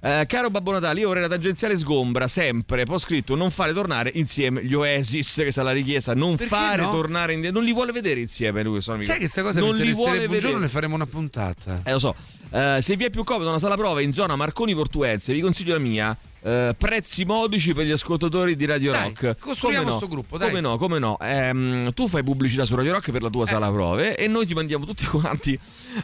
Eh, 0.06 0.26
caro 0.28 0.50
Babbo 0.50 0.72
Natale, 0.72 1.00
io 1.00 1.08
vorrei 1.08 1.22
la 1.22 1.30
tangenziale 1.30 1.78
sgombra 1.78 2.28
sempre. 2.28 2.84
Poi 2.84 2.96
ho 2.96 2.98
scritto 2.98 3.36
non 3.36 3.52
fare 3.52 3.72
tornare 3.72 4.12
insieme 4.16 4.62
gli 4.66 4.74
Oasis, 4.74 5.36
che 5.36 5.52
sa 5.52 5.64
la 5.64 5.72
richiesta, 5.72 6.14
non 6.14 6.36
Perché 6.36 6.54
fare 6.54 6.82
no? 6.82 6.92
tornare 6.92 7.34
indietro. 7.34 7.60
Non 7.60 7.68
li 7.68 7.74
vuole 7.74 7.94
vedere 7.94 8.20
insieme 8.20 8.64
lui, 8.64 8.82
sono 8.82 8.98
amico. 8.98 9.12
Sai 9.12 9.20
che 9.20 9.28
sta 9.30 9.44
cosa 9.44 9.62
non 9.62 9.70
mi 9.70 9.84
li 9.84 9.90
interesserebbe 9.92 10.34
un 10.34 10.40
giorno 10.40 10.58
ne 10.58 10.68
faremo 10.68 10.96
una 10.96 11.06
puntata. 11.06 11.82
Eh, 11.86 11.92
lo 11.92 12.00
so. 12.00 12.16
Eh, 12.52 12.80
se 12.82 12.98
vi 12.98 13.06
è 13.06 13.10
più 13.10 13.24
comodo 13.24 13.48
una 13.48 13.60
sala 13.60 13.78
prova 13.78 14.02
in 14.02 14.12
zona 14.12 14.36
Marconi 14.36 14.74
Portuense, 14.74 15.32
vi 15.32 15.40
consiglio 15.40 15.74
la 15.74 15.80
mia. 15.80 16.18
Eh, 16.44 16.76
prezzi 16.78 17.24
modici 17.24 17.74
per 17.74 17.86
gli 17.86 17.92
ascoltatori 17.92 18.56
di 18.56 18.66
Radio 18.66 18.92
Dai, 18.92 19.04
Rock. 19.04 19.38
costruiamo 19.40 19.86
Come 19.90 20.00
no? 20.02 20.08
gruppo, 20.08 20.38
dai. 20.38 20.50
Come 20.50 20.62
no, 20.62 20.78
come 20.78 21.00
no. 21.00 21.18
Ehm, 21.22 21.94
tu 21.94 22.08
fai 22.08 22.24
pubblicità 22.24 22.66
su 22.66 22.76
Radio 22.76 22.92
Rock 22.92 23.12
per 23.12 23.22
la 23.22 23.30
tua 23.30 23.46
sala 23.46 23.72
prove 23.72 24.18
e 24.18 24.28
noi 24.28 24.46
ti 24.46 24.54
mandiamo 24.54 24.86
tutti 24.86 25.06
quanti. 25.08 25.58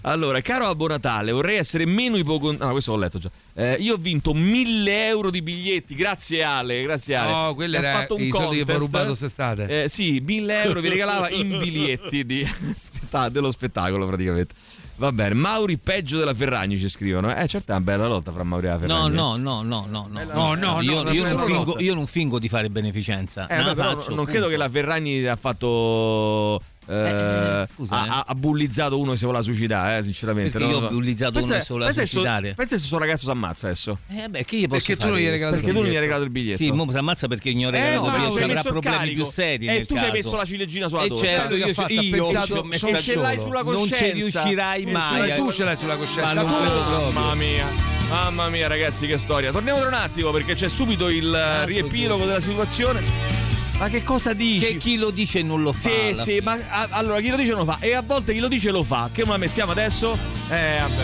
Allora, 0.03 0.39
caro 0.41 0.67
Abbo 0.67 0.87
Natale, 0.87 1.31
vorrei 1.33 1.57
essere 1.57 1.85
meno 1.85 2.15
ipocondriaco. 2.17 2.65
No, 2.65 2.71
questo 2.71 2.91
l'ho 2.93 2.99
letto 2.99 3.19
già. 3.19 3.29
Eh, 3.53 3.73
io 3.79 3.95
ho 3.95 3.97
vinto 3.97 4.33
1000 4.33 5.07
euro 5.07 5.29
di 5.29 5.41
biglietti. 5.41 5.95
Grazie 5.95 6.43
Ale, 6.43 6.81
grazie 6.81 7.15
Ale. 7.15 7.31
No, 7.31 7.55
quelli 7.55 7.71
Mi 7.71 7.77
ha 7.77 7.87
erano 7.87 7.99
fatto 7.99 8.15
un 8.15 8.21
i 8.21 8.29
soldi 8.31 8.57
che 8.57 8.63
vi 8.65 8.71
ho 8.71 8.77
rubato 8.77 9.07
quest'estate. 9.07 9.83
Eh, 9.83 9.89
sì, 9.89 10.21
1000 10.25 10.63
euro 10.63 10.79
vi 10.79 10.89
regalava 10.89 11.29
in 11.31 11.57
biglietti 11.57 12.25
di 12.25 12.47
dello 13.31 13.51
spettacolo 13.51 14.07
praticamente. 14.07 14.53
Va 14.95 15.13
bene, 15.13 15.33
Mauri 15.33 15.77
peggio 15.77 16.17
della 16.17 16.33
Ferragni 16.33 16.77
ci 16.77 16.89
scrivono. 16.89 17.33
Eh, 17.33 17.47
certo 17.47 17.71
è 17.71 17.75
una 17.75 17.83
bella 17.83 18.07
lotta 18.07 18.33
fra 18.33 18.43
Mauri 18.43 18.65
e 18.65 18.69
la 18.69 18.75
No, 18.75 18.79
Ferragni. 18.81 19.15
no, 19.15 19.35
no, 19.37 19.61
no, 19.61 19.85
no, 19.87 20.07
no, 20.11 20.23
no, 20.23 20.53
no, 20.55 20.81
io, 20.81 21.03
no, 21.03 21.11
io 21.11 21.23
no, 21.23 21.29
non 21.29 21.39
no, 21.39 21.45
fingo, 21.45 21.79
io 21.79 21.93
non 21.93 22.05
fingo 22.05 22.37
di 22.37 22.49
fare 22.49 22.69
beneficenza. 22.69 23.47
Eh, 23.47 23.63
beh, 23.63 23.75
faccio, 23.75 24.07
non 24.09 24.17
punto. 24.17 24.31
credo 24.31 24.47
che 24.49 24.57
la 24.57 24.69
Ferragni 24.69 25.25
ha 25.25 25.37
fatto. 25.37 26.61
Eh, 26.89 27.67
scusa, 27.73 28.01
ha, 28.01 28.05
eh. 28.05 28.09
ha- 28.09 28.23
ha 28.27 28.35
bullizzato 28.35 28.99
uno 28.99 29.11
che 29.11 29.17
si 29.17 29.25
voleva 29.25 29.43
suicidare, 29.43 29.97
eh, 29.99 30.03
sinceramente. 30.03 30.51
Perché 30.51 30.67
no, 30.67 30.79
io 30.79 30.85
ho 30.85 30.89
bullizzato 30.89 31.31
Pensa- 31.33 31.47
uno 31.49 31.57
che 31.59 31.63
si 31.65 31.71
voleva 31.73 31.93
suicidare? 31.93 32.53
Pensa 32.55 32.77
se 32.77 32.85
sto 32.85 32.97
ragazzo 32.97 33.23
si 33.25 33.29
ammazza 33.31 33.65
adesso. 33.67 33.99
Eh 34.09 34.27
beh, 34.29 34.43
che 34.45 34.57
gli 34.57 34.67
posso 34.67 34.85
Perché 34.85 34.95
tu 34.95 34.99
fare 35.01 35.11
non 35.11 35.19
gli 35.21 35.25
hai 35.25 35.31
regalato 35.31 35.55
il 35.57 35.61
Perché 35.61 35.75
tu 35.77 35.81
non 35.83 35.91
gli 35.91 35.95
hai 35.95 36.01
regalato 36.01 36.23
il 36.25 36.29
biglietto. 36.31 36.57
Sì, 36.57 36.71
mo 36.71 36.91
si 36.91 36.97
ammazza 36.97 37.27
perché 37.27 37.51
non 37.53 37.59
gli 37.59 37.65
ho 37.65 37.67
Eh, 37.69 37.71
regalato 37.71 38.05
il 38.05 38.11
biglietto, 38.11 38.43
avrà 38.59 38.61
problemi 38.69 38.97
carico. 38.97 39.15
più 39.23 39.31
seri 39.31 39.67
E 39.67 39.85
tu 39.85 39.97
ci 39.97 40.03
hai 40.03 40.11
messo 40.11 40.35
la 40.35 40.45
ciliegina 40.45 40.87
sulla 40.87 41.07
tosta. 41.07 41.25
certo, 41.27 41.55
io, 41.55 41.73
fatto? 41.73 41.93
Io 41.93 42.23
pensato 42.23 42.69
ce 42.99 43.15
l'hai 43.15 43.39
sulla 43.39 43.61
Non 43.61 43.73
coscienza. 43.73 44.05
ci 44.05 44.11
riuscirai 44.11 44.81
Eh, 44.83 44.91
mai. 44.91 45.35
tu 45.35 45.51
ce 45.51 45.63
l'hai 45.63 45.75
sulla 45.75 45.95
coscienza. 45.95 46.33
Non 46.33 46.45
tu-. 46.45 47.13
Mamma 47.13 47.35
mia. 47.35 47.65
Mamma 48.09 48.49
mia 48.49 48.67
ragazzi 48.67 49.05
che 49.05 49.17
storia. 49.19 49.51
Torniamo 49.51 49.79
tra 49.79 49.87
un 49.87 49.93
attimo 49.93 50.31
perché 50.31 50.55
c'è 50.55 50.67
subito 50.67 51.09
il 51.09 51.31
eh, 51.33 51.65
riepilogo 51.65 52.25
della 52.25 52.41
situazione. 52.41 53.38
Ma 53.79 53.87
che 53.87 54.03
cosa 54.03 54.33
dici? 54.33 54.65
Che 54.65 54.77
chi 54.77 54.97
lo 54.97 55.09
dice 55.09 55.41
non 55.41 55.61
lo 55.63 55.71
fa. 55.71 55.89
Sì, 55.89 56.13
sì, 56.21 56.39
ma 56.43 56.59
a- 56.67 56.87
allora 56.91 57.21
chi 57.21 57.29
lo 57.29 57.37
dice 57.37 57.51
non 57.51 57.59
lo 57.59 57.65
fa 57.71 57.77
e 57.79 57.93
a 57.95 58.01
volte 58.01 58.33
chi 58.33 58.39
lo 58.39 58.49
dice 58.49 58.71
lo 58.71 58.83
fa. 58.83 59.09
Che 59.11 59.21
non 59.21 59.31
la 59.31 59.37
mettiamo 59.37 59.71
adesso? 59.71 60.11
Eh, 60.49 60.77
vabbè. 60.81 61.03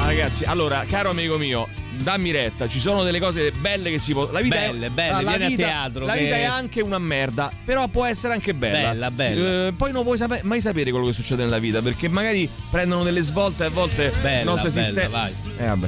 Ah, 0.00 0.06
ragazzi, 0.06 0.44
allora, 0.44 0.84
caro 0.88 1.10
amico 1.10 1.36
mio, 1.36 1.66
dammi 1.98 2.30
retta, 2.30 2.68
ci 2.68 2.78
sono 2.78 3.02
delle 3.02 3.18
cose 3.18 3.50
belle 3.50 3.90
che 3.90 3.98
si 3.98 4.12
può. 4.12 4.30
La 4.30 4.40
vita 4.40 4.54
Belle, 4.54 4.86
è, 4.86 4.90
belle, 4.90 5.22
la 5.22 5.30
vieni 5.30 5.44
a 5.44 5.48
vita- 5.48 5.66
teatro, 5.66 6.06
La 6.06 6.12
che- 6.14 6.18
vita 6.20 6.36
è 6.36 6.44
anche 6.44 6.80
una 6.80 6.98
merda, 6.98 7.50
però 7.64 7.86
può 7.88 8.04
essere 8.06 8.32
anche 8.34 8.54
bella. 8.54 8.88
Bella, 8.92 9.10
bella. 9.10 9.66
Eh, 9.66 9.72
poi 9.72 9.90
non 9.92 10.04
puoi 10.04 10.16
sape- 10.16 10.40
mai 10.44 10.60
sapere 10.60 10.90
quello 10.92 11.06
che 11.06 11.12
succede 11.12 11.42
nella 11.42 11.58
vita, 11.58 11.82
perché 11.82 12.08
magari 12.08 12.48
prendono 12.70 13.02
delle 13.02 13.20
svolte 13.22 13.64
a 13.64 13.68
volte 13.68 14.12
Bella, 14.22 14.54
esistenze. 14.64 15.08
vai. 15.08 15.34
Eh, 15.58 15.66
vabbè. 15.66 15.86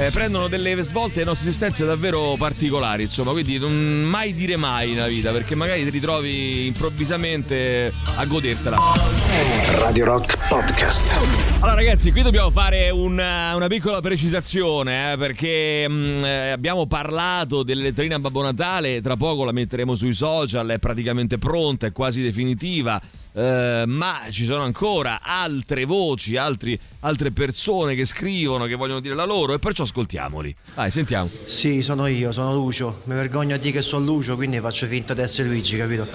Eh, 0.00 0.12
prendono 0.12 0.46
delle 0.46 0.80
svolte 0.84 1.18
le 1.18 1.24
nostre 1.24 1.48
esistenze 1.48 1.84
davvero 1.84 2.36
particolari, 2.38 3.02
insomma, 3.02 3.32
quindi 3.32 3.58
non 3.58 3.72
mai 4.04 4.32
dire 4.32 4.54
mai 4.54 4.92
nella 4.92 5.08
vita, 5.08 5.32
perché 5.32 5.56
magari 5.56 5.82
ti 5.82 5.90
ritrovi 5.90 6.66
improvvisamente 6.66 7.92
a 8.14 8.24
godertela. 8.24 8.78
Radio 9.80 10.04
Rock 10.04 10.38
Podcast. 10.48 11.18
Allora 11.58 11.74
ragazzi, 11.74 12.12
qui 12.12 12.22
dobbiamo 12.22 12.50
fare 12.50 12.90
una, 12.90 13.56
una 13.56 13.66
piccola 13.66 14.00
precisazione, 14.00 15.14
eh, 15.14 15.16
perché 15.16 15.88
mh, 15.88 16.24
eh, 16.24 16.50
abbiamo 16.50 16.86
parlato 16.86 17.64
delle 17.64 17.82
letterine 17.82 18.14
a 18.14 18.18
Babbo 18.20 18.42
Natale, 18.42 19.00
tra 19.00 19.16
poco 19.16 19.42
la 19.42 19.50
metteremo 19.50 19.96
sui 19.96 20.14
social, 20.14 20.68
è 20.68 20.78
praticamente 20.78 21.38
pronta, 21.38 21.88
è 21.88 21.92
quasi 21.92 22.22
definitiva. 22.22 23.00
eh, 23.34 23.82
ma 23.86 24.20
ci 24.30 24.44
sono 24.44 24.62
ancora 24.62 25.20
altre 25.22 25.84
voci, 25.84 26.36
altri- 26.36 26.78
altre 27.00 27.30
persone 27.30 27.94
che 27.94 28.04
scrivono, 28.04 28.64
che 28.66 28.74
vogliono 28.74 29.00
dire 29.00 29.14
la 29.14 29.24
loro 29.24 29.54
e 29.54 29.58
perciò 29.58 29.84
ascoltiamoli. 29.84 30.54
Dai, 30.74 30.90
sentiamo. 30.90 31.30
Sì, 31.46 31.80
sono 31.82 32.06
io, 32.06 32.32
sono 32.32 32.52
Lucio. 32.54 33.02
Mi 33.04 33.14
vergogno 33.14 33.54
a 33.54 33.58
dire 33.58 33.72
che 33.72 33.82
sono 33.82 34.04
Lucio, 34.04 34.34
quindi 34.34 34.58
faccio 34.60 34.86
finta 34.86 35.14
di 35.14 35.20
essere 35.20 35.48
Luigi, 35.48 35.76
capito? 35.76 36.06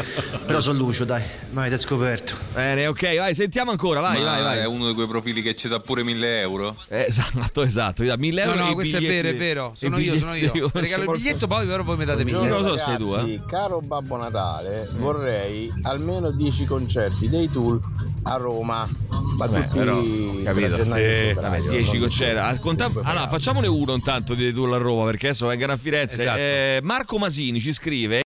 Però 0.45 0.59
sono 0.59 0.79
Lucio, 0.79 1.05
dai, 1.05 1.23
mi 1.51 1.59
avete 1.59 1.77
scoperto. 1.77 2.35
Bene, 2.53 2.87
ok, 2.87 3.17
vai, 3.17 3.33
sentiamo 3.35 3.71
ancora, 3.71 4.01
vai, 4.01 4.19
Ma 4.21 4.31
vai, 4.31 4.43
vai. 4.43 4.59
È 4.59 4.65
uno 4.65 4.87
di 4.87 4.93
quei 4.93 5.07
profili 5.07 5.41
che 5.41 5.55
ci 5.55 5.67
dà 5.67 5.79
pure 5.79 6.03
1000 6.03 6.39
euro? 6.41 6.75
Eh, 6.89 7.05
Esatto, 7.07 7.61
esatto, 7.63 8.03
da 8.03 8.17
1000 8.17 8.43
No, 8.45 8.51
euro. 8.51 8.63
no, 8.65 8.71
i 8.71 8.73
questo 8.73 8.97
è 8.97 8.99
biglietti- 8.99 9.21
vero, 9.21 9.35
è 9.35 9.39
vero. 9.39 9.71
Sono 9.75 9.97
io, 9.97 10.17
sono 10.17 10.33
io. 10.33 10.51
Vi 10.51 10.79
regalo 10.79 11.03
il 11.03 11.11
biglietto, 11.11 11.47
poi 11.47 11.65
però 11.65 11.83
voi 11.83 11.97
mi 11.97 12.05
date 12.05 12.23
mille. 12.23 12.37
Non 12.47 12.61
lo 12.61 12.63
so 12.63 12.77
se 12.77 12.83
sei 12.83 12.97
tu, 12.97 13.13
eh. 13.15 13.41
Caro 13.47 13.79
Babbo 13.79 14.17
Natale, 14.17 14.89
vorrei 14.97 15.71
almeno 15.83 16.31
10 16.31 16.65
concerti 16.65 17.29
dei 17.29 17.49
Tool 17.49 17.79
a 18.23 18.35
Roma. 18.35 18.89
Ma 19.09 19.47
Vabbè, 19.47 19.63
tutti 19.67 19.77
però, 19.79 19.99
per 20.01 20.43
capito, 20.43 20.72
giornata 20.75 20.95
sì, 20.95 21.01
vabbè, 21.01 21.33
febbraio, 21.33 21.69
10 21.69 21.91
non 21.91 21.99
concerti. 21.99 22.37
Ah, 22.37 22.59
conta- 22.59 22.91
Allora, 23.03 23.27
facciamone 23.27 23.67
uno 23.67 23.93
intanto 23.93 24.33
di 24.33 24.53
tu 24.53 24.63
a 24.63 24.77
Roma 24.77 25.05
perché 25.05 25.27
adesso 25.27 25.47
vengono 25.47 25.73
a 25.73 25.77
Firenze. 25.77 26.15
Esatto. 26.15 26.37
Eh, 26.39 26.79
Marco 26.83 27.17
Masini 27.17 27.59
ci 27.59 27.73
scrive. 27.73 28.21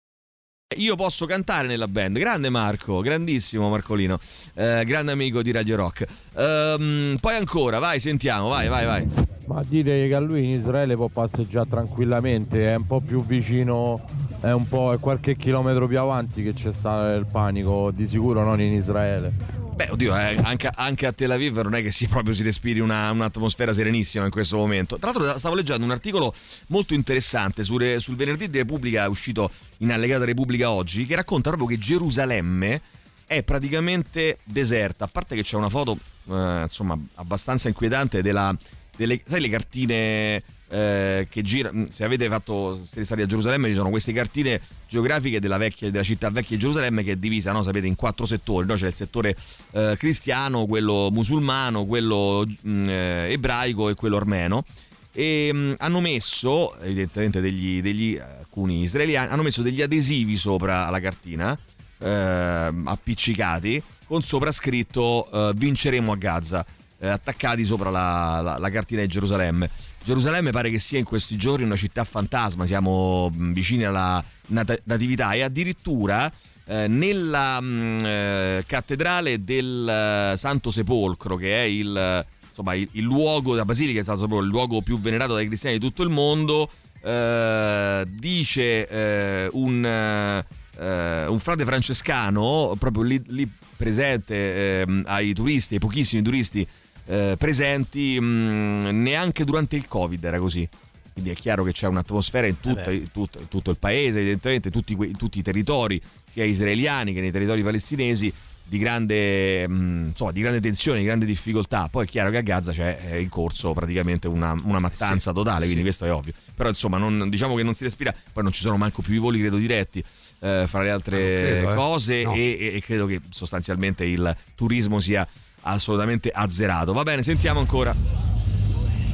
Io 0.77 0.95
posso 0.95 1.25
cantare 1.25 1.67
nella 1.67 1.87
band. 1.87 2.17
Grande 2.17 2.49
Marco, 2.49 2.99
grandissimo 2.99 3.69
Marcolino, 3.69 4.19
eh, 4.55 4.83
grande 4.85 5.11
amico 5.11 5.41
di 5.41 5.51
Radio 5.51 5.75
Rock. 5.77 6.05
Ehm, 6.35 7.17
poi 7.21 7.35
ancora, 7.35 7.79
vai, 7.79 7.99
sentiamo, 7.99 8.49
vai, 8.49 8.67
vai, 8.67 8.85
vai. 8.85 9.07
Ma 9.45 9.63
dite 9.63 10.07
che 10.07 10.15
a 10.15 10.19
lui 10.19 10.43
in 10.43 10.49
Israele 10.49 10.95
può 10.95 11.07
passeggiare 11.07 11.69
tranquillamente, 11.69 12.71
è 12.71 12.75
un 12.75 12.87
po' 12.87 12.99
più 12.99 13.23
vicino, 13.23 14.03
è 14.41 14.51
un 14.51 14.67
po' 14.67 14.91
è 14.91 14.99
qualche 14.99 15.37
chilometro 15.37 15.87
più 15.87 15.99
avanti 15.99 16.41
che 16.41 16.53
c'è 16.53 16.73
sta 16.73 17.13
il 17.13 17.27
panico, 17.31 17.91
di 17.91 18.07
sicuro 18.07 18.43
non 18.43 18.59
in 18.59 18.73
Israele. 18.73 19.64
Beh, 19.75 19.89
oddio, 19.89 20.15
eh, 20.15 20.37
anche, 20.41 20.69
anche 20.73 21.05
a 21.05 21.11
Tel 21.11 21.31
Aviv 21.31 21.59
non 21.59 21.75
è 21.75 21.81
che 21.81 21.91
si, 21.91 22.07
proprio 22.07 22.33
si 22.33 22.43
respiri 22.43 22.79
una- 22.79 23.11
un'atmosfera 23.11 23.73
serenissima 23.73 24.23
in 24.23 24.31
questo 24.31 24.55
momento. 24.55 24.97
Tra 24.97 25.11
l'altro, 25.11 25.37
stavo 25.37 25.53
leggendo 25.53 25.83
un 25.83 25.91
articolo 25.91 26.33
molto 26.67 26.93
interessante 26.93 27.61
sul, 27.63 27.97
sul 27.99 28.15
venerdì 28.15 28.47
di 28.47 28.57
Repubblica, 28.57 29.09
uscito 29.09 29.51
in 29.79 29.91
allegata 29.91 30.23
Repubblica 30.23 30.71
oggi, 30.71 31.05
che 31.05 31.15
racconta 31.15 31.49
proprio 31.49 31.67
che 31.67 31.77
Gerusalemme 31.77 32.81
è 33.25 33.43
praticamente 33.43 34.37
deserta. 34.45 35.03
A 35.03 35.09
parte 35.11 35.35
che 35.35 35.43
c'è 35.43 35.57
una 35.57 35.69
foto, 35.69 35.97
eh, 36.29 36.61
insomma, 36.61 36.97
abbastanza 37.15 37.67
inquietante 37.67 38.21
della, 38.21 38.55
delle 38.95 39.21
sai, 39.27 39.41
le 39.41 39.49
cartine. 39.49 40.43
Eh, 40.75 41.27
che 41.29 41.41
girano 41.41 41.87
se 41.89 42.03
avete 42.03 42.27
fatto 42.27 42.75
siete 42.75 43.05
stati 43.05 43.21
a 43.21 43.25
Gerusalemme 43.25 43.69
ci 43.69 43.75
sono 43.75 43.89
queste 43.89 44.11
cartine 44.11 44.59
geografiche 44.89 45.39
della, 45.39 45.55
vecchia, 45.55 45.89
della 45.89 46.03
città 46.03 46.29
vecchia 46.29 46.57
di 46.57 46.61
Gerusalemme 46.61 47.01
che 47.01 47.13
è 47.13 47.15
divisa 47.15 47.53
no? 47.53 47.63
sapete 47.63 47.87
in 47.87 47.95
quattro 47.95 48.25
settori 48.25 48.67
no? 48.67 48.75
c'è 48.75 48.87
il 48.87 48.93
settore 48.93 49.37
eh, 49.71 49.95
cristiano 49.97 50.65
quello 50.65 51.09
musulmano 51.11 51.85
quello 51.85 52.45
mh, 52.45 52.89
eh, 52.89 53.31
ebraico 53.31 53.87
e 53.87 53.93
quello 53.93 54.17
armeno 54.17 54.65
e 55.13 55.53
mh, 55.53 55.75
hanno 55.77 56.01
messo 56.01 56.77
evidentemente 56.79 57.39
degli, 57.39 57.81
degli 57.81 58.17
alcuni 58.17 58.81
israeliani 58.81 59.31
hanno 59.31 59.43
messo 59.43 59.61
degli 59.61 59.81
adesivi 59.81 60.35
sopra 60.35 60.89
la 60.89 60.99
cartina 60.99 61.57
eh, 61.99 62.73
appiccicati 62.83 63.81
con 64.07 64.21
sopra 64.23 64.51
scritto 64.51 65.29
eh, 65.31 65.53
vinceremo 65.55 66.11
a 66.11 66.15
Gaza 66.17 66.65
eh, 66.99 67.07
attaccati 67.07 67.63
sopra 67.63 67.89
la, 67.89 68.41
la- 68.41 68.57
la 68.57 68.69
cartina 68.69 68.99
di 69.01 69.07
Gerusalemme 69.07 69.69
Gerusalemme 70.05 70.51
pare 70.51 70.69
che 70.69 70.77
sia 70.77 70.99
in 70.99 71.03
questi 71.03 71.35
giorni 71.35 71.65
una 71.65 71.75
città 71.75 72.03
fantasma 72.03 72.67
siamo 72.67 73.27
mh, 73.33 73.53
vicini 73.53 73.85
alla 73.85 74.23
nat- 74.49 74.83
natività 74.83 75.33
e 75.33 75.41
addirittura 75.41 76.31
eh, 76.67 76.87
nella 76.87 77.59
mh, 77.59 77.99
eh, 78.03 78.63
cattedrale 78.67 79.43
del 79.43 80.33
eh, 80.33 80.37
Santo 80.37 80.69
Sepolcro 80.69 81.37
che 81.37 81.55
è 81.55 81.61
il 81.61 82.23
insomma 82.47 82.75
il, 82.75 82.87
il 82.91 83.03
luogo 83.03 83.53
della 83.53 83.65
basilica 83.65 83.99
è 83.99 84.03
stato 84.03 84.19
proprio 84.19 84.41
il 84.41 84.49
luogo 84.49 84.81
più 84.81 84.99
venerato 84.99 85.33
dai 85.33 85.47
cristiani 85.47 85.79
di 85.79 85.83
tutto 85.83 86.03
il 86.03 86.09
mondo 86.09 86.69
eh, 87.01 88.05
dice 88.07 88.87
eh, 88.87 89.49
un, 89.53 89.85
eh, 89.85 91.25
un 91.25 91.39
frate 91.39 91.65
francescano, 91.65 92.75
proprio 92.77 93.01
lì, 93.01 93.21
lì 93.27 93.51
presente 93.75 94.81
ehm, 94.81 95.03
ai 95.07 95.33
turisti, 95.33 95.73
ai 95.73 95.79
pochissimi 95.79 96.21
turisti 96.21 96.67
eh, 97.07 97.35
presenti, 97.37 98.19
mh, 98.19 98.89
neanche 98.91 99.43
durante 99.43 99.75
il 99.75 99.87
Covid 99.87 100.23
era 100.23 100.39
così. 100.39 100.67
Quindi 101.13 101.31
è 101.31 101.35
chiaro 101.35 101.63
che 101.63 101.71
c'è 101.71 101.87
un'atmosfera 101.87 102.45
in, 102.45 102.59
tutta- 102.59 102.89
Eh 102.91 102.95
in 102.95 103.11
tutto, 103.11 103.39
in 103.39 103.47
tutto 103.47 103.71
il 103.71 103.77
paese, 103.77 104.19
evidentemente, 104.19 104.69
tutti, 104.69 104.93
in 104.93 105.15
tutti 105.15 105.39
i 105.39 105.41
territori, 105.41 106.01
sia 106.31 106.43
israeliani 106.43 107.13
che 107.13 107.21
nei 107.21 107.31
territori 107.31 107.63
palestinesi, 107.63 108.33
di 108.67 108.79
grande, 108.79 109.67
mh, 109.67 110.05
insomma, 110.07 110.31
di 110.31 110.41
grande 110.41 110.59
tensione, 110.59 110.97
di 110.99 111.05
grande 111.05 111.25
difficoltà. 111.25 111.87
Poi 111.87 112.05
è 112.05 112.09
chiaro 112.09 112.31
che 112.31 112.37
a 112.37 112.41
Gaza 112.41 112.71
c'è 112.71 112.99
eh, 113.11 113.21
in 113.21 113.29
corso 113.29 113.71
praticamente 113.73 114.27
una, 114.27 114.55
una 114.63 114.79
mattanza 114.79 115.29
Sì, 115.29 115.35
totale, 115.35 115.59
quindi 115.59 115.75
sì. 115.77 115.81
questo 115.83 116.05
è 116.05 116.11
ovvio. 116.11 116.33
Però 116.55 116.67
insomma, 116.67 116.97
non- 116.97 117.29
diciamo 117.29 117.55
che 117.55 117.61
non 117.63 117.75
si 117.75 117.83
respira, 117.83 118.13
poi 118.33 118.41
non 118.43 118.51
ci 118.51 118.61
sono 118.61 118.75
manco 118.75 119.01
più 119.03 119.13
i 119.13 119.19
voli, 119.19 119.39
credo, 119.39 119.57
diretti. 119.57 120.03
eh, 120.39 120.65
fra 120.67 120.81
le 120.81 120.89
altre 120.89 121.15
Ah, 121.17 121.51
credo, 121.51 121.71
eh. 121.71 121.75
cose 121.75 122.23
No. 122.23 122.33
e, 122.33 122.57
e- 122.59 122.75
e 122.75 122.81
credo 122.81 123.05
che 123.05 123.21
sostanzialmente 123.29 124.03
il 124.03 124.35
turismo 124.55 124.99
sia 124.99 125.25
assolutamente 125.65 126.29
azzerato. 126.33 126.93
Va 126.93 127.03
bene, 127.03 127.23
sentiamo 127.23 127.59
ancora. 127.59 128.34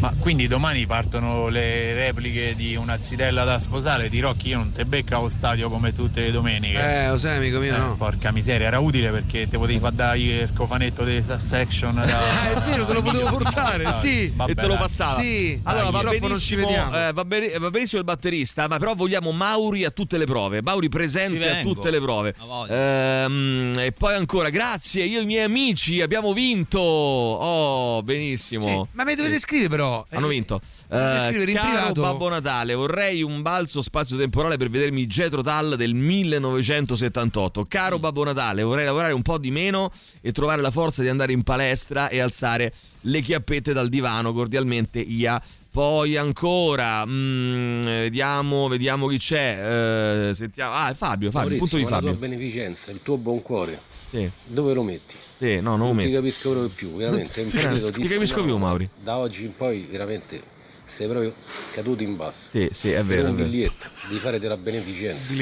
Ma 0.01 0.11
quindi 0.19 0.47
domani 0.47 0.87
partono 0.87 1.47
le 1.49 1.93
repliche 1.93 2.55
di 2.55 2.75
una 2.75 2.97
zitella 2.99 3.43
da 3.43 3.59
sposare 3.59 4.09
di 4.09 4.19
Rocky? 4.19 4.49
Io 4.49 4.57
non 4.57 4.71
te 4.71 4.83
becco 4.83 5.15
allo 5.15 5.29
stadio 5.29 5.69
come 5.69 5.93
tutte 5.93 6.21
le 6.21 6.31
domeniche. 6.31 7.03
Eh, 7.03 7.09
lo 7.09 7.19
sai, 7.19 7.37
amico 7.37 7.59
mio, 7.59 7.75
Eh, 7.75 7.77
no. 7.77 7.95
Porca 7.97 8.31
miseria, 8.31 8.65
era 8.65 8.79
utile 8.79 9.11
perché 9.11 9.47
te 9.47 9.59
potevi 9.59 9.77
far 9.77 9.91
dare 9.91 10.17
il 10.17 10.49
cofanetto 10.55 11.03
di 11.03 11.23
section 11.37 11.93
da... 11.93 12.01
Ah, 12.17 12.49
è 12.49 12.59
vero, 12.61 12.85
te 12.85 12.93
lo 12.93 13.03
potevo 13.03 13.29
portare, 13.37 13.93
sì. 13.93 14.33
e 14.47 14.55
te 14.55 14.65
lo 14.65 14.75
passava. 14.75 15.21
Sì, 15.21 15.59
allora 15.65 15.91
va 15.91 16.01
non 16.01 16.13
ci 16.13 16.19
benissimo, 16.19 16.65
vediamo. 16.65 16.97
eh, 17.07 17.13
va, 17.13 17.23
bene- 17.25 17.59
va 17.59 17.69
benissimo 17.69 17.99
il 17.99 18.05
batterista, 18.05 18.67
ma 18.67 18.79
però 18.79 18.95
vogliamo 18.95 19.31
Mauri 19.31 19.85
a 19.85 19.91
tutte 19.91 20.17
le 20.17 20.25
prove. 20.25 20.63
Mauri 20.63 20.89
presente 20.89 21.47
a 21.47 21.61
tutte 21.61 21.91
le 21.91 22.01
prove. 22.01 22.33
Ehm, 22.69 23.75
e 23.77 23.91
poi 23.91 24.15
ancora, 24.15 24.49
grazie, 24.49 25.03
io 25.03 25.19
e 25.19 25.21
i 25.21 25.25
miei 25.27 25.43
amici 25.43 26.01
abbiamo 26.01 26.33
vinto. 26.33 26.79
Oh, 26.79 28.01
benissimo. 28.01 28.65
Sì, 28.67 28.81
Ma 28.93 29.03
mi 29.03 29.13
dovete 29.13 29.37
scrivere 29.39 29.69
però. 29.69 29.89
Hanno 30.09 30.27
vinto. 30.27 30.61
Dovete 30.87 31.27
Eh, 31.43 31.51
in 31.51 31.55
caro. 31.57 31.91
Babbo 31.93 32.29
Natale, 32.29 32.73
vorrei 32.73 33.21
un 33.23 33.41
balzo 33.41 33.81
spazio-temporale 33.81 34.57
per 34.57 34.69
vedermi 34.69 35.05
Jetro 35.07 35.41
Tal 35.41 35.75
del 35.77 35.93
1978. 35.93 37.65
Caro 37.67 37.97
Mm. 37.97 38.01
Babbo 38.01 38.23
Natale, 38.23 38.63
vorrei 38.63 38.85
lavorare 38.85 39.13
un 39.13 39.21
po' 39.21 39.37
di 39.37 39.51
meno 39.51 39.91
e 40.21 40.31
trovare 40.31 40.61
la 40.61 40.71
forza 40.71 41.01
di 41.01 41.07
andare 41.09 41.31
in 41.33 41.43
palestra 41.43 42.09
e 42.09 42.19
alzare 42.19 42.73
le 43.01 43.21
chiappette 43.21 43.73
dal 43.73 43.89
divano. 43.89 44.33
Cordialmente, 44.33 44.99
Ia. 44.99 45.41
Poi 45.71 46.17
ancora, 46.17 47.05
mm, 47.05 47.85
vediamo, 47.85 48.67
vediamo 48.67 49.07
chi 49.07 49.17
c'è. 49.17 50.27
Eh, 50.29 50.33
sentiamo. 50.33 50.73
Ah, 50.73 50.93
Fabio, 50.93 51.31
Fabio, 51.31 51.57
punto 51.59 51.77
di 51.77 51.83
ma 51.83 51.89
la 51.91 51.99
tua 51.99 52.09
Fabio. 52.11 52.27
beneficenza, 52.27 52.91
il 52.91 53.01
tuo 53.01 53.15
buon 53.17 53.41
cuore, 53.41 53.79
Sì. 54.11 54.29
dove 54.45 54.73
lo 54.73 54.83
metti? 54.83 55.15
Sì, 55.37 55.55
no, 55.61 55.75
non 55.77 55.95
non 55.95 55.97
ti 55.97 56.11
capisco 56.11 56.49
proprio 56.51 56.69
più, 56.69 56.95
veramente. 56.95 57.41
un 57.41 57.49
periodo 57.49 57.91
ti 57.91 58.07
capisco 58.07 58.43
più, 58.43 58.57
Mauri. 58.57 58.87
Da 59.01 59.17
oggi 59.17 59.45
in 59.45 59.55
poi 59.55 59.87
veramente 59.89 60.41
sei 60.83 61.07
proprio 61.07 61.33
caduto 61.71 62.03
in 62.03 62.15
basso. 62.17 62.49
Sì, 62.51 62.69
sì, 62.73 62.91
è 62.91 62.95
per 62.95 63.05
vero. 63.05 63.27
un 63.29 63.33
è 63.33 63.37
vero. 63.37 63.49
biglietto, 63.49 63.87
di 64.09 64.17
fare 64.19 64.37
della 64.37 64.57
beneficenza. 64.57 65.33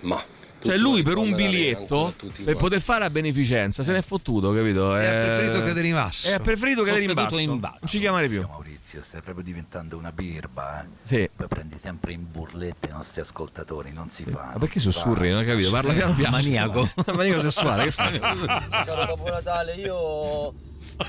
Ma 0.00 0.22
Cioè 0.64 0.78
lui 0.78 1.02
per 1.02 1.16
un 1.18 1.34
biglietto 1.34 2.14
per 2.42 2.56
poter 2.56 2.80
fare 2.80 3.04
a 3.04 3.10
beneficenza 3.10 3.82
se 3.82 3.92
n'è 3.92 4.00
fottuto, 4.00 4.52
capito? 4.54 4.96
E 4.96 5.04
ha 5.06 5.12
Eh, 5.12 5.24
preferito 5.26 5.62
cadere 5.66 5.86
in 5.88 5.94
basso. 5.94 6.28
E 6.28 6.32
ha 6.32 6.40
preferito 6.40 6.82
cadere 6.82 7.04
in 7.04 7.12
basso. 7.12 7.38
in 7.38 7.60
basso. 7.60 7.76
Non 7.80 7.90
ci 7.90 7.98
chiamare 7.98 8.28
più. 8.28 8.46
Maurizio, 8.48 9.00
stai 9.02 9.20
proprio 9.20 9.44
diventando 9.44 9.98
una 9.98 10.10
birba, 10.10 10.82
eh? 10.82 10.86
Sì. 11.02 11.28
Poi 11.36 11.46
prendi 11.48 11.76
sempre 11.78 12.12
in 12.12 12.24
burlette 12.30 12.88
i 12.88 12.92
nostri 12.92 13.20
ascoltatori, 13.20 13.92
non 13.92 14.08
si 14.10 14.24
fa. 14.24 14.52
Ma 14.54 14.58
perché 14.58 14.80
sussurri? 14.80 15.30
Non 15.30 15.42
ho 15.42 15.44
capito. 15.44 15.70
Parla 15.70 15.92
piano 15.92 16.14
piano. 16.14 16.30
Maniaco. 16.36 16.90
Maniaco 17.14 17.40
sessuale. 17.40 17.84
Che 17.84 17.90
fai? 17.90 18.18
Caro 18.20 19.04
Babbo 19.06 19.28
Natale, 19.30 19.74
io 19.74 20.54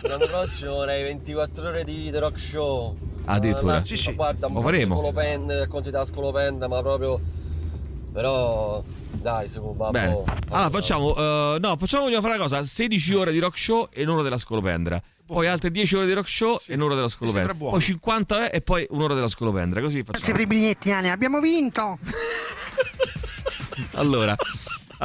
l'anno 0.02 0.26
prossimo 0.28 0.80
avrei 0.82 1.04
24 1.04 1.68
ore 1.70 1.84
di 1.86 2.10
The 2.12 2.20
Rock 2.20 2.38
Show. 2.40 2.98
Addirittura. 3.26 3.76
Ma, 3.78 3.86
Sì, 3.86 3.96
sì. 3.96 4.14
Guarda, 4.14 4.48
Lo 4.48 4.54
un 4.54 4.54
po' 4.56 4.62
faremo. 4.64 4.96
di 4.96 5.00
scolopende, 5.00 5.60
racconti 5.60 5.90
da 5.92 6.06
scolopenda, 6.06 6.68
ma 6.68 6.82
proprio... 6.82 7.44
Però, 8.16 8.82
dai, 9.12 9.50
su 9.50 9.60
Babbo. 9.74 9.92
Bene. 9.92 10.24
Allora 10.52 10.70
facciamo. 10.70 11.14
eh, 11.18 11.58
no, 11.60 11.76
facciamo 11.76 12.04
vogliamo 12.04 12.22
fare 12.22 12.36
una 12.36 12.44
cosa: 12.44 12.64
16 12.64 13.14
ore 13.14 13.32
di 13.34 13.40
rock 13.40 13.58
show 13.58 13.90
e 13.92 14.04
un'ora 14.04 14.22
della 14.22 14.38
scolopendra. 14.38 15.04
Poi 15.26 15.48
altre 15.48 15.70
10 15.70 15.96
ore 15.98 16.06
di 16.06 16.14
rock 16.14 16.30
show 16.30 16.58
e 16.66 16.76
un'ora 16.76 16.96
della 16.96 17.10
scolopendra. 17.10 17.54
Poi 17.54 17.82
50 17.82 18.52
e 18.52 18.62
poi 18.62 18.88
un'ora 18.92 19.16
della 19.16 19.28
scolopendra. 19.28 19.82
Così 19.82 20.02
Grazie 20.02 20.14
facciamo. 20.14 20.38
per 20.38 20.42
i 20.46 20.48
biglietti, 20.48 20.92
Ane, 20.92 21.12
abbiamo 21.12 21.42
vinto! 21.42 22.00
Allora. 23.96 24.34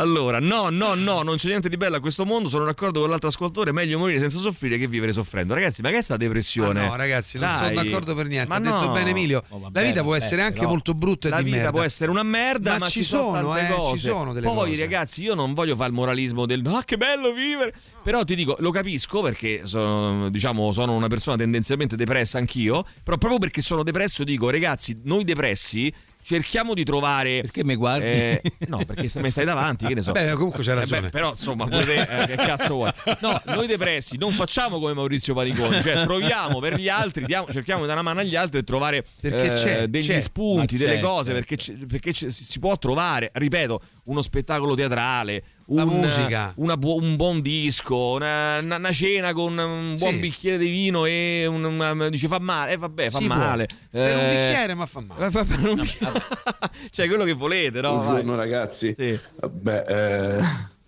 Allora, 0.01 0.41
no, 0.41 0.71
no, 0.71 0.95
no, 0.95 1.21
non 1.21 1.37
c'è 1.37 1.49
niente 1.49 1.69
di 1.69 1.77
bello 1.77 1.97
a 1.97 2.01
questo 2.01 2.25
mondo. 2.25 2.49
Sono 2.49 2.65
d'accordo 2.65 3.01
con 3.01 3.11
l'altro 3.11 3.29
ascoltatore. 3.29 3.71
Meglio 3.71 3.99
morire 3.99 4.19
senza 4.19 4.39
soffrire 4.39 4.79
che 4.79 4.89
vivere 4.89 5.13
soffrendo. 5.13 5.53
Ragazzi, 5.53 5.83
ma 5.83 5.91
che 5.91 5.99
è 5.99 6.03
sta 6.03 6.17
depressione? 6.17 6.81
Ah, 6.81 6.87
no, 6.89 6.97
ragazzi, 6.97 7.39
non 7.39 7.51
Dai. 7.51 7.59
sono 7.59 7.83
d'accordo 7.83 8.15
per 8.15 8.27
niente. 8.27 8.49
Ma 8.49 8.55
ha 8.55 8.61
detto 8.61 8.87
no. 8.87 8.93
bene 8.93 9.11
Emilio. 9.11 9.45
Oh, 9.51 9.57
la 9.57 9.69
vabbè, 9.71 9.85
vita 9.85 10.01
può 10.01 10.13
vabbè, 10.13 10.25
essere 10.25 10.41
anche 10.41 10.61
però 10.61 10.71
molto 10.71 10.95
brutta 10.95 11.29
e 11.29 11.31
La 11.31 11.37
di 11.37 11.45
vita 11.45 11.57
merda. 11.57 11.71
può 11.71 11.83
essere 11.83 12.11
una 12.11 12.23
merda, 12.23 12.79
ma, 12.79 12.89
ci 12.89 13.05
sono, 13.05 13.53
tante 13.53 13.61
eh, 13.61 13.77
cose. 13.77 13.97
ci 13.97 14.03
sono 14.03 14.33
delle 14.33 14.47
Poi, 14.47 14.71
cose. 14.71 14.81
ragazzi, 14.81 15.23
io 15.23 15.35
non 15.35 15.53
voglio 15.53 15.77
fare 15.77 15.89
il 15.91 15.95
moralismo 15.95 16.47
del 16.47 16.67
ah, 16.67 16.83
che 16.83 16.97
bello 16.97 17.33
vivere. 17.35 17.75
Però 18.03 18.25
ti 18.25 18.35
dico, 18.35 18.57
lo 18.61 18.71
capisco 18.71 19.21
perché 19.21 19.67
sono, 19.67 20.31
diciamo, 20.31 20.73
sono 20.73 20.95
una 20.95 21.09
persona 21.09 21.37
tendenzialmente 21.37 21.95
depressa 21.97 22.39
anch'io. 22.39 22.85
Però 23.03 23.19
proprio 23.19 23.39
perché 23.39 23.61
sono 23.61 23.83
depresso, 23.83 24.25
dico, 24.25 24.49
ragazzi, 24.49 24.99
noi 25.05 25.25
depressi. 25.25 25.93
Cerchiamo 26.31 26.75
di 26.75 26.85
trovare. 26.85 27.41
Perché 27.41 27.65
mi 27.65 27.75
guardi? 27.75 28.05
Eh, 28.05 28.43
no, 28.69 28.85
perché 28.85 29.09
se 29.09 29.21
mi 29.21 29.33
stai 29.33 29.45
davanti, 29.45 29.85
che 29.87 29.95
ne 29.95 30.03
so. 30.03 30.13
Beh, 30.13 30.35
comunque 30.35 30.63
c'hai 30.63 30.77
Eh, 30.77 30.79
ragione. 30.79 31.01
beh, 31.03 31.09
però, 31.11 31.31
insomma, 31.31 31.65
pure 31.67 31.85
te, 31.85 32.01
eh, 32.03 32.27
che 32.27 32.37
cazzo 32.37 32.75
vuoi? 32.75 32.93
No, 33.21 33.41
noi 33.47 33.67
depressi 33.67 34.17
non 34.17 34.31
facciamo 34.33 34.79
come 34.79 34.93
Maurizio 34.93 35.35
Pariconi, 35.35 35.83
cioè 35.83 36.05
troviamo 36.05 36.61
per 36.61 36.77
gli 36.79 36.89
altri, 36.89 37.25
diamo- 37.25 37.53
cerchiamo 37.53 37.81
di 37.81 37.89
dare 37.89 37.99
una 37.99 38.09
mano 38.09 38.21
agli 38.25 38.37
altri 38.37 38.61
e 38.61 38.63
trovare 38.63 39.05
eh, 39.23 39.31
c'è, 39.31 39.87
degli 39.89 40.07
c'è. 40.07 40.21
spunti, 40.21 40.75
Ma 40.75 40.81
delle 40.85 40.95
c'è, 40.97 41.01
cose, 41.03 41.29
c'è. 41.31 41.35
perché, 41.35 41.57
c'è- 41.57 41.73
perché 41.75 42.13
c'è- 42.13 42.31
si 42.31 42.59
può 42.61 42.79
trovare, 42.79 43.31
ripeto, 43.35 43.81
uno 44.05 44.23
spettacolo 44.23 44.75
teatrale. 44.77 45.43
Un, 45.73 45.87
musica. 45.87 46.53
una 46.57 46.77
bu- 46.77 46.99
un 47.01 47.15
buon 47.15 47.41
disco, 47.41 47.97
una, 48.15 48.59
una- 48.59 48.77
una 48.77 48.93
cena 48.93 49.33
con 49.33 49.57
un 49.57 49.97
buon 49.99 50.15
Sì. 50.15 50.19
bicchiere 50.19 50.59
di 50.59 50.69
vino 50.69 51.05
e 51.05 51.47
un, 51.47 51.63
una- 51.63 52.09
dice 52.09 52.27
fa 52.27 52.41
male, 52.41 52.73
eh 52.73 52.77
vabbè, 52.77 53.09
fa 53.11 53.19
Si 53.19 53.27
male. 53.29 53.67
Per 53.89 54.17
un 54.17 54.23
Eh, 54.23 54.29
bicchiere, 54.31 54.75
ma 54.75 54.87
fa 54.87 55.01
male. 55.01 55.27
eh, 55.27 55.31
fa- 55.33 55.45
per 55.45 55.59
un 55.69 55.75
bicchiere. 55.81 56.23
cioè 56.91 57.07
quello 57.07 57.23
che 57.25 57.35
volete, 57.35 57.81
no? 57.83 57.93
Buongiorno 58.01 58.35
ragazzi. 58.35 58.97
Vabbè, 59.39 59.85
eh, 59.87 60.79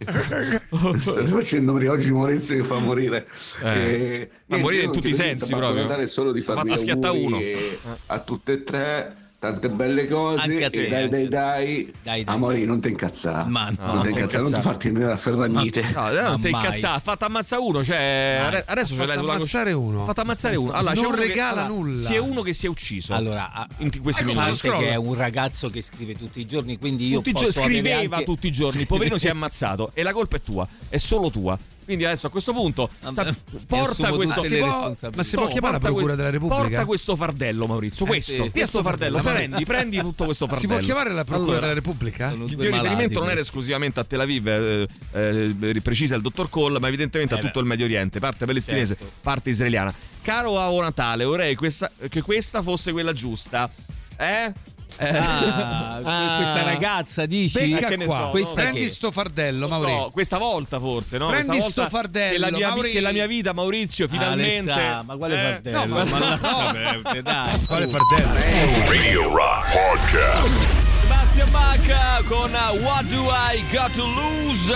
state 0.98 1.26
facendo 1.26 1.72
morire 1.72 1.90
oggi 1.90 2.12
Maurizio 2.12 2.56
che 2.56 2.64
fa 2.64 2.78
morire. 2.78 3.26
Eh. 3.64 3.68
Eh, 3.68 4.30
Ma 4.46 4.58
morire 4.58 4.84
in 4.84 4.92
tutti 4.92 5.08
i 5.10 5.14
sensi 5.14 5.52
proprio. 5.54 5.82
Natale 5.82 6.06
solo 6.06 6.30
di 6.32 6.40
farvi 6.40 6.68
fatto 6.70 6.80
schiatta 6.80 7.08
auguri 7.08 7.52
uno. 7.82 7.96
a 8.06 8.18
tutte 8.20 8.52
e 8.52 8.62
tre. 8.64 9.16
Tante 9.40 9.70
belle 9.70 10.06
cose 10.06 10.42
Anche 10.42 10.68
te, 10.68 10.86
dai 10.88 11.08
dai 11.08 11.26
dai, 11.26 11.92
Dai, 12.02 12.24
dai. 12.24 12.64
non 12.66 12.78
ti 12.78 12.88
incazzare 12.90 13.48
Ma 13.48 13.70
no, 13.70 13.76
non 13.78 13.94
non 13.94 14.02
ti 14.02 14.08
incazzare 14.10 14.42
non 14.42 14.52
ti 14.52 14.60
farti 14.60 14.90
venire 14.90 15.12
a 15.12 15.16
ferragnite 15.16 15.80
No, 15.94 16.12
no, 16.12 16.20
non 16.28 16.40
ti 16.42 16.50
incazzare, 16.50 16.96
ha 16.96 17.00
fatto 17.00 17.24
ammazzare 17.24 17.62
uno, 17.62 17.82
cioè 17.82 18.42
ade- 18.46 18.64
adesso 18.66 18.94
ce 18.94 19.06
l'hai 19.06 19.16
sulla 19.16 19.32
ammazzare 19.32 19.72
uno. 19.72 20.02
Ha 20.02 20.04
fatto 20.04 20.20
ammazzare 20.20 20.56
uno. 20.56 20.72
Allora, 20.72 20.92
Non 20.92 21.12
che- 21.14 21.16
regala 21.16 21.64
allora, 21.64 21.66
nulla. 21.68 21.96
Si 21.96 22.14
è 22.14 22.18
uno 22.18 22.42
che 22.42 22.52
si 22.52 22.66
è 22.66 22.68
ucciso. 22.68 23.14
Allora, 23.14 23.66
in 23.78 24.02
questi 24.02 24.22
a 24.22 24.26
minuti. 24.26 24.68
che 24.68 24.88
è 24.90 24.94
un 24.96 25.14
ragazzo 25.14 25.68
che 25.70 25.80
scrive 25.80 26.14
tutti 26.16 26.38
i 26.40 26.46
giorni, 26.46 26.76
quindi 26.78 27.08
io 27.08 27.16
Tutti 27.22 27.32
posso 27.32 27.50
scriveva 27.62 28.16
anche... 28.16 28.24
tutti 28.26 28.46
i 28.46 28.52
giorni, 28.52 28.80
il 28.82 28.86
poverino 28.86 29.16
si 29.16 29.26
è 29.26 29.30
ammazzato 29.30 29.90
e 29.94 30.02
la 30.02 30.12
colpa 30.12 30.36
è 30.36 30.42
tua, 30.42 30.68
è 30.90 30.98
solo 30.98 31.30
tua. 31.30 31.58
Quindi 31.90 32.06
adesso 32.06 32.28
a 32.28 32.30
questo 32.30 32.52
punto 32.52 32.88
sa- 33.00 33.34
porta 33.66 34.12
questo 34.12 34.40
responsabilità. 34.42 35.10
Ma 35.16 35.22
si 35.24 35.34
può 35.34 35.48
chiamare 35.48 35.72
la 35.72 35.78
Procura 35.80 36.14
della 36.14 36.30
Repubblica? 36.30 36.62
Porta 36.62 36.84
questo 36.84 37.16
fardello, 37.16 37.66
Maurizio, 37.66 38.04
Eh, 38.04 38.08
questo, 38.08 38.30
sì. 38.30 38.36
questo 38.38 38.52
Questo 38.60 38.82
fardello, 38.82 39.16
fardello, 39.20 39.48
prendi, 39.48 39.64
prendi 39.64 39.98
tutto 39.98 40.24
questo 40.26 40.44
Si 40.44 40.50
fardello. 40.52 40.74
può 40.74 40.84
chiamare 40.84 41.12
la 41.12 41.24
Procura 41.24 41.44
Allora, 41.46 41.60
della 41.62 41.72
Repubblica? 41.72 42.30
Il 42.30 42.38
mio 42.56 42.70
riferimento 42.70 43.18
non 43.18 43.30
era 43.30 43.40
esclusivamente 43.40 43.98
a 43.98 44.04
Tel 44.04 44.20
Aviv, 44.20 44.46
eh, 44.46 44.88
eh, 45.12 45.80
precisa 45.82 46.14
il 46.14 46.22
dottor 46.22 46.48
Cole, 46.48 46.78
ma 46.78 46.86
evidentemente 46.86 47.34
a 47.34 47.38
Eh 47.38 47.40
tutto 47.40 47.58
il 47.58 47.66
Medio 47.66 47.86
Oriente, 47.86 48.20
parte 48.20 48.46
palestinese, 48.46 48.96
Certo. 48.96 49.12
parte 49.20 49.50
israeliana. 49.50 49.92
Caro 50.22 50.60
Avo 50.60 50.80
Natale, 50.80 51.24
vorrei 51.24 51.56
questa- 51.56 51.90
che 52.08 52.22
questa 52.22 52.62
fosse 52.62 52.92
quella 52.92 53.12
giusta. 53.12 53.68
Eh? 54.16 54.52
Eh. 55.00 55.16
Ah, 55.16 56.00
Ah. 56.04 56.36
questa 56.36 56.62
ragazza 56.64 57.26
dici? 57.26 57.74
Che 57.74 57.96
ne 57.96 58.04
qua. 58.04 58.16
so, 58.24 58.28
Questa 58.30 58.54
Prendi 58.54 58.80
che- 58.80 58.88
sto 58.90 59.10
fardello, 59.10 59.66
Lo 59.66 59.86
so, 59.86 60.08
questa 60.12 60.38
volta 60.38 60.78
forse, 60.78 61.16
no? 61.18 61.28
Prendi 61.28 61.46
Questa 61.48 61.64
volta 61.64 61.80
sto 61.88 61.96
fardello, 61.96 62.32
che 62.32 62.38
la, 62.38 62.50
mia, 62.56 62.68
Mauri. 62.68 62.90
che 62.92 63.00
la 63.00 63.12
mia 63.12 63.26
vita, 63.26 63.52
Maurizio, 63.52 64.08
finalmente. 64.08 64.70
Alessà, 64.70 65.02
ma 65.02 65.16
quale 65.16 65.34
Eh, 65.34 65.52
fardello? 65.52 65.78
no, 65.78 65.86
ma- 65.94 66.04
ma 66.04 66.18
lascia 66.18 66.70
perdere, 66.72 67.22
dai. 67.22 67.60
Quale 67.66 67.86
fardello? 67.88 68.88
Radio 68.88 69.34
Rock 69.34 69.72
Podcast. 69.72 70.58
Basti 71.08 71.38
Sebastian 71.40 71.50
Bach 71.50 72.24
con 72.26 72.50
What 72.82 73.04
Do 73.04 73.30
I 73.30 73.64
Got 73.72 73.92
to 73.94 74.04
Lose? 74.06 74.74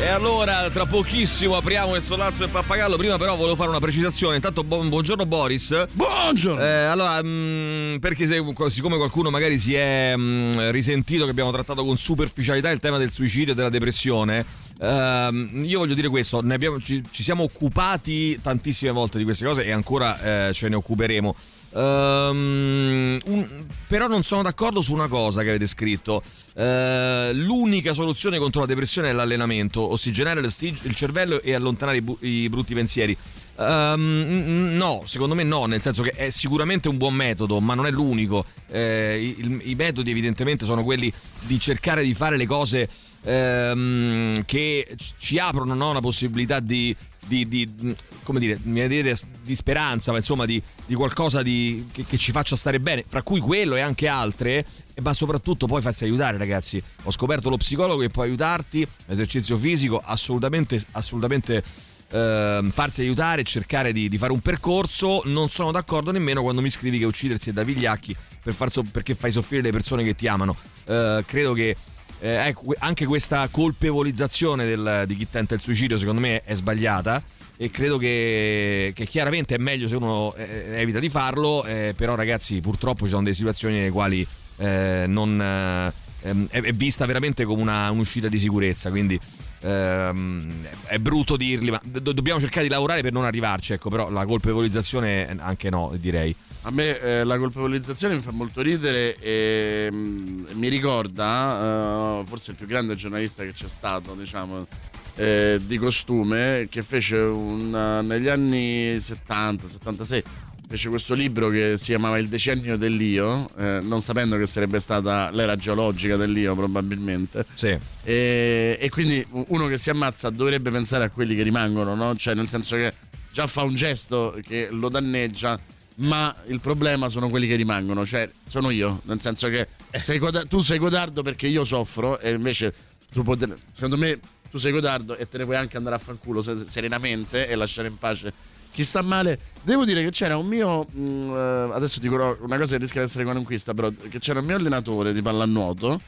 E 0.00 0.06
allora, 0.06 0.70
tra 0.70 0.86
pochissimo 0.86 1.56
apriamo 1.56 1.96
il 1.96 2.02
solazzo 2.02 2.38
del 2.38 2.50
pappagallo. 2.50 2.96
Prima, 2.96 3.18
però, 3.18 3.34
volevo 3.34 3.56
fare 3.56 3.68
una 3.68 3.80
precisazione. 3.80 4.36
Intanto, 4.36 4.62
bu- 4.62 4.88
buongiorno, 4.88 5.26
Boris. 5.26 5.86
Buongiorno. 5.90 6.62
Eh, 6.62 6.84
allora, 6.84 7.20
mh, 7.20 7.98
perché 7.98 8.26
se, 8.26 8.40
siccome 8.68 8.96
qualcuno 8.96 9.28
magari 9.30 9.58
si 9.58 9.74
è 9.74 10.14
mh, 10.14 10.70
risentito 10.70 11.24
che 11.24 11.30
abbiamo 11.30 11.50
trattato 11.50 11.84
con 11.84 11.96
superficialità 11.96 12.70
il 12.70 12.78
tema 12.78 12.96
del 12.96 13.10
suicidio 13.10 13.52
e 13.54 13.56
della 13.56 13.70
depressione, 13.70 14.44
ehm, 14.80 15.64
io 15.64 15.80
voglio 15.80 15.94
dire 15.94 16.08
questo: 16.08 16.42
ne 16.42 16.54
abbiamo- 16.54 16.78
ci, 16.80 17.02
ci 17.10 17.24
siamo 17.24 17.42
occupati 17.42 18.38
tantissime 18.40 18.92
volte 18.92 19.18
di 19.18 19.24
queste 19.24 19.44
cose 19.44 19.64
e 19.64 19.72
ancora 19.72 20.48
eh, 20.48 20.52
ce 20.52 20.68
ne 20.68 20.76
occuperemo. 20.76 21.34
Ehm, 21.74 23.18
un- 23.24 23.66
però 23.86 24.06
non 24.06 24.22
sono 24.22 24.42
d'accordo 24.42 24.80
su 24.80 24.92
una 24.92 25.08
cosa 25.08 25.42
che 25.42 25.50
avete 25.50 25.66
scritto. 25.66 26.22
Eh, 26.54 27.30
l'unica 27.34 27.92
soluzione 27.92 28.38
contro 28.38 28.60
la 28.60 28.66
depressione 28.66 29.10
è 29.10 29.12
l'allenamento, 29.12 29.80
ossigenare 29.80 30.40
il, 30.40 30.94
cervello 30.94 31.40
e 31.40 31.54
allontanare 31.54 31.98
i, 31.98 32.02
bu- 32.02 32.18
i 32.20 32.48
brutti 32.48 32.74
pensieri. 32.74 33.16
Ehm, 33.58 34.74
no, 34.76 35.02
secondo 35.04 35.34
me 35.34 35.42
no, 35.42 35.66
nel 35.66 35.82
senso 35.82 36.02
che 36.02 36.10
è 36.10 36.30
sicuramente 36.30 36.88
un 36.88 36.96
buon 36.96 37.14
metodo, 37.14 37.60
ma 37.60 37.74
non 37.74 37.86
è 37.86 37.90
l'unico. 37.90 38.44
Eh, 38.70 39.34
i, 39.38 39.70
I 39.70 39.74
metodi 39.74 40.10
evidentemente 40.10 40.64
sono 40.64 40.82
quelli 40.84 41.12
di 41.40 41.58
cercare 41.58 42.02
di 42.02 42.14
fare 42.14 42.36
le 42.36 42.46
cose 42.46 42.88
ehm, 43.22 44.44
che 44.44 44.96
ci 45.18 45.38
aprono 45.38 45.74
no, 45.74 45.90
una 45.90 46.00
possibilità 46.00 46.60
di, 46.60 46.94
di- 47.28 47.46
di- 47.46 47.94
come 48.24 48.40
dire, 48.40 48.58
di 48.60 49.54
speranza, 49.54 50.10
ma 50.10 50.16
insomma 50.18 50.44
di, 50.46 50.60
di 50.86 50.94
qualcosa 50.94 51.42
che, 51.42 51.84
che 51.92 52.18
ci 52.18 52.32
faccia 52.32 52.56
stare 52.56 52.80
bene, 52.80 53.04
fra 53.06 53.22
cui 53.22 53.38
quello 53.40 53.76
e 53.76 53.80
anche 53.80 54.08
altre, 54.08 54.64
e- 54.94 55.00
ma 55.02 55.14
soprattutto 55.14 55.66
poi 55.66 55.82
farsi 55.82 56.04
aiutare 56.04 56.36
ragazzi. 56.38 56.82
Ho 57.04 57.12
scoperto 57.12 57.50
lo 57.50 57.56
psicologo 57.56 58.00
che 58.00 58.08
può 58.08 58.22
aiutarti, 58.24 58.86
l'esercizio 59.06 59.56
fisico 59.56 60.00
assolutamente, 60.02 60.82
assolutamente 60.92 61.62
ehm, 62.10 62.70
farsi 62.70 63.02
aiutare 63.02 63.44
cercare 63.44 63.92
di, 63.92 64.08
di 64.08 64.18
fare 64.18 64.32
un 64.32 64.40
percorso. 64.40 65.22
Non 65.26 65.48
sono 65.48 65.70
d'accordo 65.70 66.10
nemmeno 66.10 66.42
quando 66.42 66.60
mi 66.60 66.70
scrivi 66.70 66.98
che 66.98 67.04
uccidersi 67.04 67.50
è 67.50 67.52
da 67.52 67.62
vigliacchi 67.62 68.16
per 68.42 68.70
so- 68.70 68.82
perché 68.82 69.14
fai 69.14 69.30
soffrire 69.30 69.62
le 69.62 69.70
persone 69.70 70.02
che 70.04 70.14
ti 70.14 70.26
amano. 70.26 70.56
Eh, 70.86 71.22
credo 71.26 71.52
che 71.52 71.76
eh, 72.20 72.48
ecco, 72.48 72.72
anche 72.78 73.06
questa 73.06 73.48
colpevolizzazione 73.50 74.64
del- 74.66 75.04
di 75.06 75.16
chi 75.16 75.28
tenta 75.30 75.54
il 75.54 75.60
suicidio 75.60 75.98
secondo 75.98 76.20
me 76.20 76.42
è 76.44 76.54
sbagliata 76.54 77.22
e 77.56 77.70
credo 77.70 77.98
che, 77.98 78.92
che 78.94 79.06
chiaramente 79.06 79.54
è 79.56 79.58
meglio 79.58 79.88
se 79.88 79.96
uno 79.96 80.32
eh, 80.36 80.80
evita 80.80 81.00
di 81.00 81.08
farlo, 81.08 81.64
eh, 81.64 81.92
però 81.96 82.14
ragazzi 82.14 82.60
purtroppo 82.60 83.04
ci 83.04 83.10
sono 83.10 83.22
delle 83.22 83.34
situazioni 83.34 83.76
nelle 83.78 83.90
quali 83.90 84.26
eh, 84.58 85.04
non, 85.08 85.40
eh, 85.40 85.92
ehm, 86.22 86.48
è, 86.48 86.72
vista 86.72 87.06
veramente 87.06 87.44
come 87.44 87.62
una, 87.62 87.90
un'uscita 87.90 88.28
di 88.28 88.38
sicurezza, 88.38 88.90
quindi 88.90 89.18
ehm, 89.60 90.66
è 90.86 90.98
brutto 90.98 91.36
dirli, 91.36 91.70
ma 91.70 91.80
do- 91.84 92.12
dobbiamo 92.12 92.40
cercare 92.40 92.66
di 92.66 92.72
lavorare 92.72 93.02
per 93.02 93.12
non 93.12 93.24
arrivarci, 93.24 93.72
ecco, 93.74 93.90
però 93.90 94.10
la 94.10 94.24
colpevolizzazione 94.24 95.36
anche 95.38 95.70
no, 95.70 95.92
direi. 95.98 96.34
A 96.62 96.70
me 96.70 96.98
eh, 97.00 97.24
la 97.24 97.38
colpevolizzazione 97.38 98.16
mi 98.16 98.20
fa 98.20 98.32
molto 98.32 98.60
ridere 98.60 99.16
e 99.16 99.88
mm, 99.90 100.46
mi 100.54 100.68
ricorda 100.68 102.20
eh, 102.20 102.26
forse 102.26 102.50
il 102.50 102.56
più 102.56 102.66
grande 102.66 102.94
giornalista 102.94 103.44
che 103.44 103.52
c'è 103.52 103.68
stato, 103.68 104.14
diciamo, 104.14 104.66
eh, 105.14 105.60
di 105.64 105.78
costume, 105.78 106.66
che 106.70 106.82
fece 106.82 107.16
un, 107.16 107.74
eh, 107.74 108.06
negli 108.06 108.28
anni 108.28 109.00
70, 109.00 109.68
76, 109.68 110.22
fece 110.68 110.90
questo 110.90 111.14
libro 111.14 111.48
che 111.48 111.76
si 111.78 111.86
chiamava 111.86 112.18
Il 112.18 112.28
decennio 112.28 112.76
dell'io, 112.76 113.48
eh, 113.56 113.80
non 113.82 114.02
sapendo 114.02 114.36
che 114.36 114.46
sarebbe 114.46 114.80
stata 114.80 115.30
l'era 115.30 115.56
geologica 115.56 116.16
dell'io 116.16 116.54
probabilmente. 116.54 117.46
Sì. 117.54 117.76
E, 118.04 118.76
e 118.78 118.88
quindi 118.90 119.24
uno 119.30 119.66
che 119.66 119.78
si 119.78 119.88
ammazza 119.88 120.28
dovrebbe 120.28 120.70
pensare 120.70 121.04
a 121.04 121.10
quelli 121.10 121.34
che 121.34 121.42
rimangono, 121.42 121.94
no? 121.94 122.14
Cioè 122.16 122.34
nel 122.34 122.48
senso 122.48 122.76
che 122.76 122.92
già 123.32 123.46
fa 123.46 123.62
un 123.62 123.74
gesto 123.74 124.38
che 124.46 124.68
lo 124.70 124.90
danneggia, 124.90 125.58
ma 125.96 126.34
il 126.48 126.60
problema 126.60 127.08
sono 127.08 127.30
quelli 127.30 127.46
che 127.46 127.56
rimangono, 127.56 128.04
cioè 128.04 128.30
sono 128.46 128.68
io, 128.68 129.00
nel 129.04 129.20
senso 129.22 129.48
che 129.48 129.68
sei 130.02 130.18
coda- 130.18 130.44
tu 130.44 130.60
sei 130.60 130.78
codardo 130.78 131.22
perché 131.22 131.46
io 131.46 131.64
soffro 131.64 132.18
e 132.20 132.32
invece 132.32 132.74
tu 133.10 133.22
poter- 133.22 133.56
secondo 133.70 133.96
me 133.96 134.20
tu 134.50 134.58
sei 134.58 134.72
codardo 134.72 135.16
e 135.16 135.26
te 135.28 135.38
ne 135.38 135.44
puoi 135.44 135.56
anche 135.56 135.78
andare 135.78 135.96
a 135.96 135.98
fanculo 135.98 136.42
se- 136.42 136.66
serenamente 136.66 137.48
e 137.48 137.54
lasciare 137.54 137.88
in 137.88 137.96
pace 137.96 138.32
chi 138.78 138.84
sta 138.84 139.02
male. 139.02 139.40
Devo 139.62 139.84
dire 139.84 140.04
che 140.04 140.10
c'era 140.10 140.36
un 140.36 140.46
mio. 140.46 140.84
mh, 140.88 141.32
eh, 141.34 141.70
adesso 141.72 141.98
dico 141.98 142.14
una 142.42 142.56
cosa 142.56 142.76
che 142.76 142.82
rischia 142.82 143.00
di 143.00 143.08
essere 143.08 143.24
qualunquista, 143.24 143.74
però 143.74 143.90
che 144.08 144.20
c'era 144.20 144.38
un 144.38 144.46
mio 144.46 144.54
allenatore 144.54 145.12
di 145.12 145.20
pallanuoto. 145.20 146.00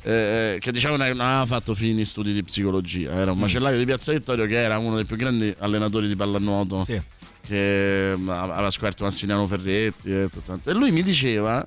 eh, 0.00 0.56
che 0.58 0.72
diciamo 0.72 0.96
non 0.96 1.06
aveva 1.20 1.44
fatto 1.44 1.74
fini 1.74 2.02
studi 2.06 2.32
di 2.32 2.42
psicologia, 2.42 3.12
era 3.12 3.32
un 3.32 3.38
macellaio 3.38 3.76
di 3.76 3.84
Piazza 3.84 4.12
Vittorio 4.12 4.46
che 4.46 4.56
era 4.56 4.78
uno 4.78 4.96
dei 4.96 5.04
più 5.04 5.16
grandi 5.16 5.54
allenatori 5.58 6.08
di 6.08 6.16
pallanuoto 6.16 6.84
che 7.46 8.14
mh, 8.16 8.28
aveva 8.30 8.70
scoperto 8.70 9.04
Massiniano 9.04 9.46
Ferretti 9.46 10.08
e 10.08 10.28
tutto 10.30 10.42
quanto. 10.46 10.70
E 10.70 10.72
lui 10.72 10.90
mi 10.92 11.02
diceva 11.02 11.62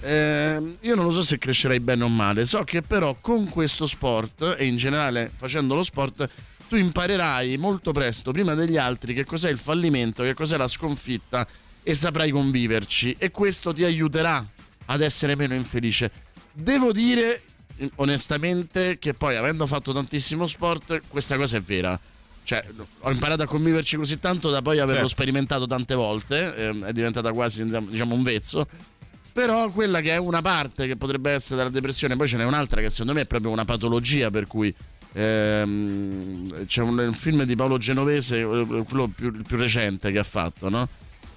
Ehm, 0.00 0.76
io 0.82 0.94
non 0.94 1.04
lo 1.06 1.10
so 1.10 1.22
se 1.22 1.38
crescerai 1.38 1.80
bene 1.80 2.04
o 2.04 2.08
male, 2.08 2.46
so 2.46 2.62
che 2.62 2.82
però 2.82 3.16
con 3.20 3.48
questo 3.48 3.84
sport 3.84 4.54
e 4.56 4.64
in 4.64 4.76
generale 4.76 5.30
facendo 5.36 5.74
lo 5.74 5.82
sport 5.82 6.28
tu 6.68 6.76
imparerai 6.76 7.56
molto 7.56 7.92
presto, 7.92 8.30
prima 8.32 8.54
degli 8.54 8.76
altri, 8.76 9.14
che 9.14 9.24
cos'è 9.24 9.50
il 9.50 9.58
fallimento, 9.58 10.22
che 10.22 10.34
cos'è 10.34 10.56
la 10.56 10.68
sconfitta 10.68 11.46
e 11.82 11.94
saprai 11.94 12.30
conviverci 12.30 13.16
e 13.18 13.30
questo 13.30 13.72
ti 13.72 13.84
aiuterà 13.84 14.44
ad 14.86 15.00
essere 15.00 15.34
meno 15.34 15.54
infelice. 15.54 16.10
Devo 16.52 16.92
dire 16.92 17.42
onestamente 17.96 18.98
che 18.98 19.14
poi 19.14 19.36
avendo 19.36 19.66
fatto 19.66 19.92
tantissimo 19.92 20.46
sport 20.46 21.00
questa 21.08 21.36
cosa 21.36 21.56
è 21.56 21.62
vera. 21.62 21.98
Cioè, 22.42 22.64
ho 23.00 23.10
imparato 23.10 23.42
a 23.42 23.46
conviverci 23.46 23.96
così 23.96 24.18
tanto 24.18 24.50
da 24.50 24.62
poi 24.62 24.78
averlo 24.78 25.06
Certo. 25.06 25.08
sperimentato 25.08 25.66
tante 25.66 25.94
volte, 25.94 26.54
ehm, 26.54 26.84
è 26.84 26.92
diventata 26.92 27.30
quasi 27.32 27.64
diciamo 27.64 28.14
un 28.14 28.22
vezzo. 28.22 28.66
Però 29.32 29.70
quella 29.70 30.00
che 30.00 30.12
è 30.12 30.16
una 30.16 30.40
parte 30.42 30.86
che 30.86 30.96
potrebbe 30.96 31.30
essere 31.30 31.56
della 31.56 31.70
depressione, 31.70 32.16
poi 32.16 32.26
ce 32.26 32.38
n'è 32.38 32.44
un'altra 32.44 32.80
che 32.80 32.90
secondo 32.90 33.12
me 33.12 33.20
è 33.20 33.26
proprio 33.26 33.50
una 33.50 33.64
patologia 33.66 34.30
per 34.30 34.46
cui 34.46 34.74
ehm, 35.12 36.66
c'è 36.66 36.82
un, 36.82 36.98
un 36.98 37.12
film 37.14 37.44
di 37.44 37.56
Paolo 37.56 37.78
Genovese, 37.78 38.40
eh, 38.40 38.84
quello 38.84 39.08
più, 39.08 39.32
più 39.42 39.56
recente 39.56 40.10
che 40.12 40.18
ha 40.18 40.24
fatto, 40.24 40.68
no? 40.68 40.88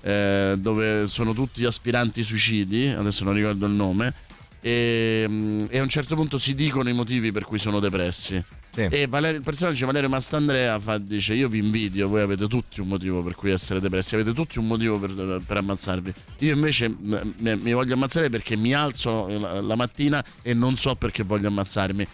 Eh, 0.01 0.55
dove 0.57 1.07
sono 1.07 1.33
tutti 1.33 1.63
aspiranti 1.63 2.23
suicidi, 2.23 2.87
adesso 2.87 3.23
non 3.23 3.33
ricordo 3.33 3.65
il 3.65 3.73
nome, 3.73 4.13
e, 4.61 5.25
mm, 5.27 5.65
e 5.69 5.77
a 5.79 5.81
un 5.81 5.89
certo 5.89 6.15
punto 6.15 6.37
si 6.37 6.53
dicono 6.55 6.89
i 6.89 6.93
motivi 6.93 7.31
per 7.31 7.45
cui 7.45 7.59
sono 7.59 7.79
depressi. 7.79 8.43
E 8.89 9.05
Valerio- 9.07 9.39
il 9.39 9.43
personaggio 9.43 9.85
Valerio 9.85 10.07
Mastandrea 10.07 10.79
fa, 10.79 10.97
dice: 10.97 11.33
Io 11.33 11.49
vi 11.49 11.57
invidio, 11.57 12.07
voi 12.07 12.21
avete 12.21 12.47
tutti 12.47 12.79
un 12.79 12.87
motivo 12.87 13.21
per 13.21 13.35
cui 13.35 13.51
essere 13.51 13.81
depressi, 13.81 14.15
avete 14.15 14.31
tutti 14.31 14.59
un 14.59 14.67
motivo 14.67 14.97
per, 14.97 15.41
per 15.45 15.57
ammazzarvi. 15.57 16.13
Io 16.39 16.53
invece 16.53 16.87
m- 16.87 17.33
m- 17.37 17.59
mi 17.61 17.73
voglio 17.73 17.95
ammazzare 17.95 18.29
perché 18.29 18.55
mi 18.55 18.73
alzo 18.73 19.27
la, 19.27 19.59
la 19.59 19.75
mattina 19.75 20.23
e 20.41 20.53
non 20.53 20.77
so 20.77 20.95
perché 20.95 21.23
voglio 21.23 21.49
ammazzarmi. 21.49 22.07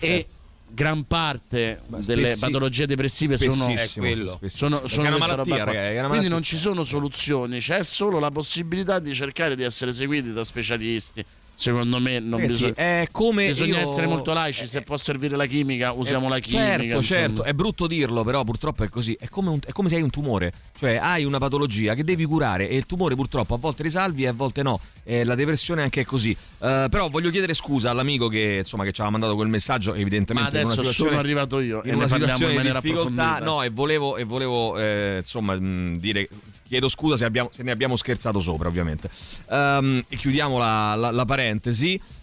E 0.00 0.26
gran 0.72 1.04
parte 1.04 1.82
delle 1.88 2.24
spessi- 2.26 2.40
patologie 2.40 2.86
depressive 2.86 3.36
sono, 3.36 3.64
spessissimo, 3.64 4.38
sono, 4.46 4.86
sono 4.86 5.08
una 5.08 5.18
malattia, 5.18 5.36
roba 5.36 5.54
qua. 5.56 5.64
raga, 5.64 5.88
è 5.90 5.98
una 5.98 6.08
Quindi 6.08 6.28
non 6.28 6.42
ci 6.42 6.56
sono 6.56 6.84
soluzioni, 6.84 7.58
c'è 7.58 7.82
solo 7.82 8.18
la 8.18 8.30
possibilità 8.30 8.98
di 8.98 9.14
cercare 9.14 9.56
di 9.56 9.62
essere 9.62 9.92
seguiti 9.92 10.32
da 10.32 10.44
specialisti. 10.44 11.24
Secondo 11.60 11.98
me 12.00 12.18
non 12.20 12.40
Ragazzi, 12.40 12.52
bisogna, 12.72 12.74
è 12.74 13.08
come 13.10 13.46
bisogna 13.48 13.76
io- 13.76 13.82
essere 13.82 14.06
molto 14.06 14.32
laici. 14.32 14.66
Se 14.66 14.80
può 14.80 14.96
servire 14.96 15.36
la 15.36 15.44
chimica, 15.44 15.92
usiamo 15.92 16.26
la 16.26 16.38
chimica. 16.38 16.64
Certo, 16.66 16.84
insomma. 16.84 17.02
certo, 17.02 17.42
è 17.44 17.52
brutto 17.52 17.86
dirlo, 17.86 18.24
però 18.24 18.44
purtroppo 18.44 18.82
è 18.82 18.88
così. 18.88 19.14
È 19.20 19.28
come, 19.28 19.50
un- 19.50 19.58
è 19.66 19.70
come 19.72 19.90
se 19.90 19.96
hai 19.96 20.02
un 20.02 20.08
tumore, 20.08 20.52
cioè 20.78 20.96
hai 20.96 21.24
una 21.24 21.36
patologia 21.36 21.92
che 21.92 22.02
devi 22.02 22.24
curare 22.24 22.66
e 22.66 22.76
il 22.76 22.86
tumore 22.86 23.14
purtroppo 23.14 23.52
a 23.52 23.58
volte 23.58 23.82
risalvi 23.82 24.22
e 24.22 24.28
a 24.28 24.32
volte 24.32 24.62
no. 24.62 24.80
E 25.02 25.22
la 25.24 25.34
depressione 25.34 25.82
anche 25.82 26.00
è 26.00 26.04
così. 26.04 26.30
Eh, 26.30 26.86
però 26.90 27.10
voglio 27.10 27.28
chiedere 27.30 27.52
scusa 27.52 27.90
all'amico 27.90 28.28
che, 28.28 28.56
insomma, 28.60 28.84
che 28.84 28.92
ci 28.92 29.00
aveva 29.02 29.18
mandato 29.18 29.36
quel 29.36 29.48
messaggio, 29.50 29.92
evidentemente 29.92 30.50
Ma 30.52 30.60
adesso 30.62 30.82
sono 30.84 31.18
arrivato 31.18 31.60
io 31.60 31.82
e 31.82 31.94
ne 31.94 32.06
parliamo 32.06 32.48
in 32.48 32.54
maniera 32.54 32.80
difficoltà. 32.80 33.38
No, 33.40 33.62
e 33.62 33.68
volevo, 33.68 34.16
e 34.16 34.24
volevo 34.24 34.78
eh, 34.78 35.16
insomma, 35.18 35.54
mh, 35.58 35.98
dire 35.98 36.26
chiedo 36.66 36.88
scusa 36.88 37.16
se, 37.16 37.24
abbiamo- 37.24 37.48
se 37.52 37.64
ne 37.64 37.72
abbiamo 37.72 37.96
scherzato 37.96 38.38
sopra, 38.38 38.68
ovviamente. 38.68 39.10
Ehm, 39.50 40.04
e 40.08 40.16
chiudiamo 40.16 40.56
la, 40.56 40.94
la- 40.94 41.10
la 41.10 41.24
parentesi. 41.26 41.48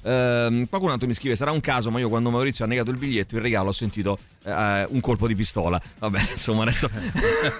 Ehm, 0.03 0.67
qualcun 0.69 0.91
altro 0.91 1.07
mi 1.07 1.13
scrive: 1.13 1.35
Sarà 1.35 1.51
un 1.51 1.61
caso, 1.61 1.91
ma 1.91 1.99
io 1.99 2.09
quando 2.09 2.29
Maurizio 2.29 2.65
ha 2.65 2.67
negato 2.67 2.91
il 2.91 2.97
biglietto, 2.97 3.35
il 3.35 3.41
regalo, 3.41 3.69
ho 3.69 3.73
sentito 3.73 4.17
eh, 4.43 4.85
un 4.89 4.99
colpo 5.01 5.27
di 5.27 5.35
pistola. 5.35 5.81
Vabbè, 5.99 6.21
insomma, 6.31 6.63
adesso. 6.63 6.89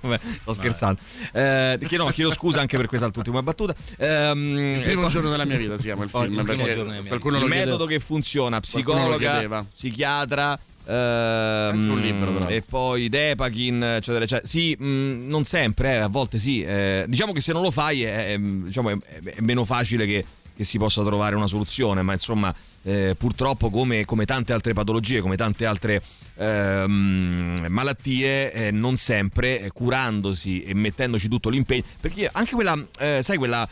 Vabbè, 0.00 0.20
sto 0.42 0.52
scherzando. 0.52 1.00
Eh, 1.32 1.78
chiedo, 1.86 2.06
chiedo 2.06 2.30
scusa 2.30 2.60
anche 2.60 2.76
per 2.76 2.86
quest'ultima 2.86 3.42
battuta. 3.42 3.74
Ehm, 3.98 4.74
Il 4.76 4.80
primo 4.82 5.02
poi- 5.02 5.10
giorno 5.10 5.30
della 5.30 5.44
mia 5.44 5.56
vita 5.56 5.76
si 5.76 5.84
chiama 5.84 6.04
il 6.04 6.10
Oh, 6.12 6.22
film. 6.22 6.38
il 6.38 6.44
primo 6.44 6.64
giorno 6.64 6.90
della 6.92 7.02
mia 7.02 7.02
vita. 7.02 7.38
il 7.38 7.44
metodo 7.48 7.86
che 7.86 7.98
funziona, 7.98 8.60
psicologa, 8.60 9.64
psichiatra. 9.74 10.58
ehm, 10.90 11.90
un 11.90 12.00
libro, 12.00 12.48
e 12.48 12.62
poi 12.62 13.08
Depachin, 13.10 13.82
eccetera, 13.82 14.24
eccetera. 14.24 14.46
Sì, 14.46 14.74
mh, 14.78 15.26
non 15.28 15.44
sempre, 15.44 15.94
eh, 15.94 15.98
a 15.98 16.08
volte 16.08 16.38
sì. 16.38 16.62
eh, 16.62 17.04
diciamo 17.06 17.32
che 17.32 17.40
se 17.42 17.52
non 17.52 17.60
lo 17.62 17.70
fai 17.70 18.04
è, 18.04 18.32
è, 18.32 18.38
diciamo, 18.38 18.90
è- 18.90 18.96
è 19.22 19.40
meno 19.40 19.64
facile 19.66 20.06
che, 20.06 20.24
che 20.58 20.64
si 20.64 20.76
possa 20.76 21.04
trovare 21.04 21.36
una 21.36 21.46
soluzione, 21.46 22.02
ma 22.02 22.14
insomma 22.14 22.52
eh, 22.82 23.14
purtroppo 23.16 23.70
come, 23.70 24.04
come 24.04 24.24
tante 24.24 24.52
altre 24.52 24.72
patologie, 24.72 25.20
come 25.20 25.36
tante 25.36 25.64
altre 25.64 26.02
ehm, 26.34 27.66
malattie, 27.68 28.52
eh, 28.52 28.70
non 28.72 28.96
sempre 28.96 29.60
eh, 29.60 29.70
curandosi 29.70 30.64
e 30.64 30.74
mettendoci 30.74 31.28
tutto 31.28 31.48
l'impegno, 31.48 31.84
perché 32.00 32.28
anche 32.32 32.56
quella, 32.56 32.76
eh, 32.98 33.20
sai, 33.22 33.36
quella 33.36 33.68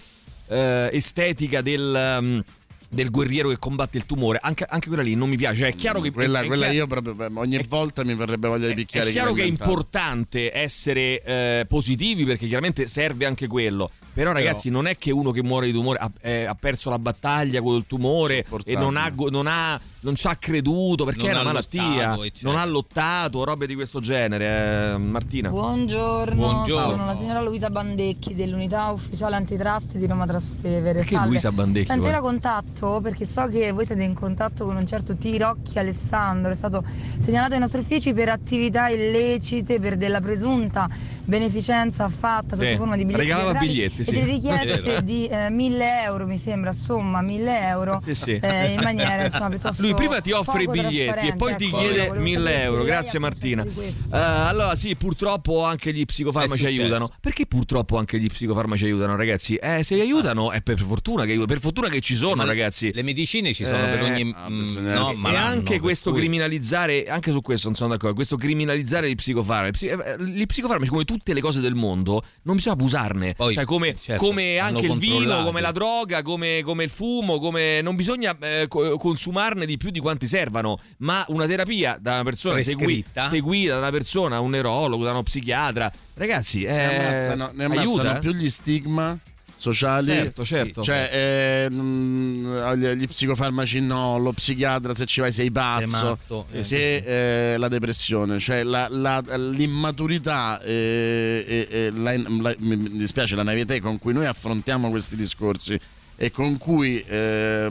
eh, 0.47 0.91
estetica 0.93 1.61
del... 1.61 2.19
um, 2.21 2.45
del 2.89 3.11
guerriero 3.11 3.49
che 3.49 3.59
combatte 3.59 3.99
il 3.99 4.07
tumore, 4.07 4.39
anche, 4.41 4.65
anche 4.65 4.87
quella 4.87 5.03
lì 5.03 5.17
non 5.17 5.29
mi 5.29 5.37
piace. 5.37 5.59
Cioè, 5.59 5.69
È 5.71 5.75
chiaro 5.75 6.01
che 6.01 6.13
quella, 6.13 6.43
è 6.43 6.47
quella 6.47 6.71
chiaro- 6.71 6.79
io 6.79 6.87
proprio 6.87 7.41
ogni 7.41 7.61
volta 7.69 8.05
mi 8.05 8.15
verrebbe 8.15 8.47
voglia 8.47 8.69
di 8.69 8.75
picchiare 8.75 9.11
è 9.11 9.13
chiaro 9.13 9.33
chi 9.33 9.41
che 9.41 9.43
è 9.43 9.49
importante 9.49 10.57
essere 10.57 11.21
eh, 11.21 11.67
positivi 11.67 12.25
perché 12.25 12.47
chiaramente 12.47 12.87
serve 12.87 13.27
anche 13.27 13.49
quello. 13.49 13.91
Però 14.17 14.33
ragazzi 14.33 14.71
non 14.71 14.87
è 14.87 14.97
che 14.97 15.11
uno 15.11 15.31
che 15.31 15.43
muore 15.43 15.67
di 15.67 15.73
tumore 15.73 15.99
ha, 15.99 16.11
eh, 16.23 16.45
ha 16.47 16.55
perso 16.59 16.89
la 16.89 16.99
battaglia 16.99 17.61
con 17.61 17.75
il 17.77 17.85
tumore 17.87 18.47
e 18.65 18.75
non 18.75 18.97
ha, 18.97 19.13
non 19.31 19.47
ha- 19.47 19.79
non 20.01 20.15
ci 20.15 20.27
ha 20.29 20.37
creduto 20.37 21.05
perché 21.05 21.23
Non 21.27 21.29
è 21.29 21.33
una 21.33 21.43
malattia, 21.43 22.15
lottato, 22.15 22.31
non 22.43 22.57
ha 22.57 22.65
lottato, 22.65 23.45
robe 23.45 23.67
di 23.67 23.75
questo 23.75 24.01
genere. 24.01 24.95
eh, 24.95 24.99
Martina. 24.99 25.49
Buongiorno, 25.51 26.35
Buongiorno. 26.35 26.91
sono 26.93 27.05
la 27.07 27.15
signora 27.17 27.43
Luisa 27.43 27.69
Bandecchi 27.71 28.33
dell'unità 28.35 28.91
ufficiale 28.93 29.35
antitrust 29.37 29.97
di 29.99 30.07
Roma 30.07 30.25
Trastevere. 30.25 31.01
Perché 31.01 31.17
Salve. 31.17 31.29
Luisa 31.29 31.51
Bandecchi, 31.51 31.87
Senti, 31.87 32.07
era 32.07 32.21
contatto 32.21 33.01
perché 33.03 33.27
so 33.27 33.49
che 33.49 33.73
voi 33.73 33.85
siete 33.85 34.03
in 34.05 34.15
contatto 34.15 34.65
con 34.65 34.77
un 34.77 34.87
certo 34.87 35.15
Tirocchi 35.17 35.79
Alessandro, 35.79 36.53
è 36.53 36.55
stato 36.55 36.83
segnalato 37.19 37.55
ai 37.55 37.61
nostri 37.61 37.81
uffici 37.81 38.13
per 38.15 38.29
attività 38.31 38.89
illecite, 38.89 39.79
per 39.81 39.97
della 39.97 40.21
presunta 40.21 40.89
beneficenza 41.25 42.09
fatta 42.09 42.55
sotto 42.55 42.69
Sì, 42.69 42.77
forma 42.77 42.95
di 42.97 43.05
biglietti 43.05 43.23
regalava 43.29 43.59
biglietti, 43.59 44.05
sì. 44.07 44.13
delle 44.21 44.25
richieste 44.33 44.97
eh. 44.97 45.03
di 45.03 45.27
eh, 45.27 45.51
1000 45.51 46.03
euro, 46.03 46.27
mi 46.27 46.39
sembra, 46.39 46.73
somma 46.73 47.21
1000 47.23 47.61
euro 47.69 48.03
Sì, 48.05 48.15
sì. 48.15 48.39
eh, 48.41 48.73
in 48.73 48.81
maniera 48.83 49.25
insomma 49.25 49.49
piuttosto 49.49 49.83
Lui 49.83 49.95
prima 49.95 50.21
ti 50.21 50.33
offre 50.33 50.63
i 50.63 50.67
biglietti 50.67 51.29
e 51.29 51.35
poi 51.37 51.57
ti 51.57 51.67
ecco, 51.67 51.79
chiede 51.79 52.07
volevo 52.09 52.23
1000 52.23 52.37
sapere 52.39 52.59
se 52.59 52.65
euro. 52.65 52.83
Grazie 52.85 53.19
Martina. 53.19 53.63
Eh, 53.65 54.09
allora 54.13 54.75
sì, 54.77 54.95
purtroppo 54.97 55.65
anche 55.65 55.93
gli 55.93 56.05
psicofarmaci 56.05 56.67
aiutano. 56.67 57.11
Perché 57.21 57.47
purtroppo 57.47 57.99
anche 57.99 58.19
gli 58.19 58.27
psicofarmaci 58.29 58.85
aiutano, 58.85 59.17
ragazzi? 59.17 59.57
Eh, 59.57 59.83
se 59.83 60.01
aiutano 60.01 60.53
è 60.53 60.61
per 60.63 60.79
fortuna 60.79 61.23
che 61.25 61.31
aiutano. 61.31 61.47
Per 61.53 61.61
fortuna 61.61 61.89
che 61.89 62.01
ci 62.01 62.15
sono, 62.15 62.37
Ma 62.37 62.45
ragazzi. 62.45 62.93
Le 62.93 63.03
medicine 63.03 63.53
ci 63.53 63.65
sono 63.65 63.85
Eh, 63.87 63.91
per 63.91 64.03
ogni 64.03 64.35
ah, 64.37 64.49
mm, 64.49 64.59
bisogna 64.61 64.95
no, 64.95 65.01
essere- 65.03 65.17
e 65.17 65.21
malanno, 65.21 65.47
anche 65.47 65.81
questo 65.81 66.11
cui- 66.11 66.21
criminalizzare, 66.21 67.05
anche 67.07 67.31
su 67.33 67.41
questo 67.41 67.67
non 67.69 67.77
sono 67.77 67.91
d'accordo. 67.91 68.15
Questo 68.15 68.37
criminalizzare 68.37 69.09
gli 69.11 69.15
psicofarmaci. 69.15 69.87
eh, 69.87 70.17
Gli 70.19 70.47
psicofarmaci, 70.47 70.91
come 70.91 71.05
tutte 71.05 71.33
le 71.35 71.41
cose 71.41 71.61
del 71.61 71.75
mondo, 71.75 72.23
non 72.43 72.57
bisogna 72.57 72.75
abusarne. 72.75 73.35
Poi, 73.35 73.55
cioè, 73.55 73.65
come, 73.65 73.96
certo, 73.99 74.25
come 74.25 74.59
anche 74.59 74.87
il 74.87 74.97
vino, 74.99 75.43
come 75.43 75.61
la 75.61 75.73
droga, 75.73 76.23
come, 76.23 76.63
come 76.63 76.85
il 76.85 76.91
fumo, 76.91 77.39
come 77.39 77.81
non 77.83 77.97
bisogna 77.97 78.37
eh, 78.41 78.67
co- 78.69 78.97
consumarne 78.97 79.67
di 79.67 79.77
più 79.77 79.91
di 79.91 80.01
quanti 80.01 80.29
servano. 80.29 80.79
Ma 80.99 81.25
una 81.29 81.47
terapia 81.47 81.99
da 82.01 82.15
una 82.15 82.25
persona 82.25 82.61
segui- 82.61 83.05
seguita 83.29 83.73
da 83.75 83.79
una 83.79 83.91
persona, 83.91 84.41
un 84.41 84.51
neurologo, 84.51 85.05
da 85.05 85.11
uno 85.11 85.23
psichiatra, 85.23 85.91
ragazzi, 86.15 86.65
eh, 86.65 86.73
ne 86.73 87.07
ammazzano, 87.09 87.51
ne 87.53 87.65
ammazzano 87.65 87.91
aiuta. 87.91 88.19
più 88.19 88.33
gli 88.33 88.51
stigma 88.51 89.19
sociali. 89.57 90.13
Certo, 90.13 90.45
certo. 90.45 90.83
Cioè, 90.83 91.11
eh, 91.13 91.71
mm, 91.71 92.73
gli, 92.75 93.07
psicofarmaci 93.09 93.81
no, 93.81 94.19
lo 94.19 94.33
psichiatra 94.33 94.95
se 94.95 95.07
ci 95.07 95.21
vai 95.21 95.33
sei 95.33 95.51
pazzo. 95.51 96.19
Sei 96.51 96.61
eh, 96.61 97.03
che 97.03 97.53
eh, 97.55 97.57
la 97.57 97.69
depressione, 97.69 98.39
cioè 98.39 98.63
la- 98.63 98.89
la- 98.91 99.23
l'immaturità 99.37 100.61
e, 100.63 101.45
e- 101.47 101.69
e 101.71 101.91
la- 101.91 102.55
mi 102.59 102.91
dispiace 102.97 103.35
la 103.37 103.43
naivete 103.43 103.81
con 103.81 103.99
cui 103.99 104.13
noi 104.13 104.27
affrontiamo 104.27 104.91
questi 104.91 105.17
discorsi 105.17 105.79
e 106.17 106.31
con 106.31 106.57
cui 106.57 106.99
eh, 107.07 107.69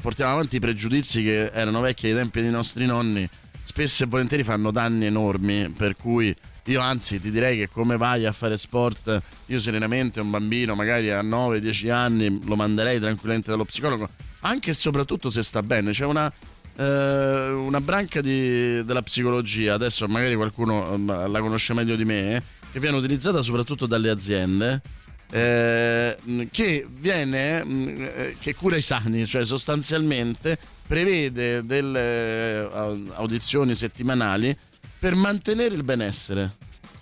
portiamo 0.00 0.32
avanti 0.32 0.56
i 0.56 0.60
pregiudizi 0.60 1.22
che 1.22 1.50
erano 1.52 1.80
vecchi 1.80 2.06
ai 2.06 2.14
tempi 2.14 2.40
dei 2.40 2.50
nostri 2.50 2.86
nonni, 2.86 3.28
spesso 3.62 4.04
e 4.04 4.06
volentieri 4.06 4.44
fanno 4.44 4.70
danni 4.70 5.06
enormi, 5.06 5.70
per 5.70 5.96
cui 5.96 6.34
io 6.70 6.80
anzi 6.80 7.18
ti 7.20 7.30
direi 7.30 7.56
che 7.56 7.68
come 7.68 7.96
vai 7.96 8.26
a 8.26 8.32
fare 8.32 8.56
sport, 8.58 9.20
io 9.46 9.58
serenamente 9.60 10.20
un 10.20 10.30
bambino 10.30 10.74
magari 10.74 11.10
a 11.10 11.22
9-10 11.22 11.90
anni 11.90 12.40
lo 12.44 12.56
manderei 12.56 12.98
tranquillamente 13.00 13.50
dallo 13.50 13.64
psicologo, 13.64 14.08
anche 14.40 14.70
e 14.70 14.74
soprattutto 14.74 15.30
se 15.30 15.42
sta 15.42 15.62
bene, 15.62 15.92
c'è 15.92 16.04
una, 16.04 16.30
eh, 16.76 17.48
una 17.50 17.80
branca 17.80 18.20
di- 18.20 18.84
della 18.84 19.02
psicologia, 19.02 19.74
adesso 19.74 20.06
magari 20.08 20.34
qualcuno 20.34 20.94
eh, 20.94 21.28
la 21.28 21.40
conosce 21.40 21.74
meglio 21.74 21.96
di 21.96 22.04
me, 22.04 22.36
eh, 22.36 22.42
che 22.72 22.80
viene 22.80 22.96
utilizzata 22.98 23.42
soprattutto 23.42 23.86
dalle 23.86 24.10
aziende. 24.10 24.82
eh, 25.30 26.16
mh, 26.22 26.42
che 26.50 26.86
viene 26.90 27.62
mh, 27.62 27.88
eh, 28.16 28.36
che 28.40 28.54
cura 28.54 28.76
i 28.76 28.80
sani, 28.80 29.26
cioè 29.26 29.44
sostanzialmente 29.44 30.56
prevede 30.86 31.66
delle 31.66 32.60
eh, 32.62 32.68
au- 32.72 33.10
audizioni 33.16 33.74
settimanali 33.74 34.56
per 34.98 35.14
mantenere 35.14 35.74
il 35.74 35.82
benessere. 35.84 36.50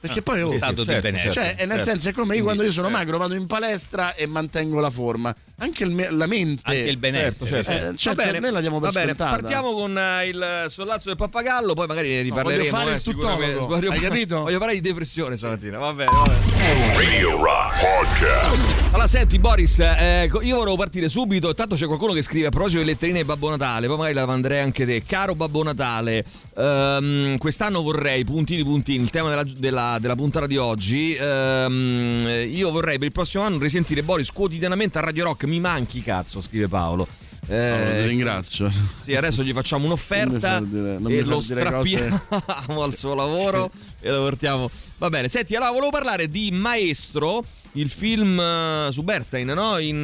Perché 0.01 0.23
poi 0.23 0.43
oh, 0.43 0.53
stato 0.57 0.85
di 0.85 0.99
benessere. 1.01 1.31
Cioè, 1.33 1.55
è 1.57 1.67
nel 1.67 1.77
Certo. 1.79 1.91
senso, 1.93 2.09
è 2.11 2.13
come 2.13 2.37
io 2.37 2.43
quando 2.43 2.63
io 2.63 2.71
sono 2.71 2.89
eh. 2.89 2.91
magro 2.91 3.19
vado 3.19 3.35
in 3.35 3.47
palestra 3.47 4.15
e 4.15 4.27
mantengo 4.27 4.79
la 4.81 4.91
forma. 4.91 5.35
Anche 5.59 5.85
il 5.85 5.91
me- 5.91 6.11
la 6.11 6.27
mente. 6.27 6.61
Anche 6.65 6.81
il 6.91 6.97
benessere, 6.99 7.59
Eh, 7.61 7.65
certo. 7.65 7.97
certo, 7.97 8.21
va 8.23 8.27
bene, 8.27 8.41
noi 8.41 8.53
la 8.53 8.61
diamo 8.61 8.79
per 8.79 8.93
va 8.93 9.01
bene. 9.01 9.15
scontata. 9.15 9.41
Partiamo 9.41 9.73
con 9.73 9.99
eh, 9.99 10.27
il 10.29 10.65
sollazzo 10.69 11.09
del 11.09 11.17
pappagallo, 11.17 11.75
poi 11.75 11.87
magari 11.87 12.09
ne 12.11 12.21
riparleremo. 12.23 12.59
voglio 12.63 12.77
fare 12.77 12.91
eh, 12.93 12.97
il 12.97 13.03
tuttologo, 13.03 13.67
Voglio- 13.67 13.91
hai 13.91 14.01
capito? 14.01 14.41
Voglio 14.43 14.59
parlare 14.59 14.81
di 14.81 14.87
depressione 14.89 15.37
stamattina. 15.37 15.79
Va 15.79 15.93
bene, 15.93 16.11
va 16.13 16.23
bene. 16.25 16.95
Radio 16.95 17.43
Rock 17.43 17.81
Podcast. 17.81 18.85
Allora, 18.93 19.07
senti, 19.09 19.39
Boris, 19.39 19.79
eh, 19.81 20.31
io 20.43 20.57
volevo 20.57 20.77
partire 20.77 21.09
subito. 21.09 21.49
Intanto 21.49 21.75
c'è 21.75 21.87
qualcuno 21.87 22.13
che 22.13 22.23
scrive 22.23 22.47
a 22.47 22.51
proposito 22.51 22.79
delle 22.81 22.93
letterine 22.93 23.19
di 23.21 23.25
Babbo 23.25 23.51
Natale. 23.51 23.87
Poi 23.87 23.97
magari 23.97 24.15
la 24.15 24.27
manderei 24.27 24.61
anche 24.61 24.85
te. 24.87 25.03
Caro 25.07 25.35
Babbo 25.35 25.63
Natale, 25.63 26.25
ehm, 26.57 27.39
quest'anno 27.39 27.83
vorrei, 27.83 28.25
puntini 28.25 28.63
puntini, 28.63 29.03
il 29.03 29.11
tema 29.11 29.29
della, 29.31 29.45
della- 29.45 29.86
della 30.01 30.15
puntata 30.17 30.47
di 30.47 30.57
oggi. 30.57 31.15
ehm, 31.15 32.47
io 32.53 32.71
vorrei 32.71 32.97
per 32.99 33.07
il 33.07 33.13
prossimo 33.13 33.43
anno 33.45 33.59
risentire 33.59 34.03
Boris 34.03 34.31
quotidianamente 34.33 34.99
a 34.99 35.01
Radio 35.03 35.25
Rock. 35.25 35.45
Mi 35.45 35.61
manchi, 35.61 36.03
cazzo, 36.03 36.41
scrive 36.41 36.69
Paolo. 36.69 37.07
Eh, 37.49 37.75
Paolo, 37.85 38.01
ti 38.03 38.07
ringrazio. 38.09 38.73
Sì, 39.03 39.15
adesso 39.15 39.43
gli 39.45 39.53
facciamo 39.53 39.87
un'offerta 39.87 40.59
dire- 40.61 40.97
e 40.97 40.99
lo 40.99 41.09
dire 41.09 41.23
cose- 41.25 41.55
strappiamo 41.61 42.83
al 42.83 42.95
suo 42.97 43.15
lavoro 43.15 43.71
e 44.01 44.11
lo 44.11 44.23
portiamo. 44.25 44.69
Va 44.99 45.09
bene, 45.11 45.29
senti, 45.29 45.55
allora 45.55 45.71
volevo 45.71 45.91
parlare 45.91 46.27
di 46.29 46.51
Maestro, 46.51 47.45
il 47.73 47.89
film 47.89 48.41
eh, 48.41 48.89
su 48.91 49.03
Bernstein, 49.03 49.47
no? 49.49 49.79
In 49.79 49.99
eh, 49.99 50.03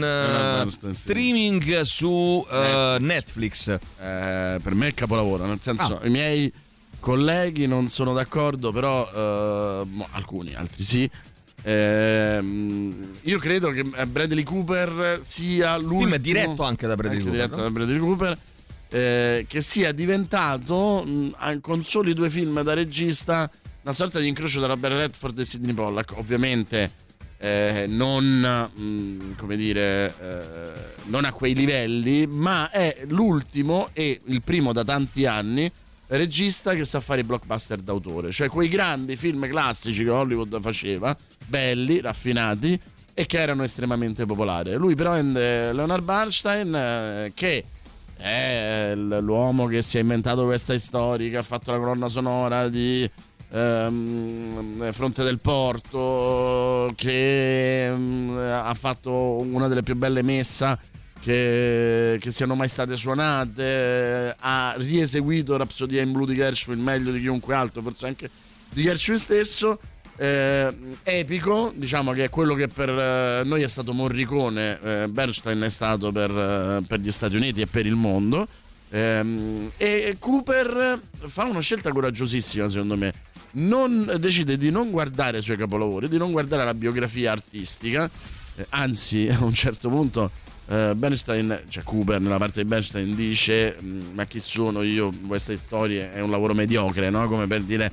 Bernstein, 0.59 0.93
sì. 0.95 1.01
streaming 1.01 1.81
su 1.81 2.47
eh, 2.49 2.97
Netflix. 3.01 3.69
Eh, 3.71 3.79
per 4.63 4.75
me 4.75 4.89
è 4.89 4.95
capolavoro, 4.95 5.45
nel 5.47 5.59
senso 5.61 5.99
Ah. 6.01 6.07
i 6.07 6.11
miei 6.11 6.53
colleghi 7.03 7.66
non 7.66 7.89
sono 7.89 8.12
d'accordo, 8.15 8.70
però 8.70 9.11
eh, 9.12 10.07
alcuni, 10.12 10.55
altri 10.55 10.85
sì. 10.85 11.11
Ehm, 11.65 13.11
io 13.23 13.39
credo 13.39 13.70
che 13.70 13.85
eh, 13.95 14.07
Bradley 14.07 14.45
Cooper 14.45 15.19
sia 15.20 15.77
l'ultimo. 15.77 16.01
film 16.01 16.15
è 16.15 16.19
diretto 16.20 16.62
anche 16.62 16.87
da 16.87 16.95
Bradley 16.95 17.19
anche 17.19 17.31
Cooper, 17.31 17.47
diretto 17.49 17.57
no? 17.57 17.62
da 17.62 17.70
Bradley 17.70 17.99
Cooper. 17.99 18.39
eh, 18.89 19.45
che 19.49 19.61
sia 19.61 19.93
diventato 19.93 21.03
mh, 21.05 21.61
con 21.61 21.83
soli 21.83 22.15
due 22.15 22.31
film 22.31 22.62
da 22.62 22.73
regista 22.74 23.51
una 23.83 23.93
sorta 23.95 24.20
di 24.20 24.29
incrocio 24.29 24.59
tra 24.61 24.69
Robert 24.69 24.95
Redford 24.95 25.39
e 25.41 25.45
Sidney 25.45 25.74
Pollack. 25.74 26.16
Ovviamente 26.16 26.93
eh, 27.39 27.87
non, 27.89 28.70
mh, 28.73 29.37
come 29.37 29.57
dire, 29.57 30.15
eh, 30.20 30.93
non 31.07 31.24
a 31.24 31.33
quei 31.33 31.55
livelli, 31.55 32.29
ma 32.29 32.70
è 32.70 33.05
l'ultimo 33.09 33.89
e 33.93 34.20
il 34.27 34.41
primo 34.43 34.73
da 34.73 34.85
tanti 34.85 35.27
anni 35.27 35.70
regista 36.16 36.74
che 36.74 36.84
sa 36.84 37.01
fare 37.01 37.20
i 37.20 37.24
blockbuster 37.24 37.80
d'autore, 37.80 38.30
cioè 38.30 38.48
quei 38.48 38.68
grandi 38.68 39.16
film 39.16 39.48
classici 39.48 40.05
che 40.05 40.10
Hollywood 40.10 40.60
faceva, 40.60 41.16
belli, 41.47 42.01
raffinati 42.01 42.78
e 43.14 43.26
che 43.26 43.40
erano 43.40 43.62
estremamente 43.62 44.26
popolari. 44.26 44.74
Lui 44.74 44.94
prende 44.94 45.72
Leonard 45.72 46.05
Bernstein 46.05 46.74
eh, 46.74 47.32
che 47.34 47.64
è 48.16 48.94
l- 48.94 49.18
l'uomo 49.20 49.66
che 49.66 49.82
si 49.82 49.98
è 49.98 50.01
inventato 50.01 50.44
questa 50.44 50.78
storia, 50.78 51.30
che 51.30 51.36
ha 51.36 51.43
fatto 51.43 51.70
la 51.70 51.78
colonna 51.78 52.09
sonora 52.09 52.68
di 52.68 53.09
ehm, 53.51 54.93
Fronte 54.93 55.24
del 55.24 55.39
Porto, 55.39 56.93
che 56.97 57.90
mm, 57.90 58.36
ha 58.39 58.74
fatto 58.74 59.40
una 59.40 59.68
delle 59.68 59.82
più 59.82 59.97
belle 59.97 60.22
messa 60.22 60.78
che, 61.23 62.19
che 62.20 62.31
siano 62.32 62.57
mai 62.57 62.69
state 62.69 62.97
suonate, 62.97 64.35
ha 64.39 64.74
rieseguito 64.77 65.57
Rapsodia 65.57 66.03
in 66.03 66.11
Blue 66.11 66.27
di 66.27 66.35
Gershwin 66.35 66.81
meglio 66.81 67.12
di 67.12 67.20
chiunque 67.20 67.55
altro, 67.55 67.81
forse 67.81 68.07
anche 68.07 68.28
di 68.70 68.82
Gershwin 68.82 69.19
stesso. 69.19 69.78
eh, 70.16 70.74
epico, 71.05 71.73
diciamo 71.74 72.12
che 72.12 72.24
è 72.24 72.28
quello 72.28 72.55
che 72.55 72.69
per 72.69 72.90
eh, 72.90 73.43
noi 73.44 73.62
è 73.62 73.69
stato 73.69 73.93
Morricone, 73.93 74.78
eh, 74.82 75.09
Bernstein 75.09 75.61
è 75.61 75.70
stato 75.70 76.12
per, 76.12 76.31
eh, 76.31 76.82
per 76.86 77.01
gli 77.01 77.11
Stati 77.11 77.36
Uniti 77.36 77.61
e 77.61 77.66
per 77.66 77.86
il 77.86 77.94
mondo. 77.94 78.47
Ehm, 78.90 79.70
e 79.77 80.16
Cooper 80.19 81.01
fa 81.27 81.44
una 81.44 81.61
scelta 81.61 81.93
coraggiosissima, 81.93 82.69
secondo 82.69 82.97
me. 82.97 83.12
Non, 83.53 84.16
decide 84.19 84.57
di 84.57 84.70
non 84.70 84.90
guardare 84.90 85.39
i 85.39 85.43
suoi 85.43 85.57
capolavori, 85.57 86.09
di 86.09 86.19
non 86.19 86.32
guardare 86.32 86.65
la 86.65 86.74
biografia 86.74 87.32
artistica, 87.32 88.11
eh, 88.57 88.66
anzi, 88.70 89.28
a 89.32 89.43
un 89.44 89.55
certo 89.55 89.89
punto 89.89 90.31
eh, 90.68 90.93
Bernstein, 90.94 91.62
cioè 91.68 91.82
Cooper 91.82 92.20
nella 92.20 92.39
parte 92.39 92.62
di 92.62 92.68
Bernstein 92.68 93.14
dice 93.14 93.76
"Mm, 93.82 94.14
ma 94.14 94.24
chi 94.26 94.40
sono 94.40 94.82
io, 94.82 95.10
questa 95.26 95.56
storia 95.56 96.12
è 96.12 96.20
un 96.20 96.30
lavoro 96.30 96.55
mediocre, 96.55 97.10
no? 97.10 97.28
come 97.28 97.47
per 97.47 97.62
dire 97.62 97.93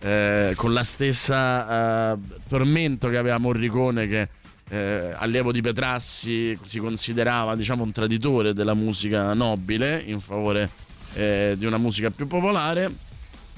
eh, 0.00 0.52
con 0.56 0.72
la 0.72 0.84
stessa 0.84 2.12
eh, 2.12 2.18
tormento 2.48 3.08
che 3.08 3.16
aveva 3.16 3.38
Morricone 3.38 4.06
che 4.06 4.28
eh, 4.70 5.14
allievo 5.16 5.50
di 5.50 5.60
Petrassi 5.62 6.58
si 6.62 6.78
considerava 6.78 7.56
diciamo 7.56 7.82
un 7.82 7.90
traditore 7.90 8.52
della 8.52 8.74
musica 8.74 9.32
nobile 9.32 10.02
in 10.06 10.20
favore 10.20 10.68
eh, 11.14 11.54
di 11.56 11.64
una 11.64 11.78
musica 11.78 12.10
più 12.10 12.26
popolare 12.26 12.92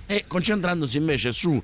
e 0.06 0.24
concentrandosi 0.26 0.96
invece 0.96 1.32
su 1.32 1.60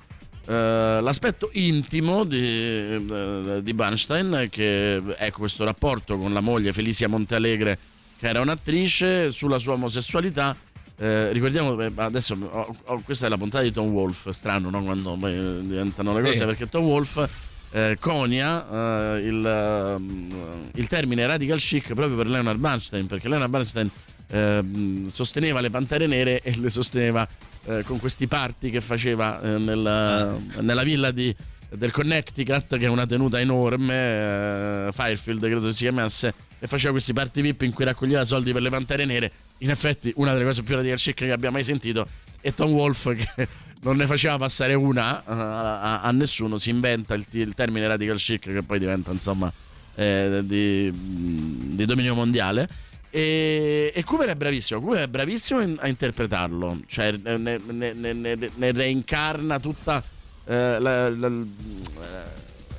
eh, 0.47 1.01
l'aspetto 1.01 1.51
intimo 1.55 2.25
di, 2.25 2.39
eh, 2.39 3.61
di 3.63 3.75
Bernstein 3.75 4.47
che 4.51 5.03
è 5.17 5.31
questo 5.33 5.65
rapporto 5.65 6.17
con 6.19 6.33
la 6.33 6.41
moglie 6.41 6.73
Felicia 6.73 7.09
Montealegre 7.09 7.79
che 8.17 8.29
era 8.29 8.41
un'attrice 8.41 9.33
sulla 9.33 9.59
sua 9.59 9.75
omosessualità 9.75 10.57
eh, 10.99 11.33
ricordiamo 11.33 11.79
eh, 11.81 11.93
adesso 11.97 12.37
oh, 12.41 12.77
oh, 12.85 13.01
questa 13.03 13.27
è 13.27 13.29
la 13.29 13.37
puntata 13.37 13.65
di 13.65 13.73
Tom 13.73 13.89
Wolf 13.89 14.29
strano 14.31 14.71
no? 14.71 14.83
quando 14.83 15.17
poi 15.17 15.33
eh, 15.35 15.61
diventano 15.63 16.15
le 16.15 16.23
cose 16.23 16.39
Sì. 16.39 16.45
perché 16.45 16.69
Tom 16.69 16.85
Wolf 16.85 17.29
eh, 17.73 17.97
conia 18.01 19.17
eh, 19.17 19.27
il, 19.27 19.45
ehm, 19.45 20.71
il 20.75 20.87
termine 20.87 21.27
radical 21.27 21.59
chic 21.59 21.93
proprio 21.93 22.17
per 22.17 22.29
Leonard 22.29 22.59
Bernstein 22.59 23.07
perché 23.07 23.29
Leonard 23.29 23.51
Bernstein 23.51 23.91
ehm, 24.29 25.09
sosteneva 25.09 25.61
le 25.61 25.71
pantere 25.71 26.07
nere 26.07 26.41
e 26.41 26.57
le 26.59 26.71
sosteneva 26.71 27.27
eh, 27.67 27.83
con 27.85 27.99
questi 27.99 28.27
party 28.27 28.71
che 28.71 28.81
faceva 28.81 29.41
eh, 29.41 29.59
nella, 29.59 30.37
nella 30.61 30.83
villa 30.83 31.11
di- 31.11 31.35
del 31.69 31.91
Connecticut 31.91 32.79
che 32.79 32.87
è 32.87 32.89
una 32.89 33.07
tenuta 33.07 33.41
enorme 33.41 33.95
eh, 33.95 34.89
Firefield 34.93 35.41
credo 35.41 35.73
si 35.73 35.83
chiamasse 35.85 36.33
e 36.59 36.67
faceva 36.67 36.93
questi 36.93 37.13
party 37.13 37.43
VIP 37.43 37.63
in 37.63 37.73
cui 37.73 37.85
raccoglieva 37.85 38.25
soldi 38.25 38.53
per 38.53 38.63
le 38.63 38.71
pantere 38.71 39.05
nere. 39.05 39.31
In 39.59 39.71
effetti 39.71 40.13
una 40.17 40.33
delle 40.33 40.45
cose 40.45 40.63
più 40.63 40.75
radical 40.75 40.99
chic 40.99 41.15
che 41.15 41.33
abbia 41.33 41.51
mai 41.51 41.65
sentito 41.65 42.07
e 42.41 42.55
Tom 42.55 42.71
Wolf 42.71 43.15
che 43.15 43.49
non 43.83 43.97
ne 43.97 44.07
faceva 44.07 44.37
passare 44.39 44.75
una 44.75 45.21
eh, 45.21 45.25
a, 45.29 46.01
a 46.01 46.11
nessuno. 46.13 46.59
Si 46.59 46.71
inventa 46.71 47.15
il, 47.15 47.27
il 47.33 47.55
termine 47.55 47.87
radical 47.87 48.17
chic 48.17 48.53
che 48.53 48.63
poi 48.63 48.79
diventa 48.79 49.11
insomma 49.11 49.53
eh, 49.97 50.41
di, 50.45 50.91
di 50.93 51.85
dominio 51.85 52.15
mondiale 52.15 52.69
e, 53.11 53.93
e 53.95 54.05
Cooper 54.05 54.29
è 54.31 54.35
bravissimo 54.35 54.81
Cooper 54.81 55.03
è 55.03 55.09
bravissimo 55.09 55.61
in- 55.61 55.77
a 55.81 55.89
interpretarlo. 55.89 56.81
Cioè 56.87 57.13
ne, 57.23 57.37
ne- 57.37 57.93
ne- 57.93 58.13
ne- 58.55 58.73
reincarna 58.73 59.59
tutta 59.61 60.03
eh, 60.47 60.79
la- 60.79 61.11
la- 61.11 61.45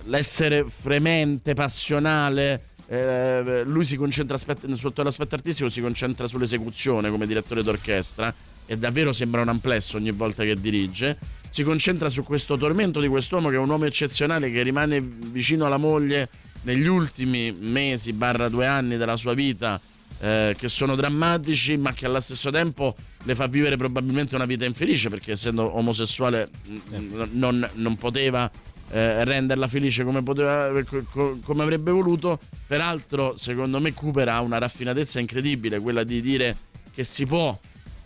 l'essere 0.06 0.66
fremente 0.68 1.54
passionale 1.54 2.64
eh, 2.90 3.64
lui 3.66 3.84
si 3.84 3.98
concentra 3.98 4.38
sotto 4.76 5.04
l'aspetto 5.04 5.36
artistico 5.36 5.68
si 5.68 5.82
concentra 5.82 6.26
sull'esecuzione 6.26 7.10
come 7.10 7.28
direttore 7.28 7.62
d'orchestra 7.62 8.34
e 8.66 8.78
davvero 8.78 9.12
sembra 9.12 9.42
un 9.42 9.50
amplesso 9.50 9.98
ogni 9.98 10.12
volta 10.12 10.44
che 10.44 10.56
dirige. 10.60 11.18
Si 11.50 11.64
concentra 11.64 12.08
su 12.10 12.24
questo 12.24 12.58
tormento 12.58 13.00
di 13.02 13.08
quest'uomo 13.08 13.50
che 13.50 13.56
è 13.56 13.60
un 13.60 13.70
uomo 13.70 13.86
eccezionale 13.86 14.52
che 14.52 14.62
rimane 14.64 15.02
vicino 15.02 15.66
alla 15.66 15.78
moglie 15.78 16.30
negli 16.64 16.86
ultimi 16.88 17.54
mesi 17.58 18.12
barra 18.14 18.50
due 18.50 18.66
anni 18.68 18.98
della 18.98 19.16
sua 19.18 19.34
vita 19.34 19.80
eh, 20.20 20.56
che 20.58 20.68
sono 20.68 20.96
drammatici 20.96 21.78
ma 21.78 21.94
che 21.94 22.06
allo 22.06 22.20
stesso 22.20 22.50
tempo 22.50 22.96
le 23.24 23.36
fa 23.36 23.48
vivere 23.48 23.78
probabilmente 23.78 24.36
una 24.36 24.46
vita 24.46 24.66
infelice 24.66 25.10
perché 25.10 25.34
essendo 25.34 25.76
omosessuale 25.78 26.50
mh, 26.64 27.30
non, 27.32 27.70
non 27.74 27.96
poteva 27.96 28.50
eh, 28.90 29.24
renderla 29.24 29.68
felice 29.68 30.04
come, 30.04 30.24
poteva, 30.24 30.72
co- 30.84 31.04
co- 31.12 31.40
come 31.44 31.64
avrebbe 31.64 31.92
voluto. 31.92 32.40
Peraltro 32.66 33.36
secondo 33.38 33.80
me 33.80 33.94
Cooper 33.94 34.30
ha 34.30 34.42
una 34.42 34.58
raffinatezza 34.58 35.20
incredibile 35.20 35.80
quella 35.80 36.04
di 36.04 36.22
dire 36.22 36.56
che 36.94 37.04
si 37.04 37.26
può 37.26 37.58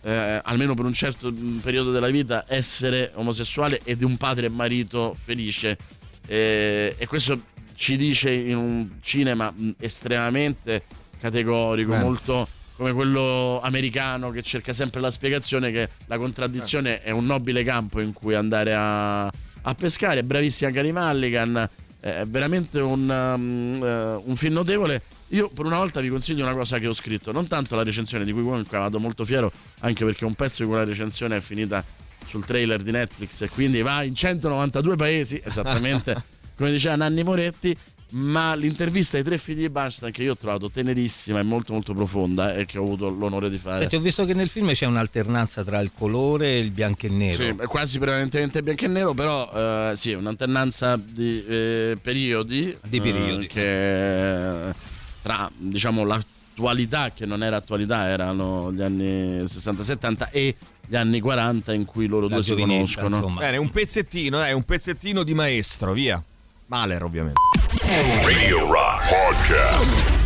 eh, 0.02 0.40
almeno 0.42 0.74
per 0.74 0.84
un 0.84 0.92
certo 0.92 1.30
mh, 1.30 1.60
periodo 1.62 1.92
della 1.92 2.10
vita 2.10 2.44
essere 2.48 3.12
omosessuale 3.14 3.80
e 3.84 3.96
di 3.96 4.04
un 4.04 4.16
padre 4.16 4.46
e 4.46 4.50
marito 4.50 5.16
felice. 5.22 5.78
Eh, 6.26 6.94
e 6.98 7.06
questo 7.06 7.40
ci 7.74 7.96
dice 7.96 8.30
in 8.30 8.56
un 8.56 8.88
cinema 9.00 9.50
mh, 9.50 9.76
estremamente 9.78 10.84
categorico, 11.22 11.92
Bene. 11.92 12.02
molto 12.02 12.48
come 12.74 12.92
quello 12.92 13.60
americano 13.62 14.30
che 14.30 14.42
cerca 14.42 14.72
sempre 14.72 15.00
la 15.00 15.12
spiegazione 15.12 15.70
che 15.70 15.88
la 16.06 16.18
contraddizione 16.18 17.00
è 17.00 17.10
un 17.10 17.26
nobile 17.26 17.62
campo 17.62 18.00
in 18.00 18.12
cui 18.12 18.34
andare 18.34 18.74
a, 18.74 19.26
a 19.26 19.74
pescare. 19.76 20.20
È 20.20 20.22
bravissima 20.24 20.72
Cari 20.72 20.90
Mulligan, 20.92 21.68
è 22.00 22.24
veramente 22.26 22.80
un, 22.80 23.08
um, 23.08 23.84
eh, 23.84 24.20
un 24.24 24.34
film 24.34 24.54
notevole. 24.54 25.00
Io 25.28 25.48
per 25.48 25.64
una 25.64 25.76
volta 25.76 26.00
vi 26.00 26.08
consiglio 26.08 26.42
una 26.42 26.54
cosa 26.54 26.78
che 26.78 26.88
ho 26.88 26.92
scritto, 26.92 27.30
non 27.30 27.46
tanto 27.46 27.76
la 27.76 27.84
recensione 27.84 28.24
di 28.24 28.32
cui 28.32 28.42
comunque 28.42 28.76
vado 28.76 28.98
molto 28.98 29.24
fiero, 29.24 29.50
anche 29.80 30.04
perché 30.04 30.24
un 30.24 30.34
pezzo 30.34 30.64
di 30.64 30.68
quella 30.68 30.84
recensione 30.84 31.36
è 31.36 31.40
finita 31.40 31.84
sul 32.26 32.44
trailer 32.44 32.82
di 32.82 32.90
Netflix 32.90 33.42
e 33.42 33.48
quindi 33.48 33.80
va 33.80 34.02
in 34.02 34.14
192 34.14 34.96
paesi, 34.96 35.40
esattamente 35.42 36.22
come 36.56 36.70
diceva 36.70 36.96
Nanni 36.96 37.22
Moretti, 37.22 37.76
ma 38.12 38.54
l'intervista 38.54 39.16
ai 39.16 39.22
tre 39.22 39.38
figli 39.38 39.60
di 39.60 39.70
Bernstein 39.70 40.12
che 40.12 40.22
io 40.22 40.32
ho 40.32 40.36
trovato 40.36 40.70
tenerissima 40.70 41.38
e 41.38 41.42
molto 41.42 41.72
molto 41.72 41.94
profonda 41.94 42.54
e 42.54 42.66
che 42.66 42.78
ho 42.78 42.82
avuto 42.82 43.08
l'onore 43.08 43.48
di 43.48 43.58
fare. 43.58 43.78
Senti, 43.78 43.96
ho 43.96 44.00
visto 44.00 44.24
che 44.24 44.34
nel 44.34 44.48
film 44.48 44.72
c'è 44.72 44.86
un'alternanza 44.86 45.64
tra 45.64 45.80
il 45.80 45.92
colore 45.96 46.48
e 46.48 46.58
il 46.58 46.70
bianco 46.70 47.06
e 47.06 47.08
nero. 47.08 47.42
Sì, 47.42 47.48
è 47.48 47.66
quasi 47.66 47.98
prevalentemente 47.98 48.62
bianco 48.62 48.84
e 48.84 48.88
nero, 48.88 49.14
però 49.14 49.50
eh, 49.54 49.92
sì, 49.96 50.12
un'alternanza 50.12 50.96
di 50.96 51.44
eh, 51.46 51.98
periodi. 52.00 52.76
Di 52.86 53.00
periodi. 53.00 53.44
eh, 53.44 53.48
che 53.48 54.74
tra 55.22 55.50
diciamo 55.56 56.04
l'attualità, 56.04 57.12
che 57.12 57.24
non 57.24 57.42
era 57.42 57.56
attualità, 57.56 58.08
erano 58.08 58.72
gli 58.72 58.82
anni 58.82 59.42
60-70 59.44 60.28
e 60.30 60.56
gli 60.86 60.96
anni 60.96 61.20
40 61.20 61.72
in 61.72 61.86
cui 61.86 62.06
loro 62.06 62.28
La 62.28 62.34
due 62.34 62.42
si 62.42 62.54
conoscono. 62.54 63.30
Bene, 63.38 63.56
un 63.56 63.70
pezzettino, 63.70 64.36
dai, 64.36 64.52
un 64.52 64.64
pezzettino 64.64 65.22
di 65.22 65.32
maestro, 65.32 65.92
via. 65.94 66.22
Mahler, 66.66 67.02
ovviamente. 67.02 67.40
Radio 68.22 68.70
Rock 68.70 69.08
Podcast. 69.08 70.20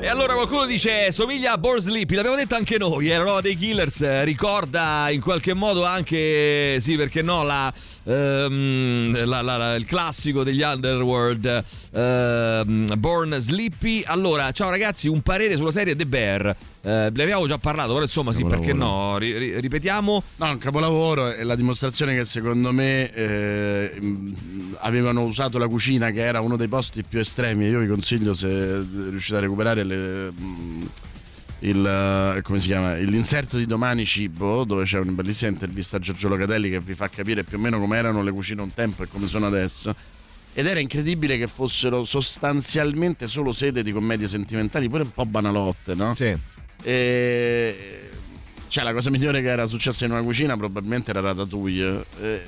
E 0.00 0.08
allora 0.08 0.34
qualcuno 0.34 0.64
dice 0.64 1.12
somiglia 1.12 1.52
a 1.52 1.58
Born 1.58 1.78
Sleepy, 1.78 2.16
l'abbiamo 2.16 2.36
detto 2.36 2.56
anche 2.56 2.76
noi, 2.76 3.08
era 3.08 3.22
roba 3.22 3.40
dei 3.40 3.56
Killers, 3.56 4.00
eh, 4.00 4.24
ricorda 4.24 5.08
in 5.10 5.20
qualche 5.20 5.54
modo 5.54 5.84
anche, 5.84 6.78
sì 6.80 6.96
perché 6.96 7.22
no, 7.22 7.44
la, 7.44 7.72
ehm, 8.04 9.24
la- 9.24 9.42
la- 9.42 9.56
la- 9.56 9.74
il 9.74 9.84
classico 9.86 10.42
degli 10.42 10.62
Underworld, 10.62 11.64
ehm, 11.92 12.98
Born 12.98 13.36
Sleepy. 13.38 14.02
Allora, 14.06 14.50
ciao 14.52 14.70
ragazzi, 14.70 15.08
un 15.08 15.20
parere 15.22 15.56
sulla 15.56 15.70
serie 15.70 15.94
The 15.96 16.06
Bear, 16.06 16.46
eh, 16.46 16.56
ne 16.82 17.22
abbiamo 17.22 17.46
già 17.46 17.58
parlato, 17.58 17.90
però 17.92 18.02
insomma 18.02 18.32
sì, 18.32 18.44
perché 18.44 18.72
no, 18.72 19.18
Ri- 19.18 19.36
ri- 19.38 19.60
ripetiamo. 19.60 20.22
No, 20.36 20.46
un 20.50 20.58
capolavoro 20.58 21.32
è 21.32 21.42
la 21.44 21.54
dimostrazione 21.54 22.14
che 22.14 22.24
secondo 22.24 22.72
me 22.72 23.10
eh, 23.12 23.92
mh, 24.00 24.76
avevano 24.80 25.22
usato 25.24 25.58
la 25.58 25.68
cucina 25.68 26.10
che 26.10 26.20
era 26.20 26.40
uno 26.40 26.56
dei 26.56 26.68
posti 26.68 27.02
più 27.08 27.18
estremi. 27.18 27.66
Io 27.66 27.80
vi 27.80 27.86
consiglio 27.86 28.34
se 28.34 28.84
riuscite 29.10 29.36
a 29.36 29.40
recuperare 29.40 29.84
le, 29.84 30.30
mh, 30.30 30.88
il, 31.62 32.34
eh, 32.36 32.42
come 32.42 32.60
si 32.60 32.68
chiama? 32.68 32.94
l'inserto 32.96 33.56
di 33.56 33.66
Domani 33.66 34.04
Cibo, 34.04 34.64
dove 34.64 34.84
c'è 34.84 34.98
una 34.98 35.12
bellissima 35.12 35.50
intervista 35.50 35.96
a 35.96 36.00
Giorgio 36.00 36.28
Locatelli 36.28 36.70
che 36.70 36.80
vi 36.80 36.94
fa 36.94 37.08
capire 37.08 37.44
più 37.44 37.58
o 37.58 37.60
meno 37.60 37.78
come 37.78 37.96
erano 37.96 38.22
le 38.22 38.32
cucine 38.32 38.62
un 38.62 38.72
tempo 38.72 39.02
e 39.02 39.08
come 39.08 39.26
sono 39.26 39.46
adesso. 39.46 39.94
Ed 40.54 40.66
era 40.66 40.80
incredibile 40.80 41.38
che 41.38 41.46
fossero 41.46 42.04
sostanzialmente 42.04 43.26
solo 43.26 43.52
sede 43.52 43.82
di 43.82 43.92
commedie 43.92 44.28
sentimentali, 44.28 44.88
pure 44.88 45.02
un 45.04 45.12
po' 45.12 45.24
banalotte, 45.24 45.94
no? 45.94 46.14
Sì. 46.14 46.36
E 46.82 48.10
cioè 48.68 48.84
la 48.84 48.92
cosa 48.92 49.10
migliore 49.10 49.42
che 49.42 49.48
era 49.48 49.66
successa 49.66 50.06
in 50.06 50.12
una 50.12 50.22
cucina 50.22 50.56
probabilmente 50.56 51.10
era 51.10 51.20
Ratatouille. 51.20 52.04
E, 52.20 52.42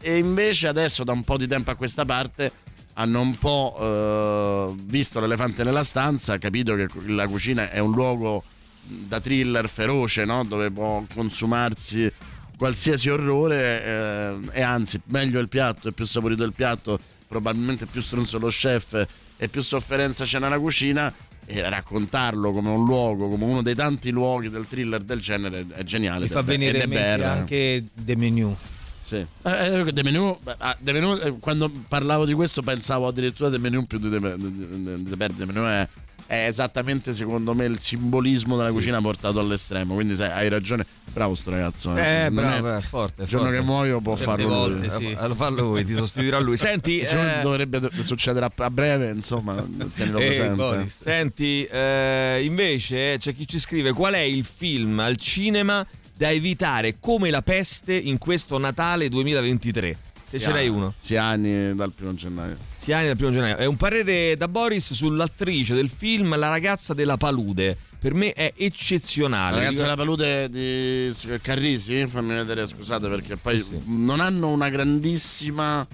e 0.00 0.16
invece 0.16 0.68
adesso 0.68 1.04
da 1.04 1.12
un 1.12 1.24
po' 1.24 1.36
di 1.36 1.46
tempo 1.46 1.70
a 1.70 1.74
questa 1.74 2.04
parte 2.04 2.52
hanno 2.94 3.20
un 3.20 3.38
po' 3.38 3.76
eh, 3.80 4.74
visto 4.84 5.20
l'elefante 5.20 5.64
nella 5.64 5.84
stanza, 5.84 6.38
capito 6.38 6.74
che 6.74 6.88
la 7.06 7.26
cucina 7.26 7.70
è 7.70 7.78
un 7.78 7.92
luogo 7.92 8.42
da 8.82 9.20
thriller 9.20 9.68
feroce, 9.68 10.24
no? 10.24 10.44
dove 10.44 10.70
può 10.70 11.04
consumarsi 11.14 12.10
qualsiasi 12.56 13.08
orrore 13.08 13.84
eh, 13.84 14.38
e 14.52 14.62
anzi 14.62 15.00
meglio 15.06 15.40
il 15.40 15.48
piatto 15.48 15.88
e 15.88 15.92
più 15.92 16.04
saporito 16.04 16.44
il 16.44 16.52
piatto, 16.52 16.98
probabilmente 17.26 17.86
più 17.86 18.02
stronzo 18.02 18.38
lo 18.38 18.48
chef 18.48 19.06
e 19.36 19.48
più 19.48 19.62
sofferenza 19.62 20.24
c'è 20.24 20.38
nella 20.38 20.58
cucina 20.58 21.12
e 21.46 21.68
raccontarlo 21.68 22.52
come 22.52 22.68
un 22.68 22.84
luogo, 22.84 23.28
come 23.28 23.44
uno 23.44 23.62
dei 23.62 23.74
tanti 23.74 24.10
luoghi 24.10 24.50
del 24.50 24.66
thriller 24.68 25.00
del 25.00 25.20
genere 25.20 25.66
è 25.72 25.82
geniale. 25.82 26.24
Mi 26.24 26.28
fa 26.28 26.40
è- 26.40 26.44
venire 26.44 26.80
è 26.80 26.84
in 26.84 26.90
mente 26.90 27.24
anche 27.24 27.84
The 27.94 28.16
Menu. 28.16 28.56
Sì. 29.02 29.16
Eh, 29.42 29.80
eh, 29.80 29.92
The 29.92 30.02
Menu, 30.02 30.38
beh, 30.42 30.54
ah, 30.58 30.76
Menu, 30.80 31.16
eh, 31.16 31.38
quando 31.40 31.70
parlavo 31.88 32.24
di 32.24 32.32
questo 32.34 32.62
pensavo 32.62 33.06
addirittura 33.08 33.50
The 33.50 33.58
Menu 33.58 33.86
più 33.86 33.98
di 33.98 34.08
Bear. 34.08 35.32
The 35.32 35.46
Menu 35.46 35.62
è, 35.64 35.88
è 36.26 36.46
esattamente 36.46 37.12
secondo 37.12 37.54
me 37.54 37.64
il 37.64 37.80
simbolismo 37.80 38.56
della 38.56 38.70
cucina 38.70 39.00
portato 39.00 39.40
all'estremo, 39.40 39.94
quindi 39.94 40.14
sai, 40.14 40.30
hai 40.30 40.48
ragione. 40.48 40.86
Bravo 41.12 41.34
sto 41.34 41.50
ragazzo. 41.50 41.96
Eh, 41.96 42.04
secondo 42.28 42.40
bravo, 42.40 42.68
me, 42.68 42.76
è 42.76 42.80
forte. 42.80 43.22
Il 43.22 43.28
giorno 43.28 43.46
forte. 43.46 43.60
che 43.60 43.66
muoio 43.66 44.00
può 44.00 44.14
Certe 44.16 44.30
farlo 44.30 44.48
volte, 44.48 44.76
lui. 44.78 44.90
sì. 44.90 45.10
Eh, 45.10 45.26
Lo 45.26 45.34
fa 45.34 45.48
lui, 45.48 45.84
ti 45.84 45.96
sostituirà 45.96 46.38
lui. 46.38 46.54
Senti, 46.58 47.04
Secondo 47.04 47.30
me 47.30 47.38
eh, 47.38 47.42
dovrebbe 47.42 47.90
succedere 48.02 48.44
a, 48.44 48.52
a 48.54 48.70
breve, 48.70 49.10
insomma, 49.10 49.56
tienilo 49.92 50.18
Ehi, 50.18 50.26
presente. 50.26 50.54
Boris. 50.54 51.02
senti 51.02 51.64
eh, 51.64 52.42
invece 52.44 53.16
c'è 53.18 53.34
chi 53.34 53.48
ci 53.48 53.58
scrive 53.58 53.92
qual 53.92 54.14
è 54.14 54.18
il 54.20 54.44
film 54.44 55.00
al 55.00 55.16
cinema 55.16 55.84
da 56.20 56.30
evitare 56.30 56.98
come 57.00 57.30
la 57.30 57.40
peste 57.40 57.94
in 57.94 58.18
questo 58.18 58.58
Natale 58.58 59.08
2023. 59.08 59.96
Se 60.28 60.38
ce 60.38 60.52
n'hai 60.52 60.68
uno. 60.68 60.92
Siani 60.98 61.74
dal 61.74 61.94
primo 61.94 62.12
gennaio. 62.12 62.58
Siani 62.78 63.06
dal 63.06 63.16
primo 63.16 63.32
gennaio. 63.32 63.56
È 63.56 63.64
un 63.64 63.76
parere 63.76 64.36
da 64.36 64.46
Boris 64.46 64.92
sull'attrice 64.92 65.74
del 65.74 65.88
film 65.88 66.36
La 66.36 66.50
ragazza 66.50 66.92
della 66.92 67.16
palude. 67.16 67.74
Per 67.98 68.12
me 68.12 68.34
è 68.34 68.52
eccezionale. 68.54 69.54
La 69.54 69.62
ragazza 69.62 69.80
della 69.84 69.96
palude 69.96 70.50
di 70.50 71.10
Carrisi, 71.40 72.06
fammi 72.06 72.34
vedere, 72.34 72.66
scusate, 72.66 73.08
perché 73.08 73.38
poi 73.38 73.64
non 73.86 74.20
hanno 74.20 74.48
una 74.48 74.68
grandissima 74.68 75.86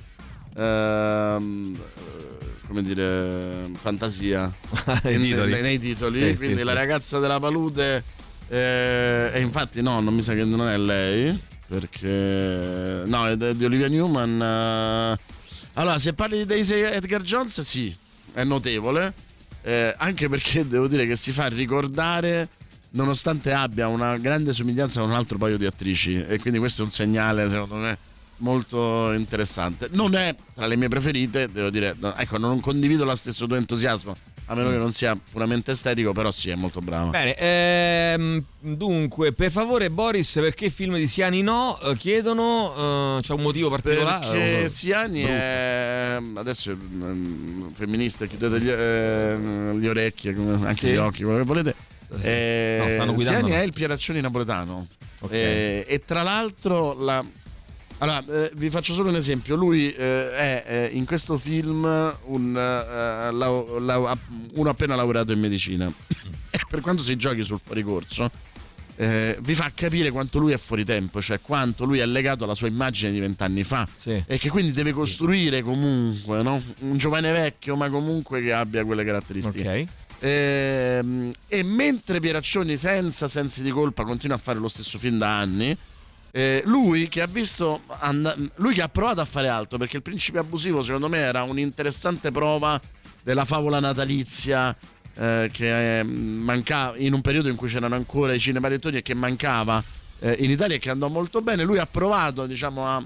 ehm, 0.56 1.78
eh, 1.78 2.66
come 2.66 2.82
dire 2.82 3.70
fantasia 3.74 4.52
Nei 5.04 5.20
titoli. 5.20 5.60
nei, 5.60 5.78
titoli. 5.78 6.20
Sì, 6.20 6.30
sì, 6.30 6.36
Quindi 6.36 6.58
sì. 6.58 6.64
la 6.64 6.72
ragazza 6.72 7.20
della 7.20 7.38
palude 7.38 8.02
eh, 8.48 9.30
e 9.32 9.40
infatti 9.40 9.82
no, 9.82 10.00
non 10.00 10.14
mi 10.14 10.22
sa 10.22 10.34
che 10.34 10.44
non 10.44 10.68
è 10.68 10.76
lei, 10.76 11.38
perché 11.68 13.02
no, 13.06 13.26
è 13.26 13.36
di 13.54 13.64
Olivia 13.64 13.88
Newman. 13.88 14.40
eh. 14.40 15.34
Allora, 15.74 15.98
se 15.98 16.12
parli 16.14 16.38
di 16.38 16.44
Daisy 16.46 16.74
Edgar 16.80 17.22
Jones, 17.22 17.60
sì, 17.60 17.94
è 18.32 18.44
notevole. 18.44 19.12
eh, 19.62 19.94
anche 19.98 20.28
perché 20.28 20.66
devo 20.68 20.86
dire 20.86 21.06
che 21.06 21.16
si 21.16 21.32
fa 21.32 21.48
ricordare 21.48 22.48
nonostante 22.90 23.52
abbia 23.52 23.88
una 23.88 24.16
grande 24.16 24.52
somiglianza 24.52 25.00
con 25.00 25.10
un 25.10 25.16
altro 25.16 25.36
paio 25.38 25.58
di 25.58 25.66
attrici 25.66 26.22
e 26.22 26.38
quindi 26.38 26.58
questo 26.58 26.82
è 26.82 26.84
un 26.84 26.90
segnale 26.90 27.50
secondo 27.50 27.74
me 27.74 27.98
molto 28.38 29.12
interessante 29.12 29.88
non 29.92 30.14
è 30.14 30.34
tra 30.54 30.66
le 30.66 30.76
mie 30.76 30.88
preferite 30.88 31.48
devo 31.50 31.70
dire 31.70 31.94
no, 31.98 32.14
ecco 32.16 32.36
non 32.38 32.60
condivido 32.60 33.04
lo 33.04 33.14
stesso 33.16 33.46
tuo 33.46 33.56
entusiasmo 33.56 34.14
a 34.48 34.54
meno 34.54 34.70
che 34.70 34.76
non 34.76 34.92
sia 34.92 35.18
puramente 35.32 35.72
estetico 35.72 36.12
però 36.12 36.30
sì 36.30 36.50
è 36.50 36.54
molto 36.54 36.80
bravo 36.80 37.10
Bene, 37.10 37.34
ehm, 37.36 38.44
dunque, 38.60 39.32
per 39.32 39.50
favore, 39.50 39.90
Boris, 39.90 40.34
perché 40.34 40.70
film 40.70 40.96
di 40.96 41.08
Siani 41.08 41.42
no? 41.42 41.80
Eh, 41.80 41.96
Chiedono, 41.96 43.16
eh, 43.18 43.22
c'è 43.22 43.32
un 43.32 43.40
motivo 43.42 43.68
particolare? 43.70 44.26
perché 44.38 44.68
Siani 44.68 45.22
Brutto. 45.22 45.34
è 45.34 46.18
adesso 46.36 46.70
è 46.70 46.74
mm, 46.74 47.68
femminista 47.70 48.26
chiudete 48.26 48.60
gli, 48.60 48.68
eh, 48.70 49.74
le 49.80 49.88
orecchie 49.88 50.32
anche 50.36 50.74
Sì. 50.86 50.92
gli 50.92 50.96
occhi 50.96 51.22
quello 51.24 51.38
che 51.38 51.44
volete 51.44 51.74
Eh, 52.20 52.76
No, 52.78 52.92
stanno 52.92 53.14
guidando, 53.14 53.38
Siani 53.38 53.50
no. 53.50 53.56
è 53.56 53.64
il 53.64 53.72
Pieraccioni 53.72 54.20
napoletano 54.20 54.86
Ok. 55.22 55.32
Eh, 55.32 55.84
e 55.88 56.04
tra 56.04 56.22
l'altro 56.22 56.94
la... 57.00 57.24
Allora, 57.98 58.22
eh, 58.28 58.50
vi 58.54 58.68
faccio 58.68 58.94
solo 58.94 59.08
un 59.08 59.16
esempio. 59.16 59.56
Lui 59.56 59.90
eh, 59.92 60.32
è 60.32 60.64
eh, 60.66 60.90
in 60.92 61.06
questo 61.06 61.38
film 61.38 61.84
un, 62.24 62.56
eh, 62.56 63.32
lau- 63.32 63.78
lau- 63.78 64.18
uno 64.54 64.68
appena 64.68 64.94
laureato 64.94 65.32
in 65.32 65.40
medicina. 65.40 65.86
e 66.50 66.60
per 66.68 66.80
quanto 66.80 67.02
si 67.02 67.16
giochi 67.16 67.42
sul 67.42 67.60
fuoricorso, 67.62 68.30
eh, 68.96 69.38
vi 69.40 69.54
fa 69.54 69.70
capire 69.74 70.10
quanto 70.10 70.38
lui 70.38 70.52
è 70.52 70.58
fuori 70.58 70.84
tempo, 70.84 71.22
cioè 71.22 71.40
quanto 71.40 71.84
lui 71.84 71.98
è 71.98 72.06
legato 72.06 72.44
alla 72.44 72.54
sua 72.54 72.68
immagine 72.68 73.12
di 73.12 73.20
vent'anni 73.20 73.64
fa. 73.64 73.88
Sì. 73.98 74.22
E 74.26 74.38
che 74.38 74.50
quindi 74.50 74.72
deve 74.72 74.92
costruire 74.92 75.62
comunque 75.62 76.42
no? 76.42 76.62
un 76.80 76.98
giovane 76.98 77.32
vecchio, 77.32 77.76
ma 77.76 77.88
comunque 77.88 78.42
che 78.42 78.52
abbia 78.52 78.84
quelle 78.84 79.04
caratteristiche. 79.04 79.68
Ok. 79.68 79.86
Ehm, 80.18 81.30
e 81.46 81.62
mentre 81.62 82.20
Pieraccioni 82.20 82.76
senza 82.78 83.28
sensi 83.28 83.62
di 83.62 83.70
colpa 83.70 84.02
continua 84.02 84.36
a 84.36 84.38
fare 84.38 84.58
lo 84.58 84.68
stesso 84.68 84.98
film 84.98 85.18
da 85.18 85.38
anni 85.38 85.76
eh, 86.36 86.62
lui 86.66 87.08
che 87.08 87.22
ha 87.22 87.26
visto 87.26 87.80
and- 88.00 88.50
lui 88.56 88.74
che 88.74 88.82
ha 88.82 88.90
provato 88.90 89.22
a 89.22 89.24
fare 89.24 89.48
altro 89.48 89.78
perché 89.78 89.96
il 89.96 90.02
principio 90.02 90.38
abusivo 90.40 90.82
secondo 90.82 91.08
me 91.08 91.16
era 91.16 91.42
un'interessante 91.44 92.30
prova 92.30 92.78
della 93.22 93.46
favola 93.46 93.80
natalizia 93.80 94.76
eh, 95.14 95.48
che 95.50 96.00
eh, 96.00 96.02
mancava 96.02 96.94
in 96.98 97.14
un 97.14 97.22
periodo 97.22 97.48
in 97.48 97.56
cui 97.56 97.68
c'erano 97.68 97.94
ancora 97.94 98.34
i 98.34 98.38
cinepanettoni 98.38 98.98
e 98.98 99.02
che 99.02 99.14
mancava 99.14 99.82
eh, 100.18 100.36
in 100.40 100.50
Italia 100.50 100.76
e 100.76 100.78
che 100.78 100.90
andò 100.90 101.08
molto 101.08 101.40
bene. 101.40 101.64
Lui 101.64 101.78
ha 101.78 101.86
provato 101.86 102.44
diciamo 102.44 102.84
a 102.86 103.02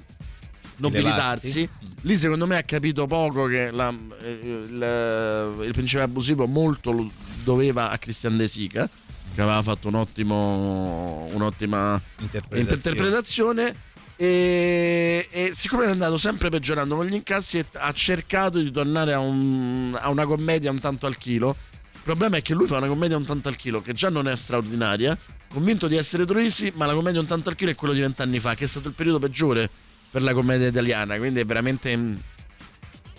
nobilitarsi 0.77 1.69
lì 2.03 2.17
secondo 2.17 2.47
me 2.47 2.57
ha 2.57 2.63
capito 2.63 3.07
poco 3.07 3.45
che 3.47 3.71
la- 3.71 3.95
eh, 4.23 4.39
il, 4.43 5.65
il 5.67 5.73
principe 5.73 6.03
abusivo 6.03 6.47
molto 6.47 6.91
lo 6.91 7.09
doveva 7.45 7.91
a 7.91 7.99
Christian 7.99 8.37
De 8.37 8.49
Sica 8.49 8.89
che 9.35 9.41
aveva 9.41 9.63
fatto 9.63 9.89
un 9.89 9.95
ottimo, 9.95 11.29
un'ottima 11.33 12.01
Interpretazione. 12.21 12.75
interpretazione. 12.77 13.75
E, 14.17 15.27
e 15.31 15.51
siccome 15.55 15.87
è 15.87 15.89
andato 15.89 16.19
sempre 16.19 16.51
peggiorando 16.51 16.95
con 16.95 17.07
gli 17.07 17.15
incassi 17.15 17.65
ha 17.73 17.93
cercato 17.93 18.59
di 18.59 18.71
tornare 18.71 19.15
a, 19.15 19.19
un- 19.19 19.97
a 19.99 20.11
una 20.11 20.27
commedia 20.27 20.71
un 20.71 20.79
tanto 20.79 21.07
al 21.07 21.17
chilo. 21.17 21.57
Il 21.95 22.01
problema 22.03 22.37
è 22.37 22.43
che 22.43 22.53
lui 22.55 22.67
fa 22.67 22.77
una 22.77 22.87
commedia 22.87 23.17
un 23.17 23.25
tanto 23.25 23.49
al 23.49 23.57
chilo 23.57 23.81
che 23.81 23.93
già 23.95 24.09
non 24.11 24.29
è 24.29 24.37
straordinaria 24.37 25.17
convinto 25.53 25.87
di 25.89 25.97
essere 25.97 26.25
Troisi 26.25 26.73
ma 26.77 26.87
la 26.87 26.95
commedia 26.95 27.21
un 27.21 27.27
tanto 27.27 27.49
al 27.49 27.57
chilo 27.57 27.71
è 27.73 27.75
quello 27.75 27.93
di 27.93 28.01
vent'anni 28.01 28.39
fa 28.39 28.55
che 28.55 28.65
è 28.65 28.69
stato 28.69 28.89
il 28.89 28.95
periodo 28.95 29.19
peggiore 29.19 29.69
per 30.11 30.23
la 30.23 30.33
commedia 30.33 30.69
italiana 30.69 31.17
quindi 31.19 31.41
è 31.41 31.45
veramente 31.45 31.95
mm, 31.97 32.15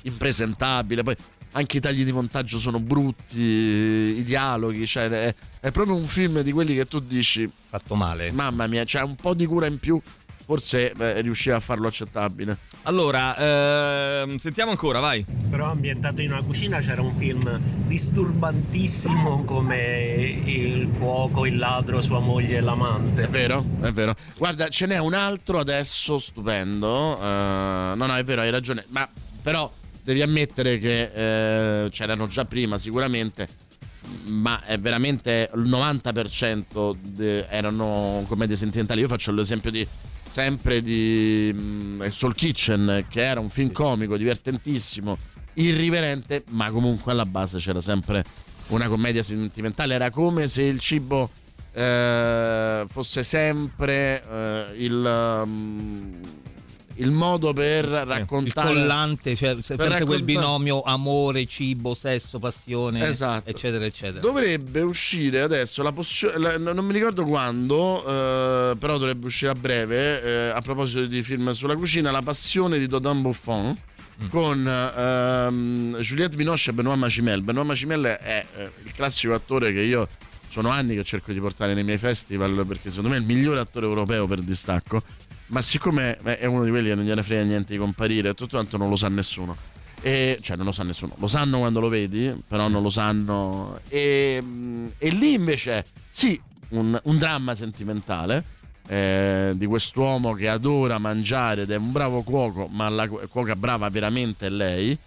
impresentabile. 0.03 1.03
Poi 1.03 1.15
anche 1.51 1.77
i 1.77 1.79
tagli 1.79 2.03
di 2.05 2.11
montaggio 2.11 2.57
sono 2.57 2.79
brutti 2.79 3.39
i 3.39 4.23
dialoghi 4.23 4.85
cioè 4.85 5.09
è, 5.09 5.35
è 5.59 5.71
proprio 5.71 5.95
un 5.95 6.05
film 6.05 6.41
di 6.41 6.51
quelli 6.51 6.75
che 6.75 6.85
tu 6.85 6.99
dici 6.99 7.49
fatto 7.69 7.95
male 7.95 8.31
mamma 8.31 8.67
mia 8.67 8.83
c'è 8.83 9.01
un 9.01 9.15
po' 9.15 9.33
di 9.33 9.45
cura 9.45 9.67
in 9.67 9.79
più 9.79 10.01
forse 10.45 10.91
eh, 10.91 11.21
riusciva 11.21 11.55
a 11.55 11.59
farlo 11.59 11.87
accettabile 11.87 12.57
Allora, 12.83 13.37
ehm, 14.23 14.37
sentiamo 14.37 14.71
ancora, 14.71 14.99
vai. 14.99 15.23
Però 15.49 15.69
ambientato 15.69 16.21
in 16.21 16.31
una 16.31 16.41
cucina 16.41 16.79
c'era 16.79 17.01
un 17.01 17.13
film 17.13 17.59
disturbantissimo 17.85 19.43
come 19.43 20.41
il 20.45 20.89
cuoco, 20.97 21.45
il 21.45 21.57
ladro, 21.57 22.01
sua 22.01 22.19
moglie 22.19 22.57
e 22.57 22.61
l'amante. 22.61 23.23
È 23.23 23.27
vero, 23.29 23.63
è 23.81 23.91
vero. 23.91 24.15
Guarda, 24.35 24.67
ce 24.69 24.87
n'è 24.87 24.97
un 24.97 25.13
altro 25.13 25.59
adesso 25.59 26.17
stupendo. 26.17 27.19
eh, 27.21 27.93
no, 27.95 28.05
no, 28.07 28.15
è 28.15 28.23
vero, 28.23 28.41
hai 28.41 28.49
ragione. 28.49 28.85
Ma 28.89 29.07
però 29.43 29.71
devi 30.03 30.21
ammettere 30.21 30.77
che 30.77 31.83
eh, 31.83 31.89
c'erano 31.89 32.27
già 32.27 32.45
prima 32.45 32.77
sicuramente. 32.77 33.47
Ma 34.25 34.63
è 34.65 34.79
veramente 34.79 35.49
il 35.53 35.69
90% 35.69 36.95
de- 36.99 37.45
erano 37.47 38.25
commedie 38.27 38.55
sentimentali. 38.55 39.01
Io 39.01 39.07
faccio 39.07 39.31
l'esempio 39.31 39.71
di 39.71 39.87
sempre 40.27 40.81
di 40.81 41.51
mm, 41.53 42.07
Soul 42.09 42.33
Kitchen, 42.33 43.05
che 43.09 43.21
era 43.21 43.39
un 43.39 43.49
film 43.49 43.71
comico, 43.71 44.17
divertentissimo, 44.17 45.17
irriverente, 45.53 46.43
ma 46.49 46.71
comunque 46.71 47.11
alla 47.11 47.25
base 47.25 47.57
c'era 47.59 47.81
sempre 47.81 48.23
una 48.67 48.87
commedia 48.87 49.23
sentimentale. 49.23 49.93
Era 49.93 50.09
come 50.09 50.47
se 50.47 50.63
il 50.63 50.79
cibo 50.79 51.29
eh, 51.73 52.85
fosse 52.89 53.23
sempre 53.23 54.23
eh, 54.23 54.65
il, 54.77 55.41
um, 55.43 56.19
il 56.95 57.11
modo 57.11 57.53
per 57.53 57.85
il 57.85 58.05
raccontare 58.05 58.73
collante, 58.73 59.35
cioè 59.35 59.55
per 59.55 59.63
sempre 59.63 59.85
quel 59.87 59.99
raccontare- 59.99 60.23
binomio 60.23 60.81
amore, 60.83 61.45
cibo, 61.45 61.93
sesso, 61.93 62.39
passione, 62.39 63.07
Esatto. 63.07 63.49
eccetera, 63.49 63.85
eccetera. 63.85 64.19
Dovrebbe 64.19 64.81
uscire 64.81 65.41
adesso 65.41 65.81
la 65.83 65.91
possi- 65.91 66.27
la- 66.37 66.57
non 66.57 66.85
mi 66.85 66.93
ricordo 66.93 67.23
quando, 67.25 68.03
eh, 68.05 68.75
però 68.77 68.97
dovrebbe 68.97 69.25
uscire 69.25 69.51
a 69.51 69.55
breve. 69.55 70.23
eh, 70.23 70.49
a 70.49 70.61
proposito 70.61 71.05
di 71.05 71.21
film 71.23 71.51
sulla 71.53 71.75
cucina, 71.75 72.11
La 72.11 72.21
passione 72.21 72.77
di 72.79 72.87
Dodon 72.87 73.21
Buffon. 73.21 73.77
Con 74.29 74.67
ehm, 74.67 75.97
Juliette 75.99 76.35
Binoche 76.35 76.69
e 76.69 76.73
Benoît 76.73 76.95
Macimel. 76.95 77.41
Benoît 77.43 77.65
Macimel 77.65 78.03
è 78.03 78.45
eh, 78.55 78.71
il 78.83 78.91
classico 78.93 79.33
attore 79.33 79.73
che 79.73 79.81
io 79.81 80.07
sono 80.47 80.69
anni 80.69 80.93
che 80.95 81.03
cerco 81.03 81.31
di 81.33 81.39
portare 81.39 81.73
nei 81.73 81.83
miei 81.83 81.97
festival 81.97 82.63
perché 82.67 82.89
secondo 82.89 83.09
me 83.09 83.15
è 83.15 83.19
il 83.19 83.25
migliore 83.25 83.59
attore 83.59 83.87
europeo 83.87 84.27
per 84.27 84.41
distacco. 84.41 85.01
Ma 85.51 85.61
siccome 85.61 86.17
è 86.17 86.45
uno 86.45 86.63
di 86.63 86.69
quelli 86.69 86.87
che 86.87 86.95
non 86.95 87.03
gliene 87.03 87.23
frega 87.23 87.43
niente 87.43 87.73
di 87.73 87.77
comparire, 87.77 88.33
tutto 88.33 88.55
quanto 88.55 88.77
non 88.77 88.87
lo 88.87 88.95
sa 88.95 89.09
nessuno. 89.09 89.55
E, 90.01 90.39
cioè 90.41 90.55
non 90.55 90.65
lo 90.65 90.71
sa 90.71 90.83
nessuno, 90.83 91.13
lo 91.17 91.27
sanno 91.27 91.59
quando 91.59 91.79
lo 91.81 91.89
vedi, 91.89 92.33
però 92.47 92.69
non 92.69 92.81
lo 92.81 92.89
sanno. 92.89 93.79
E, 93.89 94.41
e 94.97 95.09
lì 95.09 95.33
invece 95.33 95.85
sì, 96.09 96.39
un, 96.69 96.97
un 97.03 97.17
dramma 97.17 97.53
sentimentale 97.53 98.43
eh, 98.87 99.51
di 99.55 99.65
quest'uomo 99.65 100.33
che 100.33 100.47
adora 100.47 100.97
mangiare 100.99 101.63
ed 101.63 101.71
è 101.71 101.75
un 101.75 101.91
bravo 101.91 102.23
cuoco, 102.23 102.67
ma 102.71 102.87
la 102.87 103.07
cu- 103.09 103.27
cuoca 103.27 103.55
brava 103.55 103.89
veramente 103.89 104.47
è 104.47 104.49
lei. 104.49 104.97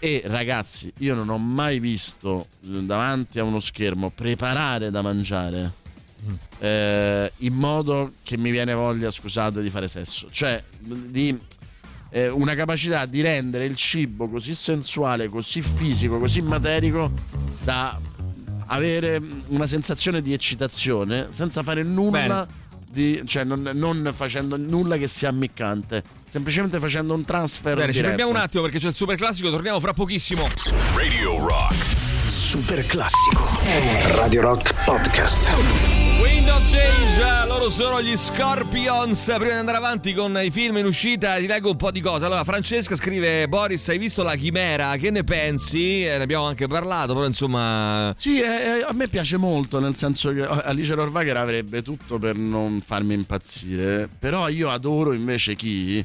E 0.00 0.22
ragazzi, 0.26 0.92
io 0.98 1.14
non 1.14 1.28
ho 1.28 1.38
mai 1.38 1.78
visto 1.78 2.48
davanti 2.60 3.38
a 3.38 3.44
uno 3.44 3.60
schermo 3.60 4.10
preparare 4.10 4.90
da 4.90 5.00
mangiare 5.00 5.84
eh, 6.58 7.32
in 7.38 7.54
modo 7.54 8.12
che 8.22 8.36
mi 8.36 8.50
viene 8.50 8.74
voglia, 8.74 9.10
scusate, 9.10 9.60
di 9.60 9.70
fare 9.70 9.88
sesso. 9.88 10.28
Cioè, 10.30 10.62
di 10.78 11.38
eh, 12.10 12.28
una 12.28 12.54
capacità 12.54 13.04
di 13.06 13.20
rendere 13.20 13.64
il 13.64 13.76
cibo 13.76 14.28
così 14.28 14.54
sensuale, 14.54 15.28
così 15.28 15.60
fisico, 15.60 16.18
così 16.18 16.40
materico 16.40 17.10
da 17.62 17.98
avere 18.66 19.20
una 19.48 19.66
sensazione 19.66 20.20
di 20.20 20.32
eccitazione 20.32 21.28
senza 21.30 21.62
fare 21.62 21.82
nulla 21.82 22.10
Bene. 22.10 22.46
di, 22.90 23.22
cioè 23.26 23.44
non, 23.44 23.70
non 23.74 24.10
facendo 24.14 24.56
nulla 24.56 24.96
che 24.96 25.06
sia 25.06 25.28
ammiccante, 25.28 26.02
semplicemente 26.30 26.78
facendo 26.78 27.14
un 27.14 27.24
transfer. 27.24 27.74
Bene, 27.74 27.86
ci 27.86 27.98
diretto. 27.98 28.08
fermiamo 28.08 28.30
un 28.30 28.44
attimo 28.44 28.62
perché 28.62 28.78
c'è 28.78 28.88
il 28.88 28.94
super 28.94 29.16
classico, 29.16 29.50
torniamo 29.50 29.78
fra 29.80 29.92
pochissimo. 29.92 30.48
Radio 30.94 31.46
Rock. 31.46 31.74
Super 32.26 32.84
classico. 32.86 33.48
Radio 34.16 34.40
Rock 34.40 34.74
Podcast. 34.84 35.95
Wind 36.26 36.48
of 36.48 36.68
Change, 36.72 37.46
loro 37.46 37.70
sono 37.70 38.02
gli 38.02 38.16
Scorpions. 38.16 39.22
Prima 39.26 39.52
di 39.52 39.58
andare 39.58 39.76
avanti 39.76 40.12
con 40.12 40.36
i 40.42 40.50
film 40.50 40.78
in 40.78 40.86
uscita, 40.86 41.36
ti 41.36 41.46
leggo 41.46 41.70
un 41.70 41.76
po' 41.76 41.92
di 41.92 42.00
cose. 42.00 42.24
Allora, 42.24 42.42
Francesca 42.42 42.96
scrive: 42.96 43.46
Boris, 43.46 43.88
hai 43.90 43.98
visto 43.98 44.24
la 44.24 44.34
chimera? 44.34 44.96
Che 44.96 45.12
ne 45.12 45.22
pensi? 45.22 46.04
Eh, 46.04 46.16
ne 46.16 46.24
abbiamo 46.24 46.46
anche 46.46 46.66
parlato, 46.66 47.14
però 47.14 47.26
insomma. 47.26 48.12
Sì, 48.16 48.40
eh, 48.40 48.84
a 48.84 48.92
me 48.92 49.06
piace 49.06 49.36
molto, 49.36 49.78
nel 49.78 49.94
senso 49.94 50.32
che 50.32 50.40
eh, 50.40 50.60
Alice 50.64 50.92
Rohrwacher 50.94 51.36
avrebbe 51.36 51.82
tutto 51.82 52.18
per 52.18 52.34
non 52.34 52.80
farmi 52.84 53.14
impazzire, 53.14 54.08
però 54.18 54.48
io 54.48 54.68
adoro 54.70 55.12
invece 55.12 55.54
chi... 55.54 56.04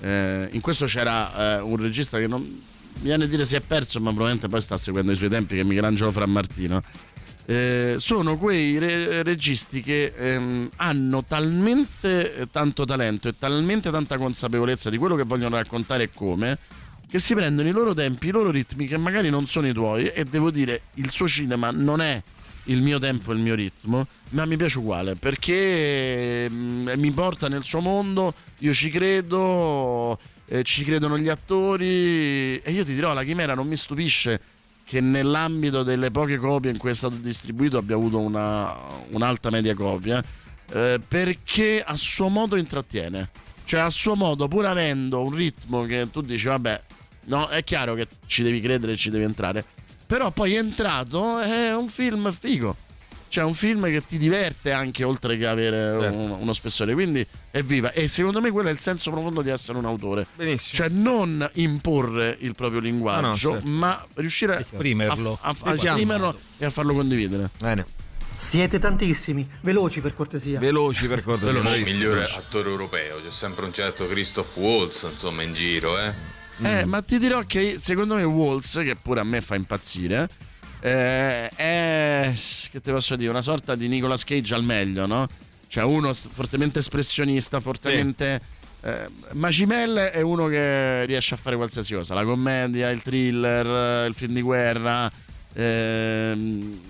eh, 0.00 0.48
in 0.48 0.60
questo 0.60 0.86
c'era 0.86 1.56
eh, 1.56 1.60
un 1.60 1.76
regista 1.76 2.18
che 2.18 2.28
non 2.28 2.40
mi 2.42 2.62
viene 3.00 3.24
a 3.24 3.26
dire 3.26 3.44
si 3.44 3.56
è 3.56 3.60
perso, 3.60 3.98
ma 3.98 4.10
probabilmente 4.10 4.46
poi 4.46 4.60
sta 4.60 4.78
seguendo 4.78 5.10
i 5.10 5.16
suoi 5.16 5.28
tempi, 5.28 5.56
che 5.56 5.62
è 5.62 5.64
Michelangelo 5.64 6.12
Frammartino. 6.12 6.80
Eh, 7.48 7.94
sono 7.98 8.36
quei 8.38 8.76
re- 8.76 9.22
registi 9.22 9.80
che 9.80 10.12
ehm, 10.16 10.68
hanno 10.76 11.22
talmente 11.22 12.48
tanto 12.50 12.84
talento 12.84 13.28
e 13.28 13.34
talmente 13.38 13.92
tanta 13.92 14.16
consapevolezza 14.16 14.90
di 14.90 14.96
quello 14.96 15.14
che 15.14 15.22
vogliono 15.22 15.54
raccontare 15.54 16.04
e 16.04 16.10
come 16.12 16.58
che 17.08 17.20
si 17.20 17.34
prendono 17.34 17.68
i 17.68 17.72
loro 17.72 17.94
tempi, 17.94 18.28
i 18.28 18.30
loro 18.30 18.50
ritmi 18.50 18.88
che 18.88 18.96
magari 18.96 19.30
non 19.30 19.46
sono 19.46 19.68
i 19.68 19.72
tuoi 19.72 20.08
e 20.08 20.24
devo 20.24 20.50
dire 20.50 20.82
il 20.94 21.08
suo 21.10 21.28
cinema 21.28 21.70
non 21.70 22.00
è 22.00 22.20
il 22.64 22.82
mio 22.82 22.98
tempo 22.98 23.30
e 23.30 23.36
il 23.36 23.40
mio 23.40 23.54
ritmo, 23.54 24.06
ma 24.30 24.44
mi 24.44 24.56
piace 24.56 24.78
uguale 24.78 25.14
perché 25.14 26.48
mm, 26.50 26.88
mi 26.96 27.10
porta 27.12 27.48
nel 27.48 27.64
suo 27.64 27.80
mondo, 27.80 28.34
io 28.58 28.72
ci 28.72 28.90
credo, 28.90 30.18
eh, 30.46 30.64
ci 30.64 30.82
credono 30.82 31.16
gli 31.16 31.28
attori 31.28 32.56
e 32.56 32.72
io 32.72 32.84
ti 32.84 32.92
dirò, 32.92 33.12
la 33.12 33.22
chimera 33.22 33.54
non 33.54 33.68
mi 33.68 33.76
stupisce 33.76 34.40
che 34.86 35.00
nell'ambito 35.00 35.82
delle 35.82 36.12
poche 36.12 36.38
copie 36.38 36.70
in 36.70 36.78
cui 36.78 36.90
è 36.90 36.94
stato 36.94 37.16
distribuito 37.16 37.76
abbia 37.76 37.96
avuto 37.96 38.20
una, 38.20 38.72
un'alta 39.08 39.50
media 39.50 39.74
copia, 39.74 40.22
eh, 40.72 41.00
perché 41.06 41.82
a 41.84 41.96
suo 41.96 42.28
modo 42.28 42.54
intrattiene. 42.54 43.28
Cioè 43.64 43.80
a 43.80 43.90
suo 43.90 44.14
modo, 44.14 44.46
pur 44.46 44.64
avendo 44.64 45.22
un 45.22 45.34
ritmo 45.34 45.82
che 45.86 46.08
tu 46.12 46.20
dici, 46.20 46.46
vabbè, 46.46 46.82
no, 47.24 47.48
è 47.48 47.64
chiaro 47.64 47.94
che 47.94 48.06
ci 48.26 48.44
devi 48.44 48.60
credere 48.60 48.92
e 48.92 48.96
ci 48.96 49.10
devi 49.10 49.24
entrare, 49.24 49.64
però 50.06 50.30
poi 50.30 50.54
entrato 50.54 51.40
è 51.40 51.74
un 51.74 51.88
film 51.88 52.30
figo. 52.30 52.76
Cioè 53.36 53.44
un 53.44 53.52
film 53.52 53.84
che 53.90 54.02
ti 54.06 54.16
diverte 54.16 54.72
anche 54.72 55.04
oltre 55.04 55.36
che 55.36 55.46
avere 55.46 56.00
Certo. 56.00 56.16
un- 56.16 56.30
uno 56.40 56.52
spessore, 56.54 56.94
quindi 56.94 57.26
è 57.50 57.60
viva. 57.62 57.92
E 57.92 58.08
secondo 58.08 58.40
me 58.40 58.50
quello 58.50 58.70
è 58.70 58.72
il 58.72 58.78
senso 58.78 59.10
profondo 59.10 59.42
di 59.42 59.50
essere 59.50 59.76
un 59.76 59.84
autore. 59.84 60.26
Benissimo. 60.36 60.74
Cioè 60.74 60.88
non 60.88 61.46
imporre 61.56 62.34
il 62.40 62.54
proprio 62.54 62.80
linguaggio, 62.80 63.20
No, 63.20 63.28
no, 63.56 63.60
certo. 63.60 63.68
ma 63.68 64.02
riuscire 64.14 64.56
a- 64.56 64.60
Esprimerlo. 64.60 65.38
a, 65.42 65.48
a, 65.48 65.50
a 65.50 65.72
Esatto. 65.74 65.88
esprimerlo 65.90 66.38
e 66.56 66.64
a 66.64 66.70
farlo 66.70 66.94
condividere. 66.94 67.50
Bene. 67.58 67.84
Siete 68.34 68.78
tantissimi, 68.78 69.46
veloci 69.60 70.00
per 70.00 70.14
cortesia. 70.14 70.58
Veloci 70.58 71.06
per 71.06 71.22
cortesia. 71.22 71.56
Il 71.56 71.60
bravissimo. 71.62 71.90
migliore 71.94 72.24
attore 72.24 72.70
europeo, 72.70 73.18
c'è 73.18 73.30
sempre 73.30 73.66
un 73.66 73.72
certo 73.74 74.06
Christoph 74.08 74.56
Waltz, 74.56 75.06
insomma, 75.12 75.42
in 75.42 75.52
giro, 75.52 75.98
eh. 75.98 76.10
Eh, 76.62 76.86
ma 76.86 77.02
ti 77.02 77.18
dirò 77.18 77.42
che 77.42 77.76
secondo 77.78 78.14
me 78.14 78.22
Walls, 78.22 78.80
che 78.82 78.96
pure 78.96 79.20
a 79.20 79.24
me 79.24 79.42
fa 79.42 79.56
impazzire, 79.56 80.26
eh, 80.86 81.48
è 81.48 82.32
che 82.70 82.80
te 82.80 82.92
posso 82.92 83.16
dire, 83.16 83.30
una 83.30 83.42
sorta 83.42 83.74
di 83.74 83.88
Nicolas 83.88 84.22
Cage 84.24 84.54
al 84.54 84.62
meglio, 84.62 85.06
no? 85.06 85.26
Cioè 85.66 85.82
uno 85.82 86.14
fortemente 86.14 86.78
espressionista, 86.78 87.58
fortemente. 87.60 88.40
eh, 88.82 89.08
Macimel 89.32 89.96
è 89.96 90.20
uno 90.20 90.46
che 90.46 91.04
riesce 91.06 91.34
a 91.34 91.36
fare 91.36 91.56
qualsiasi 91.56 91.94
cosa, 91.94 92.14
la 92.14 92.22
commedia, 92.24 92.90
il 92.90 93.02
thriller, 93.02 94.06
il 94.06 94.14
film 94.14 94.34
di 94.34 94.42
guerra. 94.42 95.10
ehm, 95.54 96.80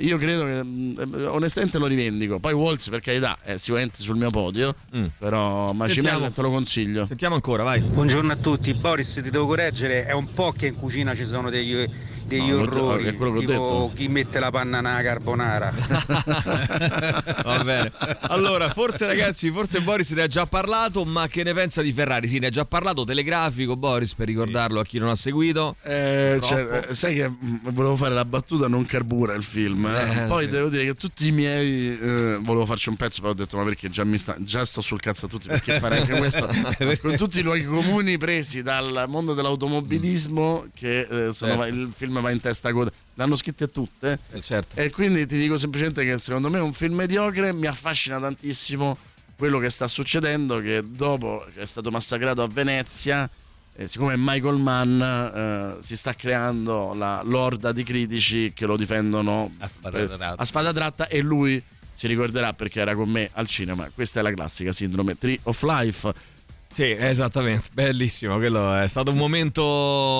io 0.00 0.16
credo 0.18 0.44
che 0.44 0.62
mm, 0.62 0.98
onestamente 1.28 1.78
lo 1.78 1.86
rivendico. 1.86 2.38
Poi 2.38 2.52
Walls, 2.52 2.88
per 2.88 3.00
carità, 3.00 3.38
è 3.42 3.56
sicuramente 3.56 4.02
sul 4.02 4.16
mio 4.16 4.30
podio. 4.30 4.74
Però 5.18 5.72
Macimel 5.72 6.30
te 6.34 6.42
lo 6.42 6.50
consiglio. 6.50 7.06
Sentiamo 7.06 7.34
ancora, 7.34 7.62
vai. 7.62 7.80
Buongiorno 7.80 8.30
a 8.32 8.36
tutti, 8.36 8.74
Boris 8.74 9.14
ti 9.14 9.30
devo 9.30 9.46
correggere, 9.46 10.04
è 10.04 10.12
un 10.12 10.32
po' 10.32 10.52
che 10.52 10.66
in 10.66 10.74
cucina 10.74 11.16
ci 11.16 11.24
sono 11.26 11.50
degli, 11.50 11.88
degli 12.28 12.50
No, 12.50 12.60
orrori, 12.60 13.04
è 13.06 13.14
quello 13.14 13.32
che 13.32 13.38
ho 13.38 13.40
tipo 13.40 13.52
detto. 13.52 13.92
chi 13.96 14.08
mette 14.08 14.38
la 14.38 14.50
panna 14.50 14.80
nella 14.80 15.02
carbonara. 15.02 15.72
Va 17.44 17.62
bene. 17.64 17.90
Allora, 18.28 18.68
forse 18.70 19.06
ragazzi, 19.06 19.50
forse 19.50 19.80
Boris 19.80 20.10
ne 20.12 20.22
ha 20.22 20.26
già 20.26 20.46
parlato, 20.46 21.04
ma 21.04 21.26
che 21.28 21.42
ne 21.42 21.54
pensa 21.54 21.82
di 21.82 21.92
Ferrari? 21.92 22.28
Sì, 22.28 22.38
ne 22.38 22.48
ha 22.48 22.50
già 22.50 22.64
parlato 22.64 23.04
telegrafico 23.04 23.76
Boris 23.76 24.14
per 24.14 24.26
ricordarlo 24.26 24.80
a 24.80 24.84
chi 24.84 24.98
non 24.98 25.08
ha 25.08 25.14
seguito. 25.14 25.76
Eh, 25.82 26.38
cioè, 26.42 26.88
sai 26.92 27.14
che 27.14 27.28
mm, 27.28 27.56
volevo 27.70 27.96
fare 27.96 28.14
la 28.14 28.24
battuta 28.24 28.68
non 28.68 28.84
carbura 28.84 29.34
il 29.34 29.42
film 29.42 29.86
eh. 29.86 30.24
Eh, 30.24 30.26
poi 30.26 30.44
sì. 30.44 30.50
devo 30.50 30.68
dire 30.68 30.84
che 30.84 30.94
tutti 30.94 31.26
i 31.28 31.32
miei 31.32 31.98
eh, 31.98 32.38
volevo 32.40 32.66
farci 32.66 32.88
un 32.88 32.96
pezzo 32.96 33.20
poi 33.20 33.30
ho 33.30 33.34
detto 33.34 33.56
ma 33.56 33.64
perché 33.64 33.88
già, 33.90 34.04
mi 34.04 34.18
sta, 34.18 34.36
già 34.38 34.64
sto 34.64 34.80
sul 34.80 35.00
cazzo 35.00 35.26
a 35.26 35.28
tutti 35.28 35.48
perché 35.48 35.78
fare 35.78 36.00
anche 36.00 36.16
questo 36.16 36.46
con 37.00 37.16
tutti 37.16 37.38
i 37.38 37.42
luoghi 37.42 37.64
comuni 37.64 38.18
presi 38.18 38.62
dal 38.62 39.04
mondo 39.08 39.34
dell'automobilismo 39.34 40.66
che 40.74 41.00
eh, 41.00 41.32
sono- 41.32 41.46
Certo. 41.58 41.66
il 41.74 41.90
film 41.94 42.17
va 42.20 42.30
in 42.30 42.40
testa 42.40 42.72
coda 42.72 42.90
l'hanno 43.14 43.36
scritte 43.36 43.68
tutte 43.68 44.18
Eh, 44.32 44.40
certo. 44.40 44.76
e 44.76 44.90
quindi 44.90 45.26
ti 45.26 45.38
dico 45.38 45.56
semplicemente 45.58 46.04
che 46.04 46.18
secondo 46.18 46.50
me 46.50 46.58
è 46.58 46.62
un 46.62 46.72
film 46.72 46.94
mediocre 46.94 47.52
mi 47.52 47.66
affascina 47.66 48.18
tantissimo 48.20 48.96
quello 49.36 49.58
che 49.58 49.70
sta 49.70 49.86
succedendo 49.86 50.60
che 50.60 50.82
dopo 50.84 51.46
che 51.54 51.60
è 51.62 51.66
stato 51.66 51.90
massacrato 51.90 52.42
a 52.42 52.48
Venezia 52.48 53.28
eh, 53.76 53.86
siccome 53.86 54.14
Michael 54.16 54.56
Mann 54.58 55.00
eh, 55.00 55.76
si 55.80 55.96
sta 55.96 56.12
creando 56.14 56.94
la 56.94 57.22
lorda 57.24 57.70
di 57.72 57.84
critici 57.84 58.52
che 58.52 58.66
lo 58.66 58.76
difendono 58.76 59.52
A 59.58 59.68
spada 59.68 59.96
per- 59.96 60.06
tratta. 60.16 60.42
a 60.42 60.44
spada 60.44 60.72
tratta 60.72 61.06
e 61.08 61.20
lui 61.20 61.62
si 61.94 62.06
ricorderà 62.08 62.52
perché 62.52 62.80
era 62.80 62.94
con 62.94 63.08
me 63.08 63.28
al 63.34 63.46
cinema 63.46 63.88
questa 63.94 64.20
è 64.20 64.22
la 64.22 64.32
classica 64.32 64.72
sindrome 64.72 65.16
Tree 65.18 65.38
of 65.44 65.62
Life 65.62 66.12
Sì, 66.78 66.94
esattamente, 66.96 67.70
bellissimo. 67.72 68.36
Quello 68.36 68.72
è 68.72 68.86
stato 68.86 69.10
un 69.10 69.16
momento, 69.16 69.64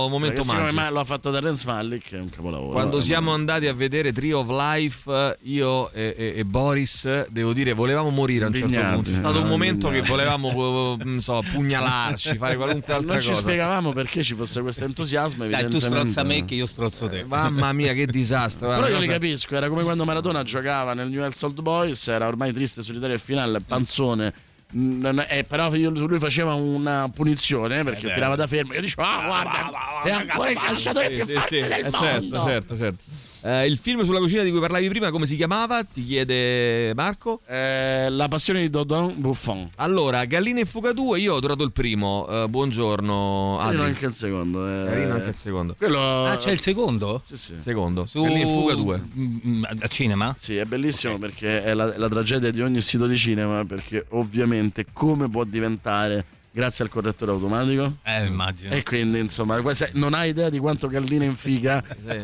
un 0.06 0.10
momento 0.10 0.43
magico. 0.43 0.72
ma- 0.72 0.90
lo 0.90 0.98
ha 0.98 1.05
fatto 1.05 1.30
Terence 1.30 1.64
Malick 1.64 2.12
è 2.14 2.18
un 2.18 2.28
capolavoro 2.30 2.72
Quando 2.72 2.98
siamo 2.98 3.32
andati 3.32 3.68
a 3.68 3.72
vedere 3.72 4.12
Tree 4.12 4.32
of 4.32 4.48
Life, 4.48 5.36
io 5.43 5.89
e, 5.93 6.14
e- 6.18 6.32
e 6.39 6.44
Boris, 6.44 7.28
devo 7.28 7.52
dire, 7.52 7.74
volevamo 7.74 8.10
morire 8.10 8.47
a 8.47 8.48
un 8.48 8.55
certo 8.55 8.76
punto. 8.76 9.10
È 9.12 9.14
stato 9.14 9.39
un 9.39 9.47
eh, 9.47 9.48
momento 9.48 9.89
che 9.89 9.98
indignati. 9.98 10.10
volevamo, 10.10 10.97
non 11.05 11.22
so, 11.22 11.40
pugnalarci, 11.48 12.36
fare 12.36 12.56
qualunque 12.56 12.93
altra 12.93 13.12
non 13.12 13.22
ci 13.22 13.28
cosa. 13.28 13.40
spiegavamo 13.40 13.93
perché 13.93 14.24
ci 14.24 14.35
fosse 14.35 14.60
questo 14.60 14.82
entusiasmo 14.82 15.47
Dai, 15.47 15.68
tu 15.68 15.78
strozza 15.78 16.24
me 16.24 16.44
che 16.44 16.56
io 16.56 16.66
strozzo 16.66 17.09
te. 17.09 17.22
Mamma 17.22 17.72
mia, 17.72 17.93
che 17.93 18.05
disastro. 18.06 18.66
Però 18.66 18.89
io 18.89 18.98
li 18.98 19.06
cosa- 19.06 19.12
capisco, 19.12 19.55
era 19.55 19.68
come 19.68 19.85
quando 19.85 20.05
Maradona 20.05 20.43
giocava 20.43 20.93
nel 20.93 21.09
Newell's 21.09 21.40
Old 21.40 21.60
Boys, 21.62 22.09
era 22.09 22.26
ormai 22.26 22.52
triste, 22.52 22.82
solitario 22.82 23.14
e 23.14 23.20
finale, 23.20 23.60
panzone. 23.60 24.32
È- 24.70 25.45
però 25.45 25.74
io- 25.74 25.90
lui 25.90 26.19
faceva 26.19 26.53
una 26.55 27.11
punizione 27.15 27.82
perché 27.85 28.11
Eh, 28.11 28.12
tirava 28.15 28.36
da 28.36 28.47
fermo. 28.47 28.74
Io 28.74 28.81
dicevo, 28.82 29.03
ah, 29.09 29.24
guarda, 29.24 30.03
è 30.05 30.11
ancora 30.11 30.51
il 30.51 30.59
calciatore 30.59 31.09
più 31.09 31.27
forte 31.27 31.59
del 31.61 31.73
eh, 31.73 31.82
mondo. 31.82 31.99
certo, 31.99 32.45
certo, 32.45 32.77
certo. 32.77 33.05
Eh, 33.49 33.66
il 33.66 33.79
film 33.79 34.03
sulla 34.03 34.19
cucina 34.19 34.43
di 34.43 34.51
cui 34.51 34.61
parlavi 34.61 34.91
prima, 34.91 35.11
come 35.11 35.25
si 35.25 35.35
chiamava? 35.35 35.83
Ti 35.83 36.05
chiede 36.05 36.93
Marco? 36.95 37.41
Eh, 37.47 38.11
la 38.11 38.29
passione 38.29 38.61
di 38.61 38.69
Dodon 38.69 39.15
Buffon. 39.16 39.70
Allora, 39.77 40.27
Galline 40.27 40.61
e 40.61 40.65
Fuga 40.66 40.93
2, 40.93 41.19
io 41.20 41.33
ho 41.33 41.37
adorato 41.39 41.62
il 41.62 41.73
primo. 41.73 42.27
Eh, 42.29 42.47
buongiorno. 42.47 43.57
Carino 43.59 43.83
anche 43.85 44.05
il 44.05 44.12
secondo. 44.12 44.66
eh. 44.69 44.85
Carino 44.85 45.15
anche 45.15 45.29
il 45.31 45.37
secondo. 45.37 45.75
Quello... 45.79 46.27
Ah, 46.27 46.37
c'è 46.37 46.51
il 46.51 46.61
secondo? 46.61 47.23
Sì, 47.25 47.39
sì. 47.39 47.55
Secondo. 47.59 48.05
Su 48.05 48.20
Galline 48.23 48.43
e 48.43 48.53
Fuga 48.53 48.75
2. 48.75 49.03
Mm, 49.19 49.65
a 49.81 49.87
cinema? 49.87 50.35
Sì, 50.39 50.57
è 50.57 50.66
bellissimo 50.66 51.16
perché 51.16 51.62
è 51.65 51.73
la, 51.73 51.97
la 51.97 52.09
tragedia 52.09 52.51
di 52.51 52.61
ogni 52.61 52.83
sito 52.83 53.07
di 53.07 53.16
cinema, 53.16 53.65
perché 53.65 54.05
ovviamente 54.11 54.85
come 54.93 55.27
può 55.31 55.45
diventare 55.45 56.23
grazie 56.59 56.82
al 56.82 56.90
correttore 56.90 57.30
automatico? 57.30 57.98
Eh, 58.02 58.24
immagino. 58.24 58.74
E 58.74 58.82
quindi, 58.82 59.20
insomma, 59.20 59.62
non 59.93 60.12
hai 60.14 60.30
idea 60.30 60.51
di 60.51 60.59
quanto 60.59 60.89
galline 60.89 61.24
in 61.24 61.36
figa 61.36 61.80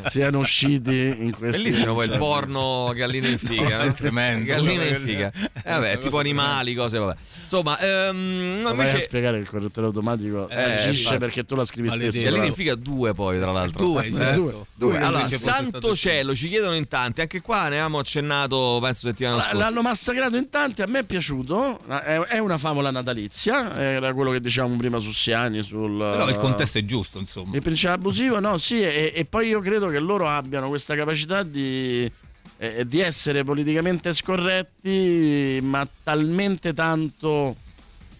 siano 0.06 0.40
usciti 0.40 1.14
in 1.18 1.32
questi 1.32 1.62
Bellissimo 1.62 2.02
il 2.02 2.16
porno 2.18 2.90
galline 2.92 3.28
in 3.28 3.38
figa. 3.38 3.82
È 3.82 3.94
tremendo. 3.94 4.44
Galline 4.46 4.88
in 4.88 4.96
figa. 5.04 5.32
Eh, 5.32 5.70
vabbè, 5.70 5.98
tipo 5.98 6.18
animali, 6.18 6.74
cose, 6.74 6.98
vabbè. 6.98 7.16
Insomma, 7.42 7.78
ehm, 7.78 8.60
no, 8.62 8.74
Ma 8.74 8.74
vai 8.74 8.90
a 8.90 9.00
spiegare 9.00 9.36
che 9.36 9.42
il 9.44 9.48
correttore 9.48 9.86
automatico 9.86 10.48
Eh, 10.48 10.62
agisce 10.62 10.98
infatti. 10.98 11.18
perché 11.18 11.44
tu 11.44 11.54
la 11.54 11.64
scrivi 11.64 11.90
spesso. 11.90 12.20
Galline 12.20 12.46
in 12.46 12.54
figa 12.54 12.74
due 12.74 13.14
poi, 13.14 13.38
tra 13.38 13.52
l'altro. 13.52 13.84
Due, 13.84 14.06
Eh, 14.06 14.12
certo. 14.12 14.40
Due, 14.40 14.64
due. 14.74 14.98
Allora, 14.98 15.28
santo 15.28 15.94
cielo, 15.94 16.34
ci 16.34 16.48
chiedono 16.48 16.74
in 16.74 16.88
tanti. 16.88 17.20
Anche 17.20 17.40
qua 17.40 17.62
ne 17.62 17.76
avevamo 17.76 17.98
accennato, 18.00 18.78
penso, 18.82 19.06
settimana 19.06 19.38
scorsa. 19.40 19.56
L'hanno 19.56 19.82
massacrato 19.82 20.36
in 20.36 20.48
tanti, 20.50 20.82
a 20.82 20.86
me 20.86 21.00
è 21.00 21.04
piaciuto. 21.04 21.78
È, 21.86 22.18
è 22.18 22.38
una 22.38 22.58
favola 22.58 22.90
natalizia, 22.90 23.76
era 23.78 24.12
quello 24.12 24.23
che 24.30 24.40
dicevamo 24.40 24.76
prima 24.76 24.98
su 24.98 25.12
Siani. 25.12 25.62
Sul, 25.62 25.96
Però 25.98 26.28
il 26.28 26.36
contesto 26.36 26.78
è 26.78 26.84
giusto, 26.84 27.18
insomma. 27.18 27.54
Il 27.56 27.62
principe 27.62 27.92
abusivo, 27.92 28.40
no, 28.40 28.58
sì, 28.58 28.82
e, 28.82 29.12
e 29.14 29.24
poi 29.24 29.48
io 29.48 29.60
credo 29.60 29.88
che 29.88 29.98
loro 29.98 30.28
abbiano 30.28 30.68
questa 30.68 30.94
capacità 30.94 31.42
di. 31.42 32.10
eh, 32.58 32.86
di 32.86 33.00
essere 33.00 33.42
politicamente 33.44 34.12
scorretti, 34.12 35.58
ma 35.62 35.86
talmente 36.02 36.72
tanto 36.72 37.56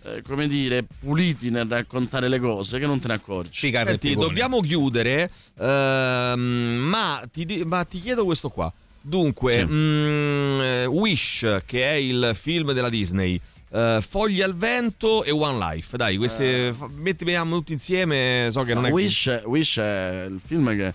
eh, 0.05 0.23
come 0.23 0.47
dire, 0.49 0.85
puliti 1.01 1.51
nel 1.51 1.67
raccontare 1.69 2.29
le 2.29 2.39
cose 2.39 2.79
che 2.79 2.87
non 2.87 2.99
te 3.01 3.09
ne 3.09 3.15
accorgi. 3.15 3.71
Senti, 3.71 4.15
dobbiamo 4.15 4.61
chiudere, 4.61 5.31
ehm, 5.59 6.41
ma, 6.81 7.23
ti, 7.33 7.63
ma 7.65 7.85
ti 7.85 8.01
chiedo 8.01 8.25
questo 8.25 8.49
qua. 8.51 8.73
Dunque, 9.01 9.53
Sì. 9.53 9.65
mm, 9.65 10.61
eh, 10.61 10.87
Wish, 10.87 11.63
che 11.67 11.83
è 11.85 11.93
il 11.95 12.33
film 12.35 12.73
della 12.73 12.89
Disney, 12.89 13.39
eh, 13.75 14.05
Fogli 14.09 14.41
al 14.41 14.55
vento 14.55 15.25
e 15.25 15.33
One 15.33 15.59
Life. 15.59 15.97
Dai, 15.97 16.17
queste 16.17 16.73
fa- 16.73 16.89
metti 16.95 17.25
vediamo 17.25 17.57
tutti 17.57 17.73
insieme. 17.73 18.49
So 18.53 18.63
che 18.63 18.73
non 18.73 18.87
è 18.87 18.91
Wish, 18.91 19.43
Wish 19.45 19.79
è 19.79 20.27
il 20.31 20.41
film 20.45 20.75
che 20.77 20.95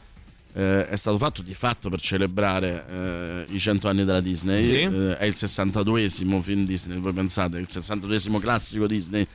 eh, 0.54 0.88
è 0.88 0.96
stato 0.96 1.18
fatto 1.18 1.42
di 1.42 1.54
fatto 1.54 1.90
per 1.90 2.00
celebrare 2.00 2.86
eh, 2.90 3.54
i 3.54 3.60
100 3.60 3.90
anni 3.90 4.06
della 4.06 4.22
Disney. 4.22 4.64
Sì. 4.64 4.80
Eh, 4.80 5.18
è 5.18 5.26
il 5.26 5.36
62esimo 5.36 6.40
film 6.40 6.66
Disney, 6.66 6.98
voi 7.00 7.12
pensate, 7.12 7.58
è 7.58 7.60
il 7.60 7.68
62esimo 7.70 8.40
classico 8.40 8.88
Disney. 8.88 9.28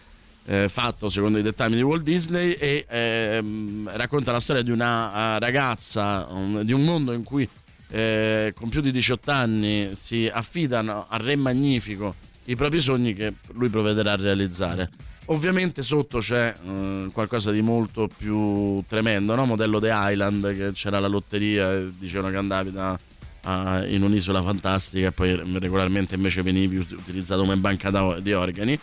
eh, 0.47 0.69
fatto 0.69 1.09
secondo 1.09 1.39
i 1.39 1.43
dettami 1.43 1.75
di 1.77 1.83
Walt 1.83 2.03
Disney 2.03 2.53
e 2.53 2.85
ehm, 2.87 3.91
racconta 3.95 4.31
la 4.31 4.41
storia 4.41 4.63
di 4.63 4.71
una 4.71 5.37
eh, 5.37 5.39
ragazza 5.39 6.27
um, 6.29 6.61
di 6.61 6.73
un 6.73 6.85
mondo 6.85 7.13
in 7.13 7.23
cui 7.23 7.49
eh, 7.89 8.53
con 8.55 8.69
più 8.69 8.83
di 8.83 8.91
18 8.91 9.31
anni 9.31 9.91
si 9.95 10.29
affidano 10.31 11.07
al 11.09 11.21
re 11.21 11.37
magnifico 11.37 12.15
i 12.47 12.57
propri 12.57 12.81
sogni 12.81 13.15
che 13.15 13.35
lui 13.53 13.69
provvederà 13.69 14.13
a 14.13 14.17
realizzare. 14.17 14.91
Ovviamente 15.27 15.83
sotto 15.83 16.19
c'è 16.19 16.55
eh, 16.67 17.09
qualcosa 17.13 17.51
di 17.51 17.63
molto 17.63 18.09
più 18.15 18.83
tremendo, 18.87 19.35
no? 19.35 19.47
modello 19.47 19.81
The 19.81 19.91
Island, 19.93 20.55
che 20.57 20.73
c'era 20.73 21.01
la 21.01 21.07
lotteria 21.09 21.73
e 21.73 21.93
dicevano 21.99 22.31
che 22.31 22.37
andavi 22.37 22.73
da- 22.73 22.99
a- 23.47 23.87
in 23.87 24.03
un'isola 24.03 24.43
fantastica 24.43 25.07
e 25.09 25.13
poi 25.13 25.35
regolarmente 25.59 26.15
invece 26.15 26.43
venivi 26.43 26.77
ut- 26.77 26.91
utilizzato 26.93 27.41
come 27.43 27.57
banca 27.57 27.89
da- 27.91 28.19
di 28.21 28.33
organi. 28.35 28.79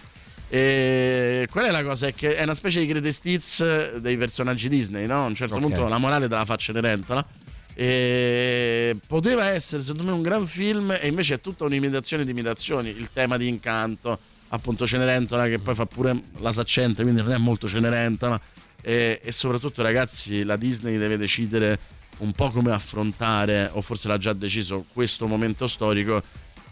E 0.54 1.48
qual 1.50 1.66
è 1.66 1.72
la 1.72 1.84
cosa? 1.84 2.08
È 2.08 2.14
che 2.14 2.36
è 2.36 2.44
una 2.44 2.54
specie 2.56 2.80
di 2.82 2.88
greatest 2.88 3.26
hits 3.26 3.96
dei 3.98 4.18
personaggi 4.18 4.68
Disney, 4.68 5.06
no? 5.06 5.24
A 5.24 5.28
un 5.28 5.34
certo 5.36 5.56
Ok. 5.56 5.62
punto 5.62 5.88
la 5.88 5.98
morale 5.98 6.28
della 6.28 6.44
fa 6.44 6.56
Cenerentola. 6.58 7.26
E 7.73 8.98
poteva 9.07 9.48
essere 9.48 9.81
secondo 9.81 10.11
me 10.11 10.11
un 10.11 10.22
gran 10.22 10.45
film 10.45 10.91
e 10.99 11.07
invece 11.07 11.35
è 11.35 11.41
tutta 11.41 11.64
un'imitazione 11.64 12.26
di 12.26 12.31
imitazioni. 12.31 12.89
Il 12.89 13.10
tema 13.11 13.38
di 13.38 13.48
incanto, 13.48 14.19
appunto 14.49 14.85
Cenerentola 14.85 15.48
che 15.48 15.60
poi 15.60 15.76
fa 15.76 15.85
pure 15.85 16.19
la 16.39 16.52
saccente, 16.52 17.03
quindi 17.03 17.22
non 17.22 17.31
è 17.31 17.38
molto 17.38 17.68
Cenerentola. 17.68 18.39
E, 18.81 19.22
e 19.23 19.31
soprattutto 19.31 19.81
ragazzi 19.81 20.43
la 20.43 20.56
Disney 20.56 20.98
deve 20.98 21.18
decidere 21.18 21.80
un 22.18 22.31
po' 22.34 22.49
come 22.49 22.72
affrontare, 22.72 23.69
o 23.73 23.81
forse 23.81 24.07
l'ha 24.07 24.18
già 24.18 24.34
deciso, 24.34 24.85
questo 24.93 25.27
momento 25.27 25.68
storico 25.68 26.22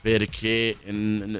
perché 0.01 0.77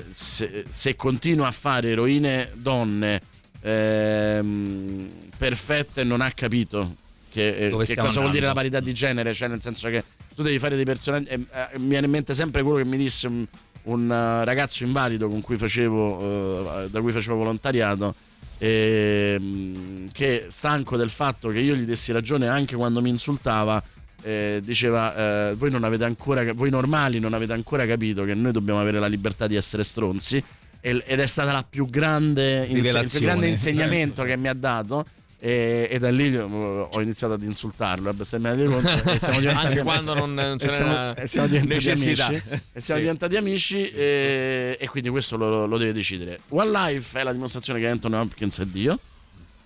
se, 0.09 0.65
se 0.69 0.95
continua 0.95 1.47
a 1.47 1.51
fare 1.51 1.91
eroine 1.91 2.51
donne 2.55 3.21
ehm, 3.61 5.07
perfette 5.37 6.03
non 6.03 6.21
ha 6.21 6.31
capito 6.31 6.95
che, 7.31 7.67
eh, 7.67 7.69
che 7.85 7.95
cosa 7.95 8.19
vuol 8.19 8.31
dire 8.31 8.45
la 8.45 8.51
andando. 8.51 8.53
parità 8.53 8.79
di 8.79 8.93
genere, 8.93 9.33
cioè 9.33 9.47
nel 9.47 9.61
senso 9.61 9.89
che 9.89 10.03
tu 10.35 10.41
devi 10.43 10.59
fare 10.59 10.75
dei 10.75 10.85
personaggi. 10.85 11.27
eh, 11.29 11.33
eh, 11.73 11.77
mi 11.79 11.89
viene 11.89 12.05
in 12.05 12.11
mente 12.11 12.33
sempre 12.33 12.61
quello 12.63 12.77
che 12.77 12.85
mi 12.85 12.97
disse 12.97 13.27
un, 13.27 13.45
un, 13.83 14.11
eh, 14.11 14.43
ragazzo 14.45 14.83
invalido 14.83 15.27
con 15.29 15.41
cui 15.41 15.55
facevo, 15.57 16.83
eh, 16.85 16.89
da 16.89 17.01
cui 17.01 17.11
facevo 17.11 17.35
volontariato. 17.35 18.15
ehm, 18.61 20.09
che 20.11 20.47
stanco 20.49 20.97
del 20.97 21.09
fatto 21.09 21.49
che 21.49 21.59
io 21.59 21.75
gli 21.75 21.83
dessi 21.83 22.11
ragione 22.11 22.47
anche 22.47 22.75
quando 22.75 23.01
mi 23.01 23.09
insultava, 23.09 23.81
eh, 24.21 24.59
diceva: 24.63 25.49
eh, 25.49 25.55
Voi 25.55 25.71
non 25.71 25.83
avete 25.83 26.03
ancora, 26.03 26.53
voi 26.53 26.69
normali 26.69 27.19
non 27.19 27.33
avete 27.33 27.53
ancora 27.53 27.85
capito 27.85 28.23
che 28.25 28.33
noi 28.33 28.51
dobbiamo 28.51 28.79
avere 28.79 28.99
la 28.99 29.07
libertà 29.07 29.47
di 29.47 29.55
essere 29.55 29.83
stronzi. 29.83 30.43
E- 30.81 31.03
Ed 31.05 31.19
è 31.19 31.25
stata 31.25 31.51
la 31.51 31.65
più 31.67 31.85
grande, 31.87 32.65
il 32.69 32.81
più 33.09 33.19
grande 33.19 33.47
insegnamento 33.47 34.23
che 34.23 34.35
mi 34.37 34.47
ha 34.47 34.53
dato. 34.53 35.05
E, 35.41 35.87
e 35.89 35.99
da 35.99 36.11
lì 36.11 36.33
eh, 36.35 36.39
ho 36.39 37.01
iniziato 37.01 37.35
ad 37.35 37.43
insultarlo 37.43 38.09
a 38.09 38.13
bestemmiare 38.13 38.57
di 38.57 38.65
contro 38.65 39.09
e 39.09 39.19
siamo 39.19 39.39
diventati 39.39 39.67
Anche 39.67 39.83
quando 39.83 40.13
non- 40.13 40.33
non 40.33 40.57
e 40.59 40.67
siamo, 40.67 40.91
c'era 40.91 41.15
e 41.15 41.27
siamo 41.27 41.47
diventati 41.47 41.73
necessità. 41.85 42.25
amici 42.25 42.43
e 42.73 42.81
siamo 42.81 42.99
Sì. 42.99 43.05
diventati 43.05 43.35
amici 43.37 43.89
e, 43.89 44.77
e 44.77 44.87
quindi 44.89 45.07
questo 45.09 45.37
lo, 45.37 45.65
lo 45.65 45.77
deve 45.77 45.93
decidere 45.93 46.41
One 46.49 46.69
Life 46.71 47.17
è 47.17 47.23
la 47.23 47.31
dimostrazione 47.31 47.79
che 47.79 47.87
Anthony 47.87 48.15
Hopkins 48.17 48.59
è 48.59 48.65
Dio 48.65 48.99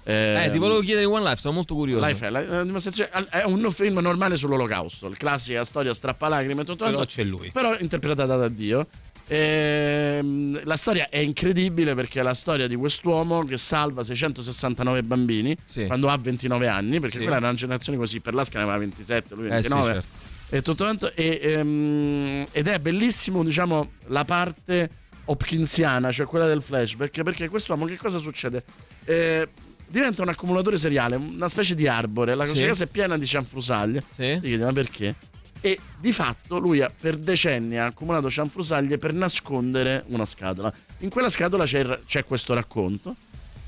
Eh, 0.04 0.50
ti 0.52 0.60
volevo 0.60 0.82
chiedere 0.82 1.06
One 1.06 1.24
Life, 1.24 1.38
sono 1.38 1.54
molto 1.56 1.74
curioso. 1.74 2.06
Life 2.06 2.24
è, 2.24 2.30
la- 2.30 2.46
la 2.46 2.64
dimostrazione- 2.64 3.10
è 3.30 3.44
un 3.46 3.72
film 3.72 3.98
normale 4.00 4.36
sull'olocausto, 4.38 5.10
la 5.10 5.16
classica 5.16 5.64
storia 5.64 5.94
strappalacrime 5.96 6.62
e 6.62 6.66
tutto 6.66 6.84
Però 6.86 6.98
quanto, 6.98 7.12
c'è 7.12 7.24
lui. 7.24 7.50
però 7.52 7.74
interpretata 7.80 8.36
da 8.36 8.48
Dio. 8.48 8.86
Ehm, 9.28 10.60
la 10.66 10.76
storia 10.76 11.10
è 11.10 11.18
incredibile 11.18 11.96
perché 11.96 12.20
è 12.20 12.24
la 12.24 12.34
storia 12.34 12.68
di 12.68 12.76
quest'uomo 12.76 13.44
che 13.46 13.58
salva 13.58 14.04
669 14.04 15.04
bambini 15.04 15.56
Sì. 15.66 15.86
quando 15.86 16.10
ha 16.10 16.18
29 16.18 16.68
anni, 16.68 17.00
perché 17.00 17.18
Sì. 17.18 17.22
quella 17.24 17.38
era 17.38 17.48
una 17.48 17.56
generazione 17.58 17.98
così, 17.98 18.20
per 18.20 18.34
l'Asca 18.34 18.58
ne 18.58 18.64
aveva 18.66 18.78
27, 18.80 19.36
lui 19.36 19.46
Eh 19.46 19.48
sì, 19.48 19.54
29. 19.70 19.94
certo. 19.94 20.08
e 20.50 20.62
tutto 20.62 20.84
quanto, 20.84 21.12
e, 21.16 21.40
ehm, 21.42 22.48
ed 22.52 22.68
è 22.68 22.78
bellissimo, 22.80 23.44
diciamo, 23.44 23.92
la 24.08 24.24
parte 24.26 24.90
hopkinsiana, 25.26 26.12
cioè 26.12 26.26
quella 26.26 26.48
del 26.48 26.62
flashback, 26.62 27.24
perché 27.24 27.48
quest'uomo 27.50 27.86
che 27.86 27.96
cosa 27.98 28.20
succede? 28.20 28.64
Eh, 29.06 29.48
diventa 29.88 30.22
un 30.22 30.28
accumulatore 30.30 30.78
seriale, 30.78 31.16
una 31.16 31.48
specie 31.50 31.76
di 31.76 31.88
arbore, 31.88 32.36
la 32.36 32.46
Sì. 32.46 32.66
casa 32.66 32.84
è 32.84 32.88
piena 32.88 33.18
di 33.18 33.26
cianfrusaglie. 33.26 34.04
Sì. 34.16 34.34
Ti 34.34 34.48
chiedi, 34.48 34.62
ma 34.64 34.74
perché? 34.74 35.16
E 35.66 35.80
di 35.98 36.12
fatto 36.12 36.60
lui 36.60 36.82
ha, 36.82 36.92
per 37.00 37.16
decenni 37.16 37.78
ha 37.78 37.86
accumulato 37.86 38.30
cianfrusaglie 38.30 38.98
per 38.98 39.14
nascondere 39.14 40.04
una 40.08 40.26
scatola. 40.26 40.72
In 41.00 41.10
quella 41.10 41.30
scatola 41.30 41.64
c'è, 41.64 42.02
c'è 42.06 42.26
questo 42.26 42.54
racconto. 42.54 43.16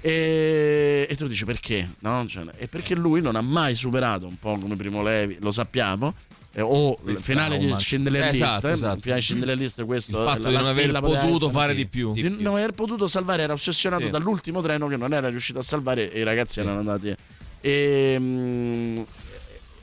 E, 0.02 1.08
e 1.10 1.16
tu 1.16 1.26
dici 1.26 1.46
perché? 1.46 1.90
No? 2.00 2.26
Cioè, 2.28 2.44
è 2.58 2.68
perché 2.68 2.96
lui 2.96 3.22
non 3.22 3.36
ha 3.38 3.42
mai 3.42 3.76
superato, 3.76 4.28
un 4.28 4.38
po' 4.38 4.58
come 4.60 4.76
Primo 4.76 5.02
Levi, 5.02 5.38
lo 5.40 5.52
sappiamo. 5.54 6.14
eh, 6.54 6.62
o 6.62 6.98
il 7.06 7.18
finale 7.22 7.58
trauma. 7.58 7.76
di 7.76 7.82
Schindler 7.82 8.24
Esatto, 8.34 8.46
List, 8.54 8.64
eh, 8.66 8.72
esatto. 8.72 8.96
il 8.96 9.02
finale 9.02 9.20
di 9.22 9.26
Schindler 9.26 9.58
List, 9.58 9.84
questo 9.86 10.18
Il 10.20 10.26
fatto 10.26 10.40
la- 10.44 10.50
di 10.50 10.56
non 10.56 10.66
aver 10.66 11.00
potuto 11.00 11.50
fare 11.50 11.74
di 11.76 11.86
più. 11.88 12.14
di 12.14 12.30
non 12.40 12.54
aver 12.56 12.72
potuto 12.74 13.08
salvare, 13.08 13.42
era 13.44 13.54
ossessionato 13.54 14.04
Sì. 14.04 14.10
dall'ultimo 14.10 14.62
treno 14.62 14.88
che 14.88 14.96
non 14.98 15.12
era 15.14 15.28
riuscito 15.30 15.60
a 15.60 15.64
salvare 15.64 16.12
e 16.12 16.20
i 16.20 16.24
ragazzi 16.24 16.60
erano 16.60 16.80
andati. 16.80 17.14
E, 17.62 18.16
mm, 18.20 19.02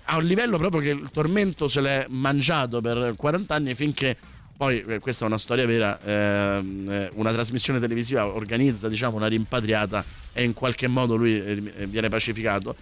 a 0.04 0.16
un 0.16 0.24
livello 0.24 0.58
proprio 0.58 0.80
che 0.80 0.90
il 0.90 1.10
tormento 1.10 1.68
se 1.68 1.80
l'è 1.80 2.06
mangiato 2.08 2.80
per 2.80 3.14
40 3.16 3.54
anni 3.54 3.74
finché 3.74 4.16
poi 4.56 4.84
eh, 4.86 4.98
questa 4.98 5.24
è 5.24 5.28
una 5.28 5.38
storia 5.38 5.66
vera 5.66 5.98
ehm, 6.00 6.88
eh, 6.90 7.10
una 7.14 7.32
trasmissione 7.32 7.80
televisiva 7.80 8.26
organizza 8.26 8.88
diciamo 8.88 9.16
una 9.16 9.26
rimpatriata 9.26 10.04
e 10.32 10.42
in 10.44 10.52
qualche 10.52 10.88
modo 10.88 11.16
lui 11.16 11.34
eh, 11.34 11.86
viene 11.86 12.08
pacificato 12.08 12.74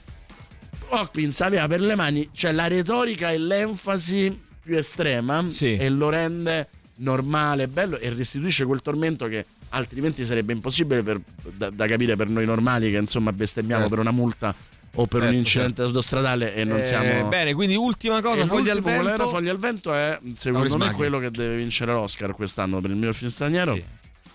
Hopkins 0.89 1.41
aveva 1.41 1.67
per 1.69 1.81
le 1.81 1.95
mani 1.95 2.29
cioè 2.33 2.53
la 2.53 2.67
retorica 2.67 3.31
e 3.31 3.39
l'enfasi 3.39 4.39
più 4.63 4.77
estrema 4.77 5.45
e 5.79 5.89
lo 5.89 6.09
rende 6.09 6.69
normale, 7.01 7.67
bello 7.67 7.97
e 7.99 8.11
restituisce 8.11 8.65
quel 8.65 8.83
tormento 8.83 9.27
che 9.27 9.47
altrimenti 9.71 10.25
sarebbe 10.25 10.53
impossibile 10.53 11.03
per- 11.03 11.21
da, 11.57 11.71
da 11.71 11.87
capire 11.87 12.15
per 12.17 12.29
noi 12.29 12.45
normali 12.45 12.91
che 12.91 12.99
insomma 12.99 13.33
bestemmiamo 13.33 13.83
Certo. 13.83 13.95
per 13.97 14.05
una 14.05 14.15
multa 14.15 14.55
o 14.95 15.07
per 15.07 15.21
un 15.21 15.27
Certo, 15.27 15.39
incidente 15.39 15.83
autostradale 15.83 16.55
e 16.55 16.65
non 16.65 16.79
Eh, 16.79 16.83
siamo 16.83 17.29
Bene, 17.29 17.55
quindi 17.55 17.77
ultima 17.77 18.21
cosa, 18.21 18.47
Fogli 18.47 18.69
al 18.69 18.81
vento. 18.83 19.29
Fogli 19.29 19.49
al 19.49 19.59
vento 19.59 19.93
è 19.95 20.19
secondo 20.35 20.69
Lauris 20.69 20.89
me 20.89 20.95
quello 20.95 21.19
che 21.19 21.31
deve 21.31 21.57
vincere 21.57 21.93
l'Oscar 21.93 22.33
quest'anno 22.35 22.81
per 22.81 22.91
il 22.91 22.97
miglior 22.97 23.15
film 23.15 23.31
straniero. 23.31 23.79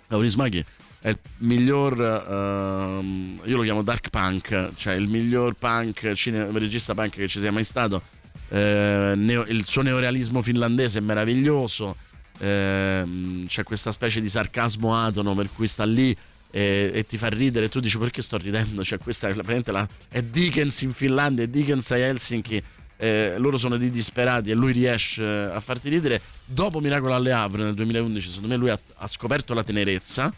Lauris 0.08 0.36
Maghi 0.36 0.64
è 1.02 1.10
il 1.10 1.20
miglior 1.40 2.00
ehm, 2.02 3.42
io 3.44 3.58
lo 3.58 3.64
chiamo 3.64 3.82
dark 3.84 4.10
punk, 4.10 4.72
cioè 4.76 4.94
il 4.96 5.08
miglior 5.08 5.54
punk 5.56 6.14
cine- 6.14 6.50
regista 6.52 6.94
punk 6.94 7.12
che 7.16 7.28
ci 7.28 7.40
sia 7.40 7.52
mai 7.52 7.64
stato. 7.64 8.02
Eh, 8.50 9.14
neo- 9.16 9.46
il 9.48 9.66
suo 9.66 9.82
neorealismo 9.82 10.42
finlandese 10.42 11.00
è 11.00 11.02
meraviglioso. 11.02 11.96
ehm, 12.38 13.48
c'è 13.48 13.64
questa 13.64 13.92
specie 13.94 14.20
di 14.20 14.28
sarcasmo 14.30 14.94
atono 14.96 15.34
per 15.36 15.50
cui 15.56 15.68
sta 15.68 15.86
lì 15.86 16.16
e, 16.56 16.90
e 16.94 17.06
ti 17.06 17.18
fa 17.18 17.28
ridere. 17.28 17.68
Tu 17.68 17.82
dici 17.82 17.98
perché 17.98 18.22
sto 18.22 18.38
ridendo? 18.38 18.82
Cioè, 18.82 18.98
questa 18.98 19.28
è, 19.28 19.34
la- 19.34 19.88
è 20.08 20.22
Dickens 20.22 20.82
in 20.82 20.94
Finlandia, 20.94 21.44
è 21.44 21.48
Dickens 21.48 21.92
a 21.92 21.98
Helsinki. 21.98 22.64
eh, 22.98 23.36
loro 23.38 23.58
sono 23.58 23.76
dei 23.76 23.90
disperati 23.92 24.52
e 24.52 24.54
lui 24.54 24.72
riesce 24.72 25.22
eh, 25.22 25.54
a 25.54 25.60
farti 25.60 25.90
ridere. 25.90 26.22
Dopo 26.46 26.80
Miracolo 26.80 27.14
alle 27.14 27.34
Havre 27.34 27.64
nel 27.64 27.74
2011, 27.74 28.28
secondo 28.30 28.48
me 28.48 28.56
lui 28.56 28.70
ha, 28.70 28.80
ha 28.96 29.08
scoperto 29.08 29.54
la 29.54 29.66
tenerezza. 29.66 30.34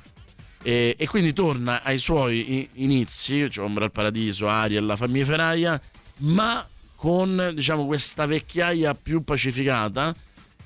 E, 0.64 0.95
e 0.98 1.07
quindi 1.07 1.34
torna 1.34 1.84
ai 1.84 1.99
suoi 1.99 2.68
inizi, 2.73 3.48
cioè 3.52 3.64
Ombra 3.64 3.85
al 3.85 3.91
Paradiso, 3.91 4.49
Ariel, 4.49 4.88
la 4.88 4.95
Fammiferaia, 4.95 5.80
ma 6.22 6.68
con 6.95 7.52
diciamo 7.53 7.85
questa 7.85 8.26
vecchiaia 8.26 8.95
più 8.95 9.23
pacificata 9.23 10.15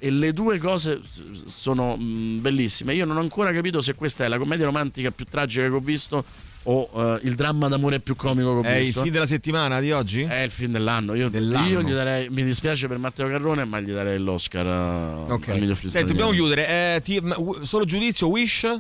e 0.04 0.10
le 0.10 0.34
due 0.34 0.58
cose 0.58 1.00
sono 1.46 1.96
mh, 1.96 2.42
bellissime. 2.42 2.94
Io 2.96 3.06
non 3.06 3.18
ho 3.18 3.20
ancora 3.20 3.54
capito 3.54 3.82
se 3.82 3.94
questa 3.94 4.26
è 4.26 4.28
la 4.28 4.38
commedia 4.40 4.66
romantica 4.66 5.12
più 5.12 5.26
tragica 5.30 5.68
che 5.68 5.74
ho 5.76 5.80
visto 5.80 6.24
o 6.64 6.90
eh, 6.94 7.20
il 7.24 7.36
dramma 7.36 7.68
d'amore 7.68 8.00
più 8.00 8.16
comico 8.16 8.62
che 8.62 8.68
ho 8.68 8.72
È 8.72 8.76
il 8.78 8.84
visto. 8.84 9.02
film 9.02 9.14
della 9.14 9.26
settimana 9.28 9.80
di 9.80 9.92
oggi? 9.92 10.22
È 10.24 10.42
il 10.42 10.52
film 10.52 10.72
dell'anno. 10.74 11.14
Io, 11.14 11.30
Dell'anno. 11.30 11.68
io 11.68 11.82
gli 11.84 11.92
darei, 11.94 12.30
mi 12.30 12.44
dispiace 12.44 12.88
per 12.88 12.98
Matteo 12.98 13.28
Carrone, 13.28 13.66
ma 13.66 13.80
gli 13.80 13.92
darei 13.92 14.18
l'Oscar 14.20 14.66
a- 14.68 15.18
Ok. 15.34 15.50
al 15.50 15.60
miglior 15.60 15.76
film 15.76 15.92
Senti, 15.92 16.12
dobbiamo 16.12 16.32
chiudere. 16.32 16.96
Eh, 16.96 17.02
ti- 17.04 17.22
solo 17.62 17.86
giudizio, 17.86 18.28
Wish? 18.28 18.80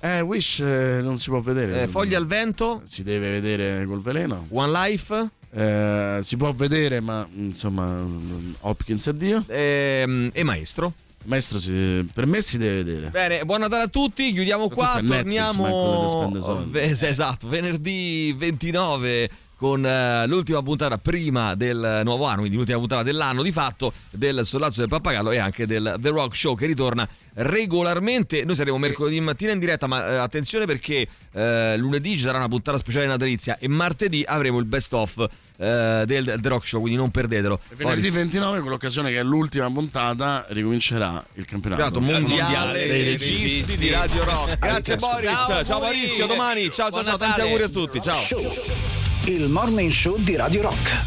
Eh, 0.00 0.20
Wish 0.20 0.60
eh, 0.60 1.00
non 1.02 1.18
si 1.18 1.30
può 1.30 1.40
vedere. 1.40 1.82
Eh, 1.82 1.88
Foglie 1.88 2.16
al 2.16 2.26
vento? 2.26 2.82
Si 2.84 3.02
deve 3.02 3.30
vedere 3.30 3.86
col 3.86 4.02
veleno. 4.02 4.46
One 4.50 4.70
Life? 4.70 5.28
Eh, 5.54 6.18
si 6.22 6.36
può 6.36 6.52
vedere, 6.52 7.00
ma 7.00 7.26
insomma, 7.36 7.86
mm, 7.86 8.52
Hopkins 8.60 9.06
è 9.08 9.12
Dio. 9.14 9.44
Ehm, 9.46 10.30
e 10.32 10.42
Maestro? 10.42 10.92
Maestro, 11.26 11.58
si- 11.58 12.06
per 12.12 12.26
me 12.26 12.40
si 12.40 12.58
deve 12.58 12.82
vedere. 12.82 13.08
Bene, 13.08 13.44
buon 13.44 13.60
Natale 13.60 13.84
a 13.84 13.88
tutti, 13.88 14.32
chiudiamo 14.32 14.68
qua, 14.68 14.94
Soprattutto 14.96 15.12
a 15.12 15.16
Netflix, 15.16 15.54
manco 15.56 15.70
torniamo 15.70 16.64
ve- 16.66 16.82
esatto, 16.82 17.48
venerdì 17.48 18.34
29 18.36 19.30
con 19.64 19.86
eh, 19.86 20.26
l'ultima 20.26 20.62
puntata 20.62 20.98
prima 20.98 21.54
del 21.54 22.02
nuovo 22.04 22.26
anno, 22.26 22.40
quindi 22.40 22.54
l'ultima 22.54 22.76
puntata 22.76 23.02
dell'anno 23.02 23.42
di 23.42 23.50
fatto 23.50 23.94
del 24.10 24.44
Sollazzo 24.44 24.80
del 24.80 24.90
Pappagallo 24.90 25.30
e 25.30 25.38
anche 25.38 25.66
del 25.66 25.96
The 25.98 26.10
Rock 26.10 26.36
Show 26.36 26.54
che 26.54 26.66
ritorna 26.66 27.08
regolarmente. 27.36 28.44
Noi 28.44 28.56
saremo 28.56 28.76
mercoledì 28.76 29.18
mattina 29.22 29.52
in 29.52 29.58
diretta, 29.58 29.86
ma 29.86 30.06
eh, 30.06 30.16
attenzione 30.16 30.66
perché 30.66 31.08
eh, 31.32 31.76
lunedì 31.78 32.10
ci 32.18 32.24
sarà 32.24 32.36
una 32.36 32.48
puntata 32.48 32.76
speciale 32.76 33.06
natalizia 33.06 33.56
e 33.58 33.66
martedì 33.68 34.22
avremo 34.26 34.58
il 34.58 34.66
best 34.66 34.92
of 34.92 35.26
eh, 35.56 36.04
del 36.06 36.36
The 36.38 36.48
Rock 36.50 36.66
Show, 36.66 36.80
quindi 36.80 36.98
non 36.98 37.10
perdetelo. 37.10 37.58
Venerdì 37.74 38.08
Poi- 38.08 38.18
29, 38.18 38.60
con 38.60 38.68
l'occasione 38.68 39.12
che 39.12 39.20
è 39.20 39.22
l'ultima 39.22 39.70
puntata, 39.70 40.44
ricomincerà 40.50 41.24
il 41.36 41.46
campionato 41.46 42.02
mondiale 42.02 42.86
dei 42.86 43.04
registi 43.04 43.78
di 43.78 43.90
Radio 43.90 44.24
Rock. 44.24 44.58
Grazie 44.58 44.96
Boris, 44.96 45.30
ciao, 45.30 45.64
Ciao, 45.64 45.80
Maurizio, 45.80 46.26
domani. 46.26 46.70
Ciao 46.70 46.90
ciao 46.90 47.02
ciao, 47.02 47.16
tanti 47.16 47.40
auguri 47.40 47.62
a 47.62 47.68
tutti. 47.70 48.02
Ciao. 48.02 49.03
Il 49.26 49.48
morning 49.48 49.90
show 49.90 50.18
di 50.18 50.36
Radio 50.36 50.60
Rock. 50.62 51.02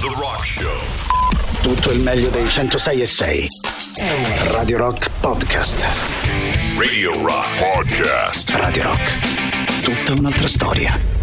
The 0.00 0.08
Rock 0.08 0.44
Show. 0.44 0.70
Tutto 1.62 1.90
il 1.90 2.02
meglio 2.02 2.28
dei 2.28 2.48
106 2.48 3.00
e 3.00 3.06
6. 3.06 3.46
Radio 4.50 4.76
Rock 4.76 5.10
Podcast. 5.20 5.86
Radio 6.76 7.12
Rock 7.22 7.48
Podcast. 7.58 8.50
Radio 8.50 8.82
Rock. 8.82 9.80
Tutta 9.82 10.12
un'altra 10.12 10.48
storia. 10.48 11.21